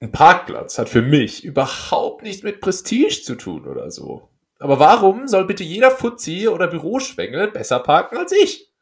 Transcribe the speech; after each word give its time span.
ein 0.00 0.12
Parkplatz 0.12 0.78
hat 0.78 0.88
für 0.88 1.02
mich 1.02 1.44
überhaupt 1.44 2.22
nichts 2.22 2.42
mit 2.42 2.60
Prestige 2.60 3.22
zu 3.22 3.34
tun 3.34 3.66
oder 3.66 3.90
so. 3.90 4.28
Aber 4.58 4.78
warum 4.78 5.28
soll 5.28 5.46
bitte 5.46 5.64
jeder 5.64 5.90
Fuzzi 5.90 6.48
oder 6.48 6.66
Büroschwengel 6.66 7.50
besser 7.50 7.80
parken 7.80 8.16
als 8.16 8.32
ich? 8.32 8.72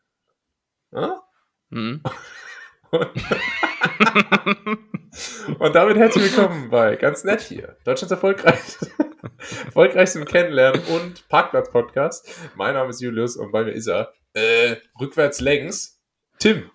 Ja? 0.92 1.22
Hm. 1.71 2.03
Und 5.58 5.74
damit 5.74 5.96
herzlich 5.96 6.37
willkommen 6.37 6.71
bei 6.71 6.97
Ganz 6.97 7.24
Nett 7.24 7.40
hier, 7.40 7.76
Deutschlands 7.85 8.12
erfolgreich, 8.12 8.60
erfolgreichstem 9.65 10.24
Kennenlernen 10.24 10.83
und 10.87 11.28
Parkplatz-Podcast. 11.28 12.28
Mein 12.54 12.74
Name 12.74 12.90
ist 12.90 13.01
Julius 13.01 13.37
und 13.37 13.51
bei 13.51 13.65
mir 13.65 13.72
ist 13.72 13.88
er, 13.88 14.12
äh, 14.35 14.76
rückwärts 15.01 15.40
längs, 15.40 16.01
Tim. 16.38 16.70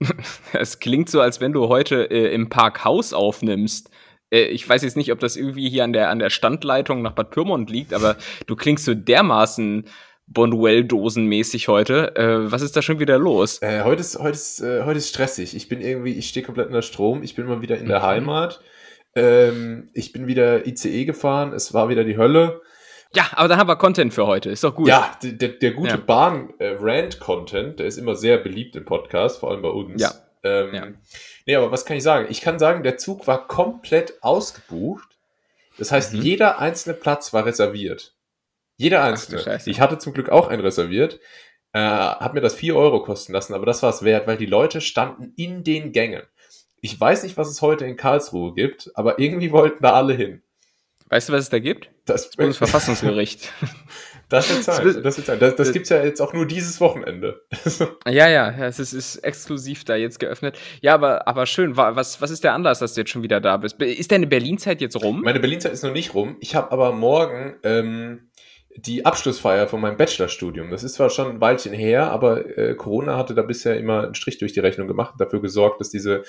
Es 0.52 0.78
klingt 0.78 1.08
so, 1.08 1.20
als 1.20 1.40
wenn 1.40 1.52
du 1.52 1.68
heute 1.68 2.10
äh, 2.10 2.32
im 2.34 2.48
Parkhaus 2.48 3.12
aufnimmst. 3.12 3.90
Äh, 4.30 4.44
ich 4.46 4.68
weiß 4.68 4.82
jetzt 4.82 4.96
nicht, 4.96 5.12
ob 5.12 5.20
das 5.20 5.36
irgendwie 5.36 5.68
hier 5.68 5.84
an 5.84 5.92
der, 5.92 6.10
an 6.10 6.18
der 6.18 6.30
Standleitung 6.30 7.02
nach 7.02 7.12
Bad 7.12 7.30
Pyrmont 7.30 7.70
liegt, 7.70 7.94
aber 7.94 8.16
du 8.46 8.56
klingst 8.56 8.84
so 8.84 8.94
dermaßen 8.94 9.86
Bonduell-Dosenmäßig 10.28 11.68
heute. 11.68 12.16
Äh, 12.16 12.50
was 12.50 12.62
ist 12.62 12.76
da 12.76 12.82
schon 12.82 12.98
wieder 12.98 13.18
los? 13.18 13.62
Äh, 13.62 13.82
heute, 13.84 14.00
ist, 14.00 14.18
heute, 14.18 14.36
ist, 14.36 14.60
äh, 14.60 14.82
heute 14.82 14.98
ist 14.98 15.08
stressig. 15.08 15.54
Ich 15.54 15.68
bin 15.68 15.80
irgendwie, 15.80 16.12
ich 16.12 16.28
stehe 16.28 16.44
komplett 16.44 16.66
unter 16.66 16.82
Strom. 16.82 17.22
Ich 17.22 17.34
bin 17.36 17.46
mal 17.46 17.62
wieder 17.62 17.78
in 17.78 17.86
der 17.86 18.00
mhm. 18.00 18.06
Heimat. 18.06 18.60
Ähm, 19.14 19.88
ich 19.94 20.12
bin 20.12 20.26
wieder 20.26 20.66
ICE 20.66 21.04
gefahren. 21.04 21.52
Es 21.52 21.72
war 21.74 21.88
wieder 21.88 22.02
die 22.02 22.16
Hölle. 22.16 22.60
Ja, 23.14 23.26
aber 23.32 23.48
dann 23.48 23.58
haben 23.58 23.68
wir 23.68 23.76
Content 23.76 24.12
für 24.12 24.26
heute. 24.26 24.50
Ist 24.50 24.64
doch 24.64 24.74
gut. 24.74 24.88
Ja, 24.88 25.16
der, 25.22 25.48
der 25.48 25.72
gute 25.72 25.90
ja. 25.90 25.96
Bahn-Rant-Content, 25.96 27.78
der 27.78 27.86
ist 27.86 27.96
immer 27.96 28.14
sehr 28.14 28.38
beliebt 28.38 28.76
im 28.76 28.84
Podcast, 28.84 29.40
vor 29.40 29.50
allem 29.50 29.62
bei 29.62 29.68
uns. 29.68 30.02
Ja. 30.02 30.12
Ähm, 30.42 30.74
ja. 30.74 30.86
Nee, 31.46 31.56
aber 31.56 31.70
was 31.70 31.84
kann 31.84 31.96
ich 31.96 32.02
sagen? 32.02 32.26
Ich 32.30 32.40
kann 32.40 32.58
sagen, 32.58 32.82
der 32.82 32.98
Zug 32.98 33.26
war 33.26 33.46
komplett 33.46 34.22
ausgebucht. 34.22 35.08
Das 35.78 35.92
heißt, 35.92 36.14
mhm. 36.14 36.22
jeder 36.22 36.58
einzelne 36.58 36.94
Platz 36.94 37.32
war 37.32 37.46
reserviert. 37.46 38.14
Jeder 38.76 39.02
einzelne. 39.02 39.42
Ach, 39.46 39.66
ich 39.66 39.80
hatte 39.80 39.98
zum 39.98 40.12
Glück 40.12 40.28
auch 40.28 40.48
einen 40.48 40.62
reserviert. 40.62 41.20
Äh, 41.72 41.80
hab 41.80 42.34
mir 42.34 42.40
das 42.40 42.54
4 42.54 42.76
Euro 42.76 43.02
kosten 43.02 43.32
lassen, 43.32 43.54
aber 43.54 43.66
das 43.66 43.82
war 43.82 43.90
es 43.90 44.02
wert, 44.02 44.26
weil 44.26 44.36
die 44.36 44.46
Leute 44.46 44.80
standen 44.80 45.32
in 45.36 45.64
den 45.64 45.92
Gängen. 45.92 46.22
Ich 46.80 46.98
weiß 46.98 47.22
nicht, 47.22 47.36
was 47.36 47.48
es 47.48 47.62
heute 47.62 47.84
in 47.84 47.96
Karlsruhe 47.96 48.54
gibt, 48.54 48.90
aber 48.94 49.18
irgendwie 49.18 49.52
wollten 49.52 49.82
da 49.82 49.92
alle 49.92 50.14
hin. 50.14 50.42
Weißt 51.08 51.28
du, 51.28 51.32
was 51.32 51.44
es 51.44 51.50
da 51.50 51.60
gibt? 51.60 51.88
Das, 52.04 52.26
das 52.26 52.36
Bundesverfassungsgericht. 52.36 53.52
das 54.28 54.50
wird 54.50 54.64
sein. 54.64 55.02
Das, 55.02 55.16
wird 55.16 55.26
sein. 55.26 55.38
das, 55.38 55.54
das 55.54 55.72
gibt's 55.72 55.88
ja 55.88 56.02
jetzt 56.02 56.20
auch 56.20 56.32
nur 56.32 56.46
dieses 56.46 56.80
Wochenende. 56.80 57.42
ja, 58.06 58.28
ja, 58.28 58.50
es 58.66 58.80
ist, 58.80 58.92
ist, 58.92 59.16
exklusiv 59.18 59.84
da 59.84 59.94
jetzt 59.94 60.18
geöffnet. 60.18 60.58
Ja, 60.80 60.94
aber, 60.94 61.28
aber 61.28 61.46
schön. 61.46 61.76
Was, 61.76 62.20
was 62.20 62.30
ist 62.30 62.42
der 62.42 62.54
Anlass, 62.54 62.80
dass 62.80 62.94
du 62.94 63.02
jetzt 63.02 63.10
schon 63.10 63.22
wieder 63.22 63.40
da 63.40 63.56
bist? 63.56 63.80
Ist 63.80 64.10
deine 64.10 64.26
Berlin-Zeit 64.26 64.80
jetzt 64.80 65.00
rum? 65.00 65.22
Meine 65.22 65.38
Berlin-Zeit 65.38 65.72
ist 65.72 65.84
noch 65.84 65.92
nicht 65.92 66.14
rum. 66.14 66.36
Ich 66.40 66.56
habe 66.56 66.72
aber 66.72 66.90
morgen 66.90 67.54
ähm, 67.62 68.30
die 68.76 69.06
Abschlussfeier 69.06 69.68
von 69.68 69.80
meinem 69.80 69.96
Bachelorstudium. 69.96 70.70
Das 70.70 70.84
ist 70.84 70.94
zwar 70.94 71.10
schon 71.10 71.30
ein 71.30 71.40
Weilchen 71.40 71.72
her, 71.72 72.10
aber 72.10 72.58
äh, 72.58 72.74
Corona 72.74 73.16
hatte 73.16 73.34
da 73.34 73.42
bisher 73.42 73.78
immer 73.78 74.02
einen 74.04 74.14
Strich 74.14 74.38
durch 74.38 74.52
die 74.52 74.60
Rechnung 74.60 74.86
gemacht 74.86 75.12
und 75.12 75.20
dafür 75.20 75.40
gesorgt, 75.40 75.80
dass 75.80 75.90
diese 75.90 76.24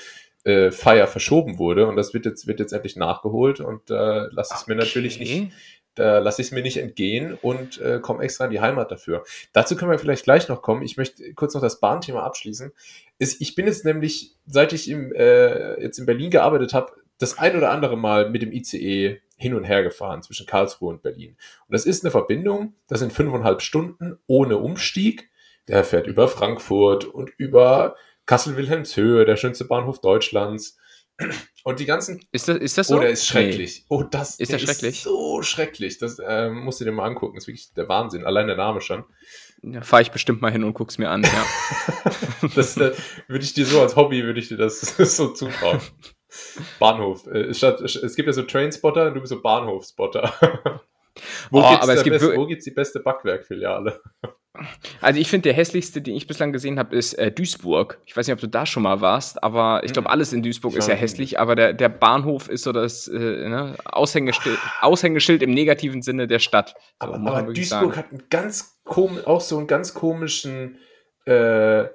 äh, 0.48 0.72
Feier 0.72 1.08
verschoben 1.08 1.60
wurde. 1.60 1.88
Und 1.88 1.98
das 1.98 2.14
wird 2.14 2.26
jetzt, 2.26 2.48
wird 2.48 2.62
jetzt 2.62 2.72
endlich 2.72 2.96
nachgeholt 2.96 3.60
und 3.60 3.90
äh, 3.90 4.28
lasse 4.32 4.56
es 4.56 4.62
okay. 4.62 4.72
mir 4.72 4.76
natürlich 4.78 5.20
nicht, 5.20 5.52
da 5.96 6.20
lasse 6.20 6.42
ich 6.42 6.50
es 6.50 6.52
mir 6.54 6.62
nicht 6.62 6.78
entgehen 6.78 7.38
und 7.42 7.82
äh, 7.82 8.00
komme 8.00 8.24
extra 8.24 8.46
in 8.46 8.52
die 8.52 8.62
Heimat 8.62 8.92
dafür. 8.92 9.24
Dazu 9.52 9.76
können 9.76 9.92
wir 9.92 10.00
vielleicht 10.00 10.24
gleich 10.24 10.48
noch 10.48 10.62
kommen. 10.62 10.84
Ich 10.84 10.96
möchte 10.96 11.34
kurz 11.34 11.54
noch 11.54 11.62
das 11.62 11.80
Bahnthema 11.80 12.24
abschließen. 12.24 12.72
Ist, 13.20 13.42
ich 13.42 13.56
bin 13.56 13.66
jetzt 13.66 13.84
nämlich, 13.84 14.36
seit 14.46 14.74
ich 14.74 14.90
im, 14.90 15.12
äh, 15.14 15.82
jetzt 15.82 15.98
in 15.98 16.06
Berlin 16.06 16.30
gearbeitet 16.30 16.74
habe, 16.74 16.94
das 17.18 17.38
ein 17.40 17.58
oder 17.58 17.72
andere 17.72 17.98
Mal 17.98 18.30
mit 18.30 18.44
dem 18.44 18.54
ICE 18.54 19.20
hin 19.38 19.54
und 19.54 19.64
her 19.66 19.84
gefahren 19.84 20.22
zwischen 20.22 20.46
Karlsruhe 20.46 20.90
und 20.90 21.02
Berlin. 21.02 21.36
Und 21.68 21.74
das 21.74 21.86
ist 21.86 22.04
eine 22.04 22.12
Verbindung, 22.12 22.76
das 22.88 23.00
sind 23.00 23.12
fünfeinhalb 23.12 23.62
Stunden 23.62 24.18
ohne 24.28 24.58
Umstieg. 24.58 25.30
Der 25.68 25.84
fährt 25.84 26.08
über 26.08 26.28
Frankfurt 26.28 27.06
und 27.06 27.32
über 27.38 27.96
Kassel-Wilhelmshöhe, 28.28 29.26
der 29.26 29.38
schönste 29.38 29.66
Bahnhof 29.66 30.00
Deutschlands. 30.00 30.78
Und 31.64 31.80
die 31.80 31.86
ganzen. 31.86 32.22
Ist 32.32 32.48
das, 32.48 32.58
ist 32.58 32.78
das 32.78 32.88
so? 32.88 32.98
Oh, 32.98 33.00
der 33.00 33.10
ist 33.10 33.26
schrecklich. 33.26 33.80
Nee. 33.80 33.86
Oh, 33.90 34.04
das 34.04 34.40
ist, 34.40 34.52
der 34.52 34.60
schrecklich? 34.60 34.98
Ist 34.98 35.04
so 35.04 35.42
schrecklich. 35.42 35.98
Das 35.98 36.20
äh, 36.20 36.50
musst 36.50 36.80
du 36.80 36.86
dir 36.86 36.92
mal 36.92 37.06
angucken. 37.06 37.36
Das 37.36 37.46
ist 37.46 37.48
wirklich 37.48 37.74
der 37.74 37.90
Wahnsinn. 37.90 38.24
Allein 38.24 38.46
der 38.46 38.56
Name 38.56 38.82
schon. 38.82 39.04
Ja, 39.64 39.82
fahre 39.82 40.04
ich 40.04 40.12
bestimmt 40.12 40.42
mal 40.42 40.52
hin 40.52 40.64
und 40.64 40.74
guck's 40.74 41.00
mir 41.00 41.10
an, 41.10 41.24
ja. 41.24 41.46
das 42.56 42.78
äh, 42.78 42.94
würde 43.28 43.44
ich 43.44 43.54
dir 43.54 43.66
so 43.66 43.82
als 43.82 43.96
Hobby, 43.96 44.24
würde 44.24 44.40
ich 44.40 44.50
dir 44.50 44.58
das 44.58 44.80
so 45.18 45.30
zutrauen. 45.30 45.82
Bahnhof. 46.80 47.26
Äh, 47.28 47.46
es, 47.46 47.64
es, 47.64 48.16
gibt 48.16 48.28
ja 48.28 48.34
so 48.34 48.44
Trainspotter 48.44 49.08
und 49.08 49.16
du 49.16 49.22
bist 49.22 49.32
so 49.32 49.42
Bahnhofspotter. 49.42 50.34
wo, 51.50 51.62
oh, 51.62 51.70
gibt's 51.72 52.04
gibt 52.04 52.20
best, 52.20 52.36
wo 52.36 52.46
gibt's 52.46 52.66
die 52.66 52.72
beste 52.72 53.00
Backwerkfiliale? 53.00 54.00
Also 55.02 55.20
ich 55.20 55.30
finde, 55.30 55.44
der 55.44 55.54
hässlichste, 55.54 56.02
den 56.02 56.16
ich 56.16 56.28
bislang 56.28 56.52
gesehen 56.52 56.80
habe, 56.80 56.96
ist 56.96 57.14
äh, 57.14 57.32
Duisburg. 57.32 58.00
Ich 58.06 58.18
weiß 58.18 58.28
nicht, 58.28 58.34
ob 58.34 58.40
du 58.40 58.48
da 58.48 58.66
schon 58.66 58.84
mal 58.84 59.02
warst, 59.02 59.44
aber 59.44 59.82
ich 59.84 59.94
glaube, 59.94 60.08
hm. 60.08 60.12
alles 60.12 60.34
in 60.34 60.42
Duisburg 60.42 60.76
ist 60.76 60.88
ja 60.88 60.96
hässlich, 60.96 61.40
aber 61.40 61.56
der, 61.56 61.74
der 61.74 61.90
Bahnhof 61.90 62.50
ist 62.50 62.64
so 62.64 62.72
das 62.72 63.08
äh, 63.08 63.18
ne, 63.18 63.76
Aushängeschild, 63.86 64.58
Aushängeschild 64.82 65.44
im 65.44 65.52
negativen 65.52 66.02
Sinne 66.02 66.28
der 66.28 66.40
Stadt. 66.40 66.76
So, 67.02 67.08
aber, 67.14 67.16
aber 67.16 67.54
Duisburg 67.54 67.94
sagen. 67.94 67.96
hat 67.96 68.12
einen 68.12 68.24
ganz 68.30 68.80
auch 69.26 69.42
so 69.42 69.58
einen 69.58 69.68
ganz 69.68 69.94
komischen, 69.94 70.78
äh, 71.26 71.86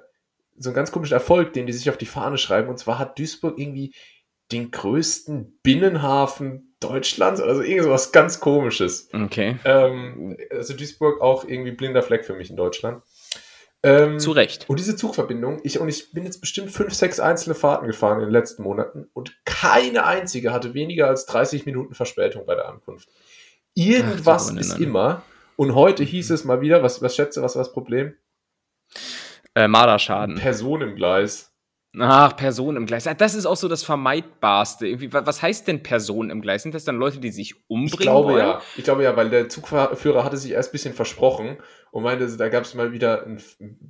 so 0.57 0.69
einen 0.69 0.75
ganz 0.75 0.91
komischen 0.91 1.15
Erfolg, 1.15 1.53
den 1.53 1.65
die 1.65 1.73
sich 1.73 1.89
auf 1.89 1.97
die 1.97 2.05
Fahne 2.05 2.37
schreiben. 2.37 2.69
Und 2.69 2.77
zwar 2.77 2.99
hat 2.99 3.17
Duisburg 3.17 3.57
irgendwie 3.57 3.93
den 4.51 4.71
größten 4.71 5.59
Binnenhafen 5.63 6.72
Deutschlands, 6.83 7.41
also 7.41 7.61
irgendwas 7.61 8.11
ganz 8.11 8.39
komisches. 8.39 9.09
Okay. 9.13 9.57
Ähm, 9.65 10.37
also 10.51 10.73
Duisburg 10.73 11.21
auch 11.21 11.45
irgendwie 11.45 11.71
blinder 11.71 12.03
Fleck 12.03 12.25
für 12.25 12.33
mich 12.33 12.49
in 12.49 12.55
Deutschland. 12.55 13.01
Ähm, 13.85 14.17
Zu 14.17 14.31
Recht. 14.31 14.69
Und 14.69 14.79
diese 14.79 14.95
Zugverbindung, 14.95 15.59
ich, 15.63 15.79
und 15.79 15.89
ich 15.89 16.11
bin 16.13 16.23
jetzt 16.23 16.39
bestimmt 16.39 16.71
fünf, 16.71 16.93
sechs 16.93 17.19
einzelne 17.19 17.53
Fahrten 17.53 17.85
gefahren 17.85 18.19
in 18.19 18.27
den 18.27 18.31
letzten 18.31 18.63
Monaten 18.63 19.09
und 19.13 19.35
keine 19.43 20.05
einzige 20.05 20.53
hatte 20.53 20.73
weniger 20.73 21.07
als 21.07 21.25
30 21.25 21.65
Minuten 21.65 21.93
Verspätung 21.93 22.45
bei 22.45 22.55
der 22.55 22.69
Ankunft. 22.69 23.09
Irgendwas 23.75 24.51
Ach, 24.51 24.57
ist 24.57 24.79
immer. 24.79 25.23
Und 25.57 25.75
heute 25.75 26.03
hieß 26.03 26.31
es 26.31 26.45
mal 26.45 26.61
wieder, 26.61 26.81
was, 26.81 27.01
was 27.01 27.15
schätze, 27.15 27.41
was 27.41 27.55
war 27.55 27.63
das 27.63 27.73
Problem? 27.73 28.15
Äh, 29.55 29.67
Marderschaden. 29.67 30.35
Person 30.35 30.81
im 30.81 30.95
Gleis. 30.95 31.52
Ach, 31.99 32.35
Person 32.35 32.75
im 32.75 32.87
Gleis. 32.87 33.07
Das 33.17 33.35
ist 33.35 33.45
auch 33.45 33.55
so 33.55 33.67
das 33.67 33.83
Vermeidbarste. 33.83 34.87
Irgendwie, 34.87 35.13
was 35.13 35.41
heißt 35.43 35.67
denn 35.67 35.83
Person 35.83 36.31
im 36.31 36.41
Gleis? 36.41 36.63
Sind 36.63 36.73
das 36.73 36.85
dann 36.85 36.95
Leute, 36.95 37.19
die 37.19 37.29
sich 37.29 37.55
umbringen 37.67 37.93
ich 37.93 37.99
glaube, 37.99 38.33
wollen? 38.33 38.39
Ja. 38.39 38.61
Ich 38.75 38.83
glaube 38.83 39.03
ja, 39.03 39.15
weil 39.15 39.29
der 39.29 39.47
Zugführer 39.47 40.23
hatte 40.23 40.37
sich 40.37 40.51
erst 40.51 40.69
ein 40.69 40.71
bisschen 40.71 40.93
versprochen 40.95 41.57
und 41.91 42.03
meinte, 42.03 42.35
da 42.35 42.49
gab 42.49 42.63
es 42.63 42.73
mal 42.73 42.91
wieder 42.93 43.23
einen 43.23 43.41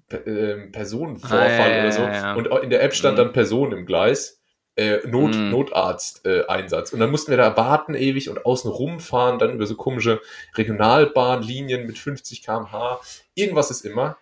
äh, 0.10 0.68
Personenvorfall 0.72 1.50
ah, 1.50 1.70
ja, 1.70 1.82
oder 1.82 1.92
so. 1.94 2.02
Ja, 2.02 2.34
und 2.34 2.48
in 2.64 2.70
der 2.70 2.84
App 2.84 2.94
stand 2.94 3.18
mhm. 3.18 3.22
dann 3.22 3.34
Person 3.34 3.72
im 3.72 3.86
Gleis. 3.86 4.42
Äh, 4.76 5.08
Not, 5.08 5.36
mhm. 5.36 5.52
Notarzt-Einsatz. 5.52 6.92
Äh, 6.92 6.96
und 6.96 7.00
dann 7.00 7.12
mussten 7.12 7.30
wir 7.30 7.38
da 7.38 7.56
warten 7.56 7.94
ewig 7.94 8.30
und 8.30 8.46
außen 8.46 8.70
rumfahren, 8.70 9.38
dann 9.38 9.54
über 9.54 9.68
so 9.68 9.76
komische 9.76 10.20
Regionalbahnlinien 10.58 11.86
mit 11.86 12.00
50 12.00 12.44
km/h. 12.44 13.00
Irgendwas 13.36 13.70
ist 13.72 13.86
immer. 13.86 14.18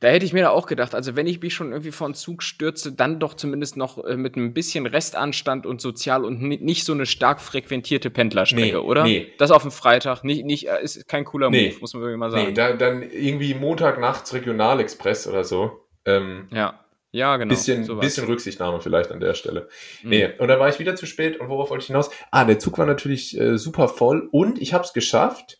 Da 0.00 0.08
hätte 0.08 0.24
ich 0.26 0.32
mir 0.32 0.42
da 0.42 0.50
auch 0.50 0.66
gedacht, 0.66 0.94
also 0.94 1.16
wenn 1.16 1.26
ich 1.26 1.40
mich 1.40 1.54
schon 1.54 1.72
irgendwie 1.72 1.92
vor 1.92 2.06
einen 2.06 2.14
Zug 2.14 2.42
stürze, 2.42 2.92
dann 2.92 3.20
doch 3.20 3.34
zumindest 3.34 3.76
noch 3.76 4.02
äh, 4.04 4.16
mit 4.16 4.36
ein 4.36 4.54
bisschen 4.54 4.86
Restanstand 4.86 5.66
und 5.66 5.80
sozial 5.80 6.24
und 6.24 6.42
nicht 6.42 6.84
so 6.84 6.92
eine 6.92 7.06
stark 7.06 7.40
frequentierte 7.40 8.10
Pendlerstrecke, 8.10 8.64
nee, 8.64 8.76
oder? 8.76 9.04
Nee. 9.04 9.32
Das 9.38 9.50
auf 9.50 9.62
dem 9.62 9.70
Freitag, 9.70 10.24
nicht, 10.24 10.44
nicht, 10.44 10.68
äh, 10.68 10.82
ist 10.82 11.08
kein 11.08 11.24
cooler 11.24 11.50
nee. 11.50 11.68
Move, 11.68 11.80
muss 11.80 11.94
man 11.94 12.02
wirklich 12.02 12.18
mal 12.18 12.30
sagen. 12.30 12.46
Nee, 12.46 12.52
da, 12.52 12.72
dann 12.72 13.02
irgendwie 13.02 13.54
Montagnachts 13.54 14.32
Regionalexpress 14.34 15.26
oder 15.26 15.44
so. 15.44 15.86
Ähm, 16.04 16.48
ja. 16.50 16.80
Ja, 17.14 17.36
genau. 17.36 17.50
Bisschen, 17.50 17.84
sowas. 17.84 18.04
bisschen 18.04 18.26
Rücksichtnahme 18.26 18.80
vielleicht 18.80 19.12
an 19.12 19.20
der 19.20 19.34
Stelle. 19.34 19.68
Mhm. 20.02 20.10
Nee, 20.10 20.30
und 20.36 20.48
dann 20.48 20.58
war 20.58 20.68
ich 20.68 20.80
wieder 20.80 20.96
zu 20.96 21.06
spät 21.06 21.38
und 21.38 21.48
worauf 21.48 21.70
wollte 21.70 21.82
ich 21.82 21.86
hinaus? 21.86 22.10
Ah, 22.32 22.44
der 22.44 22.58
Zug 22.58 22.76
war 22.76 22.86
natürlich 22.86 23.38
äh, 23.38 23.56
super 23.56 23.86
voll 23.86 24.28
und 24.32 24.60
ich 24.60 24.74
habe 24.74 24.82
es 24.82 24.92
geschafft, 24.92 25.58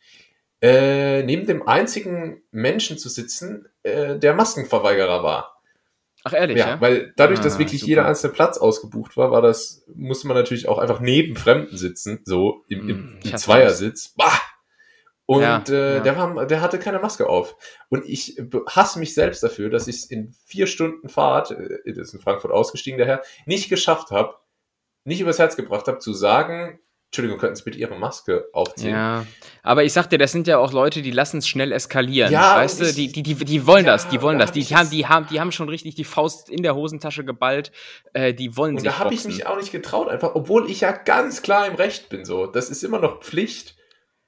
äh, 0.64 1.22
neben 1.24 1.46
dem 1.46 1.68
einzigen 1.68 2.42
Menschen 2.50 2.96
zu 2.96 3.10
sitzen, 3.10 3.68
äh, 3.82 4.18
der 4.18 4.32
Maskenverweigerer 4.32 5.22
war. 5.22 5.60
Ach 6.24 6.32
ehrlich, 6.32 6.56
ja? 6.56 6.68
ja? 6.68 6.80
Weil 6.80 7.12
dadurch, 7.16 7.40
ah, 7.40 7.42
dass 7.42 7.58
wirklich 7.58 7.82
super. 7.82 7.90
jeder 7.90 8.06
einzelne 8.06 8.32
Platz 8.32 8.56
ausgebucht 8.56 9.14
war, 9.18 9.30
war 9.30 9.42
das, 9.42 9.84
musste 9.94 10.26
man 10.26 10.38
natürlich 10.38 10.66
auch 10.66 10.78
einfach 10.78 11.00
neben 11.00 11.36
Fremden 11.36 11.76
sitzen, 11.76 12.22
so 12.24 12.64
im, 12.68 12.88
im, 12.88 12.88
hm, 12.88 13.18
im 13.22 13.36
Zweiersitz. 13.36 14.14
Bah! 14.16 14.40
Und 15.26 15.42
ja, 15.42 15.62
äh, 15.68 15.96
ja. 15.96 16.00
Der, 16.00 16.16
war, 16.16 16.46
der 16.46 16.62
hatte 16.62 16.78
keine 16.78 16.98
Maske 16.98 17.28
auf. 17.28 17.56
Und 17.90 18.08
ich 18.08 18.40
hasse 18.66 18.98
mich 18.98 19.12
selbst 19.12 19.42
dafür, 19.42 19.68
dass 19.68 19.86
ich 19.86 19.96
es 19.96 20.04
in 20.06 20.34
vier 20.46 20.66
Stunden 20.66 21.10
Fahrt, 21.10 21.50
äh, 21.50 21.92
das 21.92 22.08
ist 22.08 22.14
in 22.14 22.20
Frankfurt 22.20 22.52
ausgestiegen 22.52 22.98
daher, 22.98 23.20
nicht 23.44 23.68
geschafft 23.68 24.10
habe, 24.12 24.34
nicht 25.04 25.20
übers 25.20 25.38
Herz 25.38 25.56
gebracht 25.56 25.88
habe, 25.88 25.98
zu 25.98 26.14
sagen, 26.14 26.80
Entschuldigung, 27.14 27.38
könnten 27.38 27.54
Sie 27.54 27.62
bitte 27.62 27.78
Ihre 27.78 27.96
Maske 27.96 28.48
aufziehen? 28.52 28.90
Ja, 28.90 29.24
aber 29.62 29.84
ich 29.84 29.92
sag 29.92 30.10
dir, 30.10 30.18
das 30.18 30.32
sind 30.32 30.48
ja 30.48 30.58
auch 30.58 30.72
Leute, 30.72 31.00
die 31.00 31.12
lassen 31.12 31.38
es 31.38 31.46
schnell 31.46 31.70
eskalieren. 31.70 32.32
Ja, 32.32 32.56
weißt 32.56 32.80
du, 32.80 32.84
ich- 32.86 32.94
die, 32.96 33.12
die, 33.12 33.22
die, 33.22 33.36
die 33.36 33.66
wollen 33.68 33.86
Ja, 33.86 33.92
das, 33.92 34.08
die 34.08 34.20
wollen 34.20 34.36
da 34.40 34.46
das. 34.46 34.52
Die, 34.52 34.64
die, 34.64 34.74
haben, 34.74 34.90
die, 34.90 35.06
haben, 35.06 35.26
die 35.30 35.38
haben 35.38 35.52
schon 35.52 35.68
richtig 35.68 35.94
die 35.94 36.02
Faust 36.02 36.50
in 36.50 36.64
der 36.64 36.74
Hosentasche 36.74 37.24
geballt. 37.24 37.70
Äh, 38.14 38.34
die 38.34 38.56
wollen 38.56 38.74
Und 38.74 38.80
sich 38.80 38.90
da 38.90 38.98
habe 38.98 39.14
ich 39.14 39.24
mich 39.26 39.46
auch 39.46 39.56
nicht 39.56 39.70
getraut, 39.70 40.08
einfach, 40.08 40.34
obwohl 40.34 40.68
ich 40.68 40.80
ja 40.80 40.90
ganz 40.90 41.40
klar 41.42 41.68
im 41.68 41.76
Recht 41.76 42.08
bin. 42.08 42.24
So, 42.24 42.46
das 42.46 42.68
ist 42.68 42.82
immer 42.82 42.98
noch 42.98 43.20
Pflicht. 43.20 43.76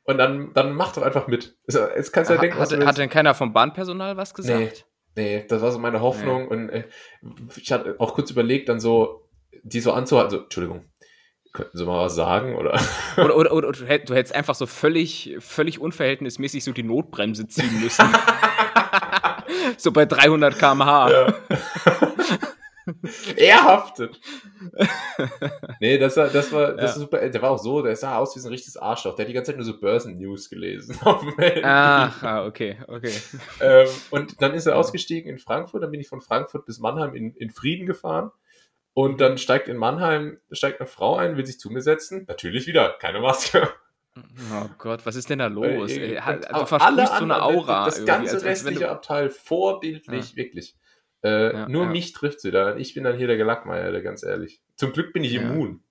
Und 0.05 0.19
dann, 0.19 0.53
dann 0.55 0.73
mach 0.73 0.93
doch 0.93 1.03
einfach 1.03 1.27
mit. 1.27 1.57
Also, 1.67 1.81
Jetzt 1.89 2.13
kannst 2.13 2.31
du 2.31 2.35
ja 2.35 2.39
Ha- 2.39 2.43
denken, 2.43 2.59
was 2.61 2.69
du 2.69 2.75
hat, 2.77 2.81
willst. 2.83 2.89
hat 2.89 2.99
denn 2.99 3.11
keiner 3.11 3.35
vom 3.35 3.53
Bahnpersonal 3.53 4.17
was 4.17 4.33
gesagt? 4.33 4.87
Nee, 5.17 5.45
das 5.49 5.61
war 5.61 5.73
so 5.73 5.81
meine 5.81 6.01
Hoffnung. 6.01 6.47
Und 6.47 6.69
äh, 6.69 6.85
ich 7.57 7.73
hatte 7.73 7.97
auch 7.99 8.15
kurz 8.15 8.31
überlegt, 8.31 8.69
dann 8.69 8.79
so, 8.79 9.29
die 9.65 9.81
so 9.81 9.93
anzuhalten. 9.93 10.31
So, 10.31 10.43
Entschuldigung, 10.45 10.85
könnten 11.57 11.77
Sie 11.79 11.85
mal 11.85 12.05
was 12.05 12.15
sagen? 12.15 12.55
Oder? 12.61 12.79
Oder, 13.17 13.37
oder, 13.37 13.53
oder, 13.53 13.73
du 13.73 13.85
hätt- 13.87 14.09
du 14.09 14.15
hättest 14.15 14.35
einfach 14.35 14.55
so 14.55 14.67
völlig, 14.67 15.37
völlig 15.41 15.81
unverhältnismäßig 15.81 16.63
so 16.65 16.73
die 16.73 16.83
Notbremse 16.85 17.49
ziehen 17.49 17.81
müssen. 17.81 18.07
so 19.79 19.91
bei 19.93 20.05
300 20.07 20.59
km/h. 20.59 21.35
er 23.37 23.65
haftet. 23.65 24.21
nee, 25.81 25.99
das 25.99 26.17
war, 26.17 26.29
das 26.29 26.53
war, 26.53 26.73
das 26.73 26.77
Ja. 26.83 26.87
war 26.97 27.01
super. 27.01 27.29
Der 27.29 27.43
war 27.43 27.51
auch 27.51 27.59
so, 27.59 27.83
der 27.83 27.97
sah 27.97 28.19
aus 28.19 28.37
wie 28.37 28.41
so 28.41 28.49
ein 28.49 28.53
richtiges 28.53 28.77
Arschloch. 28.77 29.17
Der 29.17 29.25
hat 29.25 29.29
die 29.31 29.35
ganze 29.35 29.51
Zeit 29.51 29.57
nur 29.57 29.65
so 29.67 29.79
Börsennews 29.81 30.49
gelesen. 30.49 30.97
Auf 31.05 31.21
dem 31.21 31.35
Handy. 31.37 31.63
Ach, 31.65 32.23
ah, 32.23 32.47
okay, 32.47 32.77
okay. 32.87 33.13
Ähm, 33.61 33.89
und 34.11 34.41
dann 34.41 34.55
ist 34.55 34.67
er 34.67 34.77
ausgestiegen 34.77 35.31
in 35.31 35.39
Frankfurt, 35.39 35.83
dann 35.83 35.91
bin 35.91 36.01
ich 36.01 36.09
von 36.09 36.21
Frankfurt 36.21 36.65
bis 36.67 36.79
Mannheim 36.79 37.15
in, 37.15 37.35
in 37.35 37.51
Frieden 37.51 37.87
gefahren. 37.87 38.31
Und 38.99 39.21
dann 39.21 39.37
steigt 39.37 39.69
in 39.69 39.77
Mannheim, 39.77 40.39
steigt 40.51 40.81
eine 40.81 40.87
Frau 40.87 41.17
ein, 41.17 41.37
will 41.37 41.45
sich 41.45 41.61
zu 41.61 41.69
mir 41.71 41.83
setzen. 41.83 42.25
Natürlich 42.29 42.67
wieder, 42.67 42.97
keine 42.99 43.21
Maske. 43.21 43.69
Oh 44.17 44.71
Gott, 44.79 45.05
was 45.05 45.17
ist 45.17 45.29
denn 45.29 45.39
da 45.41 45.49
los? 45.49 45.67
Weil, 45.67 45.91
Ey, 45.91 46.15
äh, 46.15 46.21
ha- 46.23 46.33
und 46.33 46.45
du 46.47 46.55
auch 46.55 46.67
versprühst 46.69 47.19
so 47.19 47.25
eine 47.25 47.43
Aura. 47.43 47.85
Das 47.85 48.03
ganze 48.07 48.37
als- 48.37 48.45
als 48.45 48.65
restliche 48.65 48.89
Abteil 48.89 49.29
vorbildlich, 49.29 50.35
wirklich. 50.37 50.77
Äh, 51.23 51.53
Ja, 51.53 51.69
nur 51.69 51.85
ja. 51.85 51.91
mich 51.91 52.13
trifft 52.15 52.41
sie 52.41 52.51
da. 52.51 52.77
Ich 52.77 52.95
bin 52.95 53.05
dann 53.05 53.19
hier 53.19 53.27
der 53.27 53.37
Gelackmeier, 53.37 53.93
der 53.93 54.01
ganz 54.01 54.23
ehrlich. 54.23 54.63
Zum 54.77 54.95
Glück 54.95 55.13
bin 55.13 55.25
ich 55.25 55.33
Ja. 55.33 55.43
immun. 55.43 55.83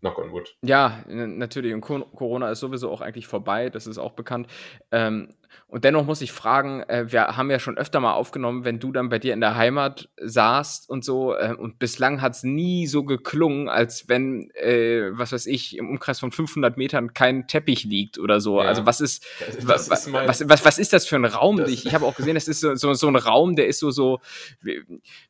Knock 0.00 0.18
on 0.18 0.30
wood. 0.32 0.54
Ja, 0.62 1.02
natürlich. 1.08 1.72
Und 1.72 1.80
Co- 1.80 2.04
Corona 2.04 2.50
ist 2.50 2.60
sowieso 2.60 2.90
auch 2.90 3.00
eigentlich 3.00 3.26
vorbei, 3.26 3.70
das 3.70 3.86
ist 3.86 3.96
auch 3.96 4.12
bekannt. 4.12 4.48
Ähm, 4.90 5.34
und 5.66 5.84
dennoch 5.84 6.04
muss 6.04 6.20
ich 6.20 6.32
fragen, 6.32 6.82
äh, 6.84 7.10
wir 7.12 7.36
haben 7.36 7.50
ja 7.50 7.58
schon 7.58 7.78
öfter 7.78 8.00
mal 8.00 8.12
aufgenommen, 8.14 8.64
wenn 8.64 8.78
du 8.78 8.92
dann 8.92 9.08
bei 9.08 9.18
dir 9.18 9.32
in 9.34 9.40
der 9.40 9.56
Heimat 9.56 10.08
saßt 10.20 10.88
und 10.90 11.04
so, 11.04 11.34
äh, 11.34 11.54
und 11.56 11.78
bislang 11.78 12.20
hat 12.20 12.32
es 12.34 12.42
nie 12.42 12.86
so 12.86 13.04
geklungen, 13.04 13.68
als 13.68 14.08
wenn, 14.08 14.50
äh, 14.54 15.10
was 15.12 15.32
weiß 15.32 15.46
ich, 15.46 15.76
im 15.78 15.88
Umkreis 15.88 16.20
von 16.20 16.32
500 16.32 16.76
Metern 16.76 17.14
kein 17.14 17.46
Teppich 17.46 17.84
liegt 17.84 18.18
oder 18.18 18.40
so. 18.40 18.60
Ja. 18.60 18.68
Also 18.68 18.86
was 18.86 19.00
ist, 19.00 19.24
Das, 19.66 19.88
das 19.88 20.00
ist 20.06 20.12
mein, 20.12 20.28
was, 20.28 20.48
was, 20.48 20.64
was 20.64 20.78
ist 20.78 20.92
das 20.92 21.06
für 21.06 21.16
ein 21.16 21.24
Raum? 21.24 21.56
Das- 21.58 21.70
ich 21.70 21.86
ich 21.86 21.94
habe 21.94 22.04
auch 22.06 22.14
gesehen, 22.14 22.36
es 22.36 22.48
ist 22.48 22.60
so, 22.60 22.74
so, 22.74 22.94
so 22.94 23.08
ein 23.08 23.16
Raum, 23.16 23.56
der 23.56 23.66
ist 23.66 23.78
so, 23.80 23.90
so 23.90 24.20
wie, 24.62 24.82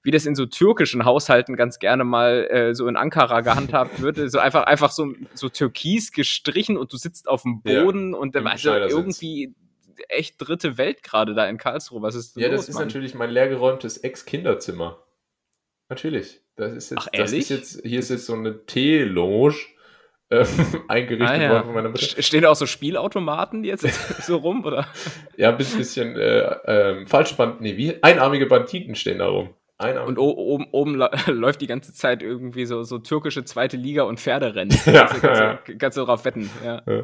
wie 0.02 0.10
das 0.10 0.26
in 0.26 0.34
so 0.34 0.46
türkischen 0.46 1.04
Haushalten 1.04 1.56
ganz 1.56 1.78
gerne 1.78 2.04
mal 2.04 2.46
äh, 2.50 2.74
so 2.74 2.86
in 2.88 2.96
Ankara 2.96 3.40
gehandhabt 3.42 4.00
wird. 4.00 4.16
So 4.30 4.38
einfach, 4.38 4.64
einfach 4.64 4.90
so, 4.90 5.12
so 5.34 5.48
türkis 5.48 6.12
gestrichen 6.12 6.76
und 6.76 6.92
du 6.92 6.96
sitzt 6.96 7.28
auf 7.28 7.42
dem 7.42 7.60
Ja, 7.64 7.82
Boden 7.84 8.14
und 8.14 8.34
im 8.36 8.46
also 8.46 8.70
Schneidersitz. 8.70 8.96
irgendwie 8.98 9.54
echt 10.08 10.36
dritte 10.38 10.78
Welt 10.78 11.02
gerade 11.02 11.34
da 11.34 11.46
in 11.48 11.58
Karlsruhe. 11.58 12.02
Was 12.02 12.14
ist 12.14 12.36
denn 12.36 12.42
ja, 12.44 12.48
los, 12.48 12.60
das 12.60 12.68
ist 12.70 12.74
Mann? 12.76 12.86
natürlich 12.86 13.14
mein 13.14 13.30
leergeräumtes 13.30 13.98
Ex-Kinderzimmer. 13.98 15.04
Natürlich. 15.88 16.40
Das 16.56 16.72
ist 16.72 16.90
jetzt, 16.90 17.00
Ach, 17.00 17.08
das 17.12 17.32
ist 17.32 17.48
jetzt, 17.48 17.80
hier 17.84 17.98
ist 17.98 18.10
jetzt 18.10 18.26
so 18.26 18.34
eine 18.34 18.64
Teelounge 18.66 19.54
äh, 20.28 20.44
eingerichtet 20.88 21.28
Ah, 21.28 21.42
ja. 21.42 21.50
worden 21.50 21.64
von 21.64 21.74
meiner 21.74 21.88
Mutter. 21.88 22.04
St- 22.04 22.22
Stehen 22.22 22.42
da 22.42 22.50
auch 22.50 22.56
so 22.56 22.66
Spielautomaten 22.66 23.64
jetzt 23.64 23.82
so 24.26 24.36
rum, 24.36 24.64
oder? 24.64 24.86
Ja, 25.36 25.50
ein 25.50 25.56
bisschen 25.58 26.16
äh, 26.16 26.40
ähm, 26.66 27.06
falsche 27.06 27.34
Band, 27.34 27.60
nee, 27.60 27.76
wie? 27.76 28.00
Einarmige 28.02 28.46
Banditen 28.46 28.94
stehen 28.94 29.18
da 29.18 29.26
rum. 29.28 29.54
Einarmige. 29.80 30.08
Und 30.08 30.18
oben, 30.18 30.66
oben 30.72 30.94
läuft 31.26 31.60
die 31.60 31.66
ganze 31.66 31.92
Zeit 31.92 32.22
irgendwie 32.22 32.66
so, 32.66 32.82
so 32.82 32.98
türkische 32.98 33.44
zweite 33.44 33.76
Liga 33.76 34.02
und 34.04 34.20
Pferderennen. 34.20 34.76
Ja, 34.86 35.06
kannst, 35.06 35.22
du- 35.22 35.26
ja. 35.28 35.58
kannst 35.78 35.98
du 35.98 36.04
drauf 36.04 36.24
wetten. 36.24 36.50
Ja. 36.64 36.82
Ja. 36.86 37.02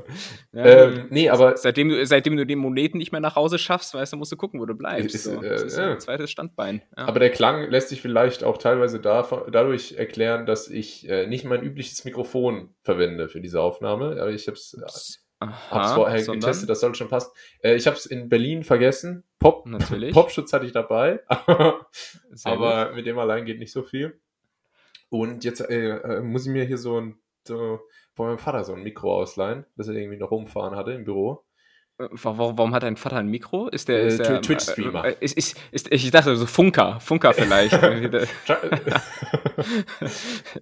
Ja, 0.52 0.64
ähm, 0.64 1.06
nee, 1.10 1.28
aber 1.30 1.56
seitdem, 1.56 1.88
du, 1.88 2.04
seitdem 2.06 2.36
du 2.36 2.46
die 2.46 2.56
Moneten 2.56 2.98
nicht 2.98 3.12
mehr 3.12 3.20
nach 3.20 3.36
Hause 3.36 3.58
schaffst, 3.58 3.94
weißt 3.94 4.12
du, 4.12 4.16
musst 4.16 4.32
du 4.32 4.36
gucken, 4.36 4.60
wo 4.60 4.66
du 4.66 4.74
bleibst. 4.74 5.14
Ist, 5.14 5.24
so. 5.24 5.42
äh, 5.42 5.48
Das 5.48 5.62
ist 5.62 5.78
ja. 5.78 5.90
ein 5.92 6.00
zweites 6.00 6.30
Standbein. 6.30 6.82
Aber 6.94 7.18
der 7.20 7.30
Klang 7.30 7.70
lässt 7.70 7.88
sich 7.88 8.00
vielleicht 8.02 8.44
auch 8.44 8.58
teilweise 8.58 9.00
davon, 9.00 9.42
dadurch 9.50 9.94
erklären, 9.98 10.46
dass 10.46 10.68
ich 10.68 11.08
äh, 11.08 11.26
nicht 11.26 11.44
mein 11.44 11.62
übliches 11.62 12.04
Mikrofon 12.04 12.70
verwende 12.82 13.28
für 13.28 13.40
diese 13.40 13.60
Aufnahme. 13.60 14.18
Aber 14.20 14.30
ich 14.30 14.46
habe 14.46 14.56
es 14.56 15.22
Aha, 15.38 15.94
vorher 15.94 16.20
sondern- 16.20 16.40
getestet, 16.40 16.70
das 16.70 16.80
soll 16.80 16.94
schon 16.94 17.08
passen. 17.08 17.30
Äh, 17.62 17.74
ich 17.74 17.86
habe 17.86 17.96
es 17.96 18.06
in 18.06 18.28
Berlin 18.28 18.64
vergessen. 18.64 19.24
Pop, 19.38 19.66
Natürlich. 19.66 20.12
Popschutz 20.14 20.52
hatte 20.52 20.66
ich 20.66 20.72
dabei, 20.72 21.20
aber 22.44 22.92
mit 22.94 23.06
dem 23.06 23.18
allein 23.18 23.44
geht 23.44 23.58
nicht 23.58 23.72
so 23.72 23.82
viel. 23.82 24.18
Und 25.08 25.44
jetzt 25.44 25.60
äh, 25.60 25.90
äh, 25.90 26.20
muss 26.20 26.46
ich 26.46 26.52
mir 26.52 26.64
hier 26.64 26.78
so 26.78 27.00
ein 27.00 27.18
so, 27.46 27.80
von 28.14 28.26
meinem 28.26 28.38
Vater 28.38 28.64
so 28.64 28.72
ein 28.72 28.82
Mikro 28.82 29.14
ausleihen, 29.14 29.66
das 29.76 29.88
er 29.88 29.94
irgendwie 29.94 30.18
noch 30.18 30.30
rumfahren 30.30 30.74
hatte 30.74 30.92
im 30.92 31.04
Büro. 31.04 31.44
Äh, 31.98 32.08
Warum, 32.10 32.58
warum 32.58 32.74
hat 32.74 32.82
dein 32.82 32.96
Vater 32.96 33.16
ein 33.16 33.28
Mikro? 33.28 33.68
Ist 33.68 33.88
der, 33.88 34.02
Äh, 34.02 34.08
ist 34.08 34.18
der 34.18 34.42
Twitch-Streamer. 34.42 35.04
Äh, 35.06 35.16
ist, 35.20 35.36
ist, 35.36 35.56
ist, 35.70 35.90
ich 35.90 36.10
dachte 36.10 36.36
so 36.36 36.44
Funker, 36.46 37.00
Funker 37.00 37.32
vielleicht. 37.32 37.72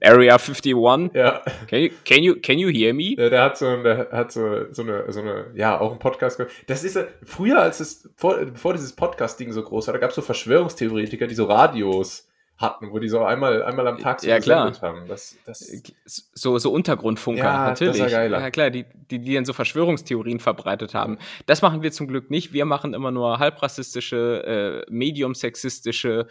Area 0.00 0.38
51. 0.38 1.10
ja, 1.14 1.42
Can 1.68 1.80
you, 1.80 1.88
can 2.04 2.22
you, 2.22 2.36
can 2.40 2.58
you 2.58 2.68
hear 2.70 2.94
me? 2.94 3.16
der, 3.16 3.30
der 3.30 3.42
hat 3.42 3.58
so, 3.58 3.82
der 3.82 4.08
hat 4.12 4.30
so, 4.32 4.72
so 4.72 4.82
eine, 4.82 5.10
so 5.12 5.20
eine, 5.20 5.46
ja, 5.54 5.80
auch 5.80 5.90
einen 5.90 5.98
Podcast 5.98 6.36
gehört. 6.36 6.52
Das 6.68 6.84
ist 6.84 6.94
ja, 6.96 7.04
früher, 7.24 7.60
als 7.60 7.80
es, 7.80 8.08
vor, 8.16 8.36
bevor 8.36 8.72
dieses 8.74 8.94
Podcast-Ding 8.94 9.50
so 9.52 9.62
groß 9.62 9.88
war, 9.88 9.94
da 9.94 9.98
gab 9.98 10.10
es 10.10 10.16
so 10.16 10.22
Verschwörungstheoretiker, 10.22 11.26
die 11.26 11.34
so 11.34 11.44
Radios 11.46 12.28
hatten, 12.56 12.92
wo 12.92 12.98
die 13.00 13.08
so 13.08 13.24
einmal, 13.24 13.62
einmal 13.64 13.86
am 13.88 13.98
Tag 13.98 14.20
so 14.20 14.28
Ja, 14.28 14.38
klar. 14.38 14.72
haben. 14.80 15.08
Das, 15.08 15.36
das, 15.44 15.60
So, 16.06 16.58
so 16.58 16.72
Untergrundfunker, 16.72 17.42
Ja, 17.42 17.70
das 17.70 17.80
natürlich. 17.80 18.00
war 18.02 18.10
geiler. 18.10 18.40
Ja, 18.40 18.50
klar, 18.50 18.70
die, 18.70 18.84
die, 19.10 19.18
die 19.18 19.34
dann 19.34 19.44
so 19.44 19.52
Verschwörungstheorien 19.52 20.38
verbreitet 20.38 20.94
haben. 20.94 21.18
Das 21.46 21.62
machen 21.62 21.82
wir 21.82 21.90
zum 21.90 22.06
Glück 22.06 22.30
nicht. 22.30 22.52
Wir 22.52 22.64
machen 22.64 22.94
immer 22.94 23.10
nur 23.10 23.38
halbrassistische, 23.40 24.84
äh, 24.86 24.92
medium-sexistische 24.92 26.26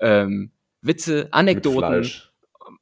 ähm, 0.00 0.50
Witze, 0.82 1.24
mit 1.24 1.34
Anekdoten 1.34 1.78
Fleisch. 1.78 2.32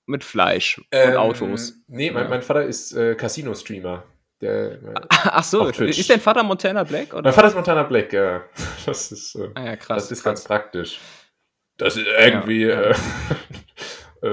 mit 0.07 0.25
Fleisch 0.25 0.79
und 0.79 0.87
Ähm, 0.91 1.17
Autos. 1.17 1.75
Nee, 1.89 2.11
mein, 2.11 2.29
mein 2.31 2.43
Vater 2.43 2.65
ist 2.65 2.93
äh, 2.95 3.15
Casino-Streamer. 3.15 4.05
Der, 4.43 4.79
Ach 5.09 5.43
so, 5.45 5.67
ist 5.69 6.11
dein 6.11 6.21
Vater 6.21 6.43
Montana 6.43 6.85
Black? 6.85 7.15
Oder? 7.15 7.23
mein 7.23 7.33
Vater 7.33 7.49
ist 7.49 7.55
Montana 7.55 7.85
Black, 7.85 8.13
ja. 8.13 8.43
Das 8.87 9.11
ist, 9.11 9.35
äh, 9.35 9.49
ah 9.55 9.65
ja, 9.65 9.77
krass. 9.77 10.03
das 10.05 10.13
ist 10.13 10.23
krass. 10.23 10.31
ganz 10.33 10.45
praktisch. 10.45 10.99
Das 11.78 11.96
ist 11.96 12.06
irgendwie, 12.06 12.64
Ja. 12.64 12.90
Äh, 12.90 12.94
äh, 14.23 14.32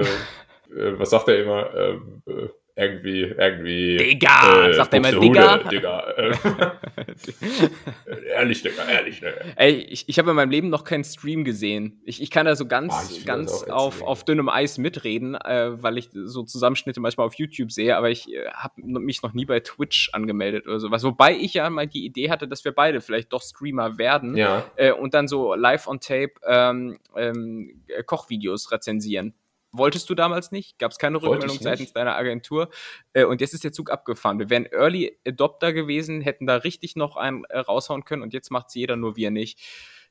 äh, 0.74 0.98
was 0.98 1.10
sagt 1.10 1.28
er 1.28 1.42
immer? 1.42 1.74
Ähm, 1.74 2.22
äh, 2.26 2.48
irgendwie, 2.76 3.22
irgendwie. 3.22 3.96
Digga! 3.98 4.72
sagt 4.72 4.94
er 4.94 4.96
immer 4.98 5.12
Digga? 5.12 5.58
Digga. 5.58 6.00
Äh, 6.16 6.32
ehrlich, 8.34 8.62
Digga, 8.62 8.84
ehrlich, 8.88 9.22
ne? 9.22 9.32
Ey, 9.54 9.74
ich, 9.74 10.08
ich 10.08 10.18
habe 10.18 10.30
in 10.30 10.36
meinem 10.36 10.50
Leben 10.50 10.70
noch 10.70 10.82
keinen 10.82 11.04
Stream 11.04 11.44
gesehen. 11.44 12.00
Ich, 12.04 12.20
ich 12.20 12.30
kann 12.30 12.46
da 12.46 12.56
so 12.56 12.66
ganz, 12.66 13.12
find 13.12 13.26
ganz 13.26 13.62
auf, 13.64 14.02
auf 14.02 14.24
dünnem 14.24 14.48
Eis 14.48 14.78
mitreden, 14.78 15.36
äh, 15.36 15.80
weil 15.82 15.98
ich 15.98 16.08
so 16.12 16.42
Zusammenschnitte 16.42 17.00
manchmal 17.00 17.26
auf 17.28 17.34
YouTube 17.34 17.70
sehe, 17.70 17.96
aber 17.96 18.10
ich 18.10 18.32
äh, 18.32 18.48
habe 18.52 18.82
mich 18.82 19.22
noch 19.22 19.34
nie 19.34 19.44
bei 19.44 19.60
Twitch 19.60 20.10
angemeldet 20.12 20.66
oder 20.66 20.80
sowas. 20.80 21.04
Wobei 21.04 21.36
ich 21.36 21.54
ja 21.54 21.70
mal 21.70 21.86
die 21.86 22.04
Idee 22.04 22.30
hatte, 22.30 22.48
dass 22.48 22.64
wir 22.64 22.72
beide 22.72 23.00
vielleicht 23.00 23.32
doch 23.32 23.42
Streamer 23.42 23.98
werden 23.98 24.36
Ja. 24.36 24.64
äh, 24.74 24.90
und 24.90 25.14
dann 25.14 25.28
so 25.28 25.54
live 25.54 25.86
on 25.86 26.00
tape 26.00 26.32
ähm, 26.44 26.98
ähm, 27.16 27.82
äh, 27.86 28.02
Kochvideos 28.02 28.72
rezensieren. 28.72 29.34
Wolltest 29.76 30.08
du 30.08 30.14
damals 30.14 30.52
nicht? 30.52 30.78
Gab 30.78 30.92
es 30.92 30.98
keine 30.98 31.20
Rückmeldung 31.20 31.58
seitens 31.60 31.92
deiner 31.92 32.14
Agentur? 32.16 32.68
Äh, 33.12 33.24
und 33.24 33.40
jetzt 33.40 33.54
ist 33.54 33.64
der 33.64 33.72
Zug 33.72 33.90
abgefahren. 33.90 34.38
Wir 34.38 34.48
wären 34.48 34.66
Early 34.66 35.18
Adopter 35.26 35.72
gewesen, 35.72 36.20
hätten 36.20 36.46
da 36.46 36.56
richtig 36.56 36.94
noch 36.96 37.16
einen 37.16 37.44
äh, 37.46 37.58
raushauen 37.58 38.04
können 38.04 38.22
und 38.22 38.32
jetzt 38.32 38.50
macht 38.50 38.68
es 38.68 38.74
jeder, 38.74 38.96
nur 38.96 39.16
wir 39.16 39.30
nicht. 39.30 39.58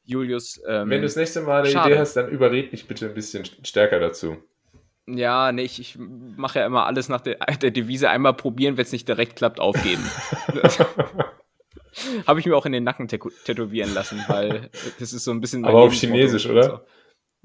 Julius, 0.06 0.62
ähm, 0.68 0.90
Wenn 0.90 1.00
du 1.02 1.08
das 1.08 1.16
nächste 1.16 1.42
Mal 1.42 1.62
eine 1.62 1.70
schade. 1.72 1.92
Idee 1.92 2.00
hast, 2.00 2.16
dann 2.16 2.28
überred 2.30 2.74
mich 2.74 2.88
bitte 2.88 3.06
ein 3.08 3.14
bisschen 3.14 3.46
stärker 3.64 4.02
dazu. 4.02 4.36
ja, 5.08 5.52
nee, 5.54 5.64
ich, 5.64 5.80
ich 5.80 5.98
mache 5.98 6.60
ja 6.60 6.66
immer 6.66 6.86
alles 6.86 7.08
nach 7.08 7.22
der, 7.22 7.36
der 7.62 7.72
Devise 7.72 8.10
einmal 8.10 8.34
probieren, 8.34 8.76
wenn 8.76 8.84
es 8.84 8.92
nicht 8.92 9.08
direkt 9.08 9.38
klappt, 9.38 9.62
aufgeben. 9.62 10.04
Habe 12.28 12.40
ich 12.40 12.46
mir 12.48 12.56
auch 12.58 12.66
in 12.66 12.72
den 12.72 12.84
Nacken 12.84 13.08
tätow- 13.08 13.32
tätowieren 13.46 13.94
lassen, 13.94 14.24
weil 14.28 14.70
das 15.00 15.14
ist 15.14 15.24
so 15.24 15.32
ein 15.32 15.40
bisschen. 15.42 15.64
Aber 15.64 15.80
auf. 15.82 15.94
Chinesisch, 15.94 16.48
oder? 16.48 16.86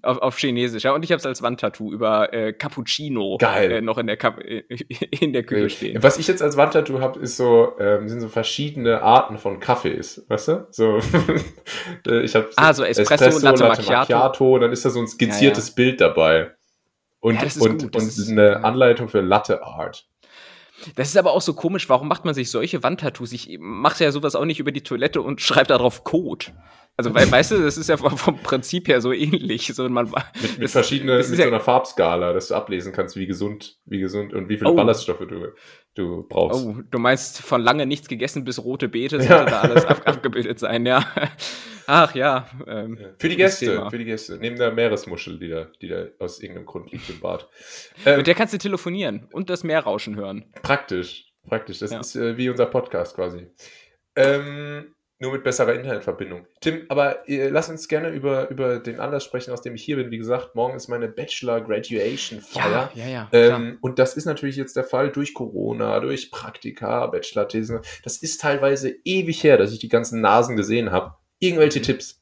Auf, 0.02 0.19
auf 0.19 0.38
Chinesisch, 0.38 0.85
ja. 0.85 0.93
Und 0.93 1.05
ich 1.05 1.11
habe 1.11 1.19
es 1.19 1.26
als 1.26 1.43
Wandtattoo 1.43 1.93
über 1.93 2.33
äh, 2.33 2.52
Cappuccino 2.52 3.37
Geil. 3.38 3.73
Äh, 3.73 3.81
noch 3.81 3.99
in 3.99 4.07
der, 4.07 4.17
Kap 4.17 4.38
in 4.40 5.33
der 5.33 5.43
Küche 5.43 5.71
stehen. 5.71 6.02
Was 6.02 6.19
ich 6.19 6.28
jetzt 6.28 6.40
als 6.40 6.57
Wandtattoo 6.57 7.00
habe, 7.00 7.19
ist 7.19 7.37
so, 7.37 7.73
ähm, 7.81 8.09
sind 8.09 8.21
so 8.21 8.28
verschiedene 8.28 9.02
Arten 9.02 9.38
von 9.38 9.59
Kaffees, 9.59 10.25
weißt 10.28 10.49
du? 10.49 10.67
So, 10.71 10.99
äh, 12.07 12.21
ich 12.23 12.35
habe 12.37 12.49
Ah, 12.57 12.73
so 12.73 12.85
Espresso, 12.85 13.38
Latte 13.40 13.64
Macchiato. 13.64 14.59
dann 14.59 14.71
ist 14.71 14.85
da 14.85 14.90
so 14.90 15.00
ein 15.00 15.09
skizziertes 15.09 15.73
Bild 15.73 16.00
dabei. 16.00 16.52
Und, 17.21 17.35
Ja, 17.35 17.49
und, 17.61 17.97
und 17.97 18.28
eine 18.31 18.49
ja. 18.50 18.61
Anleitung 18.61 19.09
für 19.09 19.21
Latte 19.21 19.64
Art. 19.64 20.07
Das 20.95 21.09
ist 21.09 21.17
aber 21.17 21.33
auch 21.33 21.43
so 21.43 21.55
komisch, 21.55 21.88
warum 21.88 22.07
macht 22.09 22.25
man 22.25 22.35
sich 22.35 22.50
solche 22.50 22.83
Wandtattoos? 22.83 23.33
Ich 23.33 23.59
mache 23.61 24.05
ja 24.05 24.12
sowas 24.12 24.37
auch 24.37 24.45
nicht 24.45 24.61
über 24.61 24.71
die 24.71 24.83
Toilette 24.83 25.21
und 25.21 25.40
schreibe 25.40 25.67
da 25.69 25.78
drauf 25.78 26.05
Code. 26.05 26.47
Also, 26.99 27.14
weil, 27.14 27.31
weißt 27.31 27.52
du, 27.52 27.62
das 27.62 27.78
ist 27.78 27.88
ja 27.88 27.97
vom 27.97 28.38
Prinzip 28.43 28.88
her 28.88 29.00
so 29.00 29.12
ähnlich. 29.12 29.69
So, 29.73 29.88
man, 29.88 30.12
mit, 30.43 30.59
mit 30.59 30.69
verschiedenen, 30.69 31.19
mit 31.19 31.28
ja 31.28 31.37
so 31.37 31.43
einer 31.45 31.61
Farbskala, 31.61 32.33
dass 32.33 32.49
du 32.49 32.57
ablesen 32.57 32.93
kannst, 32.93 33.14
wie 33.14 33.28
gesund, 33.28 33.78
wie 33.85 34.00
gesund 34.00 34.35
und 34.35 34.49
wie 34.49 34.57
viele 34.57 34.71
oh. 34.71 34.75
Ballaststoffe 34.75 35.21
du, 35.21 35.52
du 35.95 36.26
brauchst. 36.28 36.67
Oh, 36.67 36.75
du 36.90 36.99
meinst 36.99 37.40
von 37.40 37.62
lange 37.62 37.87
nichts 37.87 38.09
gegessen 38.09 38.43
bis 38.43 38.64
rote 38.64 38.88
Beete, 38.88 39.19
sollte 39.21 39.33
ja. 39.33 39.45
da 39.45 39.61
alles 39.61 39.87
ab, 39.87 40.02
abgebildet 40.07 40.59
sein, 40.59 40.87
ja. 40.87 41.07
Ach 41.87 42.17
ja. 42.17 42.50
Ähm, 42.67 42.99
für 43.17 43.28
die 43.28 43.37
Gäste, 43.37 43.87
für 43.88 43.99
die 43.99 44.05
Gäste. 44.05 44.37
Neben 44.40 44.57
der 44.57 44.73
Meeresmuschel, 44.73 45.38
die 45.38 45.50
da, 45.50 45.69
die 45.81 45.87
da 45.87 46.05
aus 46.19 46.40
irgendeinem 46.40 46.67
Grund 46.67 46.90
liegt 46.90 47.09
im 47.11 47.21
Bad. 47.21 47.49
Ähm, 48.07 48.17
Mit 48.17 48.26
der 48.26 48.35
kannst 48.35 48.55
du 48.55 48.59
telefonieren 48.59 49.28
und 49.31 49.50
das 49.50 49.62
Meerrauschen 49.62 50.17
hören. 50.17 50.52
Praktisch, 50.62 51.33
praktisch. 51.47 51.78
Das 51.78 51.93
ja. 51.93 52.00
ist 52.00 52.17
äh, 52.17 52.37
wie 52.37 52.50
unser 52.50 52.67
Podcast 52.67 53.14
quasi. 53.14 53.47
Ähm, 54.17 54.97
nur 55.21 55.33
mit 55.33 55.43
besserer 55.43 55.75
Internetverbindung. 55.75 56.47
Tim, 56.61 56.83
aber 56.89 57.29
äh, 57.29 57.49
lass 57.49 57.69
uns 57.69 57.89
gerne 57.89 58.11
über, 58.11 58.49
über 58.51 58.79
den 58.79 59.01
Anlass 59.01 59.25
sprechen, 59.25 59.53
aus 59.53 59.63
dem 59.63 59.75
ich 59.75 59.83
hier 59.83 59.97
bin. 59.97 60.11
Wie 60.11 60.19
gesagt, 60.19 60.55
morgen 60.55 60.77
ist 60.77 60.89
meine 60.89 61.09
Bachelor-Graduation-Feier. 61.09 62.93
Ja, 62.95 63.05
ja, 63.05 63.09
ja. 63.09 63.29
Ähm, 63.33 63.79
und 63.81 63.99
das 63.99 64.17
ist 64.17 64.27
natürlich 64.27 64.57
jetzt 64.57 64.77
der 64.77 64.85
Fall 64.85 65.11
durch 65.11 65.35
Corona, 65.35 65.99
durch 66.01 66.31
Praktika, 66.31 67.07
Bachelor-Thesen. 67.07 67.81
Das 68.05 68.19
ist 68.19 68.41
teilweise 68.41 68.95
ewig 69.05 69.43
her, 69.43 69.59
dass 69.59 69.73
ich 69.73 69.81
die 69.81 69.89
ganzen 69.89 70.21
Nasen 70.21 70.57
gesehen 70.57 70.93
habe. 70.93 71.15
Irgendwelche 71.41 71.83
Tipps? 71.83 72.21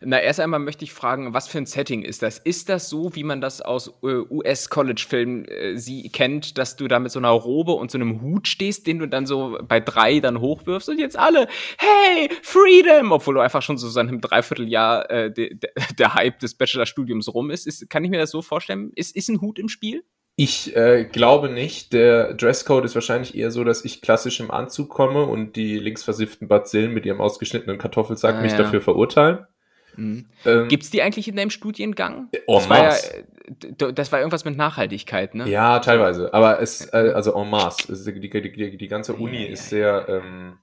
Na, 0.00 0.20
erst 0.20 0.40
einmal 0.40 0.60
möchte 0.60 0.84
ich 0.84 0.92
fragen, 0.92 1.34
was 1.34 1.48
für 1.48 1.58
ein 1.58 1.66
Setting 1.66 2.02
ist 2.02 2.22
das? 2.22 2.38
Ist 2.38 2.68
das 2.68 2.88
so, 2.88 3.14
wie 3.14 3.24
man 3.24 3.40
das 3.40 3.60
aus 3.60 3.88
äh, 4.02 4.22
US-College-Filmen 4.30 5.44
äh, 5.46 5.76
sie 5.78 6.08
kennt, 6.10 6.58
dass 6.58 6.76
du 6.76 6.88
da 6.88 6.98
mit 6.98 7.12
so 7.12 7.18
einer 7.18 7.30
Robe 7.30 7.72
und 7.72 7.90
so 7.90 7.98
einem 7.98 8.22
Hut 8.22 8.48
stehst, 8.48 8.86
den 8.86 8.98
du 8.98 9.06
dann 9.06 9.26
so 9.26 9.58
bei 9.62 9.80
drei 9.80 10.20
dann 10.20 10.40
hochwirfst 10.40 10.88
und 10.88 10.98
jetzt 10.98 11.18
alle, 11.18 11.48
hey, 11.78 12.30
Freedom! 12.42 13.12
Obwohl 13.12 13.34
du 13.34 13.40
einfach 13.40 13.62
schon 13.62 13.78
so 13.78 13.88
seit 13.88 14.08
einem 14.08 14.20
Dreivierteljahr 14.20 15.10
äh, 15.10 15.32
de, 15.32 15.54
de, 15.54 15.70
der 15.98 16.14
Hype 16.14 16.38
des 16.38 16.54
Bachelorstudiums 16.54 17.32
rum 17.32 17.50
ist. 17.50 17.66
ist. 17.66 17.88
Kann 17.90 18.04
ich 18.04 18.10
mir 18.10 18.18
das 18.18 18.30
so 18.30 18.42
vorstellen? 18.42 18.92
Ist, 18.94 19.16
ist 19.16 19.28
ein 19.28 19.40
Hut 19.40 19.58
im 19.58 19.68
Spiel? 19.68 20.04
Ich 20.36 20.74
äh, 20.74 21.04
glaube 21.04 21.50
nicht. 21.50 21.92
Der 21.92 22.32
Dresscode 22.32 22.86
ist 22.86 22.94
wahrscheinlich 22.94 23.34
eher 23.34 23.50
so, 23.50 23.62
dass 23.62 23.84
ich 23.84 24.00
klassisch 24.00 24.40
im 24.40 24.50
Anzug 24.50 24.88
komme 24.88 25.24
und 25.24 25.54
die 25.54 25.78
linksversifften 25.78 26.48
Bazillen 26.48 26.94
mit 26.94 27.04
ihrem 27.04 27.20
ausgeschnittenen 27.20 27.76
Kartoffelsack 27.76 28.36
ah, 28.36 28.40
mich 28.40 28.52
ja. 28.52 28.58
dafür 28.58 28.80
verurteilen. 28.80 29.46
Mhm. 29.96 30.26
Ähm, 30.44 30.68
Gibt 30.68 30.84
es 30.84 30.90
die 30.90 31.02
eigentlich 31.02 31.28
in 31.28 31.36
deinem 31.36 31.50
Studiengang? 31.50 32.28
En 32.32 32.40
das, 32.46 32.68
war 32.68 32.78
ja, 32.78 33.92
das 33.92 34.12
war 34.12 34.18
irgendwas 34.18 34.44
mit 34.44 34.56
Nachhaltigkeit, 34.56 35.34
ne? 35.34 35.48
Ja, 35.48 35.78
teilweise. 35.80 36.32
Aber 36.32 36.60
es, 36.60 36.86
äh, 36.92 37.12
also 37.14 37.34
en 37.34 37.50
masse. 37.50 38.12
Die, 38.12 38.20
die, 38.20 38.52
die, 38.52 38.76
die 38.76 38.88
ganze 38.88 39.14
Uni 39.14 39.44
ja, 39.44 39.50
ist 39.50 39.68
sehr, 39.68 40.06
ähm, 40.08 40.58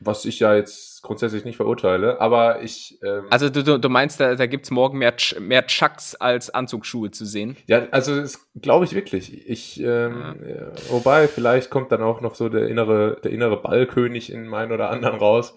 was 0.00 0.24
ich 0.24 0.40
ja 0.40 0.54
jetzt 0.54 1.02
grundsätzlich 1.02 1.44
nicht 1.44 1.56
verurteile, 1.56 2.20
aber 2.20 2.62
ich. 2.62 2.98
Ähm, 3.02 3.26
also 3.30 3.48
du, 3.50 3.78
du 3.78 3.88
meinst, 3.88 4.18
da, 4.18 4.34
da 4.34 4.46
gibt 4.46 4.64
es 4.64 4.70
morgen 4.70 4.98
mehr, 4.98 5.14
mehr 5.38 5.66
Chucks 5.66 6.14
als 6.14 6.50
Anzugsschuhe 6.50 7.10
zu 7.10 7.24
sehen? 7.24 7.56
Ja, 7.66 7.86
also 7.90 8.16
das 8.16 8.48
glaube 8.60 8.86
ich 8.86 8.94
wirklich. 8.94 9.48
Ich, 9.48 9.80
ähm, 9.80 10.36
ja. 10.46 10.72
wobei, 10.88 11.28
vielleicht 11.28 11.70
kommt 11.70 11.92
dann 11.92 12.02
auch 12.02 12.20
noch 12.20 12.34
so 12.34 12.48
der 12.48 12.68
innere, 12.68 13.18
der 13.22 13.30
innere 13.30 13.60
Ballkönig 13.60 14.32
in 14.32 14.46
meinen 14.46 14.72
oder 14.72 14.90
anderen 14.90 15.18
raus. 15.18 15.54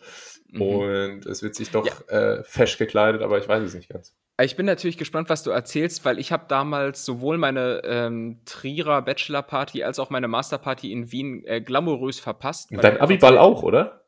Mhm. 0.54 0.62
Und 0.62 1.26
es 1.26 1.44
wird 1.44 1.56
sich 1.56 1.72
doch 1.72 1.86
ja. 1.86 1.94
äh, 2.08 2.44
fesch 2.44 2.78
gekleidet, 2.78 3.22
aber 3.22 3.38
ich 3.38 3.48
weiß 3.48 3.64
es 3.64 3.74
nicht 3.74 3.90
ganz. 3.90 4.16
Ich 4.42 4.56
bin 4.56 4.66
natürlich 4.66 4.98
gespannt, 4.98 5.30
was 5.30 5.44
du 5.44 5.52
erzählst, 5.52 6.06
weil 6.06 6.18
ich 6.18 6.32
habe 6.32 6.46
damals 6.48 7.06
sowohl 7.06 7.38
meine 7.38 7.82
ähm, 7.86 8.40
Trierer 8.46 9.04
Bachelor-Party 9.04 9.84
als 9.84 10.00
auch 10.00 10.10
meine 10.10 10.28
Master-Party 10.28 10.92
in 10.92 11.12
Wien 11.12 11.44
äh, 11.46 11.62
glamourös 11.62 12.20
verpasst. 12.20 12.70
Dein 12.72 13.00
Abiball 13.00 13.38
auch, 13.38 13.62
oder? 13.62 14.03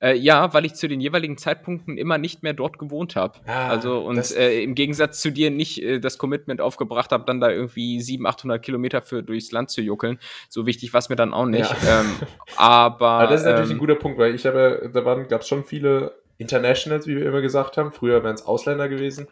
Äh, 0.00 0.16
ja, 0.16 0.52
weil 0.52 0.64
ich 0.64 0.74
zu 0.74 0.88
den 0.88 1.00
jeweiligen 1.00 1.38
Zeitpunkten 1.38 1.96
immer 1.96 2.18
nicht 2.18 2.42
mehr 2.42 2.52
dort 2.52 2.78
gewohnt 2.78 3.16
habe. 3.16 3.38
Ah, 3.46 3.68
also 3.68 4.00
und 4.00 4.18
äh, 4.36 4.60
im 4.60 4.74
Gegensatz 4.74 5.20
zu 5.20 5.30
dir 5.30 5.50
nicht 5.50 5.82
äh, 5.82 5.98
das 6.00 6.18
Commitment 6.18 6.60
aufgebracht 6.60 7.12
habe, 7.12 7.24
dann 7.24 7.40
da 7.40 7.50
irgendwie 7.50 8.00
700, 8.00 8.34
800 8.34 8.62
Kilometer 8.62 9.02
für 9.02 9.22
durchs 9.22 9.52
Land 9.52 9.70
zu 9.70 9.80
juckeln. 9.80 10.18
So 10.48 10.66
wichtig 10.66 10.92
war 10.92 10.98
es 10.98 11.08
mir 11.08 11.16
dann 11.16 11.32
auch 11.32 11.46
nicht. 11.46 11.70
Ja. 11.84 12.00
Ähm, 12.00 12.10
aber, 12.56 13.08
aber 13.08 13.30
das 13.30 13.40
ist 13.40 13.46
natürlich 13.46 13.70
ähm, 13.70 13.76
ein 13.76 13.80
guter 13.80 13.94
Punkt, 13.94 14.18
weil 14.18 14.34
ich 14.34 14.44
habe, 14.44 14.90
da 14.92 15.04
waren, 15.04 15.28
gab 15.28 15.42
es 15.42 15.48
schon 15.48 15.64
viele 15.64 16.14
Internationals, 16.38 17.06
wie 17.06 17.16
wir 17.16 17.26
immer 17.26 17.40
gesagt 17.40 17.76
haben. 17.76 17.92
Früher 17.92 18.22
wären 18.24 18.34
es 18.34 18.44
Ausländer 18.44 18.88
gewesen. 18.88 19.28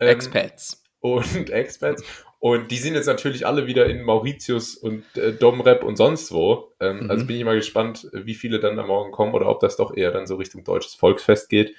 Ähm, 0.00 0.08
Expats. 0.08 0.82
Und 1.00 1.50
Expats. 1.50 2.02
Und 2.46 2.70
die 2.70 2.76
sind 2.76 2.94
jetzt 2.94 3.06
natürlich 3.06 3.44
alle 3.44 3.66
wieder 3.66 3.86
in 3.86 4.04
Mauritius 4.04 4.76
und 4.76 5.02
äh, 5.16 5.32
Domrep 5.32 5.82
und 5.82 5.96
sonst 5.96 6.30
wo. 6.30 6.70
Ähm, 6.78 7.00
mhm. 7.00 7.10
Also 7.10 7.26
bin 7.26 7.34
ich 7.34 7.44
mal 7.44 7.56
gespannt, 7.56 8.08
wie 8.12 8.36
viele 8.36 8.60
dann 8.60 8.76
da 8.76 8.86
morgen 8.86 9.10
kommen 9.10 9.34
oder 9.34 9.48
ob 9.48 9.58
das 9.58 9.76
doch 9.76 9.96
eher 9.96 10.12
dann 10.12 10.28
so 10.28 10.36
Richtung 10.36 10.62
deutsches 10.62 10.94
Volksfest 10.94 11.48
geht. 11.48 11.74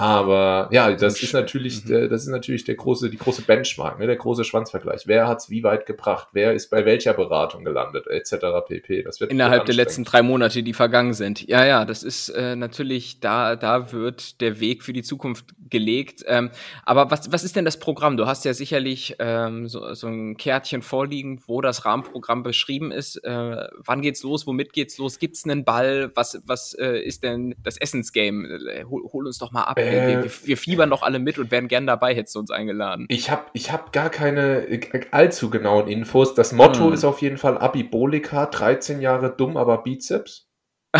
Aber 0.00 0.68
ja, 0.70 0.92
das 0.92 1.20
ist 1.20 1.32
natürlich, 1.32 1.84
mhm. 1.84 2.08
das 2.08 2.22
ist 2.22 2.28
natürlich 2.28 2.62
der 2.62 2.76
große, 2.76 3.10
die 3.10 3.16
große 3.16 3.42
Benchmark, 3.42 3.98
ne, 3.98 4.06
der 4.06 4.14
große 4.14 4.44
Schwanzvergleich. 4.44 5.08
Wer 5.08 5.26
hat's 5.26 5.50
wie 5.50 5.64
weit 5.64 5.86
gebracht? 5.86 6.28
Wer 6.30 6.52
ist 6.52 6.70
bei 6.70 6.84
welcher 6.84 7.14
Beratung 7.14 7.64
gelandet, 7.64 8.06
etc. 8.06 8.36
pp. 8.64 9.02
Das 9.02 9.18
wird 9.18 9.32
innerhalb 9.32 9.64
der 9.64 9.74
letzten 9.74 10.04
drei 10.04 10.22
Monate, 10.22 10.62
die 10.62 10.72
vergangen 10.72 11.14
sind. 11.14 11.48
Ja, 11.48 11.66
ja, 11.66 11.84
das 11.84 12.04
ist 12.04 12.28
äh, 12.28 12.54
natürlich 12.54 13.18
da, 13.18 13.56
da 13.56 13.90
wird 13.90 14.40
der 14.40 14.60
Weg 14.60 14.84
für 14.84 14.92
die 14.92 15.02
Zukunft 15.02 15.46
gelegt. 15.68 16.24
Ähm, 16.28 16.50
aber 16.84 17.10
was, 17.10 17.32
was 17.32 17.42
ist 17.42 17.56
denn 17.56 17.64
das 17.64 17.80
Programm? 17.80 18.16
Du 18.16 18.26
hast 18.26 18.44
ja 18.44 18.54
sicherlich 18.54 19.16
ähm, 19.18 19.66
so, 19.66 19.94
so 19.94 20.06
ein 20.06 20.36
Kärtchen 20.36 20.82
vorliegen, 20.82 21.42
wo 21.48 21.60
das 21.60 21.84
Rahmenprogramm 21.84 22.44
beschrieben 22.44 22.92
ist. 22.92 23.16
Äh, 23.24 23.66
wann 23.84 24.00
geht's 24.00 24.22
los? 24.22 24.46
Womit 24.46 24.72
geht's 24.72 24.96
los? 24.98 25.18
Gibt's 25.18 25.44
einen 25.44 25.64
Ball? 25.64 26.12
Was, 26.14 26.40
was 26.46 26.74
äh, 26.74 27.00
ist 27.00 27.24
denn 27.24 27.56
das 27.64 27.78
Essensgame? 27.78 28.46
Äh, 28.46 28.84
hol, 28.84 29.02
hol 29.12 29.26
uns 29.26 29.38
doch 29.38 29.50
mal 29.50 29.64
ab. 29.64 29.76
Äh, 29.76 29.87
wir, 29.90 30.24
wir, 30.24 30.30
wir, 30.44 30.56
fiebern 30.56 30.90
doch 30.90 31.02
alle 31.02 31.18
mit 31.18 31.38
und 31.38 31.50
wären 31.50 31.68
gern 31.68 31.86
dabei, 31.86 32.14
hättest 32.14 32.34
du 32.34 32.40
uns 32.40 32.50
eingeladen. 32.50 33.06
Ich 33.08 33.30
habe 33.30 33.44
ich 33.52 33.72
hab 33.72 33.92
gar 33.92 34.10
keine 34.10 34.66
äh, 34.68 35.06
allzu 35.10 35.50
genauen 35.50 35.88
Infos. 35.88 36.34
Das 36.34 36.52
Motto 36.52 36.86
hm. 36.86 36.92
ist 36.92 37.04
auf 37.04 37.22
jeden 37.22 37.38
Fall 37.38 37.58
Abibolika, 37.58 38.46
13 38.46 39.00
Jahre 39.00 39.34
dumm, 39.36 39.56
aber 39.56 39.82
Bizeps. 39.82 40.48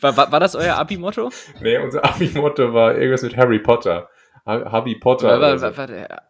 war, 0.00 0.16
war, 0.16 0.32
war, 0.32 0.40
das 0.40 0.54
euer 0.54 0.76
Abi-Motto? 0.76 1.30
Nee, 1.60 1.78
unser 1.78 2.04
Abi-Motto 2.04 2.74
war 2.74 2.94
irgendwas 2.94 3.22
mit 3.22 3.36
Harry 3.36 3.58
Potter. 3.58 4.08
Harry 4.46 4.96
Potter. 4.96 5.40
War, 5.40 5.60
war, 5.60 5.76
war, 5.76 5.86
der, 5.86 6.22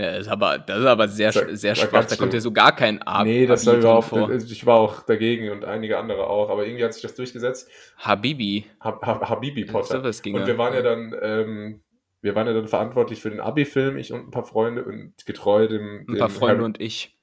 ja, 0.00 0.12
das 0.12 0.20
ist 0.20 0.28
aber, 0.28 0.58
das 0.58 0.78
ist 0.78 0.86
aber 0.86 1.08
sehr, 1.08 1.32
da, 1.32 1.56
sehr 1.56 1.74
schwach. 1.74 2.04
Da 2.04 2.14
kommt 2.14 2.32
ja 2.32 2.40
so 2.40 2.52
gar 2.52 2.74
kein 2.74 3.02
A. 3.02 3.24
Nee, 3.24 3.46
das 3.46 3.66
war 3.66 3.74
überhaupt, 3.74 4.08
vor. 4.08 4.30
ich 4.30 4.64
war 4.64 4.76
auch 4.76 5.02
dagegen 5.02 5.50
und 5.50 5.64
einige 5.64 5.98
andere 5.98 6.28
auch, 6.28 6.50
aber 6.50 6.66
irgendwie 6.66 6.84
hat 6.84 6.94
sich 6.94 7.02
das 7.02 7.16
durchgesetzt. 7.16 7.68
Habibi. 7.96 8.66
Ha, 8.80 8.96
ha, 9.02 9.28
Habibi 9.28 9.64
Potter. 9.64 10.12
So 10.12 10.30
und 10.30 10.46
wir 10.46 10.56
waren 10.56 10.72
ja 10.72 10.82
dann, 10.82 11.16
ähm, 11.20 11.82
wir 12.20 12.36
waren 12.36 12.46
ja 12.46 12.52
dann 12.52 12.68
verantwortlich 12.68 13.20
für 13.20 13.30
den 13.30 13.40
Abi-Film, 13.40 13.96
ich 13.96 14.12
und 14.12 14.28
ein 14.28 14.30
paar 14.30 14.44
Freunde 14.44 14.84
und 14.84 15.14
getreu 15.26 15.66
dem. 15.66 16.06
dem 16.06 16.14
ein 16.14 16.18
paar 16.18 16.30
Freunde 16.30 16.58
Harry, 16.58 16.64
und 16.64 16.80
ich. 16.80 17.18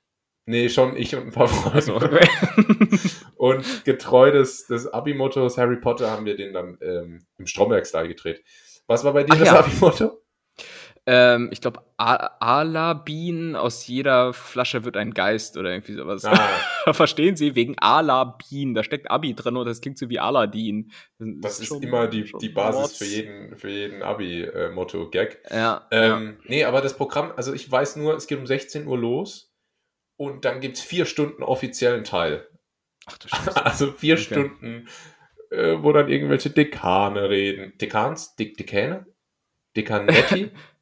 Nee, 0.45 0.67
schon 0.67 0.97
ich 0.97 1.15
und 1.15 1.27
ein 1.27 1.31
paar 1.31 1.47
Freunde. 1.47 1.75
Also, 1.75 1.95
okay. 1.95 2.27
und 3.37 3.85
getreu 3.85 4.31
des, 4.31 4.67
des 4.67 4.85
Abi-Mottos 4.85 5.57
Harry 5.57 5.77
Potter 5.77 6.11
haben 6.11 6.25
wir 6.25 6.35
den 6.35 6.51
dann 6.51 6.77
ähm, 6.81 7.25
im 7.37 7.47
Stromberg-Style 7.47 8.09
gedreht. 8.09 8.43
Was 8.85 9.05
war 9.05 9.13
bei 9.13 9.23
dir 9.23 9.31
Ach 9.31 9.39
das 9.39 9.47
ja. 9.47 9.59
Abi-Motto? 9.59 10.24
Ähm, 11.07 11.49
ich 11.51 11.61
glaube, 11.61 11.83
Alabin, 11.97 13.55
aus 13.55 13.85
jeder 13.85 14.33
Flasche 14.33 14.85
wird 14.85 14.97
ein 14.97 15.13
Geist 15.13 15.55
oder 15.55 15.69
irgendwie 15.69 15.93
sowas. 15.93 16.25
Ah. 16.25 16.93
Verstehen 16.93 17.35
Sie? 17.35 17.53
Wegen 17.53 17.77
Alabin. 17.77 18.73
Da 18.73 18.83
steckt 18.83 19.11
Abi 19.11 19.35
drin 19.35 19.55
und 19.55 19.67
das 19.67 19.81
klingt 19.81 19.99
so 19.99 20.09
wie 20.09 20.19
Aladdin. 20.19 20.91
Das, 21.19 21.27
das 21.41 21.59
ist, 21.59 21.71
ist 21.71 21.83
immer 21.83 22.07
die, 22.07 22.31
die 22.41 22.49
Basis 22.49 22.97
für 22.97 23.05
jeden, 23.05 23.55
für 23.55 23.69
jeden 23.69 24.01
Abi-Motto-Gag. 24.01 25.43
Ja, 25.51 25.87
ähm, 25.91 26.37
ja. 26.41 26.49
Nee, 26.49 26.63
aber 26.63 26.81
das 26.81 26.97
Programm, 26.97 27.33
also 27.35 27.53
ich 27.53 27.71
weiß 27.71 27.97
nur, 27.97 28.15
es 28.15 28.25
geht 28.25 28.39
um 28.39 28.47
16 28.47 28.87
Uhr 28.87 28.97
los 28.97 29.53
und 30.17 30.43
dann 30.43 30.59
gibt 30.59 30.77
es 30.77 30.83
vier 30.83 31.05
Stunden 31.05 31.43
offiziellen 31.43 32.03
Teil. 32.03 32.47
Ach 33.05 33.17
du 33.19 33.27
Scheiße. 33.27 33.55
Also 33.63 33.91
vier 33.91 34.15
okay. 34.15 34.23
Stunden, 34.23 34.87
äh, 35.51 35.75
wo 35.81 35.93
dann 35.93 36.09
irgendwelche 36.09 36.49
Dekane 36.49 37.29
reden. 37.29 37.73
Dekans? 37.77 38.35
Dek 38.35 38.57
Dekäne? 38.57 39.05
Dekanetti? 39.75 40.49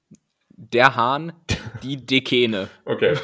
der 0.56 0.96
Hahn, 0.96 1.34
die 1.82 1.98
Dekene. 2.06 2.70
Okay. 2.86 3.16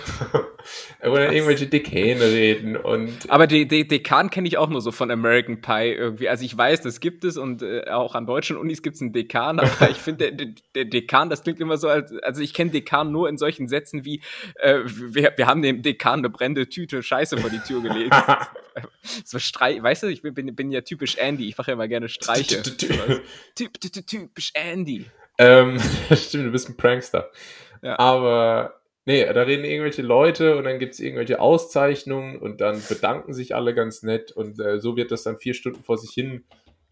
Oder 1.01 1.31
irgendwelche 1.31 1.67
Dekäne 1.67 2.21
reden 2.21 2.75
und. 2.75 3.29
Aber 3.29 3.47
die, 3.47 3.67
die 3.67 3.87
Dekan 3.87 4.29
kenne 4.29 4.47
ich 4.47 4.57
auch 4.57 4.69
nur 4.69 4.81
so 4.81 4.91
von 4.91 5.09
American 5.09 5.61
Pie 5.61 5.93
irgendwie. 5.93 6.27
Also 6.27 6.43
ich 6.43 6.55
weiß, 6.55 6.81
das 6.81 6.99
gibt 6.99 7.23
es 7.23 7.37
und 7.37 7.61
äh, 7.61 7.89
auch 7.89 8.13
an 8.15 8.25
deutschen 8.25 8.57
Unis 8.57 8.81
gibt 8.81 8.95
es 8.95 9.01
einen 9.01 9.13
Dekan, 9.13 9.59
aber 9.59 9.69
ich 9.89 9.97
finde, 9.97 10.33
der, 10.33 10.47
der, 10.75 10.85
Dekan, 10.85 11.29
das 11.29 11.43
klingt 11.43 11.59
immer 11.61 11.77
so, 11.77 11.87
als, 11.87 12.11
also 12.21 12.41
ich 12.41 12.53
kenne 12.53 12.71
Dekan 12.71 13.11
nur 13.11 13.29
in 13.29 13.37
solchen 13.37 13.67
Sätzen 13.67 14.03
wie, 14.03 14.21
äh, 14.55 14.79
wir, 14.85 15.33
wir 15.35 15.47
haben 15.47 15.61
dem 15.61 15.81
Dekan 15.81 16.19
eine 16.19 16.29
brennende 16.29 16.67
Tüte 16.67 17.01
Scheiße 17.01 17.37
vor 17.37 17.49
die 17.49 17.59
Tür 17.59 17.81
gelegt. 17.81 18.13
so 19.23 19.39
Streich, 19.39 19.81
weißt 19.81 20.03
du, 20.03 20.07
ich 20.07 20.21
bin, 20.21 20.33
bin, 20.33 20.53
bin 20.55 20.71
ja 20.71 20.81
typisch 20.81 21.15
Andy, 21.15 21.47
ich 21.47 21.57
mache 21.57 21.71
ja 21.71 21.73
immer 21.73 21.87
gerne 21.87 22.09
Streiche. 22.09 22.61
Typisch 23.55 24.51
Andy. 24.53 25.05
Ähm, 25.39 25.79
stimmt, 26.13 26.45
du 26.45 26.51
bist 26.51 26.69
ein 26.69 26.77
Prankster. 26.77 27.31
Ja. 27.81 27.97
Aber 27.97 28.79
Nee, 29.09 29.25
da 29.33 29.41
reden 29.41 29.65
irgendwelche 29.65 30.03
Leute 30.03 30.55
und 30.55 30.65
dann 30.65 30.77
gibt 30.77 30.93
es 30.93 30.99
irgendwelche 30.99 31.39
Auszeichnungen 31.39 32.37
und 32.37 32.61
dann 32.61 32.79
bedanken 32.87 33.33
sich 33.33 33.55
alle 33.55 33.73
ganz 33.73 34.03
nett 34.03 34.31
und 34.31 34.59
äh, 34.59 34.79
so 34.79 34.95
wird 34.95 35.09
das 35.09 35.23
dann 35.23 35.39
vier 35.39 35.55
Stunden 35.55 35.83
vor 35.83 35.97
sich 35.97 36.11
hin 36.11 36.43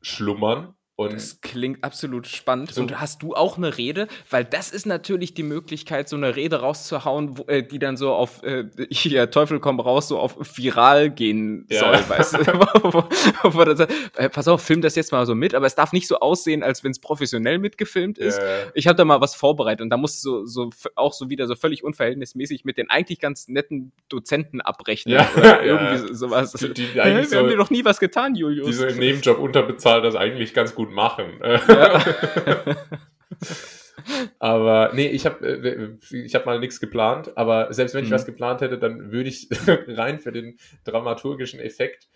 schlummern. 0.02 0.74
Und 1.00 1.14
das 1.14 1.42
klingt 1.42 1.84
absolut 1.84 2.26
spannend. 2.26 2.74
So. 2.74 2.82
Und 2.82 3.00
hast 3.00 3.22
du 3.22 3.36
auch 3.36 3.58
eine 3.58 3.78
Rede? 3.78 4.08
Weil 4.32 4.44
das 4.44 4.72
ist 4.72 4.88
natürlich 4.88 5.36
die 5.36 5.44
Möglichkeit, 5.44 6.10
so 6.10 6.16
eine 6.16 6.36
Rede 6.36 6.62
rauszuhauen, 6.62 7.38
wo, 7.38 7.44
äh, 7.44 7.62
die 7.62 7.78
dann 7.78 7.98
so 7.98 8.14
auf, 8.14 8.42
äh, 8.42 8.64
hier, 8.90 9.30
Teufel 9.30 9.60
komm 9.60 9.80
raus, 9.80 10.08
so 10.08 10.18
auf 10.18 10.36
viral 10.58 11.12
gehen 11.12 11.68
ja. 11.70 11.82
soll, 11.82 12.10
weißt 12.10 12.34
du? 12.34 12.40
äh, 14.18 14.30
pass 14.30 14.48
auf, 14.48 14.64
film 14.64 14.82
das 14.82 14.96
jetzt 14.96 15.12
mal 15.12 15.28
so 15.28 15.36
mit, 15.36 15.54
aber 15.54 15.68
es 15.68 15.76
darf 15.76 15.94
nicht 15.94 16.08
so 16.08 16.20
aussehen, 16.20 16.64
als 16.64 16.84
wenn 16.84 16.90
es 16.90 16.98
professionell 17.00 17.60
mitgefilmt 17.60 18.18
ist. 18.18 18.40
Ja. 18.40 18.44
Ich 18.74 18.88
habe 18.88 18.96
da 18.96 19.06
mal 19.06 19.22
was 19.22 19.36
vorbereitet 19.36 19.82
und 19.82 19.92
da 19.92 19.98
musst 19.98 20.26
du 20.26 20.48
so, 20.48 20.72
so 20.72 20.92
auch 20.96 21.14
so 21.14 21.30
wieder 21.30 21.46
so 21.46 21.56
völlig 21.56 21.84
unverhältnismäßig 21.84 22.66
mit 22.66 22.80
den 22.80 22.90
eigentlich 22.90 23.20
ganz 23.20 23.48
netten 23.48 23.92
Dozenten 24.10 24.62
abrechnen 24.62 25.14
ja. 25.14 25.30
oder 25.38 25.64
irgendwie 25.64 26.16
sowas. 26.16 26.54
Die, 26.54 26.74
die 26.74 26.96
Wir 26.96 27.24
so, 27.26 27.38
haben 27.38 27.50
dir 27.50 27.58
doch 27.58 27.70
nie 27.70 27.86
was 27.86 28.00
getan, 28.00 28.34
Julius. 28.34 28.66
Die 28.66 28.74
so 28.74 28.88
im 28.88 28.98
Nebenjob 28.98 29.38
unterbezahlt 29.38 30.04
das 30.04 30.16
eigentlich 30.16 30.56
ganz 30.56 30.74
gut 30.74 30.87
machen. 30.94 31.40
Ja. 31.42 32.04
aber 34.40 34.92
nee, 34.94 35.08
ich 35.08 35.26
habe 35.26 35.46
äh, 35.48 36.16
ich 36.16 36.36
hab 36.36 36.46
mal 36.46 36.60
nichts 36.60 36.80
geplant, 36.80 37.36
aber 37.38 37.74
selbst 37.74 37.94
wenn 37.96 38.04
ich 38.04 38.10
mhm. 38.10 38.16
was 38.16 38.26
geplant 38.26 38.62
hätte, 38.62 38.78
dann 38.78 39.12
würde 39.12 39.30
ich 39.30 39.50
rein 39.88 40.20
für 40.20 40.32
den 40.32 40.58
dramaturgischen 40.84 41.60
Effekt 41.60 42.08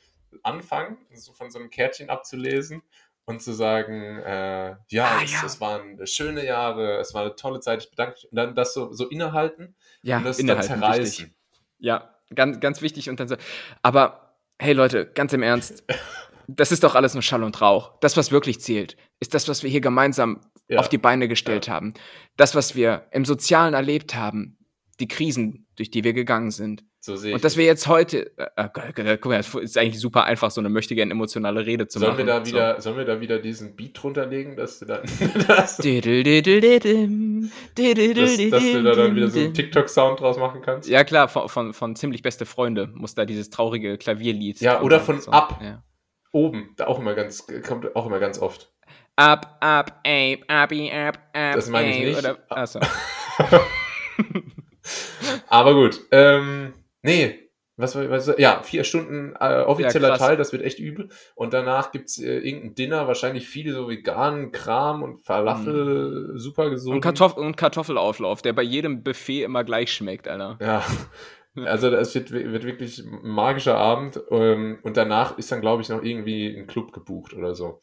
anfangen, 0.44 0.98
so 1.13 1.34
von 1.34 1.51
so 1.51 1.60
einem 1.60 1.70
Kärtchen 1.70 2.10
abzulesen 2.10 2.82
und 3.25 3.42
zu 3.42 3.54
sagen, 3.54 4.20
äh, 4.20 4.75
ja, 4.90 5.06
ah, 5.06 5.22
es, 5.24 5.32
ja, 5.32 5.46
es, 5.46 5.62
waren 5.62 6.06
schöne 6.08 6.46
Jahre, 6.46 6.98
es 6.98 7.13
war 7.13 7.24
eine 7.24 7.36
tolle 7.36 7.60
Zeit, 7.60 7.84
ich 7.84 7.90
bedanke 7.90 8.13
mich 8.13 8.32
und 8.32 8.36
dann 8.36 8.56
das 8.56 8.74
so, 8.74 8.92
so 8.94 9.08
innehalten 9.08 9.75
ja, 10.01 10.18
und 10.18 10.25
das 10.25 10.40
innehalten, 10.40 10.70
dann 10.70 10.80
zerreißen. 10.82 11.25
Wichtig. 11.25 11.38
Ja, 11.80 12.16
ganz, 12.34 12.60
ganz 12.60 12.82
wichtig 12.82 13.10
und 13.10 13.20
dann 13.20 13.28
so, 13.28 13.36
aber 13.82 14.36
hey 14.60 14.74
Leute, 14.74 15.06
ganz 15.06 15.34
im 15.34 15.44
Ernst, 15.44 15.84
das 16.48 16.72
ist 16.72 16.84
doch 16.84 16.96
alles 16.96 17.14
nur 17.14 17.24
Schall 17.24 17.44
und 17.44 17.62
Rauch. 17.62 17.94
Das, 18.02 18.18
was 18.18 18.32
wirklich 18.32 18.62
zählt, 18.62 18.98
ist 19.20 19.34
das, 19.34 19.48
was 19.48 19.64
wir 19.64 19.70
hier 19.70 19.82
gemeinsam 19.82 20.42
ja. 20.68 20.80
auf 20.80 20.90
die 20.90 20.98
Beine 20.98 21.28
gestellt 21.28 21.68
ja. 21.68 21.74
haben. 21.74 21.94
Das, 22.38 22.56
was 22.56 22.76
wir 22.76 23.08
im 23.12 23.26
Sozialen 23.26 23.74
erlebt 23.74 24.16
haben, 24.16 24.58
die 25.00 25.08
Krisen, 25.08 25.68
durch 25.76 25.92
die 25.92 26.04
wir 26.04 26.14
gegangen 26.14 26.52
sind. 26.52 26.84
So 27.04 27.16
sehe 27.16 27.34
und 27.34 27.44
dass 27.44 27.58
wir 27.58 27.66
jetzt 27.66 27.88
heute, 27.88 28.32
äh, 28.38 28.46
äh, 28.56 28.70
guck 29.18 29.32
mal, 29.32 29.40
es 29.40 29.56
ist 29.56 29.76
eigentlich 29.76 30.00
super 30.00 30.26
einfach, 30.26 30.52
so 30.52 30.62
eine 30.62 30.70
möchtige 30.70 31.02
emotionale 31.02 31.66
Rede 31.66 31.88
zu 31.88 31.98
sollen 31.98 32.12
machen. 32.12 32.28
Wir 32.28 32.34
da 32.34 32.46
wieder, 32.46 32.76
so. 32.76 32.82
Sollen 32.82 32.98
wir 32.98 33.06
da 33.06 33.20
wieder 33.20 33.40
diesen 33.40 33.76
Beat 33.76 34.00
drunterlegen, 34.00 34.56
dass 34.56 34.78
du 34.78 34.86
dann. 34.86 35.02
dass, 35.48 35.78
dass 35.78 35.78
du 35.78 35.84
da 38.84 38.94
dann 38.94 39.16
wieder 39.16 39.30
so 39.30 39.40
einen 39.40 39.56
TikTok-Sound 39.56 40.20
draus 40.20 40.38
machen 40.38 40.62
kannst? 40.62 40.88
Ja, 40.88 41.04
klar, 41.04 41.28
von, 41.28 41.50
von, 41.50 41.74
von 41.74 41.96
Ziemlich 41.96 42.22
Beste 42.22 42.46
Freunde 42.46 42.86
muss 42.94 43.16
da 43.16 43.26
dieses 43.26 43.50
traurige 43.50 43.98
Klavierlied. 43.98 44.62
Ja, 44.62 44.84
oder 44.84 45.00
von 45.00 45.20
so. 45.20 45.32
Ab. 45.32 45.60
Ja. 45.60 45.84
Oben, 46.32 46.74
da 46.78 46.88
auch 46.88 47.00
immer 47.00 47.14
ganz, 47.14 47.46
kommt 47.68 47.96
auch 47.96 48.06
immer 48.06 48.20
ganz 48.20 48.40
oft. 48.40 48.72
Up, 49.16 49.58
up, 49.60 50.00
ape, 50.06 50.42
abi, 50.48 50.92
up, 50.92 51.18
up. 51.34 51.56
Das 51.56 51.70
meine 51.70 51.92
ich 51.92 52.06
nicht. 52.06 52.20
Oder, 52.20 52.38
achso. 52.50 52.80
Aber 55.48 55.74
gut. 55.74 56.00
Ähm, 56.12 56.74
nee, 57.02 57.52
was, 57.82 57.96
was, 57.96 58.34
ja, 58.38 58.62
vier 58.64 58.84
Stunden 58.84 59.34
äh, 59.40 59.62
offizieller 59.62 60.10
ja, 60.10 60.18
Teil, 60.18 60.38
das 60.38 60.54
wird 60.54 60.64
echt 60.64 60.80
übel. 60.80 61.10
Und 61.36 61.54
danach 61.54 61.92
gibt 61.92 62.10
es 62.10 62.20
äh, 62.20 62.38
irgendein 62.38 62.76
Dinner, 62.76 63.08
wahrscheinlich 63.08 63.48
viele 63.48 63.74
so 63.74 63.90
veganen 63.90 64.52
Kram 64.52 65.04
und 65.04 65.26
Falafel, 65.26 66.34
mm. 66.34 66.38
super 66.38 66.70
gesund. 66.70 66.96
Und, 66.96 67.02
Kartoff 67.02 67.38
und 67.38 67.58
Kartoffelauflauf, 67.58 68.42
der 68.42 68.54
bei 68.54 68.62
jedem 68.62 69.04
Buffet 69.04 69.44
immer 69.44 69.64
gleich 69.64 69.92
schmeckt, 69.92 70.28
Alter. 70.28 70.58
Ja. 70.62 70.86
Also 71.55 71.89
es 71.89 72.15
wird, 72.15 72.31
wird 72.31 72.63
wirklich 72.63 73.00
ein 73.00 73.20
magischer 73.24 73.77
Abend 73.77 74.20
ähm, 74.29 74.79
und 74.84 74.96
danach 74.96 75.38
ist 75.38 75.51
dann, 75.51 75.60
glaube 75.60 75.81
ich, 75.81 75.89
noch 75.89 76.01
irgendwie 76.01 76.55
ein 76.58 76.65
Club 76.65 76.93
gebucht 76.93 77.34
oder 77.34 77.55
so. 77.55 77.81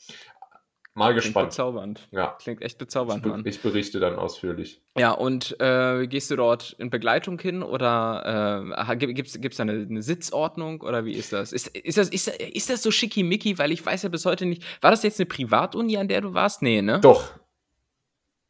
Mal 0.99 1.13
Klingt 1.13 1.27
gespannt. 1.27 1.49
bezaubernd. 1.51 2.09
Ja. 2.11 2.37
Klingt 2.41 2.61
echt 2.61 2.77
bezaubernd, 2.77 3.25
ich, 3.25 3.31
Mann. 3.31 3.47
Ich 3.47 3.63
berichte 3.63 4.01
dann 4.01 4.17
ausführlich. 4.17 4.83
Ja, 4.97 5.13
und 5.13 5.55
äh, 5.61 6.09
gehst 6.09 6.29
du 6.31 6.37
dort 6.37 6.75
in 6.79 6.91
Begleitung 6.91 7.39
hin 7.39 7.63
oder 7.63 8.75
äh, 8.89 8.97
gibt 8.97 9.29
es 9.29 9.57
da 9.57 9.63
eine, 9.63 9.87
eine, 9.89 10.03
Sitzordnung 10.03 10.81
oder 10.81 11.05
wie 11.05 11.13
ist 11.13 11.33
das? 11.33 11.53
Ist, 11.53 11.69
ist, 11.69 11.99
das, 11.99 12.09
ist, 12.09 12.27
ist 12.27 12.69
das 12.69 12.83
so 12.83 12.91
schickimicki? 12.91 13.59
Weil 13.59 13.71
ich 13.71 13.87
weiß 13.87 14.03
ja 14.03 14.09
bis 14.09 14.25
heute 14.25 14.45
nicht. 14.45 14.65
War 14.83 14.91
das 14.91 15.05
jetzt 15.05 15.21
eine 15.21 15.27
Privatuni, 15.27 15.99
an 15.99 16.09
der 16.09 16.21
du 16.21 16.35
warst? 16.35 16.63
Nee, 16.63 16.83
ne? 16.83 16.99
Doch. 17.01 17.33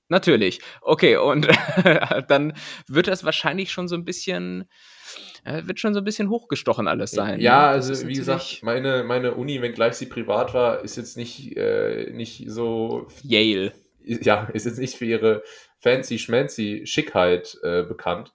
Natürlich. 0.09 0.61
Okay, 0.81 1.18
und 1.18 1.48
dann 2.28 2.54
wird 2.87 3.09
das 3.09 3.24
wahrscheinlich 3.24 3.72
schon 3.72 3.88
so 3.88 3.94
ein 3.94 4.07
bisschen 4.07 4.70
wird 5.64 5.80
schon 5.80 5.94
so 5.94 6.00
ein 6.00 6.04
bisschen 6.04 6.30
hochgestochen 6.30 6.88
alles 6.88 7.11
sein. 7.11 7.40
Ja, 7.40 7.62
ne? 7.62 7.68
also 7.68 8.08
wie 8.08 8.14
gesagt, 8.14 8.61
meine, 8.62 9.04
meine 9.04 9.34
Uni, 9.34 9.61
wenngleich 9.62 9.94
sie 9.94 10.06
privat 10.06 10.54
war, 10.54 10.82
ist 10.84 10.96
jetzt 10.96 11.16
nicht, 11.16 11.56
äh, 11.56 12.11
nicht 12.12 12.44
so. 12.48 13.08
Yale. 13.22 13.72
Ja, 14.04 14.48
ist 14.52 14.64
jetzt 14.64 14.78
nicht 14.78 14.96
für 14.96 15.04
ihre 15.04 15.42
fancy 15.78 16.18
schmancy 16.18 16.82
Schickheit 16.87 17.58
äh, 17.62 17.82
bekannt. 17.82 18.32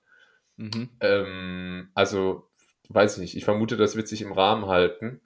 Mhm. 0.57 0.89
Ähm, 0.99 1.89
also, 1.95 2.49
weiß 2.89 3.15
ich 3.15 3.21
nicht. 3.21 3.37
Ich 3.37 3.45
vermute, 3.45 3.77
das 3.77 3.95
wird 3.95 4.07
sich 4.07 4.21
im 4.21 4.31
Rahmen 4.31 4.67
halten. 4.67 5.21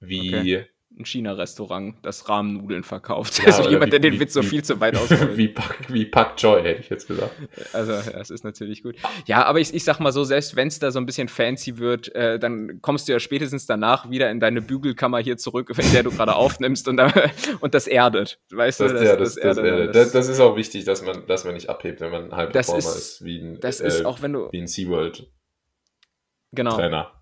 Wie. 0.00 0.34
Okay 0.34 0.69
ein 0.98 1.04
China-Restaurant, 1.04 1.94
das 2.02 2.28
Rahmennudeln 2.28 2.82
verkauft. 2.82 3.38
Ja, 3.38 3.44
also 3.56 3.68
jemand, 3.68 3.86
wie, 3.86 3.90
der 3.90 4.00
den 4.00 4.14
wie, 4.14 4.20
Witz 4.20 4.34
so 4.34 4.42
viel 4.42 4.62
zu 4.62 4.80
weit 4.80 4.96
ausholt. 4.96 5.36
wie, 5.36 5.48
Pak, 5.48 5.76
wie 5.88 6.04
Pak 6.04 6.34
Joy, 6.36 6.62
hätte 6.62 6.80
ich 6.80 6.90
jetzt 6.90 7.06
gesagt. 7.06 7.32
Also, 7.72 7.92
das 8.12 8.30
ist 8.30 8.44
natürlich 8.44 8.82
gut. 8.82 8.96
Ja, 9.26 9.44
aber 9.44 9.60
ich, 9.60 9.72
ich 9.72 9.84
sag 9.84 10.00
mal 10.00 10.12
so, 10.12 10.24
selbst 10.24 10.56
wenn 10.56 10.68
es 10.68 10.78
da 10.78 10.90
so 10.90 10.98
ein 10.98 11.06
bisschen 11.06 11.28
fancy 11.28 11.78
wird, 11.78 12.14
äh, 12.14 12.38
dann 12.38 12.80
kommst 12.82 13.08
du 13.08 13.12
ja 13.12 13.20
spätestens 13.20 13.66
danach 13.66 14.10
wieder 14.10 14.30
in 14.30 14.40
deine 14.40 14.60
Bügelkammer 14.62 15.18
hier 15.18 15.36
zurück, 15.36 15.72
in 15.76 15.92
der 15.92 16.02
du 16.02 16.10
gerade 16.10 16.34
aufnimmst 16.34 16.88
und, 16.88 17.00
und 17.60 17.74
das 17.74 17.86
erdet. 17.86 18.40
Weißt 18.50 18.80
das, 18.80 18.92
du? 18.92 18.98
Das, 18.98 19.06
ja, 19.06 19.16
das, 19.16 19.34
das, 19.36 19.56
erdet, 19.58 19.94
das, 19.94 20.12
das, 20.12 20.28
ist 20.28 20.40
auch 20.40 20.56
wichtig, 20.56 20.84
dass 20.84 21.02
man, 21.02 21.26
dass 21.26 21.44
man 21.44 21.54
nicht 21.54 21.70
abhebt, 21.70 22.00
wenn 22.00 22.10
man 22.10 22.32
halb 22.32 22.52
Performer 22.52 22.78
ist, 22.78 22.96
ist, 22.96 23.24
wie 23.24 23.38
ein, 23.38 23.60
das 23.60 23.80
ist 23.80 24.00
äh, 24.00 24.04
auch, 24.04 24.22
wenn 24.22 24.32
du, 24.32 24.48
wie 24.50 24.60
ein 24.60 24.66
SeaWorld. 24.66 25.30
Genau. 26.52 26.74
Trainer 26.74 27.19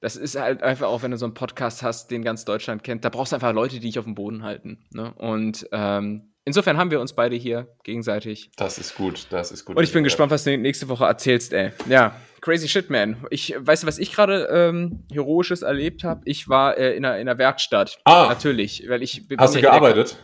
das 0.00 0.16
ist 0.16 0.38
halt 0.38 0.62
einfach 0.62 0.86
auch, 0.86 1.02
wenn 1.02 1.10
du 1.10 1.16
so 1.16 1.26
einen 1.26 1.34
Podcast 1.34 1.82
hast, 1.82 2.10
den 2.10 2.22
ganz 2.22 2.44
Deutschland 2.44 2.84
kennt, 2.84 3.04
da 3.04 3.08
brauchst 3.08 3.32
du 3.32 3.36
einfach 3.36 3.52
Leute, 3.52 3.74
die 3.76 3.80
dich 3.80 3.98
auf 3.98 4.04
dem 4.04 4.14
Boden 4.14 4.42
halten. 4.44 4.86
Ne? 4.92 5.12
Und 5.14 5.68
ähm, 5.72 6.32
insofern 6.44 6.76
haben 6.76 6.90
wir 6.90 7.00
uns 7.00 7.14
beide 7.14 7.34
hier 7.36 7.68
gegenseitig. 7.82 8.50
Das 8.56 8.78
ist 8.78 8.94
gut, 8.94 9.26
das 9.30 9.50
ist 9.50 9.64
gut. 9.64 9.76
Und 9.76 9.82
ich 9.82 9.92
bin 9.92 10.04
gespannt, 10.04 10.30
was 10.30 10.44
du 10.44 10.56
nächste 10.56 10.88
Woche 10.88 11.04
erzählst, 11.04 11.52
ey. 11.52 11.72
Ja, 11.88 12.14
crazy 12.40 12.68
shit, 12.68 12.90
man. 12.90 13.26
Ich 13.30 13.54
weiß, 13.58 13.86
was 13.86 13.98
ich 13.98 14.12
gerade 14.12 14.48
ähm, 14.52 15.04
Heroisches 15.12 15.62
erlebt 15.62 16.04
habe. 16.04 16.22
Ich 16.24 16.48
war 16.48 16.76
äh, 16.78 16.96
in, 16.96 17.04
einer, 17.04 17.18
in 17.18 17.28
einer 17.28 17.38
Werkstatt. 17.38 17.98
Ah. 18.04 18.26
Natürlich, 18.28 18.84
weil 18.88 19.02
ich. 19.02 19.26
Hast 19.36 19.56
du 19.56 19.60
gearbeitet? 19.60 20.16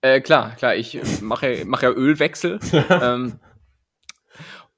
Äh, 0.00 0.20
klar, 0.20 0.54
klar. 0.56 0.76
Ich 0.76 0.98
mache, 1.20 1.64
mache 1.66 1.86
ja 1.86 1.92
Ölwechsel. 1.92 2.58
ähm, 2.90 3.40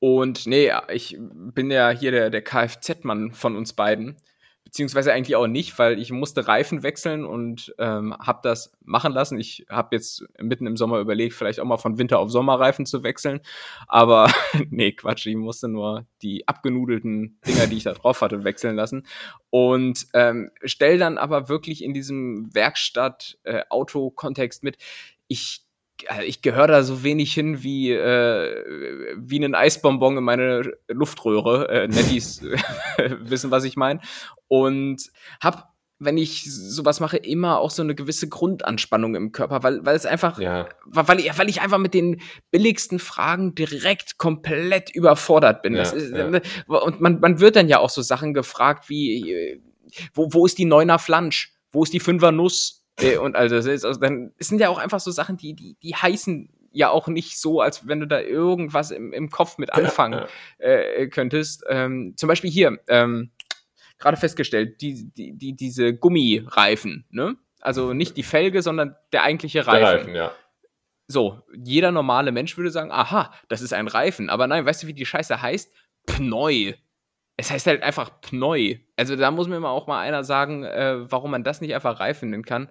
und 0.01 0.47
nee, 0.47 0.73
ich 0.93 1.17
bin 1.21 1.71
ja 1.71 1.91
hier 1.91 2.11
der, 2.11 2.31
der 2.31 2.43
Kfz-Mann 2.43 3.33
von 3.33 3.55
uns 3.55 3.75
beiden. 3.75 4.17
Beziehungsweise 4.65 5.13
eigentlich 5.13 5.37
auch 5.37 5.49
nicht, 5.49 5.79
weil 5.79 5.99
ich 5.99 6.13
musste 6.13 6.47
Reifen 6.47 6.85
wechseln 6.85 7.25
und 7.25 7.75
ähm, 7.79 8.15
habe 8.19 8.41
das 8.43 8.73
machen 8.85 9.13
lassen. 9.13 9.39
Ich 9.39 9.67
habe 9.69 9.97
jetzt 9.97 10.25
mitten 10.39 10.67
im 10.67 10.77
Sommer 10.77 11.01
überlegt, 11.01 11.35
vielleicht 11.35 11.61
auch 11.61 11.65
mal 11.65 11.77
von 11.77 11.99
Winter 11.99 12.21
auf 12.21 12.31
Sommerreifen 12.31 12.87
zu 12.87 13.03
wechseln. 13.03 13.41
Aber 13.89 14.33
nee, 14.71 14.93
Quatsch, 14.93 15.27
ich 15.27 15.35
musste 15.35 15.67
nur 15.67 16.07
die 16.23 16.47
abgenudelten 16.47 17.41
Dinger, 17.47 17.67
die 17.67 17.79
ich 17.79 17.85
da 17.85 17.95
drauf 17.95 18.21
hatte, 18.21 18.45
wechseln 18.45 18.77
lassen. 18.77 19.07
Und 19.51 20.07
ähm, 20.15 20.53
stell 20.63 20.99
dann 20.99 21.19
aber 21.19 21.49
wirklich 21.49 21.83
in 21.83 21.93
diesem 21.93 22.55
Werkstatt-Auto-Kontext 22.55 24.63
äh, 24.63 24.67
mit, 24.67 24.79
ich 25.27 25.65
also 26.09 26.23
ich 26.23 26.43
gehöre 26.43 26.67
da 26.67 26.83
so 26.83 27.03
wenig 27.03 27.33
hin 27.33 27.63
wie, 27.63 27.93
äh, 27.93 29.15
wie 29.17 29.45
ein 29.45 29.55
Eisbonbon 29.55 30.17
in 30.17 30.25
meine 30.25 30.73
Luftröhre. 30.89 31.69
Äh, 31.69 31.89
Netties 31.89 32.43
wissen, 33.21 33.51
was 33.51 33.65
ich 33.65 33.77
meine. 33.77 34.01
Und 34.49 35.11
hab, 35.43 35.75
wenn 35.99 36.17
ich 36.17 36.45
sowas 36.53 37.01
mache, 37.01 37.17
immer 37.17 37.59
auch 37.59 37.71
so 37.71 37.83
eine 37.83 37.95
gewisse 37.95 38.29
Grundanspannung 38.29 39.15
im 39.15 39.33
Körper, 39.33 39.63
weil, 39.63 39.85
weil 39.85 39.97
es 39.97 40.07
einfach, 40.07 40.39
ja. 40.41 40.69
weil, 40.87 41.21
ich, 41.21 41.39
weil 41.39 41.49
ich 41.49 41.61
einfach 41.61 41.79
mit 41.79 41.95
den 41.95 42.21
billigsten 42.51 42.99
Fragen 42.99 43.55
direkt 43.55 44.19
komplett 44.19 44.91
überfordert 44.91 45.63
bin. 45.63 45.75
Ja, 45.75 45.83
ist, 45.83 46.13
ja. 46.13 46.29
Ne, 46.29 46.43
und 46.67 47.01
man, 47.01 47.21
man 47.21 47.41
wird 47.41 47.57
dann 47.57 47.69
ja 47.69 47.79
auch 47.79 47.91
so 47.91 48.03
Sachen 48.03 48.35
gefragt 48.35 48.89
wie, 48.89 49.31
äh, 49.31 49.61
wo, 50.15 50.33
wo 50.33 50.47
ist 50.47 50.59
die 50.59 50.65
Neuner 50.65 50.99
Flansch? 50.99 51.55
Wo 51.73 51.83
ist 51.83 51.93
die 51.93 52.01
Fünfer 52.01 52.33
Nuss? 52.33 52.80
Äh, 53.01 53.19
und 53.19 53.37
also, 53.37 53.57
also 53.57 53.93
dann 54.01 54.33
es 54.39 54.49
sind 54.49 54.61
ja 54.61 54.69
auch 54.69 54.79
einfach 54.79 55.01
so 55.01 55.11
Sachen, 55.11 55.37
die, 55.37 55.55
die, 55.55 55.77
die 55.83 55.95
heißen 55.95 56.51
ja 56.73 56.91
auch 56.91 57.09
nicht 57.09 57.41
so, 57.41 57.61
als 57.61 57.87
wenn 57.87 58.01
du 58.01 58.07
da 58.07 58.21
irgendwas 58.21 58.91
im, 58.91 59.13
im 59.13 59.31
Kopf 59.31 59.59
mit 59.59 59.73
anfangen 59.73 60.27
ja, 60.59 60.67
ja. 60.67 60.67
Äh, 60.67 61.09
könntest. 61.09 61.65
Ähm, 61.69 62.15
zum 62.17 62.29
Beispiel 62.29 62.51
hier, 62.51 62.79
ähm, 62.89 63.31
gerade 63.99 64.17
festgestellt, 64.17 64.81
die, 64.81 65.11
die, 65.13 65.37
die, 65.37 65.55
diese 65.55 65.95
Gummireifen, 65.95 67.07
ne? 67.11 67.37
Also 67.61 67.93
nicht 67.93 68.17
die 68.17 68.23
Felge, 68.23 68.63
sondern 68.63 68.97
der 69.13 69.23
eigentliche 69.23 69.67
Reifen. 69.67 69.81
Der 69.81 69.95
Reifen, 69.95 70.15
ja. 70.15 70.33
So, 71.07 71.43
jeder 71.53 71.91
normale 71.91 72.33
Mensch 72.33 72.57
würde 72.57 72.71
sagen, 72.71 72.91
aha, 72.91 73.33
das 73.49 73.61
ist 73.61 73.75
ein 73.75 73.89
Reifen. 73.89 74.31
Aber 74.31 74.47
nein, 74.47 74.65
weißt 74.65 74.83
du, 74.83 74.87
wie 74.87 74.95
die 74.95 75.05
Scheiße 75.05 75.43
heißt? 75.43 75.71
Pneu. 76.07 76.73
Es 77.41 77.51
heißt 77.51 77.67
halt 77.67 77.83
einfach 77.83 78.11
Pneu. 78.21 78.75
Also 78.97 79.17
da 79.17 79.31
muss 79.31 79.49
mir 79.49 79.59
mal 79.61 79.71
auch 79.71 79.87
mal 79.87 80.01
einer 80.01 80.25
sagen, 80.25 80.63
äh, 80.65 81.11
warum 81.11 81.31
man 81.31 81.43
das 81.43 81.61
nicht 81.63 81.75
einfach 81.75 81.99
Reifen 81.99 82.31
nennen 82.31 82.45
kann. 82.45 82.69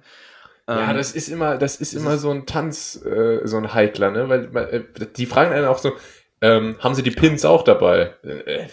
Ja, 0.68 0.92
Ähm, 0.92 0.98
das 0.98 1.12
ist 1.14 1.28
immer, 1.30 1.58
das 1.58 1.78
ist 1.78 1.96
das 1.96 2.02
immer 2.02 2.14
ist- 2.14 2.22
so 2.22 2.30
ein 2.30 2.46
Tanz, 2.46 3.04
äh, 3.04 3.40
so 3.48 3.58
ein 3.58 3.74
Heikler, 3.74 4.12
ne? 4.12 4.30
Weil 4.30 4.70
äh, 5.00 5.06
die 5.18 5.26
fragen 5.26 5.52
einen 5.52 5.66
auch 5.66 5.80
so, 5.80 5.94
ähm, 6.42 6.76
haben 6.80 6.94
sie 6.94 7.02
die 7.02 7.10
Pins 7.12 7.44
auch 7.46 7.64
dabei? 7.64 8.14
Äh, 8.24 8.62
äh, 8.62 8.68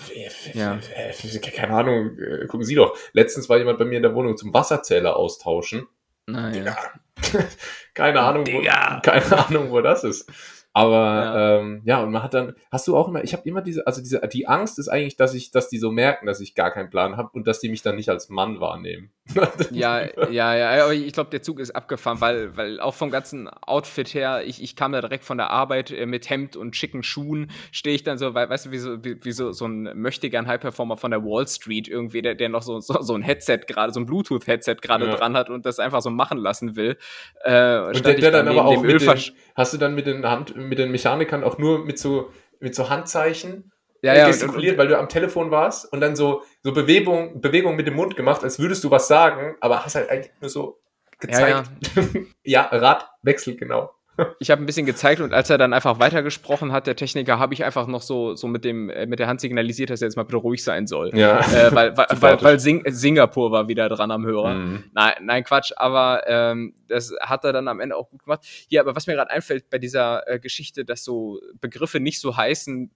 Ja. 0.53 0.79
äh, 0.95 1.39
keine 1.51 1.73
Ahnung, 1.75 2.17
gucken 2.49 2.65
Sie 2.65 2.75
doch. 2.75 2.95
Letztens 3.15 3.49
war 3.49 3.57
jemand 3.57 3.79
bei 3.79 3.87
mir 3.87 3.97
in 3.97 4.03
der 4.03 4.15
Wohnung 4.15 4.37
zum 4.37 4.53
Wasserzähler 4.53 5.17
austauschen. 5.17 5.87
naja. 6.27 6.77
keine 7.95 8.21
Ahnung, 8.21 8.47
wo, 8.47 8.61
keine 9.03 9.47
Ahnung, 9.47 9.71
wo 9.71 9.81
das 9.81 10.05
ist. 10.05 10.31
Aber 10.77 10.97
Ja. 11.25 11.59
Ähm, 11.59 11.81
ja, 11.87 12.03
und 12.03 12.13
man 12.13 12.23
hat 12.23 12.35
dann, 12.35 12.55
hast 12.71 12.87
du 12.87 12.95
auch 12.99 13.09
immer, 13.09 13.25
ich 13.25 13.33
habe 13.33 13.49
immer 13.49 13.63
diese, 13.63 13.87
also 13.87 14.03
diese, 14.03 14.21
die 14.31 14.47
Angst 14.47 14.79
ist 14.79 14.89
eigentlich, 14.89 15.17
dass 15.17 15.33
ich, 15.33 15.51
dass 15.51 15.71
die 15.71 15.79
so 15.79 15.91
merken, 15.91 16.27
dass 16.27 16.39
ich 16.41 16.55
gar 16.55 16.71
keinen 16.71 16.91
Plan 16.91 17.17
habe 17.17 17.31
und 17.33 17.47
dass 17.47 17.61
die 17.61 17.71
mich 17.71 17.81
dann 17.81 17.97
nicht 17.97 18.11
als 18.11 18.29
Mann 18.29 18.61
wahrnehmen. 18.61 19.11
Ja, 19.71 20.05
ja, 20.31 20.55
ja, 20.55 20.85
aber 20.85 20.93
ich 20.93 21.13
glaube, 21.13 21.31
der 21.31 21.43
Zug 21.43 21.59
ist 21.61 21.71
abgefahren, 21.73 22.21
weil, 22.21 22.57
weil 22.57 22.79
auch 22.81 22.95
vom 22.95 23.11
ganzen 23.11 23.49
Outfit 23.49 24.15
her, 24.15 24.43
ich, 24.45 24.63
ich 24.63 24.77
kam 24.77 24.93
da 24.93 25.01
direkt 25.01 25.25
von 25.25 25.39
der 25.39 25.51
Arbeit 25.51 25.91
äh, 25.91 26.07
mit 26.07 26.29
Hemd 26.31 26.57
und 26.57 26.77
schicken 26.77 27.03
Schuhen, 27.03 27.51
stehe 27.73 27.97
ich 27.97 28.05
dann 28.05 28.19
so, 28.19 28.35
weil, 28.35 28.49
weißt 28.49 28.67
du, 28.67 28.71
wie 28.71 28.79
so, 28.79 29.03
wie, 29.05 29.25
wie 29.25 29.33
so, 29.33 29.53
so 29.53 29.67
ein 29.67 29.91
möchtegern 29.99 30.47
High-Performer 30.47 30.97
von 30.97 31.11
der 31.11 31.25
Wall 31.25 31.49
Street 31.49 31.89
irgendwie, 31.89 32.23
der, 32.23 32.35
der 32.35 32.49
noch 32.49 32.63
so, 32.63 32.79
so, 32.81 33.01
so 33.03 33.15
ein 33.15 33.23
Headset 33.23 33.61
gerade, 33.67 33.93
so 33.93 34.01
ein 34.01 34.07
Bluetooth-Headset 34.07 34.77
gerade 34.83 35.07
Ja. 35.07 35.17
dran 35.17 35.37
hat 35.37 35.51
und 35.51 35.67
das 35.67 35.79
einfach 35.79 36.03
so 36.03 36.11
machen 36.11 36.39
lassen 36.39 36.77
will. 36.77 36.97
Äh, 37.43 37.79
Und 37.81 38.05
der, 38.05 38.15
der 38.15 38.31
da 38.31 38.39
dann 38.39 38.49
aber 38.49 38.67
auch 38.67 38.83
mit 38.83 39.01
den, 39.01 39.21
hast 39.57 39.73
du 39.73 39.79
dann 39.79 39.95
mit 39.95 40.07
den 40.07 40.25
Hand, 40.27 40.55
mit 40.69 40.79
den 40.79 40.91
Mechanikern 40.91 41.45
auch 41.45 41.59
nur 41.59 41.85
mit 41.85 41.99
so, 41.99 42.31
mit 42.61 42.75
so 42.75 42.89
Handzeichen 42.89 43.73
ja, 44.03 44.15
ja, 44.15 44.27
gestikuliert, 44.29 44.73
und, 44.73 44.79
weil 44.79 44.89
du 44.89 44.99
am 44.99 45.09
Telefon 45.09 45.51
warst 45.51 45.93
und 45.93 46.01
dann 46.01 46.17
so, 46.17 46.43
so 46.63 46.73
Bewegung, 46.73 47.41
Bewegung 47.41 47.77
mit 47.77 47.87
dem 47.87 47.95
Mund 47.95 48.17
gemacht, 48.17 48.45
als 48.45 48.59
würdest 48.59 48.85
du 48.85 48.91
was 48.91 49.09
sagen, 49.09 49.57
aber 49.61 49.85
hast 49.85 49.95
halt 49.95 50.11
eigentlich 50.11 50.33
nur 50.41 50.51
so 50.51 50.79
gezeigt. 51.19 51.71
Ja, 52.45 52.63
Radwechsel, 52.63 53.57
genau. 53.57 53.96
Ich 54.39 54.51
habe 54.51 54.63
ein 54.63 54.67
bisschen 54.67 54.87
gezeigt 54.87 55.21
und 55.21 55.33
als 55.33 55.51
er 55.51 55.59
dann 55.59 55.73
einfach 55.73 55.99
weitergesprochen 55.99 56.73
hat, 56.73 56.87
der 56.87 56.97
Techniker, 56.97 57.39
habe 57.39 57.55
ich 57.55 57.65
einfach 57.65 57.87
noch 57.87 58.03
so, 58.03 58.35
so 58.35 58.47
mit, 58.47 58.65
dem, 58.65 58.91
äh, 58.91 59.07
mit 59.07 59.19
der 59.19 59.27
Hand 59.27 59.41
signalisiert, 59.41 59.91
dass 59.91 60.03
er 60.03 60.09
jetzt 60.09 60.17
mal 60.17 60.25
bitte 60.25 60.39
ruhig 60.39 60.63
sein 60.63 60.87
soll. 60.87 61.11
Ja. 61.15 61.41
äh, 61.41 61.75
weil, 61.75 61.97
weil, 61.97 62.07
weil, 62.21 62.43
weil 62.43 62.61
Sing 62.61 62.83
Singapur 62.87 63.51
war 63.51 63.69
wieder 63.69 63.89
dran 63.89 64.11
am 64.11 64.25
Hörer. 64.25 64.55
Mhm. 64.55 64.85
Nein, 64.95 65.15
nein, 65.23 65.45
Quatsch, 65.45 65.73
aber 65.77 66.23
ähm, 66.27 66.75
das 66.89 67.15
hat 67.21 67.45
er 67.45 67.53
dann 67.53 67.69
am 67.69 67.81
Ende 67.81 67.97
auch 67.97 68.11
gut 68.11 68.23
gemacht. 68.25 68.47
Ja, 68.69 68.83
aber 68.83 68.97
was 68.97 69.07
mir 69.07 69.15
gerade 69.15 69.31
einfällt 69.31 69.71
bei 69.71 69.79
dieser 69.79 70.29
äh, 70.29 70.39
Geschichte, 70.39 70.85
dass 70.85 71.05
so 71.05 71.41
Begriffe 71.61 72.01
nicht 72.01 72.21
so 72.21 72.37
heißen, 72.37 72.91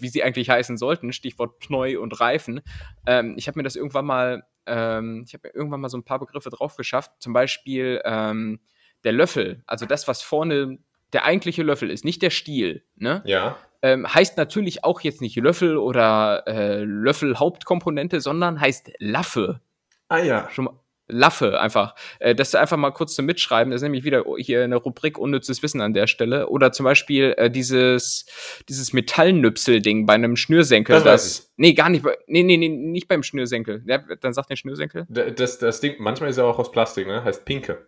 wie 0.00 0.08
sie 0.08 0.22
eigentlich 0.22 0.50
heißen 0.50 0.76
sollten, 0.76 1.12
Stichwort 1.12 1.58
Pneu 1.58 2.00
und 2.00 2.18
Reifen. 2.20 2.60
Ähm, 3.06 3.34
ich 3.36 3.48
habe 3.48 3.58
mir 3.58 3.62
das 3.62 3.76
irgendwann 3.76 4.06
mal, 4.06 4.44
ähm, 4.66 5.22
ich 5.26 5.34
habe 5.34 5.48
mir 5.48 5.54
irgendwann 5.54 5.80
mal 5.80 5.88
so 5.88 5.98
ein 5.98 6.04
paar 6.04 6.18
Begriffe 6.18 6.50
drauf 6.50 6.76
geschafft. 6.76 7.12
Zum 7.18 7.32
Beispiel 7.32 8.00
ähm, 8.04 8.60
der 9.06 9.12
Löffel, 9.12 9.62
also 9.66 9.86
das, 9.86 10.06
was 10.08 10.20
vorne 10.20 10.76
der 11.14 11.24
eigentliche 11.24 11.62
Löffel 11.62 11.90
ist, 11.90 12.04
nicht 12.04 12.20
der 12.20 12.30
Stiel, 12.30 12.82
ne? 12.96 13.22
Ja. 13.24 13.56
ähm, 13.80 14.12
heißt 14.12 14.36
natürlich 14.36 14.84
auch 14.84 15.00
jetzt 15.00 15.22
nicht 15.22 15.36
Löffel 15.36 15.78
oder 15.78 16.42
äh, 16.46 16.82
Löffel 16.84 17.38
Hauptkomponente, 17.38 18.20
sondern 18.20 18.60
heißt 18.60 18.90
Laffe. 18.98 19.60
Ah 20.08 20.18
ja. 20.18 20.48
Schon 20.50 20.66
mal 20.66 20.74
Laffe 21.08 21.60
einfach. 21.60 21.94
Äh, 22.18 22.34
das 22.34 22.56
einfach 22.56 22.76
mal 22.76 22.90
kurz 22.90 23.14
zum 23.14 23.26
Mitschreiben. 23.26 23.70
Das 23.70 23.78
ist 23.78 23.82
nämlich 23.84 24.02
wieder 24.02 24.24
hier 24.38 24.64
eine 24.64 24.74
Rubrik 24.74 25.18
unnützes 25.18 25.62
Wissen 25.62 25.80
an 25.80 25.94
der 25.94 26.08
Stelle. 26.08 26.48
Oder 26.48 26.72
zum 26.72 26.82
Beispiel 26.82 27.32
äh, 27.38 27.48
dieses, 27.48 28.26
dieses 28.68 28.92
Metallnüpsel-Ding 28.92 30.04
bei 30.06 30.14
einem 30.14 30.34
Schnürsenkel. 30.34 30.96
Das 30.96 31.04
weiß 31.04 31.52
Nee, 31.56 31.74
gar 31.74 31.88
nicht. 31.90 32.02
bei- 32.02 32.18
Nee, 32.26 32.42
nee, 32.42 32.56
nee, 32.56 32.68
nicht 32.68 33.06
beim 33.06 33.22
Schnürsenkel. 33.22 33.84
Ja, 33.86 33.98
dann 34.20 34.32
sagt 34.34 34.50
der 34.50 34.56
Schnürsenkel. 34.56 35.06
Das, 35.08 35.58
das 35.58 35.80
Ding, 35.80 35.94
manchmal 35.98 36.30
ist 36.30 36.38
er 36.38 36.44
auch 36.46 36.58
aus 36.58 36.72
Plastik, 36.72 37.06
ne? 37.06 37.22
Heißt 37.22 37.44
Pinke. 37.44 37.86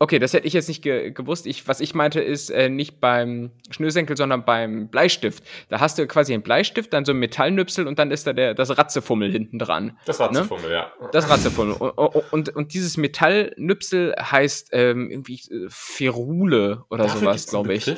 Okay, 0.00 0.18
das 0.18 0.32
hätte 0.32 0.46
ich 0.46 0.52
jetzt 0.52 0.68
nicht 0.68 0.82
ge 0.82 1.12
gewusst. 1.12 1.46
Ich, 1.46 1.68
was 1.68 1.80
ich 1.80 1.94
meinte, 1.94 2.20
ist 2.20 2.50
äh, 2.50 2.68
nicht 2.68 3.00
beim 3.00 3.52
Schnürsenkel, 3.70 4.16
sondern 4.16 4.44
beim 4.44 4.88
Bleistift. 4.88 5.44
Da 5.68 5.78
hast 5.78 5.98
du 5.98 6.06
quasi 6.06 6.34
einen 6.34 6.42
Bleistift, 6.42 6.92
dann 6.92 7.04
so 7.04 7.12
ein 7.12 7.18
Metallnüpsel 7.18 7.86
und 7.86 7.98
dann 7.98 8.10
ist 8.10 8.26
da 8.26 8.32
der, 8.32 8.54
das 8.54 8.76
Ratzefummel 8.76 9.30
hinten 9.30 9.58
dran. 9.58 9.96
Das 10.04 10.18
Ratzefummel, 10.18 10.70
ja. 10.70 10.92
Das 11.12 11.30
Ratzefummel. 11.30 11.74
Und, 11.74 12.32
und, 12.32 12.56
und 12.56 12.74
dieses 12.74 12.96
Metallnüpsel 12.96 14.14
heißt 14.20 14.70
ähm, 14.72 15.10
irgendwie 15.10 15.40
äh, 15.50 15.66
Ferule 15.68 16.84
oder 16.90 17.04
Dafür 17.04 17.20
sowas, 17.20 17.46
glaube 17.46 17.74
ich. 17.74 17.96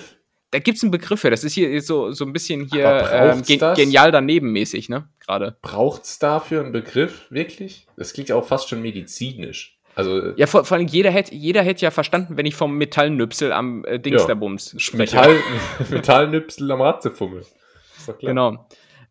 Da 0.51 0.59
gibt 0.61 0.77
es 0.77 0.85
einen 0.85 0.93
Begriff 0.93 1.21
für. 1.21 1.31
Das 1.31 1.45
ist 1.45 1.55
hier 1.55 1.81
so, 1.83 2.13
so 2.13 2.25
ein 2.25 2.33
bisschen 2.33 2.69
hier 2.71 3.09
ähm, 3.13 3.43
gen 3.43 3.59
das? 3.59 3.77
genial 3.77 4.13
daneben 4.13 4.53
mäßig, 4.53 4.89
ne? 4.89 5.09
Gerade. 5.19 5.57
Braucht's 5.61 6.19
dafür 6.19 6.61
einen 6.61 6.73
Begriff? 6.73 7.27
Wirklich? 7.31 7.87
Das 7.97 8.13
klingt 8.13 8.29
ja 8.29 8.37
auch 8.37 8.47
fast 8.47 8.69
schon 8.69 8.81
medizinisch. 8.81 9.76
Also 9.97 10.33
Ja, 10.37 10.47
vor, 10.47 10.65
vor 10.65 10.77
allem 10.77 10.87
jeder 10.87 11.11
hätte 11.11 11.35
jeder 11.35 11.63
hätte 11.63 11.81
ja 11.85 11.91
verstanden, 11.91 12.37
wenn 12.37 12.47
ich 12.47 12.55
vom 12.55 12.77
Metallnüpsel 12.77 13.51
am 13.53 13.85
äh, 13.87 13.99
Dings 13.99 14.21
Ja. 14.23 14.27
der 14.29 14.35
Bums 14.37 14.75
spreche. 14.81 15.17
Metall, 15.17 15.37
Metallnüpsel 15.91 16.71
am 16.71 16.83
Ratzefummel. 16.83 17.41
Ist 17.41 18.09
doch 18.09 18.19
klar. 18.19 18.31
Genau. 18.31 18.69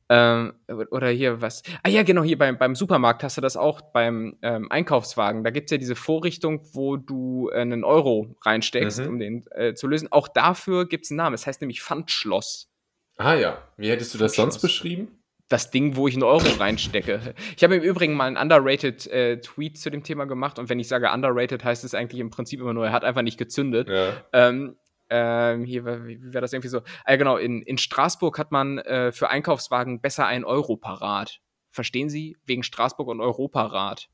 Ähm, 0.07 0.53
oder 0.91 1.09
hier 1.09 1.41
was. 1.41 1.63
Ah 1.81 1.89
ja, 1.89 2.03
genau, 2.03 2.21
hier 2.21 2.37
beim, 2.37 2.59
beim 2.59 2.75
Supermarkt 2.75 3.23
hast 3.23 3.37
du 3.37 3.41
das 3.41 3.57
auch 3.57 3.81
beim 3.81 4.37
ähm, 4.43 4.71
Einkaufswagen. 4.71 5.43
Da 5.43 5.49
gibt 5.49 5.65
es 5.65 5.71
ja 5.71 5.79
diese 5.79 5.95
Vorrichtung, 5.95 6.61
wo 6.73 6.95
du 6.95 7.49
äh, 7.51 7.55
einen 7.61 7.83
Euro 7.83 8.35
reinsteckst, 8.43 8.99
Mhm. 8.99 9.07
um 9.07 9.19
den 9.19 9.45
äh, 9.55 9.73
zu 9.73 9.87
lösen. 9.87 10.07
Auch 10.11 10.27
dafür 10.27 10.87
gibt 10.87 11.05
es 11.05 11.11
einen 11.11 11.17
Namen. 11.17 11.33
Es 11.33 11.47
heißt 11.47 11.59
nämlich 11.61 11.81
Pfandschloss. 11.81 12.69
Ah 13.17 13.33
ja. 13.33 13.57
Wie 13.77 13.89
hättest 13.89 14.13
du 14.13 14.19
das 14.19 14.33
sonst 14.35 14.59
beschrieben? 14.59 15.07
Das 15.47 15.69
Ding, 15.69 15.95
wo 15.95 16.07
ich 16.07 16.15
einen 16.15 16.23
Euro 16.23 16.47
reinstecke. 16.59 17.35
Ich 17.55 17.63
habe 17.63 17.75
im 17.75 17.83
Übrigen 17.83 18.15
mal 18.15 18.25
einen 18.25 18.37
underrated 18.37 19.05
äh, 19.07 19.39
Tweet 19.41 19.77
zu 19.77 19.91
dem 19.91 20.01
Thema 20.03 20.25
gemacht. 20.25 20.57
Und 20.57 20.69
wenn 20.69 20.79
ich 20.79 20.87
sage 20.87 21.11
underrated, 21.11 21.63
heißt 21.63 21.83
es 21.83 21.93
eigentlich 21.93 22.19
im 22.19 22.31
Prinzip 22.31 22.59
immer 22.59 22.73
nur, 22.73 22.87
er 22.87 22.91
hat 22.91 23.03
einfach 23.03 23.21
nicht 23.21 23.37
gezündet. 23.37 23.87
Ja. 23.87 24.13
Ähm, 24.33 24.75
ähm, 25.11 25.63
hier, 25.63 25.85
wie, 26.07 26.19
wie 26.19 26.33
war 26.33 26.41
das 26.41 26.51
irgendwie 26.51 26.69
so? 26.69 26.79
Ah, 27.03 27.11
ja, 27.11 27.17
genau, 27.17 27.37
in, 27.37 27.61
in 27.61 27.77
Straßburg 27.77 28.39
hat 28.39 28.51
man 28.51 28.79
äh, 28.79 29.11
für 29.11 29.29
Einkaufswagen 29.29 30.01
besser 30.01 30.25
ein 30.25 30.45
Euro 30.45 30.77
parat. 30.77 31.41
Verstehen 31.69 32.09
Sie? 32.09 32.37
Wegen 32.45 32.63
Straßburg 32.63 33.07
und 33.07 33.21
Europarat. 33.21 34.09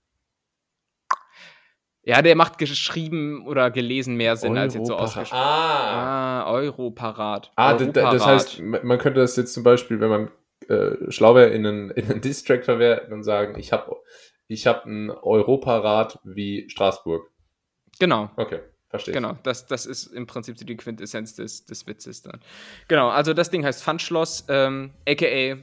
Ja, 2.04 2.22
der 2.24 2.36
macht 2.36 2.58
geschrieben 2.58 3.46
oder 3.48 3.70
gelesen 3.70 4.16
mehr 4.16 4.36
Sinn 4.36 4.58
als 4.58 4.74
jetzt 4.74 4.88
so 4.88 4.96
ausgesprochen. 4.96 5.40
Ah. 5.40 6.42
Ah, 6.42 6.52
Europarat. 6.52 7.52
Ah, 7.56 7.74
d- 7.76 7.92
das 7.92 8.04
Europarat. 8.04 8.28
heißt, 8.28 8.60
man 8.60 8.98
könnte 8.98 9.20
das 9.20 9.38
jetzt 9.38 9.54
zum 9.54 9.64
Beispiel, 9.64 10.00
wenn 10.02 10.10
man 10.10 10.32
äh, 10.72 11.12
schlau 11.12 11.36
wäre, 11.36 11.50
in 11.50 11.66
einen, 11.66 11.92
in 11.92 12.10
einen 12.10 12.22
Distrack 12.22 12.64
verwerten 12.64 13.14
und 13.14 13.24
sagen, 13.24 13.60
ich 13.60 13.72
habe 13.74 13.96
ich 14.48 14.68
hab 14.68 14.86
einen 14.86 15.10
Europarat 15.10 16.20
wie 16.24 16.70
Straßburg. 16.70 17.30
Genau. 18.00 18.30
Okay, 18.36 18.60
verstehe. 18.90 19.14
Genau, 19.14 19.38
das, 19.44 19.66
das 19.68 19.86
ist 19.86 20.08
im 20.08 20.28
Prinzip 20.28 20.58
die 20.58 20.78
Quintessenz 20.78 21.36
des, 21.36 21.66
des 21.66 21.88
Witzes 21.88 22.22
dann. 22.22 22.42
Genau, 22.88 23.10
also 23.10 23.34
das 23.34 23.50
Ding 23.50 23.66
heißt 23.66 23.84
Pfandschloss, 23.84 24.46
ähm, 24.50 24.92
aka 25.08 25.26
äh, 25.26 25.58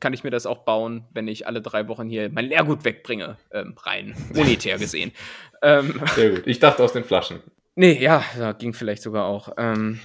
kann 0.00 0.12
ich 0.12 0.24
mir 0.24 0.30
das 0.30 0.46
auch 0.46 0.58
bauen, 0.58 1.04
wenn 1.12 1.28
ich 1.28 1.46
alle 1.46 1.60
drei 1.60 1.88
Wochen 1.88 2.08
hier 2.08 2.30
mein 2.30 2.46
Leergut 2.46 2.84
wegbringe, 2.84 3.36
ähm, 3.52 3.74
rein 3.82 4.14
monetär 4.32 4.78
gesehen. 4.78 5.12
ähm, 5.62 6.00
Sehr 6.14 6.30
gut. 6.30 6.46
Ich 6.46 6.58
dachte 6.58 6.82
aus 6.82 6.92
den 6.92 7.04
Flaschen. 7.04 7.40
nee, 7.74 8.00
ja, 8.00 8.24
ja, 8.38 8.52
ging 8.52 8.74
vielleicht 8.74 9.02
sogar 9.02 9.26
auch. 9.26 9.50
Ähm, 9.56 10.00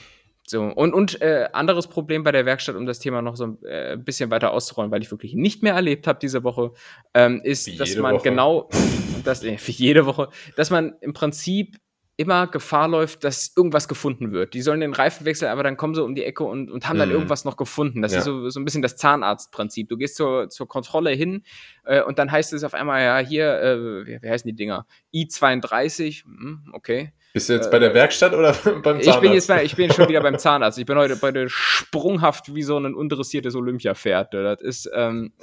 so, 0.50 0.64
und, 0.64 0.94
und 0.94 1.22
äh, 1.22 1.50
anderes 1.52 1.88
Problem 1.88 2.24
bei 2.24 2.32
der 2.32 2.46
Werkstatt, 2.46 2.76
um 2.76 2.86
das 2.86 3.00
Thema 3.00 3.22
noch 3.22 3.36
so 3.36 3.46
ein 3.48 3.58
äh, 3.66 3.98
bisschen 3.98 4.32
weiter 4.32 4.52
auszurollen, 4.52 4.92
weil 4.92 5.02
ich 5.02 5.12
wirklich 5.12 5.34
nicht 5.34 5.62
mehr 5.62 5.74
erlebt 5.74 6.08
habe 6.08 6.20
diese 6.22 6.44
Woche, 6.44 6.72
ähm, 7.14 7.42
ist, 7.44 7.68
Wie 7.68 7.78
dass 7.78 7.96
man 7.98 8.16
Woche. 8.16 8.24
genau, 8.24 8.70
das, 9.26 9.44
äh, 9.44 9.58
wie 9.66 9.72
jede 9.72 10.06
Woche, 10.06 10.30
dass 10.56 10.70
man 10.70 10.96
im 11.02 11.14
Prinzip 11.14 11.78
immer 12.20 12.48
Gefahr 12.48 12.88
läuft, 12.88 13.24
dass 13.24 13.54
irgendwas 13.56 13.88
gefunden 13.88 14.32
wird. 14.32 14.56
Die 14.56 14.62
sollen 14.64 14.80
den 14.80 14.94
Reifen 14.94 15.26
wechseln, 15.26 15.52
aber 15.52 15.62
dann 15.62 15.78
kommen 15.78 15.94
sie 15.94 16.04
um 16.04 16.16
die 16.16 16.24
Ecke 16.24 16.44
und, 16.46 16.72
und 16.72 16.88
haben 16.90 16.98
dann 16.98 17.10
Mhm. 17.10 17.14
irgendwas 17.16 17.46
noch 17.46 17.58
gefunden. 17.58 18.02
Das 18.02 18.12
Ja. 18.14 18.18
ist 18.20 18.24
so, 18.26 18.50
so 18.50 18.60
ein 18.60 18.66
bisschen 18.66 18.82
das 18.82 18.96
Zahnarztprinzip. 18.98 19.88
Du 19.88 19.98
gehst 19.98 20.16
zur, 20.16 20.50
zur 20.50 20.68
Kontrolle 20.68 21.12
hin 21.12 21.44
äh, 21.84 22.02
und 22.02 22.18
dann 22.18 22.32
heißt 22.32 22.54
es 22.54 22.64
auf 22.64 22.74
einmal, 22.74 23.04
ja, 23.04 23.20
hier, 23.20 23.62
äh, 23.62 24.06
wie, 24.08 24.20
wie 24.20 24.30
heißen 24.30 24.48
die 24.50 24.56
Dinger? 24.56 24.88
I32, 25.14 26.24
hm, 26.24 26.72
okay. 26.74 27.12
Bist 27.38 27.50
du 27.50 27.54
jetzt 27.54 27.70
bei 27.70 27.78
der 27.78 27.94
Werkstatt 27.94 28.34
oder 28.34 28.52
beim 28.64 28.82
Zahnarzt? 29.00 29.08
Ich 29.08 29.20
bin 29.20 29.34
jetzt 29.34 29.48
bei, 29.48 29.64
ich 29.64 29.76
bin 29.76 29.92
schon 29.92 30.10
wieder 30.10 30.22
beim 30.22 30.40
Zahnarzt. 30.40 30.80
Ich 30.80 30.88
bin 30.88 30.98
heute 30.98 31.22
heute 31.22 31.48
sprunghaft 31.50 32.56
wie 32.56 32.64
so 32.64 32.78
ein 32.80 32.96
uninteressiertes 32.96 33.54
Olympiapferd. 33.54 34.34
Das 34.34 34.60
ist, 34.60 34.90
ähm, 34.92 35.34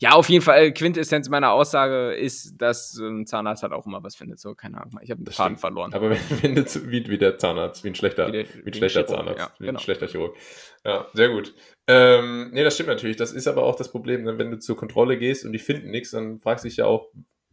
ja, 0.00 0.12
auf 0.12 0.30
jeden 0.30 0.42
Fall, 0.42 0.72
Quintessenz 0.72 1.28
meiner 1.28 1.52
Aussage 1.52 2.14
ist, 2.14 2.54
dass 2.56 2.96
ein 2.96 3.26
Zahnarzt 3.26 3.62
halt 3.62 3.74
auch 3.74 3.84
immer 3.84 4.02
was 4.02 4.16
findet. 4.16 4.40
So, 4.40 4.54
keine 4.54 4.80
Ahnung. 4.80 4.98
Ich 5.02 5.10
habe 5.10 5.22
den 5.22 5.34
Faden 5.34 5.58
verloren. 5.58 5.92
Aber 5.92 6.08
wenn, 6.12 6.18
wenn 6.42 6.54
du 6.54 6.64
zu- 6.64 6.90
wie, 6.90 7.06
wie 7.10 7.18
der 7.18 7.36
Zahnarzt, 7.36 7.84
wie 7.84 7.88
ein 7.88 7.94
schlechter, 7.94 8.28
Wie 8.28 8.32
der- 8.32 8.46
wie 8.64 8.70
ein 8.70 8.72
schlechter 8.72 9.02
Chirurg, 9.04 9.18
Zahnarzt, 9.18 9.38
ja, 9.40 9.52
wie 9.58 9.66
genau. 9.66 9.78
ein 9.78 9.82
schlechter 9.82 10.06
Chirurg. 10.06 10.36
Ja, 10.82 11.06
sehr 11.12 11.28
gut. 11.28 11.54
Ähm, 11.86 12.52
nee, 12.54 12.64
das 12.64 12.72
stimmt 12.74 12.88
natürlich. 12.88 13.16
Das 13.18 13.32
ist 13.32 13.46
aber 13.46 13.64
auch 13.64 13.76
das 13.76 13.90
Problem, 13.90 14.22
ne? 14.22 14.38
wenn 14.38 14.50
du 14.50 14.58
zur 14.58 14.78
Kontrolle 14.78 15.18
gehst 15.18 15.44
und 15.44 15.52
die 15.52 15.58
finden 15.58 15.90
nichts, 15.90 16.12
dann 16.12 16.38
fragst 16.40 16.64
du 16.64 16.68
dich 16.68 16.78
ja 16.78 16.86
auch, 16.86 17.08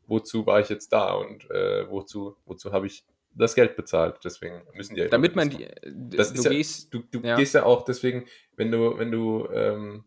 wozu 0.07 0.45
war 0.45 0.61
ich 0.61 0.69
jetzt 0.69 0.93
da 0.93 1.11
und 1.13 1.51
äh, 1.51 1.89
wozu, 1.89 2.37
wozu 2.45 2.71
habe 2.71 2.87
ich 2.87 3.03
das 3.33 3.55
Geld 3.55 3.75
bezahlt. 3.75 4.19
Deswegen 4.23 4.61
müssen 4.73 4.95
die 4.95 5.01
ja 5.01 5.07
Damit 5.07 5.35
man 5.35 5.49
die. 5.49 5.67
Das 5.83 6.33
du, 6.33 6.41
ja, 6.41 6.49
gehst, 6.49 6.93
du, 6.93 6.99
du 6.99 7.19
ja. 7.19 7.35
gehst 7.35 7.53
ja 7.53 7.63
auch 7.63 7.83
deswegen, 7.83 8.25
wenn 8.55 8.71
du, 8.71 8.97
wenn 8.97 9.11
du, 9.11 9.47
ähm, 9.53 10.05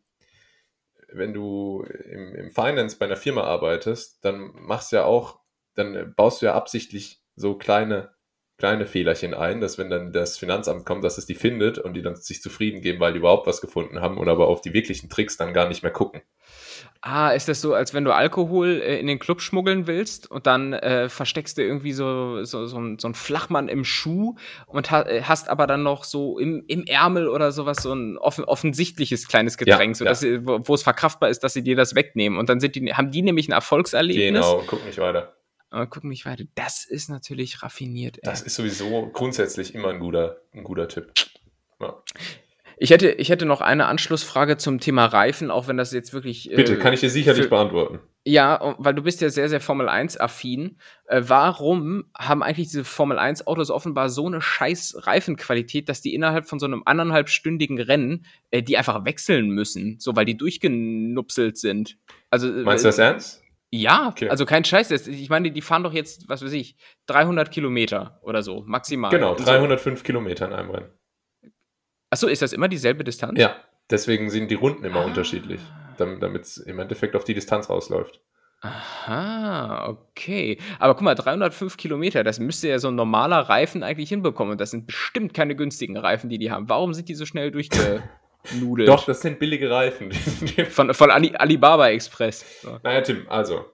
wenn 1.12 1.32
du 1.32 1.82
im, 1.82 2.34
im 2.34 2.50
Finance 2.50 2.96
bei 2.98 3.06
einer 3.06 3.16
Firma 3.16 3.42
arbeitest, 3.42 4.24
dann 4.24 4.50
machst 4.54 4.92
du 4.92 4.96
ja 4.96 5.04
auch, 5.04 5.40
dann 5.74 6.14
baust 6.16 6.42
du 6.42 6.46
ja 6.46 6.54
absichtlich 6.54 7.22
so 7.36 7.56
kleine 7.56 8.14
kleine 8.56 8.86
Fehlerchen 8.86 9.34
ein, 9.34 9.60
dass 9.60 9.78
wenn 9.78 9.90
dann 9.90 10.12
das 10.12 10.38
Finanzamt 10.38 10.86
kommt, 10.86 11.02
dass 11.02 11.18
es 11.18 11.26
die 11.26 11.34
findet 11.34 11.78
und 11.78 11.94
die 11.94 12.02
dann 12.02 12.16
sich 12.16 12.40
zufrieden 12.40 12.82
geben, 12.82 13.00
weil 13.00 13.12
die 13.12 13.18
überhaupt 13.18 13.46
was 13.46 13.60
gefunden 13.60 14.00
haben 14.00 14.16
und 14.16 14.28
aber 14.28 14.48
auf 14.48 14.60
die 14.60 14.72
wirklichen 14.72 15.10
Tricks 15.10 15.36
dann 15.36 15.52
gar 15.52 15.68
nicht 15.68 15.82
mehr 15.82 15.92
gucken. 15.92 16.22
Ah, 17.06 17.32
ist 17.32 17.48
das 17.48 17.60
so, 17.60 17.74
als 17.74 17.92
wenn 17.92 18.04
du 18.04 18.14
Alkohol 18.14 18.80
äh, 18.80 18.98
in 18.98 19.06
den 19.06 19.18
Club 19.18 19.42
schmuggeln 19.42 19.86
willst 19.86 20.30
und 20.30 20.46
dann 20.46 20.72
äh, 20.72 21.10
versteckst 21.10 21.58
du 21.58 21.62
irgendwie 21.62 21.92
so, 21.92 22.44
so, 22.44 22.64
so, 22.64 22.78
ein, 22.78 22.98
so 22.98 23.06
ein 23.08 23.12
Flachmann 23.12 23.68
im 23.68 23.84
Schuh 23.84 24.36
und 24.66 24.90
ha 24.90 25.02
äh, 25.02 25.20
hast 25.20 25.50
aber 25.50 25.66
dann 25.66 25.82
noch 25.82 26.04
so 26.04 26.38
im, 26.38 26.64
im 26.66 26.84
Ärmel 26.84 27.28
oder 27.28 27.52
sowas 27.52 27.82
so 27.82 27.92
ein 27.92 28.16
offen, 28.16 28.44
offensichtliches 28.44 29.28
kleines 29.28 29.58
Getränk, 29.58 30.00
ja, 30.00 30.12
ja. 30.12 30.46
wo, 30.46 30.60
wo 30.64 30.74
es 30.74 30.82
verkraftbar 30.82 31.28
ist, 31.28 31.44
dass 31.44 31.52
sie 31.52 31.62
dir 31.62 31.76
das 31.76 31.94
wegnehmen. 31.94 32.38
Und 32.38 32.48
dann 32.48 32.58
sind 32.58 32.74
die, 32.74 32.94
haben 32.94 33.10
die 33.10 33.20
nämlich 33.20 33.48
ein 33.48 33.52
Erfolgserlebnis. 33.52 34.46
Genau, 34.46 34.64
guck 34.66 34.86
nicht 34.86 34.96
weiter 34.96 35.34
aber 35.74 35.88
guck 35.88 36.04
nicht 36.04 36.24
weiter. 36.24 36.44
Das 36.54 36.84
ist 36.84 37.10
natürlich 37.10 37.62
raffiniert. 37.62 38.18
Ey. 38.18 38.22
Das 38.24 38.42
ist 38.42 38.54
sowieso 38.54 39.10
grundsätzlich 39.12 39.74
immer 39.74 39.88
ein 39.88 39.98
guter, 39.98 40.40
ein 40.52 40.62
guter 40.62 40.88
Tipp. 40.88 41.12
Ja. 41.80 42.00
Ich 42.76 42.90
hätte, 42.90 43.10
ich 43.10 43.28
hätte 43.28 43.46
noch 43.46 43.60
eine 43.60 43.86
Anschlussfrage 43.86 44.56
zum 44.56 44.80
Thema 44.80 45.06
Reifen, 45.06 45.50
auch 45.50 45.68
wenn 45.68 45.76
das 45.76 45.92
jetzt 45.92 46.12
wirklich. 46.12 46.50
Äh, 46.50 46.56
Bitte, 46.56 46.78
kann 46.78 46.92
ich 46.92 47.00
dir 47.00 47.10
sicherlich 47.10 47.44
für, 47.44 47.50
beantworten. 47.50 48.00
Ja, 48.26 48.74
weil 48.78 48.94
du 48.94 49.02
bist 49.02 49.20
ja 49.20 49.28
sehr, 49.28 49.48
sehr 49.48 49.60
Formel 49.60 49.88
1-affin. 49.88 50.76
Äh, 51.06 51.22
warum 51.26 52.04
haben 52.16 52.42
eigentlich 52.42 52.68
diese 52.68 52.84
Formel 52.84 53.18
1-Autos 53.18 53.70
offenbar 53.70 54.08
so 54.08 54.26
eine 54.26 54.40
scheiß 54.40 55.06
Reifenqualität, 55.06 55.88
dass 55.88 56.00
die 56.00 56.14
innerhalb 56.14 56.48
von 56.48 56.58
so 56.58 56.66
einem 56.66 56.82
anderthalbstündigen 56.84 57.80
Rennen 57.80 58.24
äh, 58.50 58.62
die 58.62 58.78
einfach 58.78 59.04
wechseln 59.04 59.50
müssen, 59.50 59.96
so 59.98 60.16
weil 60.16 60.24
die 60.24 60.36
durchgenupselt 60.36 61.58
sind? 61.58 61.96
Also, 62.30 62.48
Meinst 62.48 62.84
du 62.84 62.88
das 62.88 62.98
ernst? 62.98 63.44
Ja, 63.70 64.08
okay. 64.08 64.28
also 64.28 64.46
kein 64.46 64.64
Scheiß. 64.64 64.90
Ich 65.08 65.28
meine, 65.28 65.50
die 65.50 65.60
fahren 65.60 65.82
doch 65.82 65.92
jetzt, 65.92 66.28
was 66.28 66.44
weiß 66.44 66.52
ich, 66.52 66.76
300 67.06 67.50
Kilometer 67.50 68.20
oder 68.22 68.42
so, 68.42 68.62
maximal. 68.66 69.10
Genau, 69.10 69.34
305 69.34 69.98
so. 69.98 70.04
Kilometer 70.04 70.46
in 70.46 70.52
einem 70.52 70.70
Rennen. 70.70 70.88
Achso, 72.10 72.26
ist 72.26 72.42
das 72.42 72.52
immer 72.52 72.68
dieselbe 72.68 73.04
Distanz? 73.04 73.38
Ja, 73.38 73.56
deswegen 73.90 74.30
sind 74.30 74.50
die 74.50 74.54
Runden 74.54 74.84
immer 74.84 75.00
ah. 75.00 75.04
unterschiedlich, 75.04 75.60
damit 75.98 76.42
es 76.42 76.56
im 76.58 76.78
Endeffekt 76.78 77.16
auf 77.16 77.24
die 77.24 77.34
Distanz 77.34 77.68
rausläuft. 77.68 78.20
Aha, 78.60 79.88
okay. 79.88 80.58
Aber 80.78 80.94
guck 80.94 81.02
mal, 81.02 81.14
305 81.14 81.76
Kilometer, 81.76 82.24
das 82.24 82.38
müsste 82.38 82.68
ja 82.68 82.78
so 82.78 82.88
ein 82.88 82.94
normaler 82.94 83.40
Reifen 83.40 83.82
eigentlich 83.82 84.08
hinbekommen. 84.08 84.52
Und 84.52 84.60
das 84.60 84.70
sind 84.70 84.86
bestimmt 84.86 85.34
keine 85.34 85.54
günstigen 85.54 85.98
Reifen, 85.98 86.30
die 86.30 86.38
die 86.38 86.50
haben. 86.50 86.68
Warum 86.70 86.94
sind 86.94 87.10
die 87.10 87.14
so 87.14 87.26
schnell 87.26 87.50
durchge 87.52 88.02
Nudel. 88.52 88.86
Doch, 88.86 89.04
das 89.04 89.20
sind 89.20 89.38
billige 89.38 89.70
Reifen. 89.70 90.12
von, 90.70 90.92
von 90.92 91.10
Ali, 91.10 91.34
Alibaba 91.34 91.88
Express. 91.88 92.62
So. 92.62 92.78
Naja, 92.82 93.00
Tim, 93.00 93.26
also. 93.28 93.64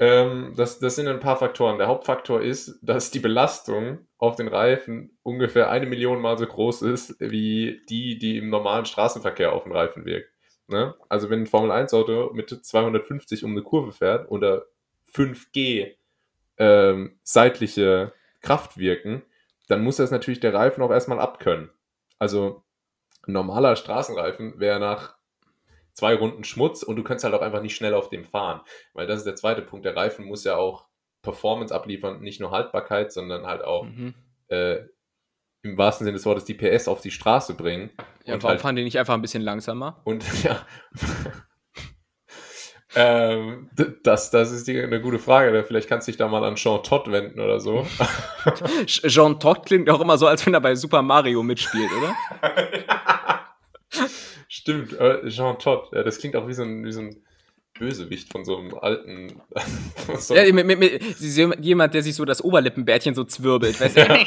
Ähm, 0.00 0.54
das, 0.56 0.78
das 0.78 0.96
sind 0.96 1.08
ein 1.08 1.20
paar 1.20 1.36
Faktoren. 1.36 1.76
Der 1.76 1.86
Hauptfaktor 1.86 2.40
ist, 2.40 2.78
dass 2.80 3.10
die 3.10 3.20
Belastung 3.20 4.06
auf 4.16 4.34
den 4.34 4.48
Reifen 4.48 5.18
ungefähr 5.22 5.70
eine 5.70 5.84
Million 5.84 6.22
Mal 6.22 6.38
so 6.38 6.46
groß 6.46 6.82
ist, 6.82 7.20
wie 7.20 7.82
die, 7.90 8.18
die 8.18 8.38
im 8.38 8.48
normalen 8.48 8.86
Straßenverkehr 8.86 9.52
auf 9.52 9.64
den 9.64 9.72
Reifen 9.72 10.06
wirkt. 10.06 10.32
Ne? 10.68 10.94
Also 11.10 11.28
wenn 11.28 11.42
ein 11.42 11.46
Formel-1-Auto 11.46 12.30
mit 12.32 12.48
250 12.48 13.44
um 13.44 13.50
eine 13.52 13.62
Kurve 13.62 13.92
fährt 13.92 14.30
oder 14.30 14.64
5G 15.12 15.94
ähm, 16.56 17.18
seitliche 17.22 18.14
Kraft 18.40 18.78
wirken, 18.78 19.22
dann 19.68 19.84
muss 19.84 19.96
das 19.96 20.10
natürlich 20.10 20.40
der 20.40 20.54
Reifen 20.54 20.82
auch 20.82 20.90
erstmal 20.90 21.20
abkönnen. 21.20 21.70
Also 22.18 22.64
ein 23.26 23.32
normaler 23.34 23.76
Straßenreifen 23.76 24.58
wäre 24.60 24.80
nach 24.80 25.19
zwei 25.94 26.14
Runden 26.14 26.44
Schmutz 26.44 26.82
und 26.82 26.96
du 26.96 27.02
könntest 27.02 27.24
halt 27.24 27.34
auch 27.34 27.42
einfach 27.42 27.62
nicht 27.62 27.76
schnell 27.76 27.94
auf 27.94 28.08
dem 28.08 28.24
fahren. 28.24 28.60
Weil 28.94 29.06
das 29.06 29.18
ist 29.18 29.26
der 29.26 29.36
zweite 29.36 29.62
Punkt. 29.62 29.84
Der 29.84 29.96
Reifen 29.96 30.24
muss 30.24 30.44
ja 30.44 30.56
auch 30.56 30.86
Performance 31.22 31.74
abliefern, 31.74 32.20
nicht 32.20 32.40
nur 32.40 32.50
Haltbarkeit, 32.50 33.12
sondern 33.12 33.46
halt 33.46 33.62
auch 33.62 33.84
mhm. 33.84 34.14
äh, 34.48 34.78
im 35.62 35.76
wahrsten 35.76 36.06
Sinne 36.06 36.16
des 36.16 36.24
Wortes 36.24 36.44
die 36.44 36.54
PS 36.54 36.88
auf 36.88 37.00
die 37.00 37.10
Straße 37.10 37.54
bringen. 37.54 37.90
Ja, 38.24 38.34
und 38.34 38.42
warum 38.42 38.52
halt, 38.52 38.60
fahren 38.60 38.76
die 38.76 38.84
nicht 38.84 38.98
einfach 38.98 39.14
ein 39.14 39.22
bisschen 39.22 39.42
langsamer? 39.42 40.00
Und 40.04 40.24
ja. 40.42 40.64
Ähm, 42.96 43.70
das, 44.02 44.30
das 44.30 44.50
ist 44.50 44.66
die, 44.66 44.80
eine 44.80 45.00
gute 45.00 45.20
Frage. 45.20 45.62
Vielleicht 45.64 45.88
kannst 45.88 46.08
du 46.08 46.12
dich 46.12 46.18
da 46.18 46.26
mal 46.26 46.42
an 46.42 46.56
Jean 46.56 46.82
Todt 46.82 47.10
wenden 47.12 47.38
oder 47.38 47.60
so. 47.60 47.86
Jean 48.86 49.38
Todt 49.38 49.66
klingt 49.66 49.88
auch 49.90 50.00
immer 50.00 50.18
so, 50.18 50.26
als 50.26 50.44
wenn 50.44 50.54
er 50.54 50.60
bei 50.60 50.74
Super 50.74 51.02
Mario 51.02 51.42
mitspielt, 51.42 51.90
oder? 51.92 52.16
Stimmt, 54.52 54.98
äh, 54.98 55.28
Jean 55.28 55.60
Todt. 55.60 55.92
Ja, 55.92 56.02
das 56.02 56.18
klingt 56.18 56.34
auch 56.34 56.48
wie 56.48 56.54
so 56.54 56.64
ein, 56.64 56.84
wie 56.84 56.90
so 56.90 57.02
ein 57.02 57.22
Bösewicht 57.78 58.32
von 58.32 58.44
so 58.44 58.56
einem 58.56 58.74
alten. 58.74 59.40
so 60.18 60.34
ja, 60.34 60.52
mit, 60.52 60.66
mit, 60.66 60.80
mit, 60.80 61.64
jemand, 61.64 61.94
der 61.94 62.02
sich 62.02 62.16
so 62.16 62.24
das 62.24 62.42
Oberlippenbärtchen 62.42 63.14
so 63.14 63.22
zwirbelt. 63.22 63.80
Weißt 63.80 63.96
du? 63.96 64.00
ja. 64.00 64.18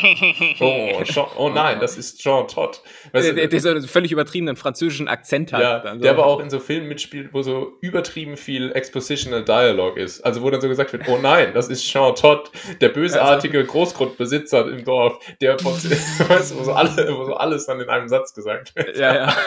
oh, 0.61 1.03
Jean, 1.03 1.25
oh 1.37 1.49
nein, 1.49 1.81
das 1.81 1.97
ist 1.97 2.21
Jean 2.21 2.47
Todt. 2.47 2.81
Weißt 3.11 3.27
der, 3.27 3.33
der, 3.33 3.47
der 3.49 3.59
so 3.59 3.69
einen 3.71 3.83
völlig 3.83 4.13
übertriebenen 4.13 4.55
französischen 4.55 5.09
Akzent 5.09 5.51
hat. 5.51 5.61
Ja, 5.61 5.93
so. 5.93 5.99
Der 5.99 6.11
aber 6.11 6.25
auch 6.25 6.39
in 6.39 6.49
so 6.49 6.61
Filmen 6.61 6.87
mitspielt, 6.87 7.33
wo 7.33 7.41
so 7.41 7.73
übertrieben 7.81 8.37
viel 8.37 8.71
Expositional 8.71 9.43
Dialogue 9.43 9.99
ist. 9.99 10.21
Also 10.21 10.41
wo 10.41 10.49
dann 10.49 10.61
so 10.61 10.69
gesagt 10.69 10.93
wird, 10.93 11.05
oh 11.09 11.17
nein, 11.21 11.51
das 11.53 11.67
ist 11.67 11.83
Jean 11.83 12.15
Todt, 12.15 12.49
der 12.79 12.89
bösartige 12.89 13.59
also, 13.59 13.71
Großgrundbesitzer 13.73 14.71
im 14.71 14.85
Dorf, 14.85 15.19
der 15.41 15.59
von, 15.59 15.73
weißt 16.29 16.57
wo 16.57 16.63
so, 16.63 16.71
alle, 16.71 17.13
wo 17.13 17.25
so 17.25 17.33
alles 17.33 17.65
dann 17.65 17.81
in 17.81 17.89
einem 17.89 18.07
Satz 18.07 18.33
gesagt 18.33 18.73
wird. 18.77 18.97
Ja, 18.97 19.15
ja 19.15 19.35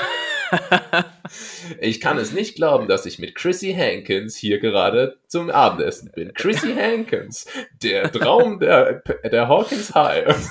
ich 1.80 2.00
kann 2.00 2.18
es 2.18 2.32
nicht 2.32 2.56
glauben, 2.56 2.88
dass 2.88 3.06
ich 3.06 3.18
mit 3.18 3.34
Chrissy 3.34 3.74
Hankins 3.74 4.36
hier 4.36 4.58
gerade 4.58 5.18
zum 5.26 5.50
Abendessen 5.50 6.10
bin. 6.14 6.32
Chrissy 6.34 6.74
Hankins, 6.74 7.46
der 7.82 8.10
Traum 8.12 8.60
der, 8.60 9.02
der 9.24 9.48
Hawkins 9.48 9.94
High. 9.94 10.34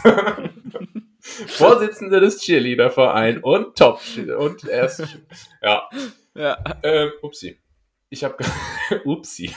Vorsitzende 1.47 2.19
des 2.19 2.39
Cheerleader-Vereins 2.39 3.39
und 3.41 3.75
Top 3.75 3.99
und 4.37 4.67
erst 4.67 5.03
ja. 5.61 5.89
Ja. 6.35 6.57
Ähm, 6.83 7.11
upsi. 7.21 7.57
Ich 8.09 8.23
habe 8.23 8.37
upsi. 9.05 9.51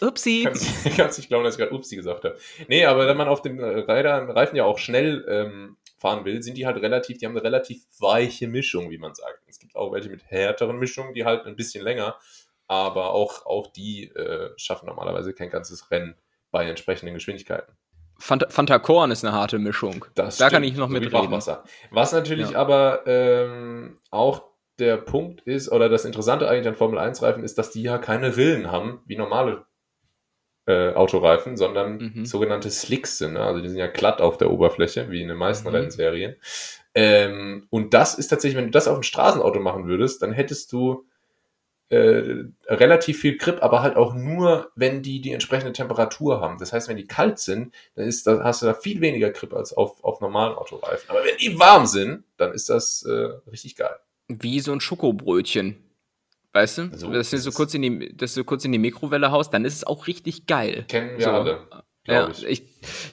upsi. 0.00 0.48
Ich 0.84 0.96
kann 0.96 1.08
es 1.08 1.18
nicht 1.18 1.28
glauben, 1.28 1.44
dass 1.44 1.54
ich 1.54 1.58
gerade 1.58 1.74
upsi 1.74 1.96
gesagt 1.96 2.24
habe. 2.24 2.38
Nee, 2.68 2.84
aber 2.84 3.06
wenn 3.08 3.16
man 3.16 3.28
auf 3.28 3.42
den 3.42 3.58
Rädern 3.62 4.30
Reifen 4.30 4.56
ja 4.56 4.64
auch 4.64 4.78
schnell 4.78 5.24
ähm, 5.28 5.76
fahren 5.96 6.24
will, 6.24 6.42
sind 6.42 6.56
die 6.56 6.66
halt 6.66 6.76
relativ, 6.76 7.18
die 7.18 7.26
haben 7.26 7.32
eine 7.32 7.44
relativ 7.44 7.84
weiche 7.98 8.48
Mischung, 8.48 8.90
wie 8.90 8.98
man 8.98 9.14
sagt. 9.14 9.40
Es 9.46 9.58
gibt 9.58 9.74
auch 9.76 9.92
welche 9.92 10.10
mit 10.10 10.24
härteren 10.24 10.78
Mischungen, 10.78 11.14
die 11.14 11.24
halt 11.24 11.46
ein 11.46 11.56
bisschen 11.56 11.82
länger, 11.82 12.16
aber 12.68 13.12
auch, 13.12 13.46
auch 13.46 13.68
die 13.68 14.08
äh, 14.08 14.50
schaffen 14.56 14.86
normalerweise 14.86 15.32
kein 15.32 15.50
ganzes 15.50 15.90
Rennen 15.90 16.16
bei 16.50 16.68
entsprechenden 16.68 17.14
Geschwindigkeiten. 17.14 17.74
Fanta, 18.18 18.48
Fanta 18.48 18.78
Korn 18.78 19.10
ist 19.10 19.24
eine 19.24 19.34
harte 19.34 19.58
Mischung. 19.58 20.04
Das 20.14 20.38
da 20.38 20.46
stimmt, 20.46 20.52
kann 20.52 20.64
ich 20.64 20.76
noch 20.76 20.88
so 20.88 20.92
mit 20.92 21.12
reden. 21.12 21.32
Was 21.90 22.12
natürlich 22.12 22.50
ja. 22.50 22.58
aber 22.58 23.06
ähm, 23.06 23.98
auch 24.10 24.44
der 24.78 24.96
Punkt 24.96 25.42
ist, 25.42 25.70
oder 25.70 25.88
das 25.88 26.04
Interessante 26.04 26.48
eigentlich 26.48 26.68
an 26.68 26.74
Formel 26.74 26.98
1 26.98 27.22
Reifen 27.22 27.44
ist, 27.44 27.58
dass 27.58 27.70
die 27.70 27.82
ja 27.82 27.98
keine 27.98 28.36
Rillen 28.36 28.70
haben, 28.70 29.00
wie 29.06 29.16
normale 29.16 29.66
äh, 30.66 30.92
Autoreifen, 30.92 31.56
sondern 31.56 32.12
mhm. 32.14 32.26
sogenannte 32.26 32.70
Slicks 32.70 33.18
sind. 33.18 33.34
Ne? 33.34 33.40
Also 33.40 33.60
die 33.60 33.68
sind 33.68 33.78
ja 33.78 33.86
glatt 33.86 34.20
auf 34.20 34.36
der 34.36 34.50
Oberfläche, 34.50 35.10
wie 35.10 35.22
in 35.22 35.28
den 35.28 35.36
meisten 35.36 35.68
mhm. 35.68 35.74
Rennserien. 35.74 36.36
Ähm, 36.94 37.66
und 37.70 37.94
das 37.94 38.14
ist 38.14 38.28
tatsächlich, 38.28 38.56
wenn 38.56 38.66
du 38.66 38.70
das 38.72 38.88
auf 38.88 38.96
ein 38.96 39.02
Straßenauto 39.02 39.60
machen 39.60 39.86
würdest, 39.86 40.22
dann 40.22 40.32
hättest 40.32 40.72
du 40.72 41.06
äh, 41.88 42.46
relativ 42.66 43.20
viel 43.20 43.36
Grip, 43.36 43.62
aber 43.62 43.80
halt 43.82 43.96
auch 43.96 44.14
nur, 44.14 44.72
wenn 44.74 45.02
die 45.02 45.20
die 45.20 45.32
entsprechende 45.32 45.72
Temperatur 45.72 46.40
haben. 46.40 46.58
Das 46.58 46.72
heißt, 46.72 46.88
wenn 46.88 46.96
die 46.96 47.06
kalt 47.06 47.38
sind, 47.38 47.72
dann 47.94 48.06
ist, 48.06 48.26
da 48.26 48.42
hast 48.42 48.62
du 48.62 48.66
da 48.66 48.74
viel 48.74 49.00
weniger 49.00 49.30
Grip 49.30 49.54
als 49.54 49.72
auf, 49.72 50.02
auf 50.02 50.20
normalen 50.20 50.56
Autoreifen. 50.56 51.08
Aber 51.10 51.20
wenn 51.24 51.36
die 51.36 51.58
warm 51.58 51.86
sind, 51.86 52.24
dann 52.38 52.52
ist 52.52 52.70
das 52.70 53.04
äh, 53.04 53.28
richtig 53.50 53.76
geil. 53.76 53.94
Wie 54.26 54.58
so 54.58 54.72
ein 54.72 54.80
Schokobrötchen. 54.80 55.76
Weißt 56.56 56.78
du? 56.78 56.90
So, 56.94 57.12
dass, 57.12 57.28
du 57.28 57.38
so 57.38 57.52
kurz 57.52 57.74
in 57.74 57.82
die, 57.82 58.16
dass 58.16 58.32
du 58.32 58.42
kurz 58.42 58.64
in 58.64 58.72
die 58.72 58.78
Mikrowelle 58.78 59.30
haust, 59.30 59.52
dann 59.52 59.66
ist 59.66 59.74
es 59.74 59.86
auch 59.86 60.06
richtig 60.06 60.46
geil. 60.46 60.86
Kennen 60.88 61.18
wir 61.18 61.24
so. 61.24 61.30
alle. 61.30 61.66
Ja, 62.06 62.28
ich. 62.28 62.46
ich. 62.46 62.62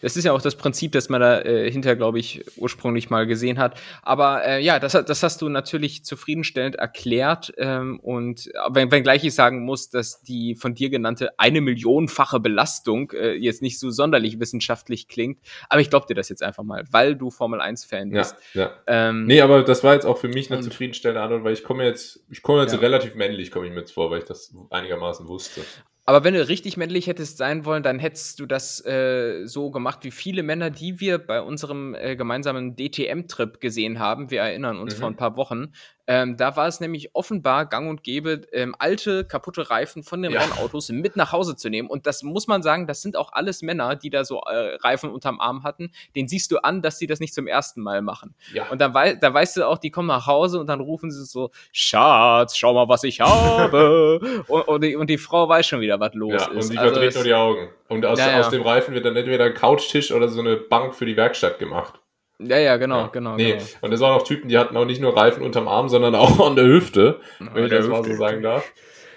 das 0.01 0.15
ist 0.17 0.23
ja 0.23 0.33
auch 0.33 0.41
das 0.41 0.55
Prinzip, 0.55 0.91
das 0.91 1.09
man 1.09 1.21
da 1.21 1.41
äh, 1.41 1.69
hinter, 1.71 1.95
glaube 1.95 2.19
ich, 2.19 2.43
ursprünglich 2.57 3.09
mal 3.09 3.25
gesehen 3.25 3.57
hat. 3.59 3.79
Aber 4.01 4.45
äh, 4.45 4.63
ja, 4.63 4.79
das, 4.79 4.91
das 4.91 5.23
hast 5.23 5.41
du 5.41 5.49
natürlich 5.49 6.05
zufriedenstellend 6.05 6.75
erklärt. 6.75 7.53
Ähm, 7.57 7.99
und 7.99 8.51
wenn, 8.69 8.91
wenngleich 8.91 9.23
ich 9.23 9.33
sagen 9.33 9.65
muss, 9.65 9.89
dass 9.89 10.21
die 10.21 10.55
von 10.55 10.75
dir 10.75 10.89
genannte 10.89 11.37
eine 11.39 11.61
Millionenfache 11.61 12.39
Belastung 12.39 13.11
äh, 13.11 13.33
jetzt 13.33 13.61
nicht 13.61 13.79
so 13.79 13.89
sonderlich 13.89 14.39
wissenschaftlich 14.39 15.07
klingt. 15.07 15.39
Aber 15.69 15.81
ich 15.81 15.89
glaube 15.89 16.05
dir 16.07 16.15
das 16.15 16.29
jetzt 16.29 16.43
einfach 16.43 16.63
mal, 16.63 16.83
weil 16.91 17.15
du 17.15 17.31
Formel 17.31 17.61
1-Fan 17.61 18.11
bist. 18.11 18.35
Ja, 18.53 18.61
ja. 18.61 18.71
Ähm, 18.87 19.25
nee, 19.25 19.41
aber 19.41 19.63
das 19.63 19.83
war 19.83 19.93
jetzt 19.93 20.05
auch 20.05 20.17
für 20.17 20.27
mich 20.27 20.51
eine 20.51 20.61
zufriedenstellende 20.61 21.21
Antwort, 21.21 21.43
weil 21.43 21.53
ich 21.53 21.63
komme 21.63 21.85
jetzt, 21.85 22.23
ich 22.29 22.41
komme 22.41 22.61
jetzt 22.61 22.73
ja. 22.73 22.79
relativ 22.79 23.15
männlich, 23.15 23.51
komme 23.51 23.67
ich 23.67 23.73
mir 23.73 23.79
jetzt 23.79 23.93
vor, 23.93 24.11
weil 24.11 24.19
ich 24.19 24.25
das 24.25 24.53
einigermaßen 24.69 25.27
wusste. 25.27 25.61
Aber 26.05 26.25
wenn 26.25 26.33
du 26.33 26.45
richtig 26.45 26.75
männlich 26.75 27.07
hättest 27.07 27.37
sein 27.37 27.63
wollen, 27.63 27.81
dann 27.81 27.97
hättest 27.97 28.39
du 28.39 28.45
das 28.45 28.85
äh, 28.85 29.45
so 29.45 29.71
gemacht 29.71 29.99
wie 30.03 30.11
viele 30.11 30.43
Männer, 30.43 30.69
die 30.69 30.99
wir 30.99 31.17
bei 31.17 31.41
unserem 31.41 31.95
äh, 31.95 32.17
gemeinsamen 32.17 32.75
DTM-Trip 32.75 33.61
gesehen 33.61 33.99
haben. 33.99 34.29
Wir 34.29 34.41
erinnern 34.41 34.79
uns 34.79 34.95
mhm. 34.95 34.99
vor 34.99 35.09
ein 35.09 35.15
paar 35.15 35.37
Wochen. 35.37 35.71
Ähm, 36.05 36.35
da 36.35 36.55
war 36.57 36.67
es 36.67 36.79
nämlich 36.81 37.15
offenbar 37.15 37.65
gang 37.65 37.89
und 37.89 38.03
gäbe, 38.03 38.41
ähm, 38.51 38.75
alte, 38.77 39.23
kaputte 39.23 39.69
Reifen 39.69 40.03
von 40.03 40.21
den 40.21 40.33
ja. 40.33 40.41
Rennautos 40.41 40.89
mit 40.89 41.15
nach 41.15 41.31
Hause 41.31 41.55
zu 41.55 41.69
nehmen. 41.69 41.89
Und 41.89 42.05
das 42.05 42.23
muss 42.23 42.47
man 42.47 42.61
sagen, 42.61 42.87
das 42.87 43.01
sind 43.01 43.15
auch 43.15 43.31
alles 43.31 43.61
Männer, 43.61 43.95
die 43.95 44.09
da 44.09 44.25
so 44.25 44.41
äh, 44.41 44.75
Reifen 44.75 45.09
unterm 45.09 45.39
Arm 45.39 45.63
hatten. 45.63 45.91
Den 46.15 46.27
siehst 46.27 46.51
du 46.51 46.57
an, 46.57 46.81
dass 46.81 46.97
sie 46.97 47.07
das 47.07 47.21
nicht 47.21 47.33
zum 47.33 47.47
ersten 47.47 47.81
Mal 47.81 48.01
machen. 48.01 48.35
Ja. 48.53 48.69
Und 48.69 48.81
dann 48.81 48.93
wei 48.93 49.15
da 49.15 49.33
weißt 49.33 49.57
du 49.57 49.67
auch, 49.67 49.77
die 49.77 49.91
kommen 49.91 50.09
nach 50.09 50.27
Hause 50.27 50.59
und 50.59 50.67
dann 50.67 50.81
rufen 50.81 51.09
sie 51.09 51.23
so, 51.25 51.51
Schatz, 51.71 52.57
schau 52.57 52.73
mal, 52.73 52.89
was 52.89 53.03
ich 53.03 53.21
habe. 53.21 54.19
und, 54.47 54.61
und, 54.67 54.83
die, 54.83 54.95
und, 54.97 55.09
die, 55.09 55.17
Frau 55.17 55.47
weiß 55.47 55.65
schon 55.65 55.79
wieder, 55.79 55.99
was 55.99 56.13
los 56.13 56.33
ja, 56.33 56.51
ist. 56.51 56.65
Und 56.65 56.73
die 56.73 56.77
also 56.79 56.93
verdreht 56.93 57.15
nur 57.15 57.23
die 57.23 57.33
Augen. 57.33 57.69
Und 57.87 58.05
aus, 58.05 58.19
aus 58.19 58.49
dem 58.49 58.63
Reifen 58.63 58.93
wird 58.93 59.05
dann 59.05 59.15
entweder 59.15 59.45
ein 59.45 59.53
Couchtisch 59.53 60.11
oder 60.11 60.27
so 60.27 60.41
eine 60.41 60.57
Bank 60.57 60.95
für 60.95 61.05
die 61.05 61.15
Werkstatt 61.15 61.59
gemacht. 61.59 61.99
Ja, 62.39 62.57
ja, 62.57 62.77
genau, 62.77 63.01
ja. 63.01 63.07
genau. 63.07 63.35
Nee, 63.35 63.53
genau. 63.53 63.63
und 63.81 63.93
es 63.93 63.99
waren 63.99 64.19
auch 64.19 64.23
Typen, 64.23 64.49
die 64.49 64.57
hatten 64.57 64.75
auch 64.75 64.85
nicht 64.85 65.01
nur 65.01 65.15
Reifen 65.15 65.43
unterm 65.43 65.67
Arm, 65.67 65.89
sondern 65.89 66.15
auch 66.15 66.45
an 66.45 66.55
der 66.55 66.65
Hüfte, 66.65 67.19
wenn 67.39 67.65
ich 67.65 67.71
das 67.71 67.87
mal 67.87 68.03
so 68.03 68.15
sagen 68.15 68.41
darf. 68.41 68.71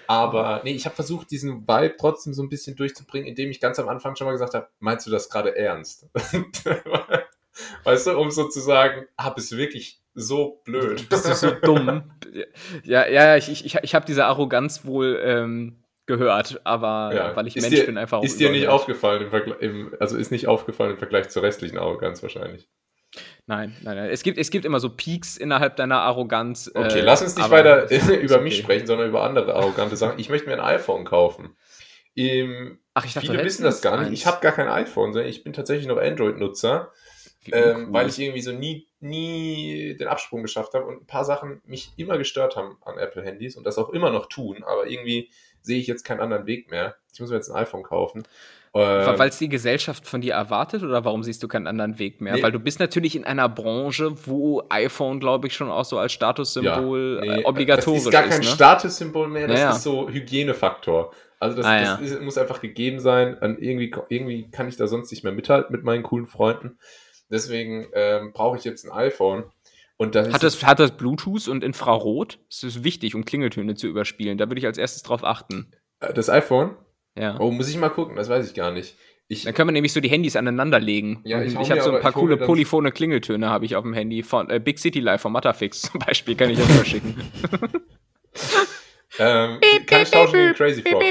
Aber 0.07 0.61
nee, 0.63 0.71
ich 0.71 0.85
habe 0.85 0.95
versucht, 0.95 1.29
diesen 1.31 1.67
Vibe 1.67 1.95
trotzdem 1.99 2.33
so 2.33 2.41
ein 2.41 2.49
bisschen 2.49 2.77
durchzubringen, 2.77 3.27
indem 3.27 3.51
ich 3.51 3.59
ganz 3.59 3.77
am 3.77 3.89
Anfang 3.89 4.15
schon 4.15 4.25
mal 4.25 4.31
gesagt 4.31 4.53
habe, 4.53 4.67
meinst 4.79 5.05
du 5.05 5.11
das 5.11 5.29
gerade 5.29 5.55
ernst? 5.55 6.07
weißt 7.83 8.07
du, 8.07 8.17
um 8.17 8.31
so 8.31 8.47
zu 8.47 8.61
sagen, 8.61 9.05
ah, 9.17 9.31
bist 9.31 9.51
du 9.51 9.57
wirklich 9.57 10.01
so 10.13 10.61
blöd. 10.63 11.09
Bist 11.09 11.27
du 11.27 11.33
so 11.35 11.51
dumm? 11.51 12.11
Ja, 12.83 13.07
ja, 13.07 13.35
ich, 13.35 13.49
ich, 13.49 13.75
ich 13.75 13.95
habe 13.95 14.05
diese 14.05 14.25
Arroganz 14.25 14.85
wohl 14.85 15.19
ähm, 15.23 15.83
gehört, 16.05 16.61
aber 16.63 17.11
ja. 17.13 17.35
weil 17.35 17.47
ich 17.47 17.57
ist 17.57 17.63
Mensch 17.63 17.75
dir, 17.75 17.85
bin, 17.85 17.97
einfach 17.97 18.23
Ist 18.23 18.39
dir 18.39 18.49
nicht 18.49 18.67
aufgefallen 18.67 19.23
im 19.23 19.29
Vergleich, 19.29 19.61
im, 19.61 19.93
also 19.99 20.17
ist 20.17 20.31
nicht 20.31 20.47
aufgefallen 20.47 20.91
im 20.91 20.97
Vergleich 20.97 21.29
zur 21.29 21.43
restlichen 21.43 21.77
Arroganz 21.77 22.23
wahrscheinlich. 22.23 22.67
Nein, 23.45 23.75
nein, 23.81 23.95
nein. 23.95 24.09
Es 24.09 24.23
gibt, 24.23 24.37
es 24.37 24.51
gibt 24.51 24.65
immer 24.65 24.79
so 24.79 24.89
Peaks 24.89 25.37
innerhalb 25.37 25.75
deiner 25.75 26.01
Arroganz. 26.01 26.69
Okay, 26.73 26.99
äh, 26.99 27.01
lass 27.01 27.21
uns 27.21 27.35
nicht 27.35 27.49
weiter 27.49 27.89
über 28.19 28.35
okay. 28.35 28.43
mich 28.43 28.57
sprechen, 28.57 28.87
sondern 28.87 29.09
über 29.09 29.23
andere 29.23 29.55
arrogante 29.55 29.95
Sachen. 29.95 30.19
Ich 30.19 30.29
möchte 30.29 30.47
mir 30.47 30.53
ein 30.53 30.75
iPhone 30.75 31.05
kaufen. 31.05 31.55
Ähm, 32.15 32.79
Ach, 32.93 33.05
ich 33.05 33.13
dachte, 33.13 33.27
viele 33.27 33.43
wissen 33.43 33.63
das 33.63 33.81
gar 33.81 33.97
nicht. 33.97 34.07
Eins. 34.07 34.19
Ich 34.19 34.25
habe 34.25 34.41
gar 34.41 34.51
kein 34.51 34.67
iPhone, 34.67 35.13
sondern 35.13 35.29
ich 35.29 35.43
bin 35.43 35.53
tatsächlich 35.53 35.87
noch 35.87 35.97
Android-Nutzer, 35.97 36.91
ähm, 37.51 37.93
weil 37.93 38.09
ich 38.09 38.19
irgendwie 38.19 38.41
so 38.41 38.51
nie, 38.51 38.87
nie 38.99 39.95
den 39.95 40.07
Absprung 40.07 40.41
geschafft 40.41 40.73
habe 40.73 40.85
und 40.85 41.03
ein 41.03 41.05
paar 41.05 41.23
Sachen 41.23 41.61
mich 41.65 41.91
immer 41.95 42.17
gestört 42.17 42.55
haben 42.55 42.77
an 42.83 42.97
Apple-Handys 42.97 43.55
und 43.55 43.65
das 43.65 43.77
auch 43.77 43.89
immer 43.89 44.09
noch 44.09 44.25
tun, 44.25 44.63
aber 44.63 44.87
irgendwie 44.87 45.29
sehe 45.61 45.79
ich 45.79 45.87
jetzt 45.87 46.03
keinen 46.03 46.21
anderen 46.21 46.47
Weg 46.47 46.71
mehr. 46.71 46.95
Ich 47.13 47.19
muss 47.19 47.29
mir 47.29 47.35
jetzt 47.35 47.51
ein 47.51 47.55
iPhone 47.55 47.83
kaufen. 47.83 48.23
Ähm, 48.77 49.17
Weil 49.19 49.29
es 49.29 49.37
die 49.37 49.49
Gesellschaft 49.49 50.07
von 50.07 50.21
dir 50.21 50.33
erwartet 50.33 50.83
oder 50.83 51.05
warum 51.05 51.23
siehst 51.23 51.41
du 51.43 51.47
keinen 51.47 51.67
anderen 51.67 51.99
Weg 51.99 52.21
mehr? 52.21 52.35
Nee. 52.35 52.43
Weil 52.43 52.51
du 52.51 52.59
bist 52.59 52.79
natürlich 52.79 53.15
in 53.15 53.23
einer 53.23 53.49
Branche, 53.49 54.13
wo 54.25 54.63
iPhone, 54.69 55.19
glaube 55.19 55.47
ich, 55.47 55.53
schon 55.53 55.69
auch 55.69 55.85
so 55.85 55.97
als 55.97 56.11
Statussymbol 56.13 57.21
ja, 57.23 57.35
nee, 57.35 57.41
äh, 57.41 57.45
obligatorisch 57.45 57.99
ist. 57.99 58.05
Das 58.07 58.13
ist 58.13 58.21
gar 58.21 58.29
kein 58.29 58.39
ne? 58.39 58.45
Statussymbol 58.45 59.27
mehr, 59.27 59.47
das 59.47 59.57
naja. 59.57 59.71
ist 59.71 59.83
so 59.83 60.09
Hygienefaktor. 60.09 61.11
Also 61.39 61.57
das, 61.57 61.65
ah, 61.65 61.97
das 61.97 62.01
ist, 62.01 62.21
muss 62.21 62.37
einfach 62.37 62.61
gegeben 62.61 62.99
sein. 62.99 63.37
Und 63.37 63.61
irgendwie, 63.61 63.93
irgendwie 64.09 64.49
kann 64.49 64.67
ich 64.67 64.77
da 64.77 64.87
sonst 64.87 65.11
nicht 65.11 65.23
mehr 65.23 65.33
mithalten 65.33 65.75
mit 65.75 65.83
meinen 65.83 66.03
coolen 66.03 66.27
Freunden. 66.27 66.79
Deswegen 67.29 67.87
ähm, 67.93 68.31
brauche 68.33 68.57
ich 68.57 68.63
jetzt 68.63 68.85
ein 68.85 68.91
iPhone. 68.91 69.45
Und 69.97 70.15
dann 70.15 70.31
hat, 70.31 70.43
das, 70.43 70.63
hat 70.63 70.79
das 70.79 70.91
Bluetooth 70.91 71.47
und 71.47 71.63
Infrarot? 71.63 72.39
Das 72.49 72.63
ist 72.63 72.83
wichtig, 72.83 73.15
um 73.15 73.25
Klingeltöne 73.25 73.75
zu 73.75 73.87
überspielen. 73.87 74.37
Da 74.37 74.47
würde 74.47 74.59
ich 74.59 74.65
als 74.65 74.77
erstes 74.77 75.03
drauf 75.03 75.23
achten. 75.23 75.71
Äh, 75.99 76.13
das 76.13 76.29
iPhone? 76.29 76.75
Ja. 77.19 77.39
Oh, 77.39 77.51
muss 77.51 77.69
ich 77.69 77.77
mal 77.77 77.89
gucken, 77.89 78.15
das 78.15 78.29
weiß 78.29 78.47
ich 78.47 78.53
gar 78.53 78.71
nicht. 78.71 78.95
Ich, 79.29 79.43
dann 79.43 79.53
können 79.53 79.67
wir 79.67 79.73
nämlich 79.73 79.91
so 79.91 79.99
die 79.99 80.09
Handys 80.09 80.37
aneinander 80.37 80.79
legen. 80.79 81.21
Ja, 81.25 81.41
ich, 81.41 81.53
ich 81.59 81.71
habe 81.71 81.81
so 81.81 81.91
ein 81.91 82.01
paar 82.01 82.13
coole 82.13 82.37
polyphone 82.37 82.93
Klingeltöne 82.93 83.49
habe 83.49 83.65
ich 83.65 83.75
auf 83.75 83.83
dem 83.83 83.93
Handy 83.93 84.23
von 84.23 84.49
äh, 84.49 84.59
Big 84.59 84.79
City 84.79 85.01
Live 85.01 85.21
von 85.21 85.33
Matterfix 85.33 85.81
zum 85.91 85.99
Beispiel, 85.99 86.35
kann 86.35 86.49
ich 86.49 86.57
das 86.57 86.71
verschicken. 86.71 87.15
ähm, 89.19 89.59
kann 89.85 90.03
ich 90.03 90.11
tauschen 90.11 90.33
gegen 90.33 90.53
Crazy 90.53 90.81
Frog? 90.81 91.03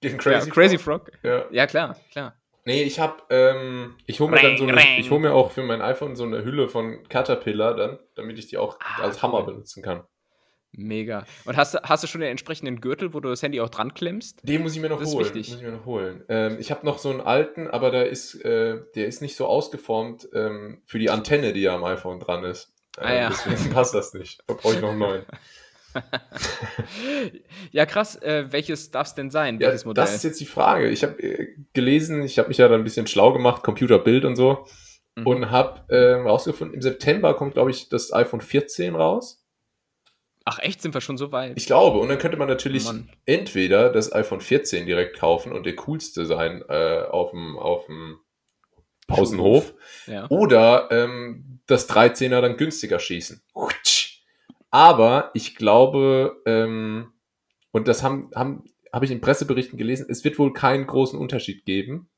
Gegen 0.00 0.18
Crazy, 0.18 0.48
ja, 0.48 0.54
Crazy 0.54 0.78
Frog? 0.78 1.12
Ja. 1.22 1.44
ja, 1.50 1.66
klar, 1.66 1.96
klar. 2.10 2.36
Nee, 2.64 2.84
ich 2.84 3.00
hab, 3.00 3.26
ähm, 3.30 3.96
ich 4.06 4.20
hole 4.20 4.30
mir 4.30 4.40
dann 4.40 4.56
so 4.56 4.66
eine, 4.66 4.80
ich 4.98 5.10
hole 5.10 5.20
mir 5.20 5.32
auch 5.32 5.50
für 5.50 5.64
mein 5.64 5.82
iPhone 5.82 6.14
so 6.14 6.24
eine 6.24 6.44
Hülle 6.44 6.68
von 6.68 7.06
Caterpillar 7.08 7.74
dann, 7.74 7.98
damit 8.14 8.38
ich 8.38 8.46
die 8.46 8.56
auch 8.56 8.78
ah, 8.80 9.02
als 9.02 9.22
Hammer 9.22 9.40
cool. 9.40 9.46
benutzen 9.46 9.82
kann. 9.82 10.04
Mega. 10.74 11.24
Und 11.44 11.56
hast, 11.56 11.74
hast 11.82 12.02
du 12.02 12.06
schon 12.06 12.22
den 12.22 12.30
entsprechenden 12.30 12.80
Gürtel, 12.80 13.12
wo 13.12 13.20
du 13.20 13.28
das 13.28 13.42
Handy 13.42 13.60
auch 13.60 13.68
dran 13.68 13.92
klemmst? 13.92 14.40
Den 14.42 14.62
muss 14.62 14.74
ich 14.74 14.80
mir 14.80 14.88
noch 14.88 15.00
das 15.00 15.12
holen. 15.12 15.26
Ist 15.26 15.34
wichtig. 15.34 15.52
Muss 15.52 15.60
ich 15.60 15.66
mir 15.66 15.72
noch 15.72 15.84
holen. 15.84 16.24
Ähm, 16.28 16.56
ich 16.58 16.70
habe 16.70 16.86
noch 16.86 16.98
so 16.98 17.10
einen 17.10 17.20
alten, 17.20 17.68
aber 17.68 17.90
der 17.90 18.08
ist, 18.08 18.42
äh, 18.42 18.78
der 18.94 19.06
ist 19.06 19.20
nicht 19.20 19.36
so 19.36 19.46
ausgeformt 19.46 20.28
ähm, 20.32 20.80
für 20.86 20.98
die 20.98 21.10
Antenne, 21.10 21.52
die 21.52 21.60
ja 21.60 21.74
am 21.74 21.84
iPhone 21.84 22.20
dran 22.20 22.44
ist. 22.44 22.72
Äh, 22.96 23.02
ah, 23.02 23.14
ja. 23.14 23.28
Deswegen 23.28 23.70
passt 23.74 23.94
das 23.94 24.14
nicht. 24.14 24.42
Da 24.46 24.54
brauche 24.54 24.74
ich 24.74 24.80
noch 24.80 24.90
einen 24.90 24.98
neuen. 24.98 25.26
ja, 27.70 27.84
krass. 27.84 28.16
Äh, 28.16 28.50
welches 28.50 28.90
darf 28.90 29.08
es 29.08 29.14
denn 29.14 29.30
sein? 29.30 29.58
Ja, 29.60 29.68
welches 29.68 29.84
Modell? 29.84 30.04
Das 30.04 30.14
ist 30.14 30.24
jetzt 30.24 30.40
die 30.40 30.46
Frage. 30.46 30.88
Ich 30.88 31.02
habe 31.02 31.22
äh, 31.22 31.48
gelesen, 31.74 32.22
ich 32.22 32.38
habe 32.38 32.48
mich 32.48 32.56
ja 32.56 32.68
da 32.68 32.76
ein 32.76 32.84
bisschen 32.84 33.06
schlau 33.06 33.34
gemacht, 33.34 33.62
Computerbild 33.62 34.24
und 34.24 34.36
so. 34.36 34.66
Mhm. 35.16 35.26
Und 35.26 35.50
habe 35.50 35.82
äh, 35.94 36.14
rausgefunden, 36.14 36.74
im 36.74 36.80
September 36.80 37.34
kommt, 37.34 37.52
glaube 37.54 37.70
ich, 37.70 37.90
das 37.90 38.12
iPhone 38.14 38.40
14 38.40 38.94
raus. 38.94 39.41
Ach 40.44 40.58
echt, 40.58 40.82
sind 40.82 40.94
wir 40.94 41.00
schon 41.00 41.18
so 41.18 41.32
weit? 41.32 41.56
Ich 41.56 41.66
glaube. 41.66 41.98
Und 41.98 42.08
dann 42.08 42.18
könnte 42.18 42.36
man 42.36 42.48
natürlich 42.48 42.84
Mann. 42.84 43.10
entweder 43.26 43.90
das 43.90 44.12
iPhone 44.12 44.40
14 44.40 44.86
direkt 44.86 45.18
kaufen 45.18 45.52
und 45.52 45.64
der 45.66 45.76
coolste 45.76 46.26
sein 46.26 46.64
äh, 46.68 47.02
auf 47.08 47.30
dem 47.30 47.58
auf 47.58 47.86
dem 47.86 48.18
Pausenhof. 49.06 49.74
Ja. 50.06 50.28
Oder 50.30 50.88
ähm, 50.90 51.60
das 51.66 51.88
13er 51.88 52.40
dann 52.40 52.56
günstiger 52.56 52.98
schießen. 52.98 53.42
Aber 54.70 55.30
ich 55.34 55.54
glaube, 55.54 56.40
ähm, 56.46 57.12
und 57.72 57.88
das 57.88 58.02
haben, 58.02 58.30
haben, 58.34 58.64
habe 58.92 59.04
ich 59.04 59.10
in 59.10 59.20
Presseberichten 59.20 59.78
gelesen, 59.78 60.06
es 60.08 60.24
wird 60.24 60.38
wohl 60.38 60.52
keinen 60.52 60.86
großen 60.86 61.18
Unterschied 61.18 61.64
geben. 61.64 62.08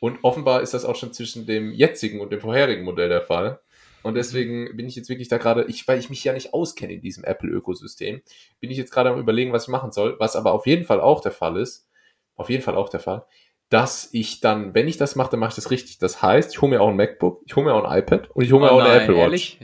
Und 0.00 0.18
offenbar 0.22 0.62
ist 0.62 0.74
das 0.74 0.84
auch 0.84 0.96
schon 0.96 1.12
zwischen 1.12 1.46
dem 1.46 1.72
jetzigen 1.72 2.20
und 2.20 2.32
dem 2.32 2.40
vorherigen 2.40 2.84
Modell 2.84 3.08
der 3.08 3.22
Fall. 3.22 3.60
Und 4.02 4.14
deswegen 4.14 4.76
bin 4.76 4.86
ich 4.86 4.96
jetzt 4.96 5.08
wirklich 5.08 5.28
da 5.28 5.38
gerade, 5.38 5.64
ich, 5.64 5.86
weil 5.86 5.98
ich 5.98 6.10
mich 6.10 6.22
ja 6.24 6.32
nicht 6.32 6.54
auskenne 6.54 6.94
in 6.94 7.00
diesem 7.00 7.24
Apple-Ökosystem, 7.24 8.22
bin 8.60 8.70
ich 8.70 8.76
jetzt 8.76 8.92
gerade 8.92 9.10
am 9.10 9.18
überlegen, 9.18 9.52
was 9.52 9.64
ich 9.64 9.68
machen 9.68 9.92
soll. 9.92 10.16
Was 10.18 10.36
aber 10.36 10.52
auf 10.52 10.66
jeden 10.66 10.84
Fall 10.84 11.00
auch 11.00 11.20
der 11.20 11.32
Fall 11.32 11.56
ist, 11.56 11.88
auf 12.36 12.50
jeden 12.50 12.62
Fall 12.62 12.74
auch 12.74 12.88
der 12.88 13.00
Fall, 13.00 13.24
dass 13.68 14.10
ich 14.12 14.40
dann, 14.40 14.74
wenn 14.74 14.86
ich 14.86 14.98
das 14.98 15.16
mache, 15.16 15.30
dann 15.30 15.40
mache 15.40 15.50
ich 15.50 15.56
das 15.56 15.70
richtig. 15.70 15.98
Das 15.98 16.22
heißt, 16.22 16.52
ich 16.52 16.60
hole 16.60 16.70
mir 16.70 16.82
auch 16.82 16.88
ein 16.88 16.96
MacBook, 16.96 17.42
ich 17.46 17.56
hole 17.56 17.66
mir 17.66 17.74
auch 17.74 17.84
ein 17.84 17.98
iPad 17.98 18.30
und 18.30 18.44
ich 18.44 18.52
hole 18.52 18.62
mir 18.62 18.70
oh 18.70 18.74
auch 18.74 18.78
nein, 18.82 18.90
eine 18.90 19.02
Apple 19.02 19.14
Watch. 19.14 19.22
Ehrlich? 19.22 19.58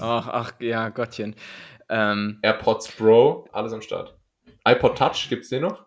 Ach, 0.00 0.28
ach, 0.28 0.52
ja, 0.60 0.88
Gottchen. 0.88 1.34
Ähm, 1.88 2.38
AirPods 2.42 2.88
Pro, 2.92 3.46
alles 3.52 3.72
am 3.74 3.82
Start. 3.82 4.16
iPod 4.66 4.96
Touch, 4.96 5.28
gibt 5.28 5.44
es 5.44 5.50
den 5.50 5.62
noch? 5.62 5.84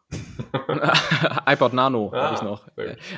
iPod 1.47 1.73
Nano 1.73 2.11
ah, 2.13 2.25
habe 2.25 2.35
ich 2.35 2.41
noch. 2.43 2.67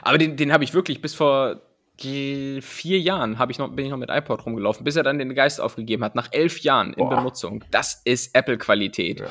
Aber 0.02 0.18
den, 0.18 0.38
den 0.38 0.54
habe 0.54 0.64
ich 0.64 0.74
wirklich 0.74 1.02
bis 1.02 1.14
vor 1.14 1.62
vier 2.00 3.00
Jahren 3.00 3.38
ich 3.50 3.58
noch, 3.58 3.70
bin 3.70 3.86
ich 3.86 3.92
noch 3.92 3.98
mit 3.98 4.10
iPod 4.10 4.46
rumgelaufen, 4.46 4.84
bis 4.84 4.96
er 4.96 5.04
dann 5.04 5.20
den 5.20 5.34
Geist 5.34 5.60
aufgegeben 5.60 6.04
hat, 6.04 6.16
nach 6.16 6.30
elf 6.32 6.60
Jahren 6.60 6.94
in 6.94 7.08
Boah. 7.08 7.18
Benutzung. 7.18 7.64
Das 7.72 8.02
ist 8.06 8.36
Apple-Qualität. 8.36 9.20
Ja. 9.20 9.28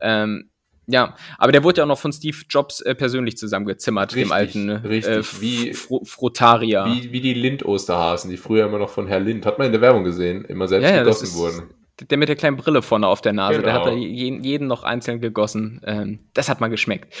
Ähm, 0.00 0.50
ja, 0.90 1.14
aber 1.36 1.52
der 1.52 1.62
wurde 1.64 1.78
ja 1.78 1.84
auch 1.84 1.88
noch 1.88 1.98
von 1.98 2.12
Steve 2.12 2.38
Jobs 2.48 2.80
äh, 2.80 2.94
persönlich 2.94 3.36
zusammengezimmert, 3.36 4.14
richtig, 4.14 4.28
dem 4.28 4.32
alten 4.32 4.70
richtig. 4.70 5.16
Äh, 5.16 5.40
wie, 5.42 5.74
Frutaria. 5.74 6.86
Wie, 6.86 7.12
wie 7.12 7.20
die 7.20 7.34
Lind-Osterhasen, 7.34 8.30
die 8.30 8.38
früher 8.38 8.64
immer 8.66 8.78
noch 8.78 8.88
von 8.88 9.06
Herr 9.06 9.20
Lind, 9.20 9.44
hat 9.44 9.58
man 9.58 9.66
in 9.66 9.72
der 9.72 9.82
Werbung 9.82 10.02
gesehen, 10.02 10.46
immer 10.46 10.66
selbst 10.66 10.88
ja, 10.88 11.00
gegossen 11.00 11.34
wurden. 11.34 11.74
Der 12.00 12.16
mit 12.16 12.28
der 12.28 12.36
kleinen 12.36 12.56
Brille 12.56 12.80
vorne 12.80 13.06
auf 13.06 13.20
der 13.20 13.34
Nase, 13.34 13.56
genau. 13.56 13.66
der 13.66 13.74
hat 13.74 13.86
da 13.86 13.90
jeden, 13.92 14.42
jeden 14.42 14.66
noch 14.66 14.82
einzeln 14.82 15.20
gegossen. 15.20 15.82
Ähm, 15.84 16.20
das 16.32 16.48
hat 16.48 16.60
mal 16.60 16.68
geschmeckt. 16.68 17.12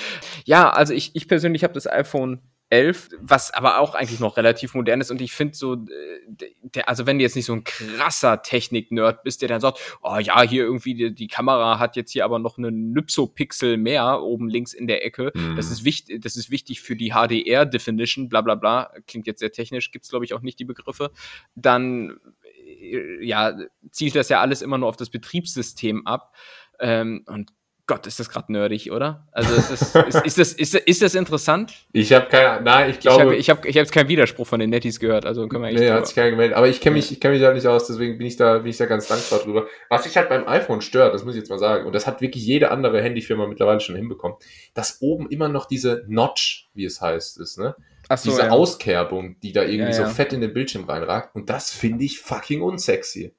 Ja, 0.46 0.70
also 0.70 0.94
ich, 0.94 1.14
ich 1.14 1.28
persönlich 1.28 1.62
habe 1.62 1.74
das 1.74 1.86
iPhone 1.86 2.40
11, 2.70 3.10
was 3.20 3.52
aber 3.52 3.78
auch 3.78 3.94
eigentlich 3.94 4.20
noch 4.20 4.36
relativ 4.36 4.74
modern 4.74 5.00
ist. 5.00 5.10
Und 5.10 5.20
ich 5.22 5.32
finde 5.32 5.56
so, 5.56 5.74
äh, 5.74 6.46
der, 6.62 6.88
also 6.88 7.06
wenn 7.06 7.18
du 7.18 7.22
jetzt 7.22 7.36
nicht 7.36 7.46
so 7.46 7.54
ein 7.54 7.64
krasser 7.64 8.42
Technik-Nerd 8.42 9.22
bist, 9.22 9.40
der 9.40 9.48
dann 9.48 9.60
sagt, 9.60 9.78
oh 10.02 10.18
ja, 10.18 10.42
hier 10.42 10.64
irgendwie 10.64 10.94
die, 10.94 11.14
die, 11.14 11.28
Kamera 11.28 11.78
hat 11.78 11.96
jetzt 11.96 12.12
hier 12.12 12.24
aber 12.24 12.38
noch 12.38 12.58
einen 12.58 12.92
Nypso-Pixel 12.92 13.78
mehr 13.78 14.22
oben 14.22 14.48
links 14.48 14.74
in 14.74 14.86
der 14.86 15.04
Ecke. 15.04 15.32
Mhm. 15.34 15.56
Das, 15.56 15.70
ist 15.70 15.84
wichtig, 15.84 16.20
das 16.20 16.36
ist 16.36 16.50
wichtig 16.50 16.82
für 16.82 16.94
die 16.94 17.12
HDR-Definition, 17.12 18.28
bla 18.28 18.42
bla 18.42 18.54
bla. 18.54 18.92
Klingt 19.06 19.26
jetzt 19.26 19.40
sehr 19.40 19.52
technisch, 19.52 19.90
gibt's 19.90 20.10
glaube 20.10 20.26
ich 20.26 20.34
auch 20.34 20.42
nicht 20.42 20.58
die 20.58 20.66
Begriffe. 20.66 21.10
Dann 21.54 22.20
äh, 22.66 23.24
ja, 23.24 23.56
zielt 23.90 24.14
das 24.14 24.28
ja 24.28 24.40
alles 24.40 24.60
immer 24.60 24.76
nur 24.76 24.88
auf 24.88 24.96
das 24.96 25.08
Betriebssystem 25.08 26.06
ab. 26.06 26.34
Ähm, 26.80 27.24
und 27.26 27.52
Gott, 27.88 28.06
ist 28.06 28.20
das 28.20 28.28
gerade 28.28 28.52
nerdig, 28.52 28.92
oder? 28.92 29.26
Also 29.32 29.54
ist 29.54 29.70
das, 29.70 29.94
ist, 29.94 30.26
ist, 30.26 30.38
das, 30.38 30.52
ist, 30.52 30.74
ist 30.74 31.02
das 31.02 31.14
interessant? 31.14 31.72
Ich 31.92 32.12
habe 32.12 32.26
keine, 32.26 32.62
nein, 32.62 32.90
ich 32.90 33.00
glaube. 33.00 33.34
Ich 33.34 33.48
habe 33.48 33.58
ich 33.58 33.64
hab, 33.64 33.64
ich 33.64 33.76
hab 33.76 33.82
jetzt 33.82 33.92
keinen 33.92 34.08
Widerspruch 34.08 34.46
von 34.46 34.60
den 34.60 34.68
Netties 34.68 35.00
gehört, 35.00 35.24
also 35.24 35.48
können 35.48 35.64
wir 35.64 35.72
Nee, 35.72 35.90
hat 35.90 36.06
sich 36.06 36.14
keiner 36.14 36.30
gemeldet. 36.30 36.54
Aber 36.54 36.68
ich 36.68 36.82
kenne 36.82 36.96
mich, 36.96 37.10
ich 37.10 37.18
kenn 37.18 37.32
mich 37.32 37.40
da 37.40 37.52
nicht 37.52 37.66
aus, 37.66 37.86
deswegen 37.86 38.18
bin 38.18 38.26
ich 38.26 38.36
da, 38.36 38.58
bin 38.58 38.66
ich 38.66 38.76
da 38.76 38.84
ganz 38.84 39.08
dankbar 39.08 39.38
drüber. 39.38 39.66
Was 39.88 40.04
sich 40.04 40.16
halt 40.18 40.28
beim 40.28 40.46
iPhone 40.46 40.82
stört, 40.82 41.14
das 41.14 41.24
muss 41.24 41.34
ich 41.34 41.40
jetzt 41.40 41.48
mal 41.48 41.58
sagen, 41.58 41.86
und 41.86 41.94
das 41.94 42.06
hat 42.06 42.20
wirklich 42.20 42.44
jede 42.44 42.70
andere 42.70 43.02
Handyfirma 43.02 43.46
mittlerweile 43.46 43.80
schon 43.80 43.96
hinbekommen, 43.96 44.36
dass 44.74 45.00
oben 45.00 45.30
immer 45.30 45.48
noch 45.48 45.64
diese 45.64 46.04
Notch, 46.08 46.68
wie 46.74 46.84
es 46.84 47.00
heißt, 47.00 47.40
ist, 47.40 47.58
ne? 47.58 47.74
Ach 48.10 48.18
so, 48.18 48.30
diese 48.30 48.42
ja. 48.42 48.50
Auskerbung, 48.50 49.36
die 49.40 49.52
da 49.52 49.62
irgendwie 49.62 49.92
Ja, 49.92 49.92
so 49.94 50.02
ja. 50.02 50.08
fett 50.08 50.34
in 50.34 50.42
den 50.42 50.52
Bildschirm 50.52 50.84
reinragt. 50.84 51.34
Und 51.34 51.48
das 51.50 51.70
finde 51.70 52.04
ich 52.04 52.20
fucking 52.20 52.62
unsexy. 52.62 53.32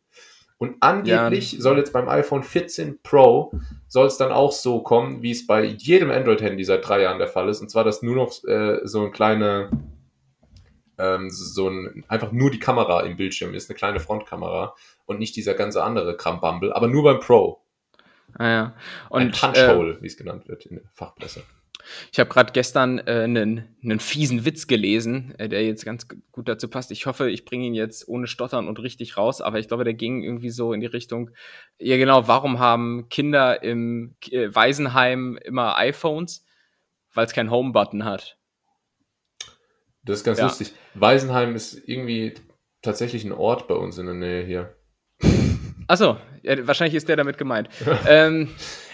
Und 0.59 0.75
angeblich 0.81 1.55
soll 1.59 1.77
jetzt 1.77 1.93
beim 1.93 2.09
iPhone 2.09 2.43
14 2.43 2.99
Pro 3.01 3.51
soll 3.87 4.07
es 4.07 4.17
dann 4.17 4.33
auch 4.33 4.51
so 4.51 4.81
kommen, 4.81 5.21
wie 5.23 5.31
es 5.31 5.47
bei 5.47 5.63
jedem 5.63 6.11
Android-Handy 6.11 6.65
seit 6.65 6.87
drei 6.87 7.01
Jahren 7.01 7.17
der 7.17 7.29
Fall 7.29 7.47
ist. 7.47 7.61
Und 7.61 7.69
zwar, 7.69 7.85
dass 7.85 8.01
nur 8.01 8.15
noch 8.17 8.43
äh, 8.43 8.81
so 8.83 9.05
ein 9.05 9.13
kleine, 9.13 9.71
ähm, 10.97 11.29
so 11.29 11.69
ein, 11.69 12.03
einfach 12.09 12.33
nur 12.33 12.51
die 12.51 12.59
Kamera 12.59 13.03
im 13.03 13.15
Bildschirm 13.15 13.53
ist, 13.53 13.69
eine 13.69 13.77
kleine 13.77 14.01
Frontkamera 14.01 14.75
und 15.05 15.17
nicht 15.17 15.37
dieser 15.37 15.53
ganze 15.53 15.81
andere 15.81 16.17
Krambumble, 16.17 16.75
aber 16.75 16.89
nur 16.89 17.03
beim 17.03 17.21
Pro. 17.21 17.61
Ah, 18.37 18.49
ja. 18.49 18.63
Ein 19.09 19.27
Und 19.27 19.27
äh, 19.29 19.39
Punch-Hole, 19.39 19.97
wie 20.01 20.07
es 20.07 20.17
genannt 20.17 20.49
wird 20.49 20.65
in 20.65 20.75
der 20.75 20.85
Fachpresse. 20.93 21.43
Ich 22.11 22.19
habe 22.19 22.29
gerade 22.29 22.51
gestern 22.53 22.99
äh, 22.99 23.23
einen, 23.23 23.75
einen 23.83 23.99
fiesen 23.99 24.45
Witz 24.45 24.67
gelesen, 24.67 25.33
äh, 25.37 25.49
der 25.49 25.65
jetzt 25.65 25.85
ganz 25.85 26.07
gut 26.31 26.47
dazu 26.47 26.69
passt. 26.69 26.91
Ich 26.91 27.05
hoffe, 27.05 27.29
ich 27.29 27.45
bringe 27.45 27.65
ihn 27.65 27.73
jetzt 27.73 28.07
ohne 28.07 28.27
Stottern 28.27 28.67
und 28.67 28.79
richtig 28.79 29.17
raus, 29.17 29.41
aber 29.41 29.59
ich 29.59 29.67
glaube, 29.67 29.83
der 29.83 29.93
ging 29.93 30.23
irgendwie 30.23 30.49
so 30.49 30.73
in 30.73 30.81
die 30.81 30.87
Richtung, 30.87 31.31
ja 31.77 31.97
genau, 31.97 32.27
warum 32.27 32.59
haben 32.59 33.07
Kinder 33.09 33.63
im 33.63 34.15
äh, 34.29 34.53
Waisenheim 34.53 35.37
immer 35.43 35.77
iPhones? 35.77 36.45
Weil 37.13 37.25
es 37.25 37.33
keinen 37.33 37.49
Home-Button 37.49 38.05
hat. 38.05 38.37
Das 40.03 40.17
ist 40.17 40.23
ganz 40.23 40.39
Ja. 40.39 40.45
lustig. 40.45 40.73
Weisenheim 40.93 41.55
ist 41.55 41.87
irgendwie 41.87 42.35
tatsächlich 42.81 43.25
ein 43.25 43.31
Ort 43.31 43.67
bei 43.67 43.75
uns 43.75 43.97
in 43.97 44.05
der 44.05 44.15
Nähe 44.15 44.45
hier. 44.45 44.75
Achso, 45.89 46.17
ja, 46.43 46.67
wahrscheinlich 46.67 46.93
ist 46.93 47.09
der 47.09 47.15
damit 47.15 47.39
gemeint. 47.39 47.67
ähm, 48.07 48.49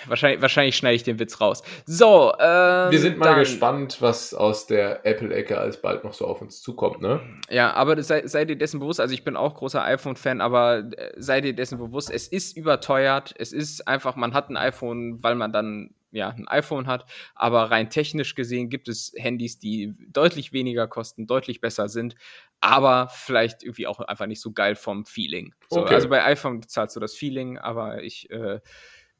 wahrscheinlich, 0.07 0.41
wahrscheinlich 0.41 0.77
schneide 0.77 0.95
ich 0.95 1.03
den 1.03 1.19
Witz 1.19 1.41
raus. 1.41 1.61
So, 1.85 2.31
ähm, 2.39 2.89
Wir 2.89 2.99
sind 2.99 3.17
mal 3.17 3.25
dann- 3.31 3.39
gespannt, 3.39 3.97
was 3.99 4.33
aus 4.33 4.65
der 4.65 5.05
Apple-Ecke 5.05 5.57
alsbald 5.57 6.05
noch 6.05 6.13
so 6.13 6.25
auf 6.25 6.41
uns 6.41 6.61
zukommt, 6.61 7.01
ne? 7.01 7.19
Ja, 7.49 7.73
aber 7.73 8.01
sei, 8.01 8.25
sei 8.25 8.45
dir 8.45 8.55
dessen 8.57 8.79
bewusst, 8.79 9.01
also 9.01 9.13
ich 9.13 9.25
bin 9.25 9.35
auch 9.35 9.55
großer 9.55 9.83
iPhone-Fan, 9.83 10.39
aber 10.39 10.85
äh, 10.95 11.11
sei 11.17 11.41
dir 11.41 11.53
dessen 11.53 11.77
bewusst, 11.79 12.09
es 12.09 12.29
ist 12.29 12.55
überteuert. 12.55 13.35
Es 13.37 13.51
ist 13.51 13.85
einfach, 13.89 14.15
man 14.15 14.33
hat 14.33 14.49
ein 14.49 14.55
iPhone, 14.55 15.21
weil 15.21 15.35
man 15.35 15.51
dann 15.51 15.89
ja 16.15 16.29
ein 16.29 16.47
iPhone 16.47 16.87
hat, 16.87 17.05
aber 17.33 17.71
rein 17.71 17.89
technisch 17.89 18.35
gesehen 18.35 18.69
gibt 18.69 18.87
es 18.87 19.13
Handys, 19.15 19.59
die 19.59 19.93
deutlich 20.09 20.53
weniger 20.53 20.87
kosten, 20.87 21.27
deutlich 21.27 21.61
besser 21.61 21.89
sind, 21.89 22.15
aber 22.59 23.09
vielleicht 23.09 23.63
irgendwie 23.63 23.87
auch 23.87 23.99
einfach 23.99 24.27
nicht 24.27 24.41
so 24.41 24.51
geil 24.51 24.75
vom 24.75 25.05
Feeling. 25.05 25.53
So, 25.69 25.81
Okay. 25.81 25.95
Also 25.95 26.09
bei 26.09 26.23
iPhone 26.25 26.61
bezahlst 26.61 26.95
du 26.95 26.99
das 26.99 27.13
Feeling, 27.13 27.57
aber 27.57 28.03
ich, 28.03 28.29
äh, 28.31 28.59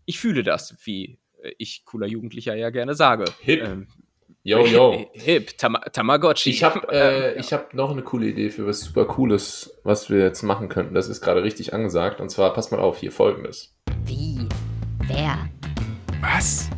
ich 0.06 0.20
fühle 0.20 0.44
das, 0.44 0.76
wie 0.84 1.20
äh, 1.42 1.52
ich 1.58 1.86
cooler 1.86 2.08
Jugendlicher 2.08 2.56
ja 2.56 2.70
gerne 2.70 2.96
sage. 2.96 3.26
Hip. 3.42 3.62
Ähm, 3.62 3.88
Yo, 4.48 4.64
yo. 4.64 5.10
Hip, 5.14 5.58
Tam 5.58 5.76
Tamagotchi. 5.92 6.52
Ich 6.52 6.64
habe 6.64 6.88
äh, 6.92 7.40
ich 7.40 7.52
hab 7.52 7.74
noch 7.74 7.90
eine 7.90 8.04
coole 8.04 8.28
Idee 8.28 8.52
für 8.52 8.68
was 8.68 8.82
super 8.82 9.06
Cooles, 9.06 9.80
was 9.84 10.12
wir 10.12 10.20
jetzt 10.20 10.44
machen 10.44 10.70
könnten. 10.70 10.94
Das 10.94 11.10
ist 11.10 11.22
gerade 11.22 11.42
richtig 11.42 11.74
angesagt. 11.74 12.22
Und 12.22 12.30
zwar, 12.30 12.54
passt 12.54 12.72
mal 12.72 12.80
auf, 12.80 13.00
hier 13.00 13.12
folgendes. 13.12 13.76
Wie? 14.06 14.48
Wer? 15.08 15.50
Was? 16.22 16.70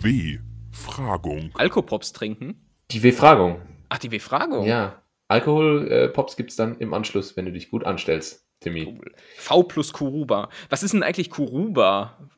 W-Fragung. 0.00 1.50
Alkopops 1.54 2.12
trinken. 2.12 2.54
Die 2.90 3.02
W-Fragung. 3.02 3.60
Ach, 3.88 3.98
die 3.98 4.08
Befragung. 4.08 4.66
Ja. 4.66 5.02
Alkohol-Pops 5.28 6.36
gibt's 6.36 6.56
dann 6.56 6.76
im 6.78 6.94
Anschluss, 6.94 7.36
wenn 7.36 7.44
du 7.46 7.52
dich 7.52 7.70
gut 7.70 7.84
anstellst, 7.84 8.46
Timmy. 8.60 8.98
V 9.36 9.62
plus 9.64 9.92
Kuruba. 9.92 10.48
Was 10.70 10.82
ist 10.82 10.94
denn 10.94 11.02
eigentlich 11.02 11.30
Kuruba? 11.30 12.30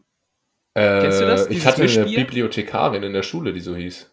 Äh, 0.74 1.00
Kennst 1.02 1.20
du 1.20 1.26
das, 1.26 1.42
Ich 1.46 1.62
dieses 1.62 1.66
hatte 1.66 1.82
eine? 1.82 2.14
Bibliothekarin 2.16 3.02
in 3.02 3.12
der 3.12 3.22
Schule, 3.22 3.52
die 3.52 3.60
so 3.60 3.76
hieß. 3.76 4.09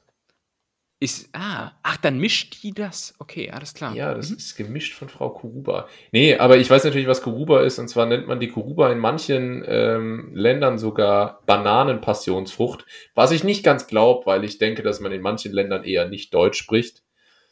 Ist, 1.00 1.30
ah, 1.34 1.74
ach, 1.84 1.98
dann 1.98 2.18
mischt 2.18 2.64
die 2.64 2.72
das. 2.74 3.14
Okay, 3.20 3.52
alles 3.52 3.76
klar. 3.76 3.94
Ja, 3.94 4.16
das 4.16 4.32
Mhm. 4.32 4.38
ist 4.38 4.56
gemischt 4.56 4.96
von 4.96 5.10
Frau 5.10 5.30
Kuruba. 5.30 5.88
Nee, 6.12 6.36
aber 6.38 6.58
ich 6.58 6.68
weiß 6.72 6.84
natürlich, 6.86 7.06
was 7.08 7.22
Kuruba 7.22 7.62
ist. 7.62 7.78
Und 7.78 7.88
zwar 7.88 8.08
nennt 8.08 8.28
man 8.28 8.40
die 8.40 8.48
Kuruba 8.48 8.92
in 8.92 8.98
manchen 8.98 9.64
ähm, 9.68 10.32
Ländern 10.34 10.80
sogar 10.80 11.42
Bananenpassionsfrucht. 11.46 12.86
Was 13.14 13.30
ich 13.30 13.44
nicht 13.44 13.64
ganz 13.64 13.86
glaube, 13.86 14.26
weil 14.26 14.44
ich 14.44 14.58
denke, 14.58 14.82
dass 14.82 15.00
man 15.00 15.12
in 15.12 15.22
manchen 15.22 15.52
Ländern 15.54 15.84
eher 15.84 16.08
nicht 16.08 16.34
Deutsch 16.34 16.58
spricht. 16.58 17.04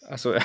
Achso, 0.07 0.33
ja. 0.33 0.39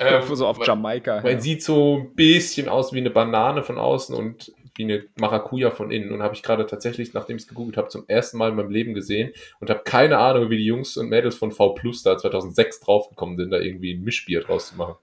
Ähm, 0.00 0.22
so 0.36 0.46
auf 0.46 0.58
weil- 0.60 0.66
Jamaika. 0.66 1.22
Weil 1.24 1.34
ja. 1.34 1.40
sieht 1.40 1.62
so 1.64 1.96
ein 1.98 2.14
bisschen 2.14 2.68
aus 2.68 2.92
wie 2.92 2.98
eine 2.98 3.10
Banane 3.10 3.62
von 3.62 3.78
außen 3.78 4.14
und 4.14 4.52
wie 4.76 4.84
eine 4.84 5.04
Maracuja 5.18 5.70
von 5.70 5.90
innen. 5.90 6.12
Und 6.12 6.22
habe 6.22 6.34
ich 6.34 6.42
gerade 6.42 6.66
tatsächlich, 6.66 7.14
nachdem 7.14 7.36
ich 7.36 7.42
es 7.42 7.48
gegoogelt 7.48 7.76
habe, 7.76 7.88
zum 7.88 8.04
ersten 8.08 8.38
Mal 8.38 8.50
in 8.50 8.56
meinem 8.56 8.70
Leben 8.70 8.94
gesehen 8.94 9.32
und 9.60 9.70
habe 9.70 9.80
keine 9.84 10.18
Ahnung, 10.18 10.50
wie 10.50 10.58
die 10.58 10.66
Jungs 10.66 10.96
und 10.96 11.08
Mädels 11.08 11.36
von 11.36 11.52
V 11.52 11.70
Plus 11.74 12.02
da 12.02 12.16
2006 12.18 12.80
draufgekommen 12.80 13.36
sind, 13.36 13.50
da 13.50 13.58
irgendwie 13.58 13.94
ein 13.94 14.02
Mischbier 14.02 14.40
draus 14.40 14.68
zu 14.68 14.76
machen. 14.76 14.94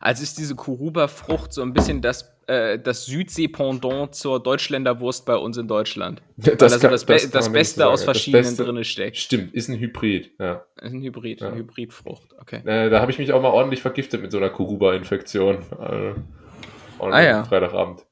Also 0.00 0.22
ist 0.22 0.38
diese 0.38 0.54
Kuruba-Frucht 0.54 1.52
so 1.52 1.60
ein 1.62 1.72
bisschen 1.72 2.00
das, 2.02 2.32
äh, 2.46 2.78
das 2.78 3.04
Südsee-Pendant 3.06 4.14
zur 4.14 4.42
Deutschländerwurst 4.42 5.26
bei 5.26 5.36
uns 5.36 5.56
in 5.58 5.68
Deutschland. 5.68 6.22
Weil 6.36 6.56
da 6.56 6.68
so 6.68 6.78
kann- 6.78 6.90
das, 6.92 7.04
Be 7.04 7.14
das 7.30 7.52
Beste 7.52 7.86
aus. 7.88 8.00
Das 8.00 8.04
verschiedenen 8.04 8.44
Beste- 8.44 8.64
drinne 8.64 8.84
steckt. 8.84 9.16
Stimmt, 9.16 9.54
ist 9.54 9.68
ein 9.68 9.78
Hybrid, 9.78 10.32
ja. 10.38 10.64
Das 10.76 10.88
ist 10.88 10.94
ein 10.94 11.02
Hybrid, 11.02 11.40
Ja. 11.40 11.48
eine 11.48 11.56
Hybridfrucht. 11.58 12.28
Okay. 12.40 12.60
Äh, 12.64 12.90
da 12.90 13.00
habe 13.00 13.10
ich 13.10 13.18
mich 13.18 13.32
auch 13.32 13.42
mal 13.42 13.50
ordentlich 13.50 13.82
vergiftet 13.82 14.22
mit 14.22 14.30
so 14.32 14.38
einer 14.38 14.50
Kuruba-Infektion. 14.50 15.56
Äh, 15.80 16.14
Ah, 17.00 17.20
ja. 17.20 17.42
Freitagabend. 17.44 18.06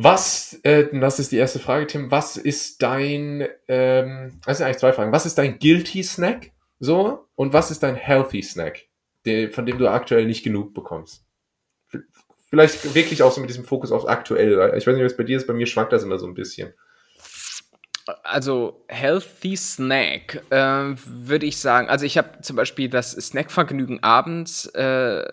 Was, 0.00 0.60
äh, 0.62 0.96
das 0.96 1.18
ist 1.18 1.32
die 1.32 1.38
erste 1.38 1.58
Frage, 1.58 1.88
Tim. 1.88 2.12
Was 2.12 2.36
ist 2.36 2.82
dein, 2.82 3.48
ähm, 3.66 4.38
das 4.46 4.58
sind 4.58 4.66
eigentlich 4.66 4.78
zwei 4.78 4.92
Fragen. 4.92 5.10
Was 5.10 5.26
ist 5.26 5.38
dein 5.38 5.58
Guilty 5.58 6.04
Snack? 6.04 6.52
So? 6.78 7.26
Und 7.34 7.52
was 7.52 7.72
ist 7.72 7.82
dein 7.82 7.96
Healthy 7.96 8.44
Snack, 8.44 8.86
der, 9.24 9.50
von 9.50 9.66
dem 9.66 9.76
du 9.76 9.88
aktuell 9.88 10.26
nicht 10.26 10.44
genug 10.44 10.72
bekommst? 10.72 11.26
Vielleicht 12.48 12.94
wirklich 12.94 13.24
auch 13.24 13.32
so 13.32 13.40
mit 13.40 13.50
diesem 13.50 13.64
Fokus 13.64 13.90
aufs 13.90 14.06
Aktuelle. 14.06 14.76
Ich 14.76 14.86
weiß 14.86 14.94
nicht, 14.94 15.04
was 15.04 15.16
bei 15.16 15.24
dir 15.24 15.36
ist. 15.36 15.48
Bei 15.48 15.52
mir 15.52 15.66
schwankt 15.66 15.92
das 15.92 16.04
immer 16.04 16.20
so 16.20 16.28
ein 16.28 16.34
bisschen. 16.34 16.72
Also 18.22 18.84
Healthy 18.86 19.56
Snack 19.56 20.42
ähm, 20.52 20.96
würde 21.04 21.44
ich 21.44 21.58
sagen. 21.58 21.88
Also 21.88 22.06
ich 22.06 22.16
habe 22.16 22.40
zum 22.42 22.54
Beispiel 22.54 22.88
das 22.88 23.10
Snackvergnügen 23.10 24.00
abends 24.04 24.66
äh, 24.66 25.24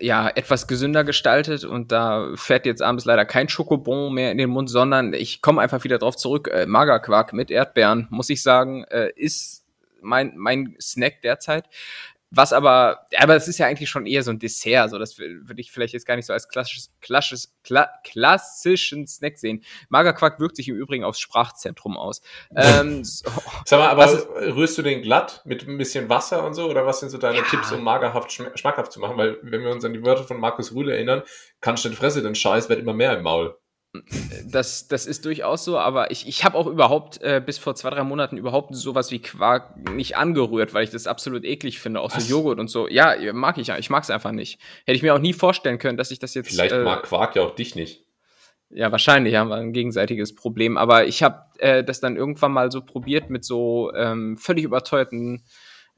ja 0.00 0.28
etwas 0.28 0.66
gesünder 0.66 1.04
gestaltet 1.04 1.64
und 1.64 1.92
da 1.92 2.30
fährt 2.34 2.66
jetzt 2.66 2.82
abends 2.82 3.04
leider 3.04 3.24
kein 3.24 3.48
Schokobon 3.48 4.12
mehr 4.14 4.32
in 4.32 4.38
den 4.38 4.50
Mund, 4.50 4.70
sondern 4.70 5.12
ich 5.12 5.42
komme 5.42 5.60
einfach 5.60 5.84
wieder 5.84 5.98
drauf 5.98 6.16
zurück. 6.16 6.48
Äh, 6.52 6.66
Magerquark 6.66 7.32
mit 7.32 7.50
Erdbeeren, 7.50 8.06
muss 8.10 8.30
ich 8.30 8.42
sagen, 8.42 8.84
äh, 8.84 9.10
ist 9.14 9.64
mein 10.00 10.32
mein 10.36 10.76
Snack 10.80 11.20
derzeit. 11.22 11.66
Was 12.32 12.52
aber, 12.52 13.06
aber 13.18 13.34
es 13.34 13.48
ist 13.48 13.58
ja 13.58 13.66
eigentlich 13.66 13.90
schon 13.90 14.06
eher 14.06 14.22
so 14.22 14.30
ein 14.30 14.38
Dessert, 14.38 14.90
so 14.90 14.98
das 14.98 15.18
würde 15.18 15.60
ich 15.60 15.72
vielleicht 15.72 15.94
jetzt 15.94 16.06
gar 16.06 16.14
nicht 16.14 16.26
so 16.26 16.32
als 16.32 16.48
klassisches, 16.48 16.92
klassisches, 17.00 17.52
kla 17.64 17.88
klassischen 18.04 19.06
Snack 19.06 19.36
sehen. 19.38 19.64
Magerquark 19.88 20.38
wirkt 20.38 20.54
sich 20.56 20.68
im 20.68 20.76
Übrigen 20.76 21.02
aufs 21.02 21.18
Sprachzentrum 21.18 21.96
aus. 21.96 22.20
ähm, 22.54 23.02
so, 23.04 23.28
Sag 23.64 23.80
mal, 23.80 23.88
aber 23.88 24.04
ist- 24.12 24.28
rührst 24.54 24.78
du 24.78 24.82
den 24.82 25.02
glatt 25.02 25.42
mit 25.44 25.66
ein 25.66 25.76
bisschen 25.76 26.08
Wasser 26.08 26.44
und 26.44 26.54
so? 26.54 26.68
Oder 26.70 26.86
was 26.86 27.00
sind 27.00 27.08
so 27.10 27.18
deine 27.18 27.38
Ja. 27.38 27.44
Tipps, 27.44 27.72
um 27.72 27.82
magerhaft 27.82 28.30
schm- 28.30 28.56
schmackhaft 28.56 28.92
zu 28.92 29.00
machen? 29.00 29.16
Weil, 29.16 29.38
wenn 29.42 29.62
wir 29.62 29.70
uns 29.70 29.84
an 29.84 29.92
die 29.92 30.04
Wörter 30.04 30.24
von 30.24 30.38
Markus 30.38 30.72
Rühle 30.72 30.94
erinnern, 30.94 31.22
kannst 31.60 31.84
du 31.84 31.88
nicht 31.88 31.98
fresse 31.98 32.22
den 32.22 32.34
Scheiß, 32.36 32.68
wird 32.68 32.78
immer 32.78 32.94
mehr 32.94 33.16
im 33.16 33.22
Maul. 33.24 33.56
Das, 34.44 34.86
das 34.86 35.06
ist 35.06 35.24
durchaus 35.24 35.64
so, 35.64 35.76
aber 35.76 36.12
ich, 36.12 36.28
ich 36.28 36.44
habe 36.44 36.56
auch 36.56 36.66
überhaupt 36.66 37.20
äh, 37.22 37.42
bis 37.44 37.58
vor 37.58 37.74
zwei, 37.74 37.90
drei 37.90 38.04
Monaten 38.04 38.36
überhaupt 38.36 38.74
sowas 38.74 39.10
wie 39.10 39.18
Quark 39.18 39.76
nicht 39.90 40.16
angerührt, 40.16 40.74
weil 40.74 40.84
ich 40.84 40.90
das 40.90 41.08
absolut 41.08 41.44
eklig 41.44 41.80
finde, 41.80 42.00
auch 42.00 42.14
Was? 42.14 42.28
so 42.28 42.36
Joghurt 42.36 42.60
und 42.60 42.68
so. 42.68 42.86
Ja, 42.86 43.16
mag 43.32 43.58
ich 43.58 43.66
ja, 43.66 43.78
ich 43.78 43.90
mag 43.90 44.04
es 44.04 44.10
einfach 44.10 44.30
nicht. 44.30 44.60
Hätte 44.86 44.96
ich 44.96 45.02
mir 45.02 45.14
auch 45.14 45.18
nie 45.18 45.32
vorstellen 45.32 45.78
können, 45.78 45.96
dass 45.96 46.12
ich 46.12 46.20
das 46.20 46.34
jetzt. 46.34 46.50
Vielleicht 46.50 46.72
äh, 46.72 46.84
mag 46.84 47.02
Quark 47.02 47.34
ja 47.34 47.42
auch 47.42 47.54
dich 47.54 47.74
nicht. 47.74 48.04
Ja, 48.72 48.92
wahrscheinlich 48.92 49.34
haben 49.34 49.48
wir 49.48 49.56
ein 49.56 49.72
gegenseitiges 49.72 50.36
Problem. 50.36 50.76
Aber 50.76 51.06
ich 51.06 51.24
habe 51.24 51.42
äh, 51.58 51.82
das 51.82 52.00
dann 52.00 52.16
irgendwann 52.16 52.52
mal 52.52 52.70
so 52.70 52.82
probiert 52.82 53.28
mit 53.28 53.44
so 53.44 53.92
ähm, 53.94 54.36
völlig 54.38 54.64
überteuerten 54.64 55.42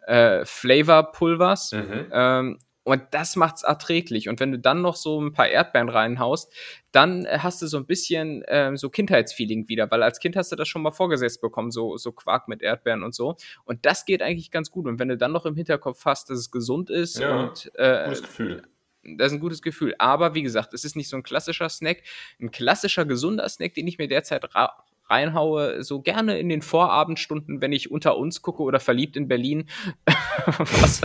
äh, 0.07 0.47
Flavor-Pulvers. 0.47 1.73
Mhm. 1.73 2.07
Ähm, 2.11 2.59
und 2.85 3.03
das 3.13 3.37
macht's 3.37 3.63
erträglich. 3.63 4.29
Und 4.29 4.41
wenn 4.41 4.53
du 4.53 4.59
dann 4.59 4.83
noch 4.83 4.97
so 4.97 5.21
ein 5.21 5.33
paar 5.33 5.49
Erdbeeren 5.49 5.89
reinhaust, 5.89 6.53
dann 6.91 7.25
äh, 7.27 7.39
hast 7.41 7.63
du 7.63 7.67
so 7.67 7.77
ein 7.77 7.87
bisschen 7.87 8.43
ähm, 8.49 8.77
so 8.77 8.91
Kindheitsfeeling 8.91 9.69
wieder, 9.69 9.91
weil 9.91 10.03
als 10.03 10.19
Kind 10.19 10.37
hast 10.37 10.51
du 10.51 10.57
das 10.57 10.69
schon 10.69 10.83
mal 10.83 10.91
vorgesetzt 10.91 11.41
bekommen, 11.41 11.71
so, 11.71 11.97
so 11.97 12.13
Quark 12.13 12.49
mit 12.49 12.63
Erdbeeren 12.63 13.03
und 13.03 13.15
so. 13.15 13.37
Und 13.65 13.87
das 13.87 14.05
geht 14.05 14.23
eigentlich 14.23 14.51
ganz 14.51 14.71
gut. 14.71 14.87
Und 14.87 14.99
wenn 14.99 15.09
du 15.09 15.17
dann 15.17 15.33
noch 15.33 15.47
im 15.47 15.55
Hinterkopf 15.55 16.05
hast, 16.05 16.31
dass 16.31 16.39
es 16.39 16.51
gesund 16.51 16.91
ist 16.91 17.19
Ja, 17.19 17.45
und 17.45 17.71
äh, 17.77 18.05
Gutes 18.07 18.23
Gefühl. 18.23 18.63
Das 19.05 19.29
ist 19.29 19.33
ein 19.33 19.41
gutes 19.41 19.63
Gefühl. 19.63 19.95
Aber 19.99 20.35
wie 20.35 20.43
gesagt, 20.43 20.75
es 20.75 20.85
ist 20.85 20.95
nicht 20.95 21.09
so 21.09 21.17
ein 21.17 21.23
klassischer 21.23 21.69
Snack. 21.69 22.03
Ein 22.41 22.51
klassischer, 22.51 23.05
gesunder 23.05 23.49
Snack, 23.49 23.75
den 23.75 23.87
ich 23.89 23.99
mir 23.99 24.09
derzeit 24.09 24.55
ra 24.55 24.85
reinhaue, 25.13 25.83
so 25.85 26.01
gerne 26.01 26.39
in 26.39 26.49
den 26.49 26.63
Vorabendstunden, 26.63 27.61
wenn 27.61 27.73
ich 27.73 27.91
unter 27.91 28.17
uns 28.17 28.43
gucke 28.43 28.63
oder 28.63 28.81
verliebt 28.81 29.17
in 29.17 29.29
Berlin, 29.29 29.69
was, 30.47 31.03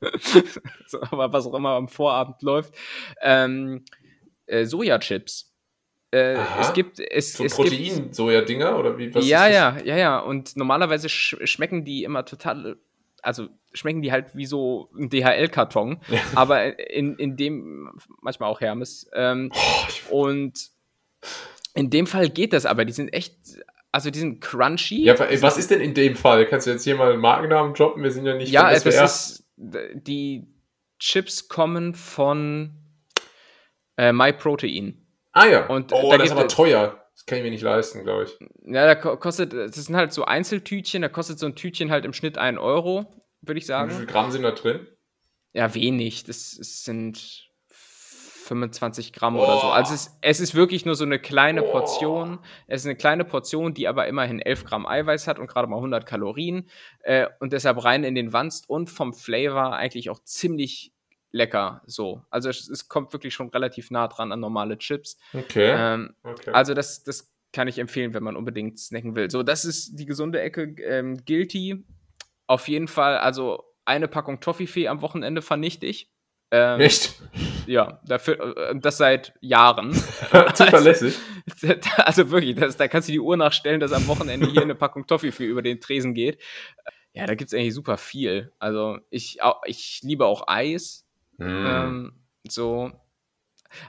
aber 1.10 1.32
was 1.32 1.46
auch 1.46 1.54
immer 1.54 1.70
am 1.70 1.88
Vorabend 1.88 2.40
läuft. 2.42 2.74
Ähm, 3.20 3.84
äh, 4.46 4.64
Sojachips. 4.64 5.52
Äh, 6.10 6.38
es 6.60 6.72
gibt 6.72 7.00
es, 7.00 7.34
So 7.34 7.44
es 7.44 7.56
gibt 7.56 7.68
Protein-Soja-Dinger 7.68 8.78
oder 8.78 8.96
wie? 8.96 9.14
was 9.14 9.26
ja, 9.28 9.46
ja, 9.46 9.76
ja, 9.84 9.96
ja. 9.96 10.18
Und 10.18 10.56
normalerweise 10.56 11.08
sch 11.08 11.36
schmecken 11.44 11.84
die 11.84 12.02
immer 12.02 12.24
total, 12.24 12.78
also 13.20 13.48
schmecken 13.74 14.00
die 14.00 14.10
halt 14.10 14.34
wie 14.34 14.46
so 14.46 14.88
ein 14.98 15.10
DHL-Karton, 15.10 16.00
aber 16.34 16.78
in, 16.90 17.16
in 17.16 17.36
dem, 17.36 17.90
manchmal 18.22 18.48
auch 18.48 18.60
Hermes. 18.62 19.10
Ähm, 19.12 19.52
und 20.08 20.70
in 21.74 21.90
dem 21.90 22.06
Fall 22.06 22.28
geht 22.30 22.52
das 22.52 22.66
aber, 22.66 22.84
die 22.84 22.92
sind 22.92 23.12
echt, 23.12 23.36
also 23.92 24.10
die 24.10 24.18
sind 24.18 24.40
crunchy. 24.40 25.04
Ja, 25.04 25.18
wa- 25.18 25.28
was 25.40 25.56
ist 25.58 25.70
denn 25.70 25.80
in 25.80 25.94
dem 25.94 26.16
Fall? 26.16 26.46
Kannst 26.46 26.66
du 26.66 26.70
jetzt 26.70 26.84
hier 26.84 26.96
mal 26.96 27.12
einen 27.12 27.20
Markennamen 27.20 27.74
droppen? 27.74 28.02
Wir 28.02 28.10
sind 28.10 28.26
ja 28.26 28.34
nicht 28.34 28.50
ja, 28.50 28.70
es 28.70 28.84
ist, 28.86 29.44
die 29.56 30.46
Chips 30.98 31.48
kommen 31.48 31.94
von 31.94 32.74
äh, 33.96 34.12
MyProtein. 34.12 35.06
ah 35.32 35.46
ja. 35.46 35.66
und 35.66 35.92
oh, 35.92 36.10
da 36.10 36.18
das 36.18 36.26
ist 36.26 36.32
aber 36.32 36.48
teuer. 36.48 37.04
Das 37.14 37.26
kann 37.26 37.38
ich 37.38 37.44
mir 37.44 37.50
nicht 37.50 37.62
leisten, 37.62 38.04
glaube 38.04 38.24
ich. 38.24 38.38
Ja, 38.64 38.86
da 38.86 38.94
ko- 38.94 39.16
kostet, 39.16 39.52
das 39.52 39.74
sind 39.74 39.96
halt 39.96 40.12
so 40.12 40.24
Einzeltütchen, 40.24 41.02
da 41.02 41.08
kostet 41.08 41.38
so 41.40 41.46
ein 41.46 41.56
Tütchen 41.56 41.90
halt 41.90 42.04
im 42.04 42.12
Schnitt 42.12 42.38
1 42.38 42.58
Euro, 42.58 43.06
würde 43.42 43.58
ich 43.58 43.64
Wie 43.64 43.68
sagen. 43.68 43.90
viel 43.90 44.06
Gramm 44.06 44.30
sind 44.30 44.42
da 44.42 44.52
drin? 44.52 44.86
Ja, 45.52 45.74
wenig. 45.74 46.24
Das, 46.24 46.54
das 46.58 46.84
sind 46.84 47.47
25 48.48 49.12
Gramm 49.12 49.36
oder 49.36 49.58
so. 49.60 49.66
Oh. 49.68 49.70
Also 49.70 49.94
es, 49.94 50.18
es 50.20 50.40
ist 50.40 50.54
wirklich 50.54 50.84
nur 50.84 50.94
so 50.94 51.04
eine 51.04 51.18
kleine 51.18 51.64
Oh. 51.64 51.70
Portion. 51.70 52.38
Es 52.66 52.82
ist 52.82 52.86
eine 52.86 52.96
kleine 52.96 53.24
Portion, 53.24 53.74
die 53.74 53.86
aber 53.86 54.06
immerhin 54.08 54.40
11 54.40 54.64
Gramm 54.64 54.86
Eiweiß 54.86 55.28
hat 55.28 55.38
und 55.38 55.46
gerade 55.46 55.68
mal 55.68 55.76
100 55.76 56.06
Kalorien. 56.06 56.68
Äh, 57.00 57.28
und 57.40 57.52
deshalb 57.52 57.82
rein 57.84 58.04
in 58.04 58.14
den 58.14 58.32
Wanst 58.32 58.68
und 58.68 58.90
vom 58.90 59.12
Flavor 59.12 59.76
eigentlich 59.76 60.10
auch 60.10 60.22
ziemlich 60.24 60.92
lecker 61.30 61.82
so. 61.86 62.22
Also 62.30 62.48
es, 62.48 62.68
es 62.68 62.88
kommt 62.88 63.12
wirklich 63.12 63.34
schon 63.34 63.48
relativ 63.50 63.90
nah 63.90 64.08
dran 64.08 64.32
an 64.32 64.40
normale 64.40 64.78
Chips. 64.78 65.18
Okay. 65.34 65.74
Ähm, 65.76 66.14
okay. 66.22 66.50
also 66.52 66.74
das, 66.74 67.02
das 67.04 67.30
kann 67.52 67.68
ich 67.68 67.78
empfehlen, 67.78 68.14
wenn 68.14 68.22
man 68.22 68.36
unbedingt 68.36 68.78
snacken 68.78 69.14
will. 69.14 69.30
So, 69.30 69.42
das 69.42 69.64
ist 69.64 69.98
die 69.98 70.06
gesunde 70.06 70.40
Ecke. 70.40 70.74
Ähm, 70.82 71.24
Guilty. 71.24 71.84
Auf 72.46 72.68
jeden 72.68 72.88
Fall, 72.88 73.18
also 73.18 73.64
eine 73.84 74.08
Packung 74.08 74.40
Toffifee 74.40 74.88
am 74.88 75.02
Wochenende 75.02 75.42
vernichte 75.42 75.86
ich. 75.86 76.10
Ähm, 76.50 76.78
Nicht? 76.78 77.14
Ja, 77.68 78.00
dafür, 78.06 78.56
äh, 78.56 78.78
das 78.80 78.96
seit 78.96 79.34
Jahren. 79.40 79.92
Zuverlässig. 80.54 81.16
Also 81.96 82.30
wirklich, 82.30 82.56
das, 82.56 82.76
da 82.76 82.88
kannst 82.88 83.08
du 83.08 83.12
die 83.12 83.20
Uhr 83.20 83.36
nachstellen, 83.36 83.80
dass 83.80 83.92
am 83.92 84.06
Wochenende 84.06 84.46
hier 84.48 84.60
eine 84.62 84.74
Packung 84.74 85.06
Toffifee 85.06 85.46
über 85.46 85.62
den 85.62 85.80
Tresen 85.80 86.12
geht. 86.12 86.38
Ja, 87.14 87.26
da 87.26 87.34
gibt 87.34 87.48
es 87.48 87.54
eigentlich 87.54 87.72
super 87.74 87.96
viel. 87.96 88.52
Also 88.58 88.98
ich, 89.08 89.38
ich 89.64 90.00
liebe 90.02 90.26
auch 90.26 90.44
Eis. 90.46 91.06
Hm. 91.38 91.66
Ähm, 91.66 92.12
so. 92.46 92.92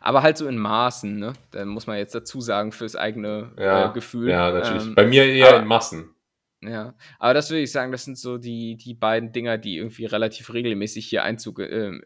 Aber 0.02 0.24
halt 0.24 0.38
so 0.38 0.48
in 0.48 0.58
Maßen, 0.58 1.20
ne? 1.20 1.34
Da 1.52 1.66
muss 1.66 1.86
man 1.86 1.98
jetzt 1.98 2.16
dazu 2.16 2.40
sagen, 2.42 2.72
fürs 2.72 2.96
eigene 2.96 3.52
ja, 3.58 3.90
äh, 3.90 3.94
Gefühl. 3.94 4.30
Ja, 4.30 4.52
natürlich. 4.52 4.88
Ähm, 4.88 4.96
Bei 4.96 5.06
mir 5.06 5.26
eher 5.26 5.50
aber- 5.50 5.60
in 5.60 5.68
Massen. 5.68 6.16
ja, 6.62 6.94
aber 7.20 7.34
das 7.34 7.50
würde 7.50 7.62
ich 7.62 7.72
sagen, 7.72 7.92
das 7.92 8.06
sind 8.06 8.18
so 8.18 8.38
die, 8.38 8.78
die 8.78 8.94
beiden 8.94 9.32
Dinger, 9.32 9.58
die 9.58 9.78
irgendwie 9.78 10.06
relativ 10.06 10.54
regelmäßig 10.54 11.08
hier 11.08 11.24
Einzug 11.24 11.60
ähm, 11.60 12.04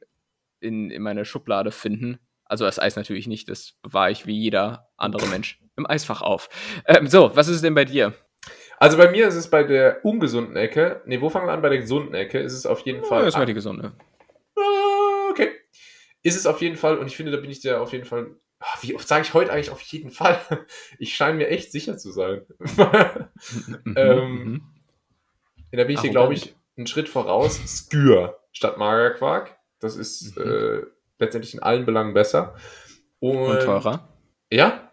in, 0.64 0.90
in 0.90 1.02
meine 1.02 1.26
Schublade 1.26 1.72
finden. 1.72 2.20
Also 2.46 2.66
das 2.66 2.80
Eis 2.80 2.96
natürlich 2.96 3.28
nicht, 3.28 3.50
das 3.50 3.74
bewahre 3.82 4.12
ich 4.12 4.26
wie 4.26 4.38
jeder 4.40 4.90
andere 4.98 5.28
Mensch 5.28 5.60
im 5.78 5.90
Eisfach 5.90 6.22
auf. 6.22 6.50
Ähm, 6.86 7.08
so, 7.08 7.36
was 7.36 7.48
ist 7.48 7.64
denn 7.64 7.74
bei 7.74 7.86
dir? 7.86 8.14
Also 8.78 8.98
bei 8.98 9.10
mir 9.10 9.28
ist 9.28 9.36
es 9.36 9.50
bei 9.50 9.64
der 9.64 10.04
ungesunden 10.04 10.56
Ecke. 10.56 11.02
Ne, 11.06 11.22
wo 11.22 11.30
fangen 11.30 11.48
wir 11.48 11.54
an? 11.54 11.62
Bei 11.62 11.70
der 11.70 11.78
gesunden 11.80 12.14
Ecke 12.14 12.40
ist 12.40 12.54
es 12.54 12.66
auf 12.66 12.82
jeden 12.82 13.04
Fall. 13.04 13.24
das 13.26 13.36
war 13.36 13.46
die 13.46 13.54
gesunde. 13.54 13.94
Ah, 14.58 15.30
okay. 15.30 15.52
Ist 16.22 16.36
es 16.36 16.46
auf 16.46 16.62
jeden 16.62 16.76
Fall, 16.76 16.98
und 16.98 17.08
ich 17.08 17.16
finde, 17.16 17.32
da 17.32 17.38
bin 17.38 17.50
ich 17.50 17.62
der 17.62 17.82
auf 17.82 17.92
jeden 17.92 18.06
Fall. 18.06 18.36
Ah, 18.60 18.78
Wie 18.82 18.94
oft 18.96 19.08
sage 19.08 19.24
ich 19.24 19.34
heute 19.34 19.52
eigentlich 19.52 19.72
auf 19.72 19.82
jeden 19.82 20.12
Fall? 20.12 20.40
Ich 21.00 21.16
scheine 21.16 21.38
mir 21.38 21.48
echt 21.48 21.72
sicher 21.72 21.98
zu 21.98 22.12
sein. 22.12 22.46
Ähm, 23.96 24.44
Mhm. 24.44 24.62
Da 25.72 25.84
bin 25.86 25.96
ich 25.96 26.02
dir, 26.02 26.12
glaube 26.12 26.34
ich, 26.36 26.56
einen 26.78 26.86
Schritt 26.88 27.10
voraus. 27.10 27.60
Skür 27.66 28.40
statt 28.52 28.78
Magerquark. 28.78 29.58
Das 29.84 29.96
ist 29.98 30.38
Mhm. 30.38 30.44
äh, 30.44 30.82
letztendlich 31.20 31.54
in 31.54 31.62
allen 31.62 31.86
Belangen 31.86 32.14
besser. 32.14 32.56
Und, 33.20 33.38
Und 33.38 33.60
teurer? 33.62 34.08
Ja? 34.52 34.92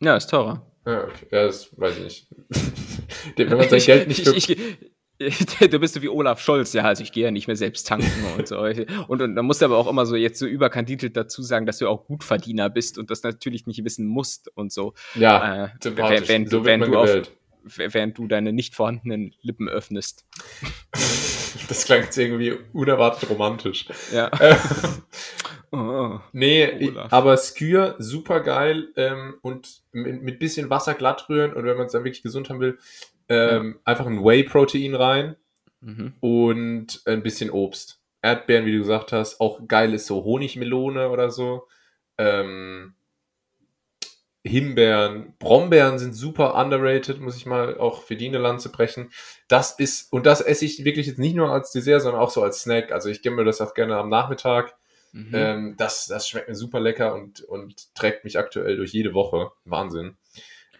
Ja, 0.00 0.16
ist 0.16 0.28
teurer. 0.30 0.66
Ja, 0.86 1.04
okay. 1.04 1.26
ja, 1.30 1.46
das 1.46 1.76
weiß 1.78 1.96
ich 1.98 2.04
nicht. 2.04 2.26
Wenn 3.36 3.56
man 3.56 3.68
sein 3.68 3.80
Geld 3.80 4.08
nicht 4.08 4.26
ich, 4.26 4.50
ich, 4.50 4.58
Du 5.70 5.78
bist 5.78 5.94
so 5.94 6.02
wie 6.02 6.08
Olaf 6.08 6.40
Scholz, 6.40 6.72
ja, 6.72 6.82
also 6.82 7.02
ich 7.02 7.12
gehe 7.12 7.24
ja 7.24 7.30
nicht 7.30 7.46
mehr 7.46 7.56
selbst 7.56 7.86
tanken 7.86 8.10
und 8.36 8.48
so. 8.48 8.58
Und, 8.58 9.22
und 9.22 9.36
dann 9.36 9.44
musst 9.46 9.62
du 9.62 9.66
aber 9.66 9.78
auch 9.78 9.86
immer 9.86 10.06
so 10.06 10.16
jetzt 10.16 10.38
so 10.38 10.46
überkandidelt 10.46 11.16
dazu 11.16 11.40
sagen, 11.42 11.66
dass 11.66 11.78
du 11.78 11.88
auch 11.88 12.06
Gutverdiener 12.06 12.68
bist 12.68 12.98
und 12.98 13.10
das 13.10 13.22
natürlich 13.22 13.66
nicht 13.66 13.84
wissen 13.84 14.06
musst 14.06 14.50
und 14.56 14.72
so. 14.72 14.92
Ja, 15.14 15.66
Äh, 15.66 15.68
wenn, 15.84 16.28
wenn, 16.28 16.46
so 16.48 16.58
du, 16.58 16.64
wenn, 16.64 16.80
du 16.80 16.98
auf, 16.98 17.22
während 17.62 18.18
du 18.18 18.26
deine 18.26 18.52
nicht 18.52 18.74
vorhandenen 18.74 19.34
Lippen 19.40 19.68
öffnest. 19.68 20.26
Das 21.68 21.84
klang 21.84 22.02
jetzt 22.02 22.16
irgendwie 22.18 22.56
unerwartet 22.72 23.28
romantisch. 23.30 23.86
Ja. 24.12 24.28
Äh, 24.38 24.56
Oh. 25.72 26.20
Nee, 26.32 26.66
ich, 26.66 26.96
aber 26.96 27.36
Skür, 27.36 27.96
super 27.98 28.38
geil 28.40 28.92
ähm, 28.96 29.34
und 29.42 29.82
mit, 29.90 30.22
mit 30.22 30.38
bisschen 30.38 30.70
Wasser 30.70 30.94
glatt 30.94 31.28
rühren 31.28 31.52
und 31.52 31.64
wenn 31.64 31.76
man 31.76 31.86
es 31.86 31.92
dann 31.92 32.04
wirklich 32.04 32.22
gesund 32.22 32.48
haben 32.48 32.60
will, 32.60 32.78
ähm, 33.28 33.80
einfach 33.84 34.06
ein 34.06 34.22
Whey-Protein 34.24 34.94
rein 34.94 35.36
Mhm. 35.80 36.14
und 36.20 37.02
ein 37.06 37.22
bisschen 37.22 37.50
Obst. 37.50 38.00
Erdbeeren, 38.22 38.64
wie 38.66 38.72
du 38.72 38.78
gesagt 38.78 39.12
hast, 39.12 39.40
auch 39.40 39.66
geil 39.68 39.92
ist 39.92 40.06
so 40.06 40.24
Honigmelone 40.24 41.10
oder 41.10 41.30
so. 41.30 41.66
Ähm, 42.18 42.94
Himbeeren, 44.46 45.32
Brombeeren 45.38 45.98
sind 45.98 46.12
super 46.12 46.54
underrated, 46.54 47.18
muss 47.18 47.36
ich 47.36 47.46
mal 47.46 47.78
auch 47.78 48.02
für 48.02 48.14
die 48.14 48.28
eine 48.28 48.38
Lanze 48.38 48.70
brechen. 48.70 49.10
Das 49.48 49.72
ist, 49.78 50.12
und 50.12 50.26
das 50.26 50.42
esse 50.42 50.66
ich 50.66 50.84
wirklich 50.84 51.06
jetzt 51.06 51.18
nicht 51.18 51.34
nur 51.34 51.50
als 51.50 51.72
Dessert, 51.72 52.02
sondern 52.02 52.20
auch 52.20 52.30
so 52.30 52.42
als 52.42 52.60
Snack. 52.60 52.92
Also 52.92 53.08
ich 53.08 53.22
gebe 53.22 53.36
mir 53.36 53.44
das 53.44 53.62
auch 53.62 53.72
gerne 53.72 53.96
am 53.96 54.10
Nachmittag. 54.10 54.74
Mhm. 55.12 55.30
Ähm, 55.32 55.74
das, 55.78 56.06
das 56.06 56.28
schmeckt 56.28 56.48
mir 56.48 56.54
super 56.54 56.78
lecker 56.78 57.14
und, 57.14 57.40
und 57.40 57.94
trägt 57.94 58.24
mich 58.24 58.38
aktuell 58.38 58.76
durch 58.76 58.92
jede 58.92 59.14
Woche. 59.14 59.50
Wahnsinn. 59.64 60.16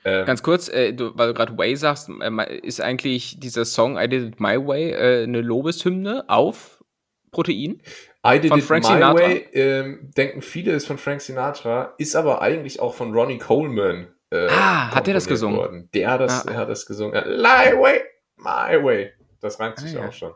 Ähm, 0.05 0.27
Ganz 0.27 0.43
kurz, 0.43 0.69
äh, 0.69 0.93
du, 0.93 1.13
weil 1.15 1.29
du 1.29 1.35
gerade 1.35 1.57
Way 1.57 1.77
sagst, 1.77 2.11
äh, 2.11 2.59
ist 2.59 2.83
eigentlich 2.83 3.41
dieser 3.41 3.65
Song 3.65 3.97
I 3.97 4.07
Did 4.09 4.35
It 4.35 4.41
My 4.41 4.59
Way 4.59 4.91
äh, 4.91 5.23
eine 5.23 5.41
Lobeshymne 5.41 6.25
auf 6.29 6.85
Protein? 7.31 7.81
I 8.27 8.39
Did 8.41 8.49
von 8.51 8.59
It 8.59 8.65
Frank 8.65 8.85
My 8.85 8.91
Sinatra? 8.93 9.15
Way, 9.21 9.49
ähm, 9.53 10.11
denken 10.17 10.41
viele, 10.43 10.73
ist 10.73 10.87
von 10.87 10.99
Frank 10.99 11.21
Sinatra, 11.21 11.95
ist 11.99 12.17
aber 12.17 12.41
eigentlich 12.43 12.81
auch 12.81 12.95
von 12.95 13.13
Ronnie 13.13 13.39
Coleman. 13.39 14.09
Äh, 14.31 14.49
Ah, 14.51 14.91
hat 14.95 15.07
der 15.07 15.15
das 15.15 15.27
gesungen? 15.29 15.57
Worden. 15.59 15.89
Der 15.95 16.11
hat 16.11 16.21
das, 16.21 16.47
Ah. 16.47 16.51
der 16.51 16.57
hat 16.59 16.69
das 16.71 16.87
gesungen. 16.87 17.13
My 17.27 17.73
Way, 17.79 18.03
My 18.37 18.83
Way. 18.83 19.13
Das 19.41 19.61
reimt 19.61 19.79
sich 19.79 19.97
Ah, 19.97 20.01
ja. 20.03 20.09
auch 20.09 20.13
schon. 20.13 20.33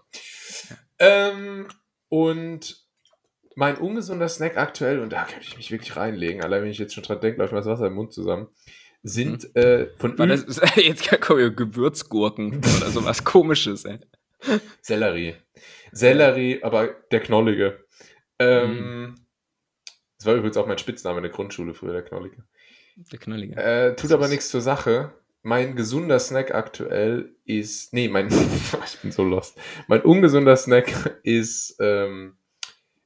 Ähm, 0.99 1.69
und 2.09 2.77
mein 3.55 3.77
ungesunder 3.79 4.29
Snack 4.29 4.57
aktuell, 4.57 5.01
und 5.01 5.13
da 5.13 5.25
könnte 5.25 5.45
ich 5.47 5.57
mich 5.57 5.71
wirklich 5.71 5.97
reinlegen, 5.97 6.43
allein 6.43 6.63
wenn 6.63 6.71
ich 6.71 6.79
jetzt 6.79 6.95
schon 6.95 7.03
dran 7.05 7.21
denke, 7.21 7.39
läuft 7.41 7.53
mir 7.53 7.59
das 7.61 7.67
Wasser 7.67 7.87
im 7.87 7.95
Mund 7.95 8.13
zusammen, 8.13 8.49
sind 9.03 9.55
äh, 9.57 9.89
von 9.97 10.17
Öl 10.21 10.29
das 10.45 10.61
jetzt 10.77 11.21
kommen 11.21 11.41
ja 11.41 11.49
Gewürzgurken 11.49 12.59
oder 12.59 12.91
sowas 12.91 13.25
komisches, 13.25 13.85
ey. 13.85 13.99
Sellerie. 14.83 15.35
Sellerie, 15.93 16.63
aber 16.63 16.89
der 17.11 17.21
Knollige. 17.21 17.85
Ähm, 18.39 18.71
Mhm. 18.71 19.15
Das 20.19 20.27
war 20.27 20.35
übrigens 20.35 20.57
auch 20.57 20.67
mein 20.67 20.79
Spitzname 20.79 21.19
in 21.19 21.23
der 21.23 21.33
Grundschule 21.33 21.75
früher, 21.75 21.93
der 21.93 22.03
Knollige. 22.03 22.43
Der 23.13 23.19
Knallige. 23.21 23.55
Äh, 23.57 23.91
tut 23.95 24.07
Das 24.07 24.13
aber 24.13 24.27
nichts 24.29 24.49
zur 24.49 24.61
Sache. 24.61 25.15
Mein 25.43 25.77
gesunder 25.77 26.19
Snack 26.19 26.53
aktuell 26.53 27.37
ist. 27.45 27.93
Nee, 27.95 28.09
mein. 28.09 28.27
ich 28.85 28.99
bin 29.01 29.13
so 29.13 29.23
lost. 29.23 29.57
Mein 29.87 30.03
ungesunder 30.03 30.57
Snack 30.57 31.21
ist 31.23 31.77
ähm, 31.79 32.37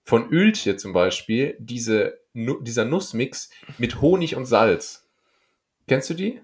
von 0.05 0.31
Öltje 0.33 0.77
zum 0.77 0.95
Beispiel 0.95 1.55
diese, 1.59 2.19
Nu- 2.33 2.61
dieser 2.63 2.87
Nussmix 2.87 3.51
mit 3.77 4.01
Honig 4.01 4.35
und 4.35 4.47
Salz. 4.47 5.07
Kennst 5.87 6.09
du 6.09 6.15
die? 6.15 6.41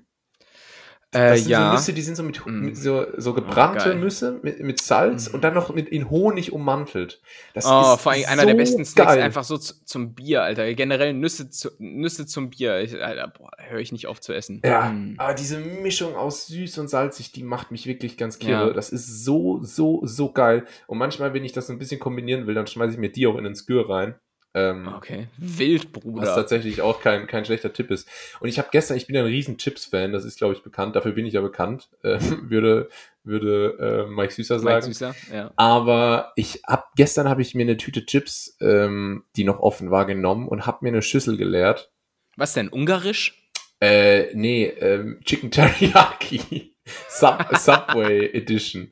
Äh, 1.12 1.30
Das 1.30 1.40
sind 1.40 1.48
ja. 1.50 1.70
so 1.70 1.76
Nüsse, 1.76 1.92
die 1.94 2.02
sind 2.02 2.16
so 2.16 2.22
mit, 2.22 2.44
Mm. 2.44 2.60
mit 2.66 2.76
so, 2.76 3.06
so 3.16 3.32
gebrannte 3.32 3.78
geil. 3.90 3.94
Nüsse 3.98 4.40
mit, 4.42 4.60
mit 4.60 4.78
Salz 4.80 5.30
Mm. 5.30 5.34
und 5.36 5.42
dann 5.44 5.54
noch 5.54 5.74
mit 5.74 5.88
in 5.88 6.10
Honig 6.10 6.52
ummantelt. 6.52 7.22
Das 7.54 7.64
Oh, 7.66 7.94
ist 7.94 8.02
vor 8.02 8.12
allem 8.12 8.24
einer 8.26 8.42
so 8.42 8.46
der 8.48 8.54
besten 8.54 8.84
Snacks 8.84 9.12
geil. 9.14 9.22
einfach 9.22 9.44
so 9.44 9.56
zu, 9.56 9.82
zum 9.86 10.14
Bier, 10.14 10.42
Alter. 10.42 10.74
Generell 10.74 11.14
Nüsse, 11.14 11.48
zu, 11.48 11.70
Nüsse 11.78 12.26
zum 12.26 12.50
Bier. 12.50 12.80
Ich, 12.80 13.02
Alter, 13.02 13.28
boah, 13.28 13.50
höre 13.56 13.78
ich 13.80 13.90
nicht 13.90 14.06
auf 14.06 14.20
zu 14.20 14.34
essen. 14.34 14.60
Ja, 14.62 14.90
Mm. 14.90 15.14
aber 15.16 15.32
diese 15.32 15.58
Mischung 15.58 16.14
aus 16.14 16.46
süß 16.48 16.76
und 16.76 16.88
salzig, 16.88 17.32
die 17.32 17.42
macht 17.42 17.70
mich 17.70 17.86
wirklich 17.86 18.18
ganz 18.18 18.38
kirre. 18.38 18.68
Ja. 18.68 18.72
Das 18.74 18.90
ist 18.90 19.24
so, 19.24 19.60
so, 19.62 20.00
so 20.04 20.30
geil. 20.32 20.66
Und 20.88 20.98
manchmal, 20.98 21.32
wenn 21.32 21.44
ich 21.44 21.52
das 21.52 21.68
so 21.68 21.72
ein 21.72 21.78
bisschen 21.78 22.00
kombinieren 22.00 22.46
will, 22.46 22.54
dann 22.54 22.66
schmeiße 22.66 22.92
ich 22.92 22.98
mir 22.98 23.10
die 23.10 23.26
auch 23.26 23.36
in 23.38 23.44
den 23.44 23.54
Skür 23.54 23.88
rein. 23.88 24.14
Ähm, 24.58 24.88
Okay. 24.96 25.28
Wild, 25.36 25.88
Was 26.04 26.34
tatsächlich 26.34 26.82
auch 26.82 27.00
kein, 27.00 27.26
kein 27.26 27.44
schlechter 27.44 27.72
Tipp 27.72 27.90
ist. 27.90 28.08
Und 28.40 28.48
ich 28.48 28.58
habe 28.58 28.68
gestern, 28.72 28.96
ich 28.96 29.06
bin 29.06 29.16
ja 29.16 29.22
ein 29.22 29.28
riesen 29.28 29.58
Chips-Fan, 29.58 30.12
das 30.12 30.24
ist, 30.24 30.38
glaube 30.38 30.54
ich, 30.54 30.62
bekannt, 30.62 30.96
dafür 30.96 31.12
bin 31.12 31.26
ich 31.26 31.34
ja 31.34 31.40
bekannt, 31.40 31.88
äh, 32.02 32.18
würde, 32.42 32.88
würde 33.24 34.06
äh, 34.08 34.10
Mike 34.10 34.32
Süßer 34.32 34.56
Mike 34.56 34.82
sagen. 34.82 34.86
Süßer, 34.86 35.14
ja. 35.32 35.50
Aber 35.56 36.32
ich 36.36 36.62
hab, 36.66 36.94
gestern 36.96 37.28
habe 37.28 37.42
ich 37.42 37.54
mir 37.54 37.62
eine 37.62 37.76
Tüte 37.76 38.04
Chips, 38.06 38.56
ähm, 38.60 39.24
die 39.36 39.44
noch 39.44 39.60
offen 39.60 39.90
war, 39.90 40.06
genommen 40.06 40.48
und 40.48 40.66
habe 40.66 40.78
mir 40.82 40.88
eine 40.88 41.02
Schüssel 41.02 41.36
geleert. 41.36 41.90
Was 42.36 42.52
denn, 42.52 42.68
ungarisch? 42.68 43.34
Äh, 43.80 44.34
nee, 44.34 44.66
ähm, 44.66 45.20
Chicken 45.24 45.50
Teriyaki. 45.50 46.74
Sub 47.08 47.46
Subway 47.56 48.30
Edition. 48.32 48.90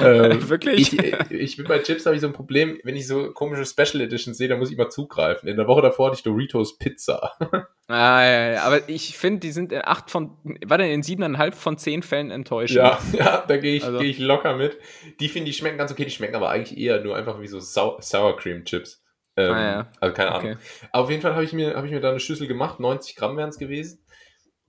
Ähm, 0.00 0.48
Wirklich? 0.48 0.92
Ich, 0.98 1.30
ich 1.30 1.56
bin 1.56 1.66
bei 1.66 1.78
Chips 1.80 2.06
habe 2.06 2.14
ich 2.16 2.20
so 2.20 2.26
ein 2.26 2.32
Problem, 2.32 2.78
wenn 2.84 2.96
ich 2.96 3.06
so 3.06 3.32
komische 3.32 3.64
Special 3.64 4.00
Editions 4.02 4.36
sehe, 4.38 4.48
dann 4.48 4.58
muss 4.58 4.70
ich 4.70 4.76
immer 4.76 4.88
zugreifen. 4.88 5.48
In 5.48 5.56
der 5.56 5.66
Woche 5.66 5.82
davor 5.82 6.06
hatte 6.08 6.16
ich 6.16 6.22
Doritos 6.22 6.78
Pizza. 6.78 7.32
Ah, 7.86 8.24
ja, 8.24 8.52
ja. 8.52 8.62
Aber 8.62 8.88
ich 8.88 9.18
finde, 9.18 9.40
die 9.40 9.52
sind 9.52 9.70
in 9.70 9.82
acht 9.84 10.10
von, 10.10 10.38
war 10.64 10.78
denn 10.78 10.90
in 10.90 11.02
siebeneinhalb 11.02 11.52
von 11.54 11.76
zehn 11.76 12.02
Fällen 12.02 12.30
enttäuschend. 12.30 12.78
Ja, 12.78 12.98
ja, 13.12 13.44
da 13.46 13.58
gehe 13.58 13.76
ich, 13.76 13.84
Also- 13.84 13.98
geh 13.98 14.06
ich 14.08 14.18
locker 14.18 14.56
mit. 14.56 14.78
Die 15.20 15.28
finde 15.28 15.50
ich 15.50 15.58
schmecken 15.58 15.76
ganz 15.76 15.92
okay, 15.92 16.06
die 16.06 16.10
schmecken 16.10 16.34
aber 16.34 16.48
eigentlich 16.48 16.78
eher 16.78 17.02
nur 17.04 17.14
einfach 17.14 17.42
wie 17.42 17.46
so 17.46 17.60
Sau 17.60 17.98
Sour 18.00 18.38
Cream 18.38 18.64
Chips. 18.64 19.04
Ähm, 19.36 19.52
Ah, 19.52 19.62
ja. 19.62 19.92
Also 20.00 20.14
keine 20.14 20.32
Ahnung. 20.32 20.52
Okay. 20.52 20.62
Aber 20.92 21.04
auf 21.04 21.10
jeden 21.10 21.20
Fall 21.20 21.34
habe 21.34 21.44
ich, 21.44 21.52
mir, 21.52 21.74
hab 21.76 21.84
ich 21.84 21.90
mir 21.90 22.00
da 22.00 22.08
eine 22.08 22.20
Schüssel 22.20 22.46
gemacht, 22.46 22.80
90 22.80 23.16
Gramm 23.16 23.36
wären 23.36 23.50
es 23.50 23.58
gewesen. 23.58 24.02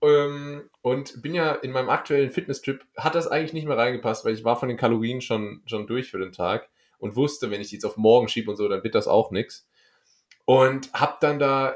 Ähm, 0.02 0.70
und 0.86 1.24
bin 1.24 1.34
ja 1.34 1.52
in 1.52 1.72
meinem 1.72 1.90
aktuellen 1.90 2.30
Fitnesstrip, 2.30 2.86
hat 2.96 3.16
das 3.16 3.28
eigentlich 3.28 3.54
nicht 3.54 3.66
mehr 3.66 3.76
reingepasst, 3.76 4.24
weil 4.24 4.36
ich 4.36 4.44
war 4.44 4.56
von 4.56 4.70
den 4.70 4.78
Kalorien 4.78 5.20
schon, 5.20 5.64
schon 5.66 5.88
durch 5.88 6.12
für 6.12 6.20
den 6.20 6.32
Tag 6.32 6.70
und 7.00 7.16
wusste, 7.16 7.50
wenn 7.50 7.60
ich 7.60 7.70
die 7.70 7.78
jetzt 7.78 7.86
auf 7.86 7.98
morgen 7.98 8.28
schiebe 8.28 8.52
und 8.52 8.58
so, 8.58 8.68
dann 8.68 8.84
wird 8.84 8.94
das 8.94 9.08
auch 9.08 9.32
nix. 9.32 9.68
Und 10.46 10.94
hab 10.94 11.22
dann 11.22 11.40
da 11.40 11.76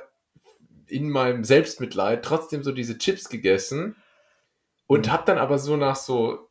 in 0.85 1.09
meinem 1.09 1.43
Selbstmitleid 1.43 2.23
trotzdem 2.23 2.61
so 2.61 2.71
diese 2.71 2.99
Chips 2.99 3.29
gegessen 3.29 3.95
und 4.85 5.07
Mhm. 5.07 5.11
hab 5.11 5.25
dann 5.25 5.39
aber 5.39 5.57
so 5.57 5.75
nach 5.75 5.95
so 5.95 6.47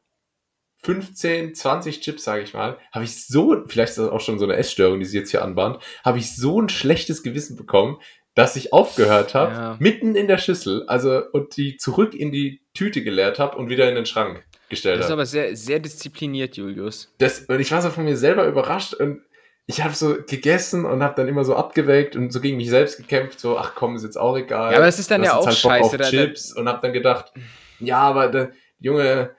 15, 0.82 1.54
20 1.54 2.00
Chips, 2.00 2.24
sage 2.24 2.42
ich 2.42 2.54
mal, 2.54 2.76
habe 2.90 3.04
ich 3.04 3.24
so, 3.24 3.62
vielleicht 3.68 3.90
ist 3.90 3.98
das 3.98 4.10
auch 4.10 4.20
schon 4.20 4.40
so 4.40 4.44
eine 4.46 4.56
Essstörung, 4.56 4.98
die 4.98 5.06
sie 5.06 5.18
jetzt 5.18 5.30
hier 5.30 5.44
anbahnt, 5.44 5.78
habe 6.04 6.18
ich 6.18 6.34
so 6.34 6.60
ein 6.60 6.68
schlechtes 6.68 7.22
Gewissen 7.22 7.56
bekommen, 7.56 8.00
dass 8.38 8.54
ich 8.54 8.72
aufgehört 8.72 9.34
habe, 9.34 9.52
Ja. 9.52 9.76
mitten 9.80 10.14
in 10.14 10.28
der 10.28 10.38
Schüssel, 10.38 10.84
also 10.86 11.22
und 11.32 11.56
die 11.56 11.76
zurück 11.76 12.14
in 12.14 12.30
die 12.30 12.60
Tüte 12.72 13.02
geleert 13.02 13.40
habe 13.40 13.56
und 13.56 13.68
wieder 13.68 13.88
in 13.88 13.96
den 13.96 14.06
Schrank 14.06 14.44
gestellt 14.68 14.98
Das 14.98 15.06
ist 15.06 15.10
habe. 15.10 15.14
aber 15.22 15.26
sehr, 15.26 15.56
sehr 15.56 15.80
diszipliniert, 15.80 16.56
Julius. 16.56 17.12
Das, 17.18 17.40
und 17.40 17.58
ich 17.58 17.72
war 17.72 17.82
so 17.82 17.90
von 17.90 18.04
mir 18.04 18.16
selber 18.16 18.46
überrascht 18.46 18.94
und 18.94 19.22
ich 19.66 19.82
habe 19.82 19.92
so 19.94 20.16
gegessen 20.26 20.84
und 20.84 21.02
habe 21.02 21.14
dann 21.16 21.26
immer 21.26 21.44
so 21.44 21.56
abgewägt 21.56 22.14
und 22.14 22.32
so 22.32 22.40
gegen 22.40 22.56
mich 22.58 22.70
selbst 22.70 22.96
gekämpft, 22.98 23.40
so, 23.40 23.58
ach 23.58 23.72
komm, 23.74 23.96
ist 23.96 24.04
jetzt 24.04 24.16
auch 24.16 24.36
egal. 24.36 24.70
Ja, 24.70 24.76
aber 24.78 24.86
das 24.86 25.00
ist 25.00 25.10
dann 25.10 25.24
ja 25.24 25.34
auch 25.36 25.44
halt 25.44 25.56
scheiße. 25.56 25.96
Auf 26.00 26.10
Chips 26.10 26.52
und 26.54 26.68
habe 26.68 26.78
dann 26.80 26.92
gedacht, 26.92 27.32
ja, 27.80 27.98
aber 27.98 28.28
der, 28.28 28.52
Junge, 28.78 29.30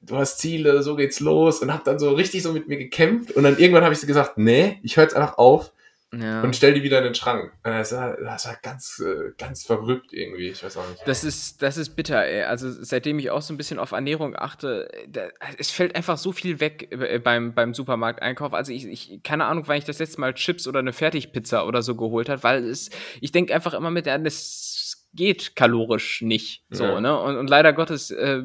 du 0.00 0.16
hast 0.16 0.38
Ziele, 0.40 0.82
so 0.82 0.96
geht's 0.96 1.20
los 1.20 1.60
und 1.60 1.72
habe 1.72 1.82
dann 1.84 2.00
so 2.00 2.12
richtig 2.12 2.42
so 2.42 2.52
mit 2.52 2.66
mir 2.66 2.76
gekämpft 2.76 3.30
und 3.36 3.44
dann 3.44 3.56
irgendwann 3.56 3.84
habe 3.84 3.94
ich 3.94 4.00
so 4.00 4.06
gesagt, 4.08 4.36
nee, 4.36 4.80
ich 4.82 4.96
höre 4.96 5.04
jetzt 5.04 5.14
einfach 5.16 5.38
auf 5.38 5.72
ja. 6.20 6.42
und 6.42 6.54
stell 6.56 6.74
die 6.74 6.82
wieder 6.82 6.98
in 6.98 7.04
den 7.04 7.14
Schrank. 7.14 7.52
Das 7.62 7.92
war, 7.92 8.16
das 8.16 8.46
war 8.46 8.56
ganz, 8.62 9.02
äh, 9.04 9.32
ganz 9.38 9.64
verrückt 9.64 10.12
irgendwie, 10.12 10.48
ich 10.48 10.62
weiß 10.62 10.76
auch 10.76 10.88
nicht. 10.88 11.02
Das 11.06 11.24
ist, 11.24 11.62
das 11.62 11.76
ist 11.76 11.96
bitter, 11.96 12.24
ey. 12.24 12.42
Also 12.44 12.70
seitdem 12.70 13.18
ich 13.18 13.30
auch 13.30 13.42
so 13.42 13.52
ein 13.54 13.56
bisschen 13.56 13.78
auf 13.78 13.92
Ernährung 13.92 14.36
achte, 14.36 14.88
da, 15.08 15.28
es 15.58 15.70
fällt 15.70 15.94
einfach 15.96 16.18
so 16.18 16.32
viel 16.32 16.60
weg 16.60 16.88
äh, 16.90 17.18
beim, 17.18 17.54
beim 17.54 17.74
Supermarkteinkauf. 17.74 18.52
Also 18.54 18.72
ich, 18.72 18.86
ich, 18.86 19.22
keine 19.22 19.44
Ahnung, 19.46 19.64
wann 19.66 19.78
ich 19.78 19.84
das 19.84 19.98
letzte 19.98 20.20
Mal 20.20 20.34
Chips 20.34 20.66
oder 20.66 20.80
eine 20.80 20.92
Fertigpizza 20.92 21.64
oder 21.64 21.82
so 21.82 21.94
geholt 21.96 22.28
habe, 22.28 22.42
weil 22.42 22.64
es, 22.64 22.90
ich 23.20 23.32
denke 23.32 23.54
einfach 23.54 23.74
immer 23.74 23.90
mit, 23.90 24.06
ja, 24.06 24.18
das 24.18 25.06
geht 25.14 25.56
kalorisch 25.56 26.20
nicht. 26.20 26.62
So, 26.68 26.84
Ja. 26.84 27.00
ne? 27.00 27.18
Und, 27.18 27.36
und 27.38 27.48
leider 27.48 27.72
Gottes 27.72 28.10
äh, 28.10 28.42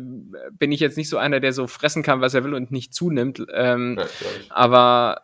bin 0.51 0.72
ich 0.72 0.80
jetzt 0.80 0.97
nicht 0.97 1.09
so 1.09 1.17
einer, 1.17 1.41
der 1.41 1.51
so 1.51 1.67
fressen 1.67 2.01
kann, 2.01 2.22
was 2.22 2.34
er 2.34 2.45
will 2.45 2.53
und 2.53 2.72
nicht 2.72 2.93
zunimmt. 2.93 3.45
Ähm, 3.53 3.97
Ja, 3.99 4.05
aber 4.49 5.22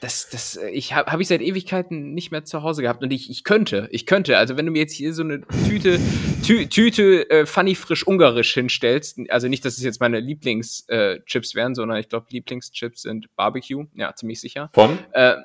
das, 0.00 0.28
das, 0.30 0.56
äh, 0.56 0.70
ich 0.70 0.94
habe 0.94 1.12
hab 1.12 1.20
ich 1.20 1.28
seit 1.28 1.42
Ewigkeiten 1.42 2.14
nicht 2.14 2.30
mehr 2.30 2.44
zu 2.44 2.62
Hause 2.62 2.82
gehabt 2.82 3.02
und 3.02 3.12
ich, 3.12 3.30
ich 3.30 3.44
könnte, 3.44 3.88
ich 3.92 4.06
könnte, 4.06 4.38
also 4.38 4.56
wenn 4.56 4.66
du 4.66 4.72
mir 4.72 4.78
jetzt 4.80 4.94
hier 4.94 5.12
so 5.12 5.22
eine 5.22 5.42
Tüte, 5.68 6.00
Tü, 6.42 6.66
Tüte 6.66 7.28
äh, 7.30 7.46
funny 7.46 7.74
frisch 7.74 8.06
ungarisch 8.06 8.54
hinstellst, 8.54 9.18
also 9.28 9.48
nicht, 9.48 9.64
dass 9.64 9.76
es 9.76 9.84
jetzt 9.84 10.00
meine 10.00 10.18
Lieblingschips 10.18 10.88
äh, 10.88 11.20
Chips 11.26 11.54
wären, 11.54 11.74
sondern 11.74 11.98
ich 11.98 12.08
glaube 12.08 12.26
Lieblingschips 12.30 13.02
sind 13.02 13.34
Barbecue, 13.36 13.84
ja, 13.94 14.14
ziemlich 14.14 14.40
sicher. 14.40 14.70
Von? 14.72 14.98
Äh, 15.12 15.36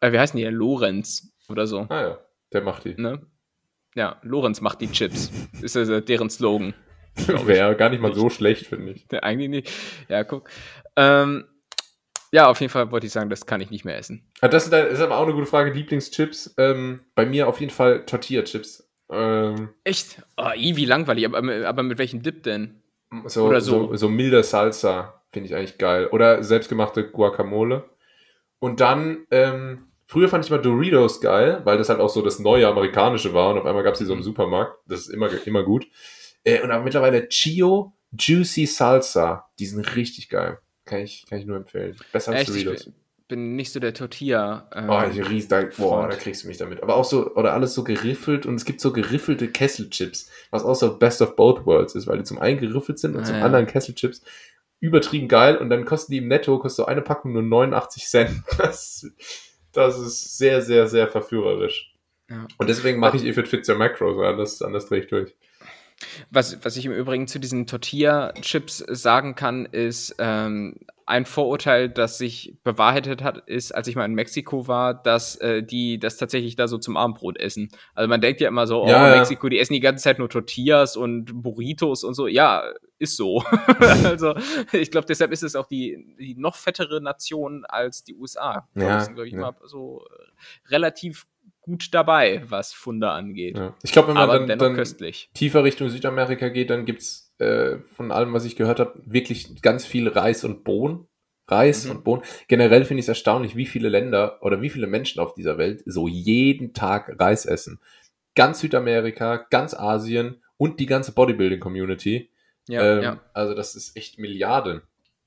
äh, 0.00 0.12
wie 0.12 0.18
heißen 0.18 0.36
die 0.38 0.44
denn? 0.44 0.54
Lorenz 0.54 1.32
oder 1.48 1.66
so, 1.66 1.86
Ah 1.90 2.00
ja, 2.00 2.18
der 2.52 2.62
macht 2.62 2.84
die. 2.84 2.94
ne? 3.00 3.20
Ja, 3.94 4.18
Lorenz 4.22 4.60
macht 4.60 4.80
die 4.80 4.90
Chips, 4.90 5.30
ist 5.60 5.76
also 5.76 6.00
deren 6.00 6.30
Slogan. 6.30 6.74
Wäre 7.16 7.76
gar 7.76 7.90
nicht 7.90 8.00
mal 8.00 8.14
so 8.14 8.28
schlecht, 8.28 8.66
finde 8.66 8.92
ich. 8.92 9.06
Ja, 9.12 9.20
Eigentlich 9.20 9.48
nicht. 9.48 9.70
Ja, 10.08 10.24
guck. 10.24 10.50
Ähm, 10.96 11.44
ja, 12.34 12.48
auf 12.48 12.60
jeden 12.60 12.72
Fall 12.72 12.90
wollte 12.90 13.06
ich 13.06 13.12
sagen, 13.12 13.30
das 13.30 13.46
kann 13.46 13.60
ich 13.60 13.70
nicht 13.70 13.84
mehr 13.84 13.96
essen. 13.96 14.24
Ah, 14.40 14.48
Das 14.48 14.66
ist, 14.66 15.00
aber 15.00 15.18
auch 15.18 15.22
eine 15.22 15.34
gute 15.34 15.46
Frage. 15.46 15.70
Lieblingschips? 15.70 16.56
Ähm, 16.58 17.00
bei 17.14 17.24
mir 17.26 17.46
auf 17.46 17.60
jeden 17.60 17.70
Fall 17.70 18.04
Tortilla-Chips. 18.06 18.90
Ähm, 19.08 19.68
Echt? 19.84 20.20
Oh, 20.36 20.50
wie 20.56 20.84
langweilig, 20.84 21.26
aber, 21.26 21.64
aber 21.64 21.82
mit 21.84 21.96
welchem 21.98 22.22
Dip 22.24 22.42
denn? 22.42 22.82
so, 23.26 23.46
Oder 23.46 23.60
so. 23.60 23.86
so. 23.90 23.96
so, 23.96 24.08
milder 24.08 24.42
Salsa 24.42 25.22
finde 25.30 25.48
ich 25.48 25.54
eigentlich 25.54 25.78
geil. 25.78 26.08
Oder 26.08 26.42
selbstgemachte 26.42 27.08
Guacamole. 27.08 27.84
Und 28.58 28.80
dann, 28.80 29.26
ähm, 29.30 29.86
früher 30.06 30.28
fand 30.28 30.44
ich 30.44 30.50
mal 30.50 30.60
Doritos 30.60 31.20
geil, 31.20 31.60
weil 31.62 31.78
das 31.78 31.88
halt 31.88 32.00
auch 32.00 32.08
so 32.08 32.20
das 32.20 32.40
neue 32.40 32.66
amerikanische 32.66 33.32
war 33.32 33.50
und 33.52 33.58
auf 33.58 33.64
einmal 33.64 33.84
gab 33.84 33.92
es 33.92 34.00
die 34.00 34.06
so 34.06 34.12
im 34.14 34.24
Supermarkt. 34.24 34.76
Das 34.88 35.02
ist 35.02 35.08
immer, 35.10 35.30
immer 35.46 35.62
gut. 35.62 35.86
Äh, 36.42 36.62
und 36.62 36.72
aber 36.72 36.82
mittlerweile 36.82 37.28
Chio 37.28 37.92
Juicy 38.18 38.66
Salsa. 38.66 39.48
Die 39.60 39.66
sind 39.66 39.94
richtig 39.94 40.28
geil. 40.30 40.58
Kann 40.84 41.00
ich, 41.00 41.24
kann 41.28 41.38
ich 41.38 41.46
nur 41.46 41.56
empfehlen. 41.56 41.96
Besser 42.12 42.32
als 42.32 42.42
Echt, 42.48 42.56
ich 42.56 42.64
Doritos. 42.64 42.84
bin, 42.86 42.94
bin 43.28 43.56
nicht 43.56 43.72
so 43.72 43.80
der 43.80 43.94
Tortilla. 43.94 44.68
ähm, 44.74 44.90
Oh, 44.90 45.02
ich 45.10 45.28
ries, 45.30 45.48
da, 45.48 45.62
boah, 45.78 46.08
da 46.08 46.16
kriegst 46.16 46.44
du 46.44 46.48
mich 46.48 46.58
damit. 46.58 46.82
Aber 46.82 46.96
auch 46.96 47.04
so, 47.04 47.34
oder 47.34 47.54
alles 47.54 47.74
so 47.74 47.82
geriffelt 47.84 48.44
und 48.46 48.56
es 48.56 48.64
gibt 48.64 48.80
so 48.80 48.92
geriffelte 48.92 49.48
Kesselchips, 49.48 50.30
was 50.50 50.64
auch 50.64 50.74
so 50.74 50.98
Best 50.98 51.22
of 51.22 51.36
Both 51.36 51.64
Worlds 51.66 51.94
ist, 51.94 52.06
weil 52.06 52.18
die 52.18 52.24
zum 52.24 52.38
einen 52.38 52.58
geriffelt 52.60 52.98
sind 52.98 53.14
und 53.16 53.22
Ah, 53.22 53.24
zum 53.24 53.36
ja. 53.36 53.44
anderen 53.44 53.66
Kesselchips. 53.66 54.22
Übertrieben 54.80 55.28
geil 55.28 55.56
und 55.56 55.70
dann 55.70 55.86
kosten 55.86 56.12
die 56.12 56.18
im 56.18 56.28
Netto, 56.28 56.58
kostet 56.58 56.84
so 56.84 56.86
eine 56.86 57.00
Packung 57.00 57.32
nur 57.32 57.42
89 57.42 58.04
Cent. 58.06 58.42
Das, 58.58 59.06
das 59.72 59.98
ist 59.98 60.36
sehr, 60.38 60.60
sehr, 60.62 60.86
sehr 60.86 61.08
verführerisch. 61.08 61.94
Ja. 62.30 62.46
Und 62.58 62.68
deswegen 62.68 62.98
mache 63.00 63.16
ich 63.16 63.24
If 63.24 63.38
It 63.38 63.48
Fits 63.48 63.68
Your 63.68 63.76
Macros, 63.76 64.22
anders, 64.22 64.60
anders 64.62 64.86
drehe 64.86 65.00
ich 65.00 65.08
durch. 65.08 65.34
Was, 66.30 66.64
was 66.64 66.76
ich 66.76 66.86
im 66.86 66.92
Übrigen 66.92 67.26
zu 67.26 67.38
diesen 67.38 67.66
Tortilla-Chips 67.66 68.84
sagen 68.88 69.34
kann, 69.34 69.66
ist 69.66 70.16
ähm, 70.18 70.76
ein 71.06 71.26
Vorurteil, 71.26 71.88
das 71.88 72.18
sich 72.18 72.56
bewahrheitet 72.62 73.22
hat, 73.22 73.38
ist, 73.46 73.74
als 73.74 73.88
ich 73.88 73.96
mal 73.96 74.06
in 74.06 74.14
Mexiko 74.14 74.68
war, 74.68 74.94
dass 74.94 75.36
äh, 75.36 75.62
die 75.62 75.98
das 75.98 76.16
tatsächlich 76.16 76.56
da 76.56 76.66
so 76.66 76.78
zum 76.78 76.96
Abendbrot 76.96 77.38
essen. 77.38 77.68
Also 77.94 78.08
man 78.08 78.20
denkt 78.20 78.40
ja 78.40 78.48
immer 78.48 78.66
so, 78.66 78.84
oh, 78.84 78.88
Ja, 78.88 79.08
ja. 79.08 79.16
Mexiko, 79.16 79.48
die 79.48 79.58
essen 79.58 79.74
die 79.74 79.80
ganze 79.80 80.04
Zeit 80.04 80.18
nur 80.18 80.30
Tortillas 80.30 80.96
und 80.96 81.42
Burritos 81.42 82.04
und 82.04 82.14
so. 82.14 82.26
Ja, 82.26 82.64
ist 82.98 83.16
so. 83.16 83.42
also 84.04 84.34
ich 84.72 84.90
glaube, 84.90 85.06
deshalb 85.06 85.32
ist 85.32 85.42
es 85.42 85.56
auch 85.56 85.66
die, 85.66 86.16
die 86.18 86.36
noch 86.36 86.56
fettere 86.56 87.02
Nation 87.02 87.64
als 87.66 88.04
die 88.04 88.14
USA. 88.14 88.68
Ja, 88.74 88.98
die 88.98 89.04
sind, 89.04 89.14
glaube 89.14 89.28
ich, 89.28 89.34
ja. 89.34 89.40
immer 89.40 89.54
so 89.64 90.06
äh, 90.06 90.68
relativ 90.70 91.26
gut 91.64 91.92
dabei, 91.92 92.42
was 92.48 92.72
Funde 92.72 93.10
angeht. 93.10 93.56
Ja. 93.56 93.74
Ich 93.82 93.92
glaube, 93.92 94.08
wenn 94.08 94.14
man 94.14 94.46
dann, 94.46 94.58
dann 94.58 94.74
köstlich. 94.74 95.30
tiefer 95.34 95.64
Richtung 95.64 95.88
Südamerika 95.88 96.48
geht, 96.48 96.70
dann 96.70 96.84
gibt's 96.84 97.34
äh, 97.38 97.78
von 97.96 98.12
allem, 98.12 98.32
was 98.32 98.44
ich 98.44 98.54
gehört 98.54 98.78
habe, 98.80 99.00
wirklich 99.04 99.60
ganz 99.62 99.84
viel 99.86 100.08
Reis 100.08 100.44
und 100.44 100.62
Bohnen. 100.62 101.08
Reis 101.48 101.84
Mhm. 101.84 101.90
und 101.90 102.04
Bohnen. 102.04 102.22
Generell 102.48 102.84
finde 102.84 103.00
ich 103.00 103.04
es 103.04 103.08
erstaunlich, 103.08 103.56
wie 103.56 103.66
viele 103.66 103.88
Länder 103.88 104.38
oder 104.42 104.62
wie 104.62 104.70
viele 104.70 104.86
Menschen 104.86 105.20
auf 105.20 105.34
dieser 105.34 105.58
Welt 105.58 105.82
so 105.84 106.08
jeden 106.08 106.72
Tag 106.72 107.16
Reis 107.18 107.44
essen. 107.44 107.80
Ganz 108.34 108.60
Südamerika, 108.60 109.46
ganz 109.50 109.74
Asien 109.74 110.42
und 110.56 110.80
die 110.80 110.86
ganze 110.86 111.12
Bodybuilding-Community. 111.12 112.30
Ja, 112.68 112.96
ähm, 112.96 113.02
ja. 113.02 113.20
Also 113.34 113.54
das 113.54 113.74
ist 113.74 113.96
echt 113.96 114.18
Milliarden. 114.18 114.82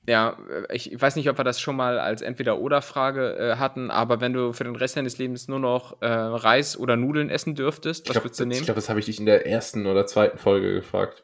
Ja, 0.07 0.37
äh, 0.69 0.75
ich 0.75 0.99
weiß 0.99 1.15
nicht, 1.17 1.29
ob 1.29 1.37
wir 1.37 1.43
das 1.43 1.59
schon 1.59 1.75
mal 1.75 1.99
als 1.99 2.21
Entweder-Oder-Frage 2.21 3.35
äh, 3.37 3.55
hatten, 3.57 3.91
aber 3.91 4.21
wenn 4.21 4.33
du 4.33 4.53
für 4.53 4.63
den 4.63 4.75
Rest 4.75 4.95
deines 4.97 5.17
Lebens 5.17 5.47
nur 5.47 5.59
noch 5.59 6.01
äh, 6.01 6.07
Reis 6.07 6.77
oder 6.77 6.95
Nudeln 6.95 7.29
essen 7.29 7.55
dürftest, 7.55 8.05
Ich 8.05 8.09
was 8.09 8.13
glaube, 8.13 8.25
würdest 8.25 8.39
du 8.39 8.45
nehmen? 8.45 8.65
glaub, 8.65 8.75
das 8.75 8.89
habe 8.89 8.99
ich 8.99 9.05
dich 9.05 9.19
in 9.19 9.25
der 9.25 9.45
ersten 9.47 9.85
oder 9.85 10.05
zweiten 10.05 10.37
Folge 10.37 10.73
gefragt. 10.73 11.23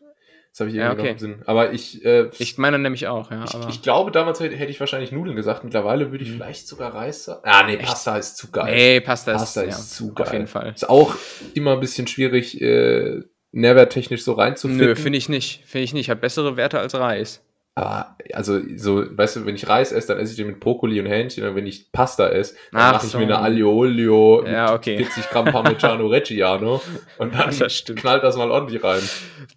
Das 0.51 0.59
habe 0.59 0.69
ich 0.69 0.75
Ja, 0.75 0.83
irgendwie 0.91 0.97
noch 0.97 1.03
okay. 1.05 1.11
im 1.13 1.17
Sinn. 1.19 1.41
Aber 1.47 1.71
ich, 1.73 2.05
äh, 2.05 2.29
ich 2.37 2.59
meine 2.59 2.77
nämlich 2.77 3.07
auch, 3.07 3.31
ja. 3.31 3.43
Ich, 3.45 3.55
Aber 3.55 3.69
ich 3.69 3.81
glaube, 3.81 4.11
damals 4.11 4.39
hätte 4.39 4.55
hätte 4.55 4.69
ich 4.69 4.79
wahrscheinlich 4.79 5.11
Nudeln 5.11 5.35
gesagt. 5.35 5.63
Mittlerweile 5.63 6.11
würde 6.11 6.23
ich 6.23 6.29
Mhm. 6.29 6.35
vielleicht 6.35 6.67
sogar 6.67 6.93
Reis 6.93 7.23
sagen. 7.23 7.41
Ah, 7.43 7.63
nee, 7.65 7.75
Echt? 7.77 7.85
Pasta 7.87 8.17
ist 8.17 8.37
zu 8.37 8.51
geil. 8.51 8.75
nee, 8.75 8.99
Pasta, 9.01 9.31
Pasta 9.33 9.61
ist, 9.61 9.69
ist 9.79 9.99
ja, 9.99 10.07
zu 10.07 10.13
geil. 10.13 10.27
Auf 10.27 10.33
jeden 10.33 10.45
Fall. 10.47 10.71
Ist 10.75 10.87
auch 10.87 11.15
immer 11.55 11.71
ein 11.73 11.79
bisschen 11.79 12.05
schwierig, 12.05 12.61
äh, 12.61 13.21
nährwerttechnisch 13.51 14.23
so 14.23 14.33
reinzufinden. 14.33 14.85
Nö, 14.87 14.95
finde 14.95 15.17
ich 15.17 15.27
nicht. 15.29 15.63
Finde 15.65 15.85
ich 15.85 15.93
nicht. 15.93 16.09
Hat 16.11 16.21
bessere 16.21 16.55
Werte 16.57 16.79
als 16.79 16.93
Reis. 16.93 17.41
Aber, 17.75 18.15
also, 18.33 18.59
so, 18.77 19.03
weißt 19.17 19.37
du, 19.37 19.45
wenn 19.47 19.55
ich 19.55 19.67
Reis 19.67 19.91
esse, 19.91 20.09
dann 20.09 20.19
esse 20.19 20.31
ich 20.33 20.37
den 20.37 20.45
mit 20.47 20.59
Brokkoli 20.59 20.99
und 20.99 21.07
Hähnchen. 21.07 21.43
Und 21.47 21.55
wenn 21.55 21.65
ich 21.65 21.91
Pasta 21.91 22.29
esse, 22.29 22.53
dann 22.71 22.81
Ach 22.81 22.93
mache 22.93 23.05
ich 23.07 23.11
so. 23.11 23.17
mir 23.17 23.23
eine 23.23 23.39
Aglio 23.39 23.71
Olio 23.73 24.45
Ja, 24.45 24.73
okay. 24.75 24.97
40 24.97 25.29
Gramm 25.31 25.45
Parmigiano 25.45 26.05
Reggiano. 26.05 26.81
Und 27.17 27.33
dann 27.37 27.57
Das 27.57 27.83
knallt 27.85 28.23
das 28.23 28.37
mal 28.37 28.51
ordentlich 28.51 28.83
rein. 28.83 29.01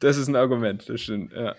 Das 0.01 0.17
ist 0.17 0.29
ein 0.29 0.37
Argument, 0.37 0.89
das 0.89 1.03
stimmt, 1.03 1.33
ja. 1.35 1.55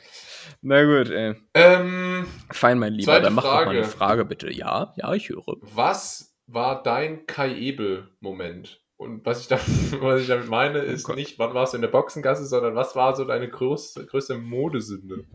Na 0.61 0.83
gut, 0.83 1.11
ey. 1.11 1.35
Ähm, 1.53 2.25
Fein, 2.51 2.79
mein 2.79 2.93
Lieber. 2.93 3.19
Dann 3.19 3.33
mach 3.33 3.43
doch 3.43 3.51
mal 3.51 3.63
Frage. 3.65 3.77
eine 3.77 3.83
Frage, 3.87 4.25
bitte. 4.25 4.51
Ja, 4.51 4.93
ja, 4.95 5.13
ich 5.13 5.29
höre. 5.29 5.57
was 5.61 6.33
war 6.47 6.81
dein 6.81 7.27
Kai 7.27 7.53
Ebel-Moment? 7.53 8.81
Und 8.95 9.23
was 9.25 9.41
ich, 9.41 9.47
da, 9.47 9.59
was 10.01 10.21
ich 10.21 10.27
damit 10.27 10.49
meine, 10.49 10.79
ist 10.79 11.07
Oh 11.07 11.13
nicht, 11.13 11.37
wann 11.37 11.53
warst 11.53 11.73
du 11.73 11.77
in 11.77 11.81
der 11.81 11.89
Boxengasse, 11.89 12.45
sondern 12.47 12.73
was 12.73 12.95
war 12.95 13.15
so 13.15 13.25
deine 13.25 13.47
größte, 13.47 14.05
größte 14.07 14.37
Modesünde? 14.39 15.25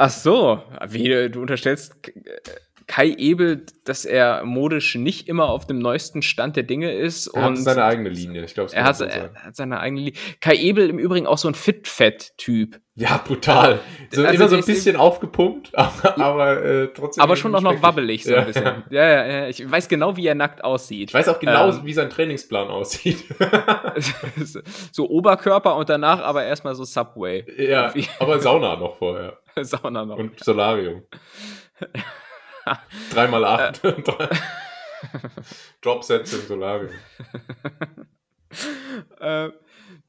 Ach 0.00 0.10
so, 0.10 0.62
wie 0.88 1.28
du 1.28 1.40
unterstellst 1.40 2.02
K- 2.02 2.12
Kai 2.86 3.08
Ebel, 3.18 3.66
dass 3.84 4.04
er 4.06 4.44
modisch 4.44 4.94
nicht 4.94 5.28
immer 5.28 5.50
auf 5.50 5.66
dem 5.66 5.78
neuesten 5.80 6.22
Stand 6.22 6.56
der 6.56 6.62
Dinge 6.62 6.92
ist. 6.92 7.26
Er 7.26 7.42
hat 7.42 7.48
und 7.50 7.56
seine 7.56 7.84
eigene 7.84 8.08
Linie, 8.08 8.44
ich 8.44 8.54
glaube, 8.54 8.72
er 8.72 8.84
hat, 8.84 9.00
er 9.34 9.34
hat 9.44 9.56
seine 9.56 9.80
eigene 9.80 10.00
Linie. 10.02 10.18
Kai 10.40 10.56
Ebel 10.56 10.88
im 10.88 10.98
Übrigen 10.98 11.26
auch 11.26 11.36
so 11.36 11.48
ein 11.48 11.54
Fit-Fett-Typ. 11.54 12.80
Ja, 13.00 13.18
brutal. 13.24 13.78
So, 14.10 14.24
Also 14.24 14.34
immer 14.34 14.48
so 14.48 14.56
ein 14.56 14.64
bisschen 14.64 14.96
aufgepumpt, 14.96 15.70
aber, 15.78 16.18
aber 16.18 16.64
äh, 16.64 16.88
trotzdem. 16.88 17.22
Aber 17.22 17.36
schon 17.36 17.54
auch 17.54 17.60
noch 17.60 17.80
wabbelig 17.80 18.24
so 18.24 18.32
Ja, 18.32 18.40
ein 18.40 18.46
bisschen. 18.46 18.64
ja. 18.90 19.06
Ja, 19.08 19.26
ja. 19.26 19.46
Ich 19.48 19.70
weiß 19.70 19.86
genau, 19.88 20.16
wie 20.16 20.26
er 20.26 20.34
nackt 20.34 20.64
aussieht. 20.64 21.10
Ich 21.10 21.14
weiß 21.14 21.28
auch 21.28 21.38
genau, 21.38 21.68
Ähm. 21.70 21.80
wie 21.84 21.92
sein 21.92 22.10
Trainingsplan 22.10 22.66
aussieht. 22.68 23.24
so 24.92 25.08
Oberkörper 25.08 25.76
und 25.76 25.88
danach 25.88 26.20
aber 26.20 26.42
erstmal 26.44 26.74
so 26.74 26.82
Subway. 26.84 27.44
ja, 27.56 27.92
aber 28.18 28.40
Sauna 28.40 28.74
noch 28.76 28.96
vorher. 28.96 29.38
Sauna 29.62 30.04
noch. 30.04 30.16
Und 30.16 30.42
Solarium. 30.42 31.02
Dreimal 33.14 33.44
acht. 33.44 33.84
Äh. 33.84 33.94
Dropsets 35.80 36.32
im 36.32 36.40
Solarium. 36.40 36.90
äh, 39.20 39.48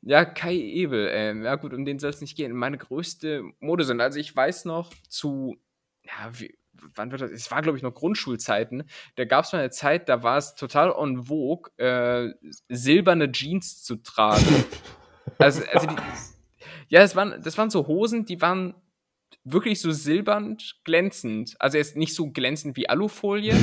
ja, 0.02 0.26
Kai 0.26 0.56
Ebel, 0.56 1.10
ähm, 1.12 1.44
ja 1.44 1.56
gut, 1.56 1.74
um 1.74 1.86
den 1.86 2.00
soll 2.00 2.10
es 2.10 2.22
nicht 2.22 2.38
gehen. 2.38 2.54
Meine 2.54 2.78
größte 2.78 3.44
Modesünde, 3.60 4.04
also 4.04 4.20
ich 4.20 4.36
weiß 4.36 4.66
noch 4.66 4.94
zu, 5.08 5.58
ja, 6.04 6.32
wie, 6.34 6.58
wann 6.96 7.12
wird 7.12 7.22
das? 7.22 7.32
Es 7.32 7.52
war, 7.52 7.62
glaube 7.62 7.78
ich, 7.78 7.84
noch 7.84 7.94
Grundschulzeiten. 7.94 8.84
Da 9.16 9.26
gab 9.26 9.46
es 9.46 9.52
mal 9.52 9.60
eine 9.60 9.70
Zeit, 9.72 10.10
da 10.10 10.24
war 10.24 10.38
es 10.38 10.56
total 10.56 10.94
en 10.98 11.24
vogue, 11.24 11.72
äh, 11.78 12.34
silberne 12.70 13.32
Jeans 13.32 13.84
zu 13.84 13.98
tragen. 13.98 14.66
also, 15.38 15.64
also 15.74 15.88
die, 15.88 15.96
ja, 16.88 17.02
das 17.02 17.16
waren, 17.16 17.42
das 17.42 17.58
waren 17.58 17.70
so 17.70 17.88
Hosen, 17.88 18.26
die 18.26 18.42
waren 18.42 18.76
wirklich 19.44 19.82
so 19.82 19.92
silbernd 19.92 20.80
glänzend. 20.84 21.56
Also 21.60 21.78
jetzt 21.78 21.96
nicht 21.96 22.16
so 22.16 22.32
glänzend 22.32 22.78
wie 22.78 22.90
Alufolie, 22.90 23.56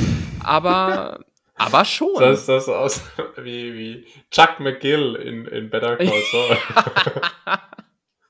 aber, 0.43 1.25
aber 1.57 1.85
schon. 1.85 2.19
Das 2.19 2.45
das 2.45 2.65
so 2.65 2.75
aus 2.75 3.01
wie, 3.37 3.73
wie 3.73 4.07
Chuck 4.31 4.59
McGill 4.59 5.15
in, 5.15 5.45
in 5.45 5.69
Better 5.69 5.97
Call 5.97 6.21
Saul. 6.31 6.57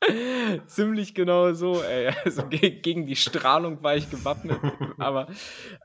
Ziemlich 0.68 1.14
genau 1.14 1.52
so, 1.54 1.82
ey. 1.82 2.12
Also 2.24 2.48
ge 2.48 2.70
gegen 2.70 3.06
die 3.06 3.16
Strahlung 3.16 3.84
war 3.84 3.98
ich 3.98 4.10
gewappnet. 4.10 4.60
Aber 4.98 5.28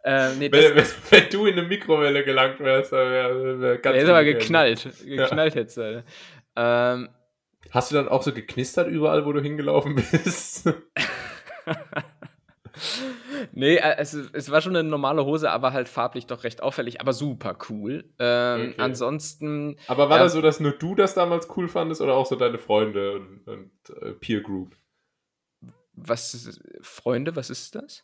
äh, 0.05 0.34
nee, 0.34 0.49
das, 0.49 0.62
wenn, 0.62 0.76
wenn, 0.76 0.86
wenn 1.11 1.30
du 1.30 1.47
in 1.47 1.59
eine 1.59 1.66
Mikrowelle 1.66 2.24
gelangt 2.24 2.61
wärst, 2.61 2.93
dann 2.93 3.11
wäre 3.11 3.61
wär 3.61 3.78
ganz 3.78 3.99
ist 3.99 4.09
aber 4.09 4.22
geknallt. 4.22 4.88
Geknallt 5.05 5.55
jetzt. 5.57 5.78
Äh. 5.78 6.03
Ähm, 6.55 7.09
Hast 7.70 7.90
du 7.90 7.95
dann 7.95 8.09
auch 8.09 8.22
so 8.22 8.32
geknistert 8.32 8.88
überall, 8.88 9.24
wo 9.24 9.32
du 9.32 9.40
hingelaufen 9.40 9.95
bist? 9.95 10.68
Nee, 13.53 13.76
äh, 13.76 13.97
es, 13.99 14.14
es 14.14 14.51
war 14.51 14.61
schon 14.61 14.76
eine 14.76 14.88
normale 14.88 15.24
Hose, 15.24 15.51
aber 15.51 15.72
halt 15.72 15.88
farblich 15.88 16.26
doch 16.26 16.45
recht 16.45 16.62
auffällig, 16.62 17.01
aber 17.01 17.12
super 17.12 17.57
cool. 17.68 18.05
Ähm, 18.18 18.53
Okay. 18.72 18.74
Ansonsten, 18.78 19.76
Aber 19.86 20.09
war 20.09 20.18
Ja. 20.18 20.24
das 20.24 20.32
so, 20.34 20.40
dass 20.43 20.61
nur 20.61 20.72
du 20.72 20.95
das 20.95 21.14
damals 21.14 21.49
cool 21.57 21.68
fandest 21.68 22.01
oder 22.01 22.14
auch 22.14 22.26
so 22.26 22.36
deine 22.36 22.59
Freunde 22.59 23.16
und, 23.16 23.47
und 23.49 23.70
äh, 24.03 24.12
Peer 24.12 24.40
Group? 24.40 24.76
was 25.95 26.32
ist, 26.34 26.61
Freunde, 26.80 27.36
was 27.36 27.51
ist 27.51 27.74
das? 27.74 28.03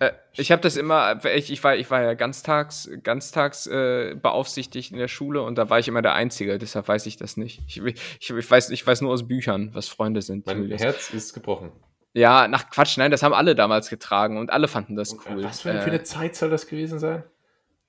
Äh, 0.00 0.12
ich 0.36 0.52
habe 0.52 0.60
das 0.62 0.76
immer, 0.76 1.24
ich, 1.24 1.50
ich, 1.50 1.62
war, 1.64 1.76
ich 1.76 1.90
war 1.90 2.02
ja 2.02 2.14
ganztags, 2.14 2.90
ganztags 3.02 3.66
äh, 3.66 4.14
beaufsichtigt 4.14 4.92
in 4.92 4.98
der 4.98 5.08
Schule 5.08 5.42
und 5.42 5.56
da 5.56 5.70
war 5.70 5.78
ich 5.78 5.88
immer 5.88 6.02
der 6.02 6.14
Einzige, 6.14 6.58
deshalb 6.58 6.88
weiß 6.88 7.06
ich 7.06 7.16
das 7.16 7.36
nicht. 7.36 7.62
Ich, 7.66 7.78
ich, 7.82 8.30
ich, 8.30 8.50
weiß, 8.50 8.70
ich 8.70 8.86
weiß 8.86 9.00
nur 9.00 9.12
aus 9.12 9.26
Büchern, 9.26 9.70
was 9.72 9.88
Freunde 9.88 10.22
sind. 10.22 10.46
Mein 10.46 10.58
Julius. 10.62 10.82
Herz 10.82 11.10
ist 11.10 11.32
gebrochen. 11.32 11.72
Ja, 12.14 12.46
nach 12.48 12.70
Quatsch, 12.70 12.96
nein, 12.96 13.10
das 13.10 13.22
haben 13.22 13.34
alle 13.34 13.54
damals 13.54 13.90
getragen 13.90 14.38
und 14.38 14.50
alle 14.52 14.68
fanden 14.68 14.94
das 14.96 15.12
cool. 15.28 15.42
Was 15.42 15.60
für, 15.62 15.70
eine- 15.72 15.92
Äh, 15.96 16.02
Zeit 16.04 16.36
soll 16.36 16.48
das 16.50 16.66
gewesen 16.66 16.98
sein? 16.98 17.24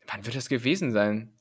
wann 0.08 0.26
wird 0.26 0.36
das 0.36 0.50
gewesen 0.50 0.92
sein? 0.92 1.40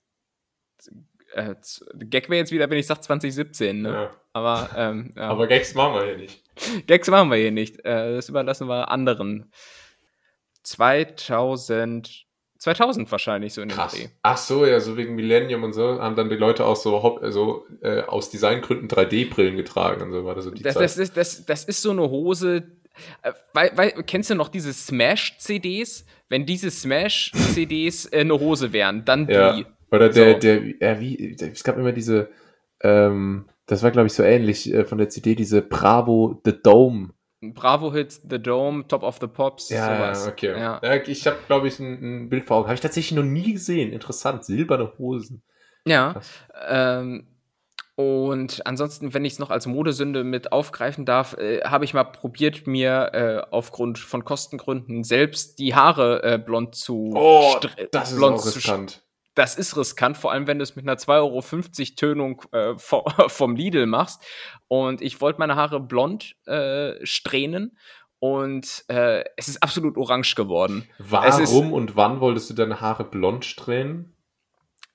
Äh, 1.35 1.55
Gag 1.97 2.29
wäre 2.31 2.39
jetzt 2.39 2.53
wieder, 2.53 2.69
wenn 2.71 2.79
ich 2.79 2.87
sage 2.87 3.01
2017, 3.01 3.83
ne? 3.83 3.89
Ja. 3.93 4.11
Aber, 4.35 4.71
ähm, 4.77 5.13
ja. 5.17 5.29
Aber 5.29 5.47
Gags 5.47 5.75
machen 5.75 5.95
wir 5.95 6.05
hier 6.05 6.17
nicht. 6.19 6.43
Gags 6.87 7.09
machen 7.09 7.31
wir 7.31 7.37
hier 7.39 7.51
nicht. 7.53 7.81
Äh, 7.85 8.15
das 8.15 8.29
überlassen 8.29 8.69
wir 8.69 8.91
anderen. 8.91 9.51
2000, 10.63 12.24
2000 12.65 13.11
wahrscheinlich 13.13 13.53
so 13.53 13.61
in 13.63 13.69
dem 13.69 13.75
Krass. 13.77 13.93
Dreh. 13.95 14.09
Ach 14.23 14.37
so, 14.39 14.65
ja, 14.65 14.81
so 14.81 14.97
wegen 14.97 15.15
Millennium 15.15 15.63
und 15.65 15.75
so 15.75 16.01
haben 16.01 16.17
dann 16.17 16.31
die 16.31 16.37
Leute 16.37 16.65
auch 16.65 16.77
so, 16.77 17.19
also, 17.19 17.67
äh, 17.83 18.01
aus 18.03 18.31
Designgründen 18.31 18.89
3D-Brillen 18.89 19.57
getragen 19.57 20.03
und 20.03 20.13
so 20.13 20.25
war 20.25 20.35
das 20.35 20.45
so 20.45 20.51
die 20.51 20.63
Das, 20.63 20.75
Zeit. 20.75 20.85
das, 20.85 20.97
ist, 20.97 21.17
das, 21.17 21.45
das 21.45 21.65
ist 21.65 21.83
so 21.83 21.91
eine 21.91 22.09
Hose. 22.09 22.65
Äh, 23.23 23.33
weil, 23.53 23.73
weil, 23.75 23.91
kennst 24.07 24.31
du 24.31 24.35
noch 24.35 24.49
diese 24.49 24.73
Smash-CDs? 24.73 26.07
Wenn 26.31 26.47
diese 26.47 26.71
Smash-CDs 26.71 28.07
äh, 28.07 28.21
eine 28.21 28.41
Hose 28.41 28.73
wären, 28.73 29.05
dann 29.05 29.29
ja. 29.29 29.53
die. 29.57 29.67
Oder 29.91 30.09
der, 30.09 30.33
So. 30.33 30.39
der, 30.39 30.63
ja, 30.81 31.01
wie, 31.01 31.37
der, 31.37 31.53
es 31.53 31.63
gab 31.65 31.77
immer 31.77 31.93
diese, 31.93 32.31
ähm, 32.83 33.45
das 33.67 33.83
war 33.83 33.91
glaube 33.91 34.07
ich 34.07 34.15
so 34.15 34.23
ähnlich 34.23 34.73
äh, 34.73 34.85
von 34.85 34.99
der 34.99 35.11
CD, 35.11 35.35
diese 35.35 35.61
Bravo 35.61 36.41
The 36.45 36.55
Dome. 36.63 37.11
Bravo 37.53 37.93
Hits, 37.93 38.23
The 38.29 38.39
Dome, 38.39 38.87
Top 38.89 39.03
of 39.03 39.19
the 39.21 39.27
Pops, 39.27 39.69
sowas. 39.69 40.25
ja, 40.25 40.33
okay. 40.33 40.59
Ja. 40.59 40.81
Ja, 40.83 40.95
ich 40.95 41.27
habe 41.27 41.37
glaube 41.47 41.69
ich 41.69 41.79
ein, 41.79 42.25
ein 42.25 42.29
Bild 42.31 42.45
vor 42.47 42.59
Augen. 42.59 42.67
Habe 42.67 42.75
ich 42.75 42.81
tatsächlich 42.81 43.17
noch 43.17 43.25
nie 43.25 43.53
gesehen. 43.53 43.93
Interessant. 43.93 44.45
Silberne 44.45 44.93
Hosen. 44.99 45.43
Ja. 45.87 46.21
Ähm, 46.67 47.27
und 47.97 48.67
ansonsten, 48.67 49.15
wenn 49.15 49.25
ich 49.25 49.35
es 49.35 49.39
noch 49.39 49.51
als 49.51 49.67
Modesünde 49.67 50.25
mit 50.25 50.51
aufgreifen 50.51 51.05
darf, 51.05 51.35
äh, 51.35 51.61
habe 51.61 51.85
ich 51.85 51.95
mal 51.95 52.05
probiert, 52.05 52.67
mir 52.67 53.11
äh, 53.13 53.43
aufgrund 53.53 53.99
von 53.99 54.25
Kostengründen 54.25 55.05
selbst 55.05 55.61
die 55.61 55.75
Haare 55.77 56.23
äh, 56.25 56.39
blond 56.39 56.75
zu 56.75 57.13
Oh, 57.15 57.55
das 57.93 58.11
ist 58.11 58.17
blond 58.17 58.41
zu. 58.41 58.59
Das 59.35 59.57
ist 59.57 59.77
riskant, 59.77 60.17
vor 60.17 60.33
allem 60.33 60.47
wenn 60.47 60.59
du 60.59 60.63
es 60.63 60.77
mit 60.77 60.85
einer 60.87 60.97
2,50 60.97 61.11
Euro 61.21 61.41
Tönung 61.97 62.43
äh, 62.53 62.75
vo- 62.77 63.05
vom 63.29 63.57
Lidl 63.57 63.87
machst. 63.87 64.23
Und 64.69 65.03
ich 65.03 65.21
wollte 65.21 65.39
meine 65.41 65.57
Haare 65.57 65.81
blond 65.81 66.37
äh, 66.47 66.95
strähnen 67.05 67.77
und 68.21 68.85
äh, 68.89 69.25
es 69.37 69.49
ist 69.49 69.63
absolut 69.63 69.97
orange 69.99 70.35
geworden. 70.35 70.89
Es 71.27 71.39
ist- 71.39 71.53
Warum 71.53 71.73
und 71.73 71.97
wann 71.97 72.21
wolltest 72.21 72.49
du 72.51 72.55
deine 72.55 72.81
Haare 72.81 73.05
blond 73.05 73.45
strähnen? 73.45 74.14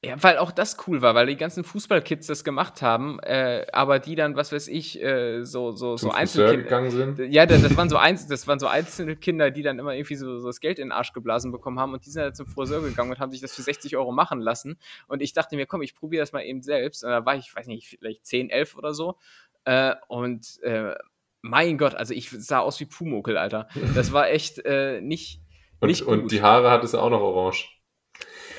Ja, 0.02 0.16
weil 0.24 0.38
auch 0.38 0.52
das 0.54 0.78
cool 0.88 1.02
war, 1.02 1.14
weil 1.14 1.28
die 1.28 1.36
ganzen 1.36 1.66
Fußballkids 1.66 2.28
das 2.28 2.46
gemacht 2.46 2.82
haben, 2.82 3.20
äh, 3.20 3.66
aber 3.74 4.00
die 4.00 4.16
dann, 4.16 4.38
was 4.38 4.54
weiß 4.54 4.70
ich, 4.70 5.02
äh, 5.04 5.44
so, 5.44 5.72
so, 5.74 5.98
so 5.98 6.08
Zum 6.08 6.12
Friseur 6.12 6.46
Einzelkinder. 6.48 6.64
gegangen 6.64 6.92
sind? 6.92 7.34
Ja, 7.34 7.46
das, 7.46 7.62
das, 7.64 7.76
waren 7.76 7.90
so 7.90 7.98
Einz 7.98 8.26
das 8.26 8.48
waren 8.48 8.60
so 8.60 8.68
Einzelkinder, 8.68 9.52
die 9.52 9.62
dann 9.62 9.78
immer 9.78 9.94
irgendwie 9.94 10.16
so, 10.16 10.40
so 10.40 10.48
das 10.48 10.62
Geld 10.62 10.80
in 10.80 10.86
den 10.88 10.92
Arsch 10.94 11.12
geblasen 11.12 11.52
bekommen 11.52 11.82
haben 11.82 11.92
und 11.92 12.06
die 12.06 12.12
sind 12.12 12.22
dann 12.22 12.34
zum 12.34 12.48
Friseur 12.48 12.82
gegangen 12.82 13.12
und 13.12 13.20
haben 13.20 13.32
sich 13.32 13.42
das 13.42 13.54
für 13.54 13.62
60 13.62 13.98
Euro 13.98 14.14
machen 14.14 14.40
lassen. 14.40 14.78
Und 15.10 15.22
ich 15.22 15.34
dachte 15.34 15.58
mir, 15.58 15.66
komm, 15.66 15.82
ich 15.82 15.94
probiere 15.96 16.22
das 16.22 16.32
mal 16.32 16.44
eben 16.44 16.62
selbst. 16.62 17.04
Und 17.04 17.10
da 17.10 17.26
war 17.26 17.36
ich, 17.36 17.54
weiß 17.54 17.68
nicht, 17.68 17.90
vielleicht 18.00 18.26
10, 18.26 18.52
11 18.52 18.78
oder 18.78 18.94
so. 18.94 19.18
Äh, 19.66 19.96
und 20.08 20.62
äh, 20.64 20.96
mein 21.42 21.78
Gott, 21.78 21.96
also 21.96 22.14
ich 22.14 22.30
sah 22.30 22.60
aus 22.60 22.80
wie 22.80 22.86
Pumuckel, 22.86 23.36
Alter. 23.36 23.68
Das 23.96 24.14
war 24.14 24.30
echt 24.30 24.60
äh, 24.66 25.02
nicht, 25.02 25.42
Und, 25.82 25.90
nicht 25.90 26.04
und 26.04 26.22
gut. 26.22 26.32
die 26.32 26.42
Haare 26.42 26.72
hattest 26.72 26.94
du 26.94 27.00
auch 27.00 27.10
noch 27.10 27.20
orange. 27.20 27.68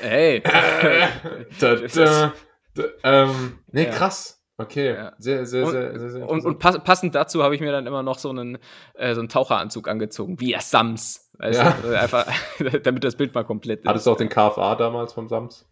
Ey. 0.02 0.40
da, 1.60 1.74
da, 1.76 2.32
da, 2.74 2.84
ähm, 3.04 3.58
nee, 3.72 3.84
Ja. 3.84 3.90
krass. 3.90 4.36
Okay. 4.58 4.94
Ja. 4.94 5.12
Sehr, 5.18 5.46
sehr, 5.46 5.64
Und- 5.64 5.70
sehr, 5.72 5.98
sehr, 5.98 6.10
sehr 6.10 6.28
Und, 6.28 6.44
und 6.44 6.58
pass, 6.58 6.78
passend 6.84 7.14
dazu 7.14 7.42
habe 7.42 7.54
ich 7.54 7.60
mir 7.62 7.72
dann 7.72 7.86
immer 7.86 8.02
noch 8.02 8.18
so 8.18 8.28
einen, 8.30 8.58
äh, 8.94 9.14
so 9.14 9.20
einen 9.20 9.28
Taucheranzug 9.30 9.88
angezogen, 9.88 10.38
wie 10.40 10.52
er 10.52 10.60
Sams. 10.60 11.30
Weißt 11.38 11.58
Ja. 11.60 11.70
du? 11.70 11.88
Also 11.88 11.94
Einfach, 11.96 12.26
damit 12.82 13.02
das 13.04 13.16
Bild 13.16 13.34
mal 13.34 13.44
komplett 13.44 13.80
ist. 13.80 13.88
Hattest 13.88 14.06
du 14.06 14.10
auch 14.12 14.16
den 14.18 14.28
KFA 14.28 14.74
damals 14.74 15.14
vom 15.14 15.28
Sams? 15.28 15.66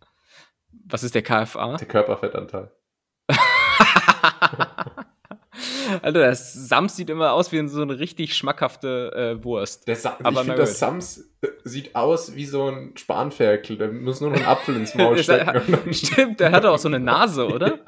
Was 0.86 1.02
ist 1.02 1.14
der 1.14 1.22
KFA? 1.22 1.76
Der 1.76 1.86
Körperfettanteil. 1.86 2.70
Alter, 6.02 6.20
das 6.20 6.54
Sams 6.54 6.96
sieht 6.96 7.10
immer 7.10 7.32
aus 7.32 7.52
wie 7.52 7.66
so 7.68 7.82
eine 7.82 7.98
richtig 7.98 8.34
schmackhafte 8.36 9.36
äh, 9.40 9.44
Wurst. 9.44 9.86
Der 9.88 9.96
Sa 9.96 10.16
Aber 10.22 10.40
ich 10.40 10.46
finde, 10.46 10.56
das. 10.56 10.78
Sams 10.78 11.18
äh, 11.42 11.48
sieht 11.64 11.94
aus 11.94 12.34
wie 12.34 12.44
so 12.46 12.68
ein 12.70 12.92
Spanferkel. 12.96 13.76
Der 13.78 13.88
muss 13.88 14.20
nur 14.20 14.30
noch 14.30 14.36
einen 14.38 14.46
Apfel 14.46 14.76
ins 14.76 14.94
Maul 14.94 15.18
stecken. 15.22 15.62
Stimmt, 15.94 16.40
der 16.40 16.52
hat 16.52 16.64
auch 16.64 16.78
so 16.78 16.88
eine 16.88 17.00
Nase, 17.00 17.46
oder? 17.46 17.78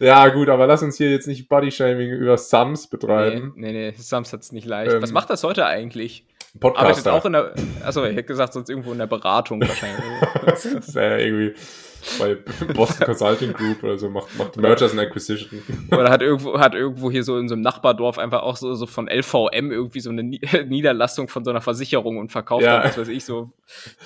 Ja, 0.00 0.28
gut, 0.28 0.48
aber 0.48 0.66
lass 0.66 0.82
uns 0.82 0.96
hier 0.96 1.10
jetzt 1.10 1.28
nicht 1.28 1.48
Bodyshaming 1.48 2.10
über 2.10 2.36
Sams 2.36 2.84
Nee, 2.84 2.88
betreiben. 2.90 3.52
nee, 3.56 3.72
nee, 3.72 3.94
Sams 3.96 4.32
hat's 4.32 4.50
nicht 4.52 4.66
leicht. 4.66 4.92
Ähm, 4.92 5.02
Was 5.02 5.12
macht 5.12 5.30
das 5.30 5.44
heute 5.44 5.66
eigentlich? 5.66 6.24
Arbeitet 6.60 7.04
Podcaster. 7.04 7.12
auch 7.14 7.24
in 7.24 7.32
der, 7.32 7.52
achso, 7.84 8.04
ich 8.04 8.10
hätte 8.12 8.24
gesagt, 8.24 8.52
sonst 8.52 8.68
irgendwo 8.70 8.92
in 8.92 8.98
der 8.98 9.06
Beratung 9.08 9.60
wahrscheinlich. 9.60 10.04
das 10.46 10.64
ist 10.66 10.94
ja 10.94 11.16
irgendwie 11.16 11.54
bei 12.18 12.36
Boston 12.74 13.06
Consulting 13.06 13.52
Group 13.52 13.82
oder 13.82 13.98
so, 13.98 14.08
macht, 14.08 14.36
macht 14.38 14.56
Mergers 14.56 14.92
and 14.92 15.00
Acquisition. 15.00 15.62
Oder 15.90 16.10
hat 16.10 16.22
irgendwo, 16.22 16.58
hat 16.58 16.74
irgendwo 16.74 17.10
hier 17.10 17.22
so 17.24 17.38
in 17.38 17.48
so 17.48 17.54
einem 17.54 17.62
Nachbardorf 17.62 18.18
einfach 18.18 18.42
auch 18.42 18.56
so, 18.56 18.74
so 18.74 18.86
von 18.86 19.08
LVM 19.08 19.70
irgendwie 19.70 20.00
so 20.00 20.10
eine 20.10 20.22
Ni- 20.22 20.40
Niederlassung 20.68 21.28
von 21.28 21.44
so 21.44 21.50
einer 21.50 21.60
Versicherung 21.60 22.18
und 22.18 22.30
verkauft 22.32 22.64
Ja. 22.64 22.78
dann, 22.78 22.88
was 22.88 22.98
weiß 22.98 23.08
ich, 23.08 23.24
so, 23.24 23.50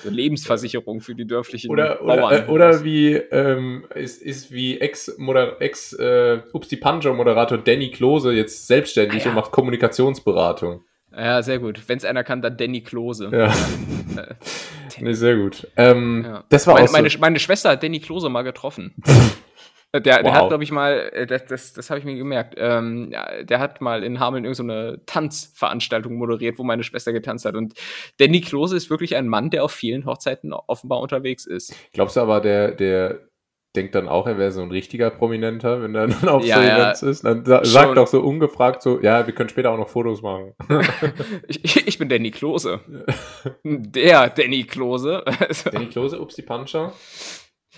so 0.03 0.09
Lebensversicherung 0.09 1.01
für 1.01 1.15
die 1.15 1.25
dörflichen 1.27 1.69
Oder, 1.69 2.01
oder, 2.03 2.47
äh, 2.47 2.49
oder 2.49 2.83
wie, 2.83 3.13
ähm, 3.13 3.85
ist, 3.95 4.21
ist 4.21 4.51
wie 4.51 4.79
Ex-Moder- 4.79 5.61
Ex, 5.61 5.93
äh, 5.93 6.39
Ups, 6.53 6.67
die 6.67 6.77
Panjo-Moderator 6.77 7.57
Danny 7.57 7.91
Klose 7.91 8.31
jetzt 8.31 8.67
selbstständig 8.67 9.21
Ah, 9.21 9.25
ja. 9.25 9.29
und 9.31 9.35
macht 9.35 9.51
Kommunikationsberatung. 9.51 10.83
Ja, 11.15 11.41
sehr 11.41 11.59
gut. 11.59 11.81
Wenn 11.87 11.97
es 11.97 12.05
einer 12.05 12.23
kann, 12.23 12.41
dann 12.41 12.57
Danny 12.57 12.81
Klose. 12.81 13.29
Ja. 13.31 13.53
nee, 14.99 15.13
sehr 15.13 15.37
gut. 15.37 15.67
Ähm, 15.75 16.23
Ja. 16.25 16.43
Das 16.49 16.67
war 16.67 16.75
meine, 16.75 16.85
auch 16.85 16.89
so, 16.89 16.93
meine, 16.97 17.09
meine 17.19 17.39
Schwester 17.39 17.71
hat 17.71 17.83
Danny 17.83 17.99
Klose 17.99 18.29
mal 18.29 18.43
getroffen. 18.43 18.93
Der, 19.91 20.01
der 20.01 20.23
Wow. 20.23 20.33
hat, 20.33 20.47
glaube 20.49 20.63
ich, 20.63 20.71
mal, 20.71 21.09
äh, 21.13 21.25
das, 21.25 21.45
das, 21.45 21.73
das 21.73 21.89
habe 21.89 21.97
ich 21.99 22.05
mir 22.05 22.15
gemerkt, 22.15 22.53
ähm, 22.59 23.11
der 23.41 23.57
hat 23.57 23.81
mal 23.81 24.03
in 24.03 24.19
Hameln 24.19 24.45
irgendeine 24.45 24.91
so 24.91 25.01
Tanzveranstaltung 25.07 26.13
moderiert, 26.13 26.59
wo 26.59 26.63
meine 26.63 26.83
Schwester 26.83 27.11
getanzt 27.11 27.45
hat. 27.45 27.55
Und 27.55 27.73
Danny 28.19 28.41
Klose 28.41 28.77
ist 28.77 28.91
wirklich 28.91 29.15
ein 29.15 29.27
Mann, 29.27 29.49
der 29.49 29.63
auf 29.63 29.71
vielen 29.71 30.05
Hochzeiten 30.05 30.53
offenbar 30.53 30.99
unterwegs 30.99 31.47
ist. 31.47 31.73
glaubst 31.91 32.17
du 32.17 32.19
aber, 32.21 32.39
der, 32.39 32.71
der 32.73 33.19
denkt 33.75 33.93
dann 33.95 34.07
auch, 34.07 34.25
er 34.27 34.37
wäre 34.37 34.51
so 34.51 34.61
ein 34.61 34.71
richtiger 34.71 35.09
Prominenter, 35.11 35.81
wenn 35.81 35.93
er 35.95 36.07
dann 36.07 36.27
auf 36.29 36.43
Ja, 36.45 36.55
so 36.57 36.61
ja. 36.61 36.77
Events 36.77 37.01
ist? 37.03 37.23
Dann 37.23 37.45
sa 37.45 37.63
sagt 37.63 37.85
Schon. 37.87 37.95
doch 37.95 38.07
so 38.07 38.21
ungefragt 38.21 38.81
so, 38.81 38.99
ja, 39.01 39.25
wir 39.27 39.33
können 39.33 39.49
später 39.49 39.71
auch 39.71 39.77
noch 39.77 39.89
Fotos 39.89 40.21
machen. 40.21 40.53
Ich, 41.47 41.87
ich 41.87 41.97
bin 41.97 42.09
Danny 42.09 42.31
Klose. 42.31 42.79
Der 43.63 44.29
Danny 44.29 44.63
Klose. 44.63 45.23
Danny 45.71 45.87
Klose, 45.87 46.19
Ups, 46.19 46.35
die 46.35 46.41
Pancho. 46.41 46.91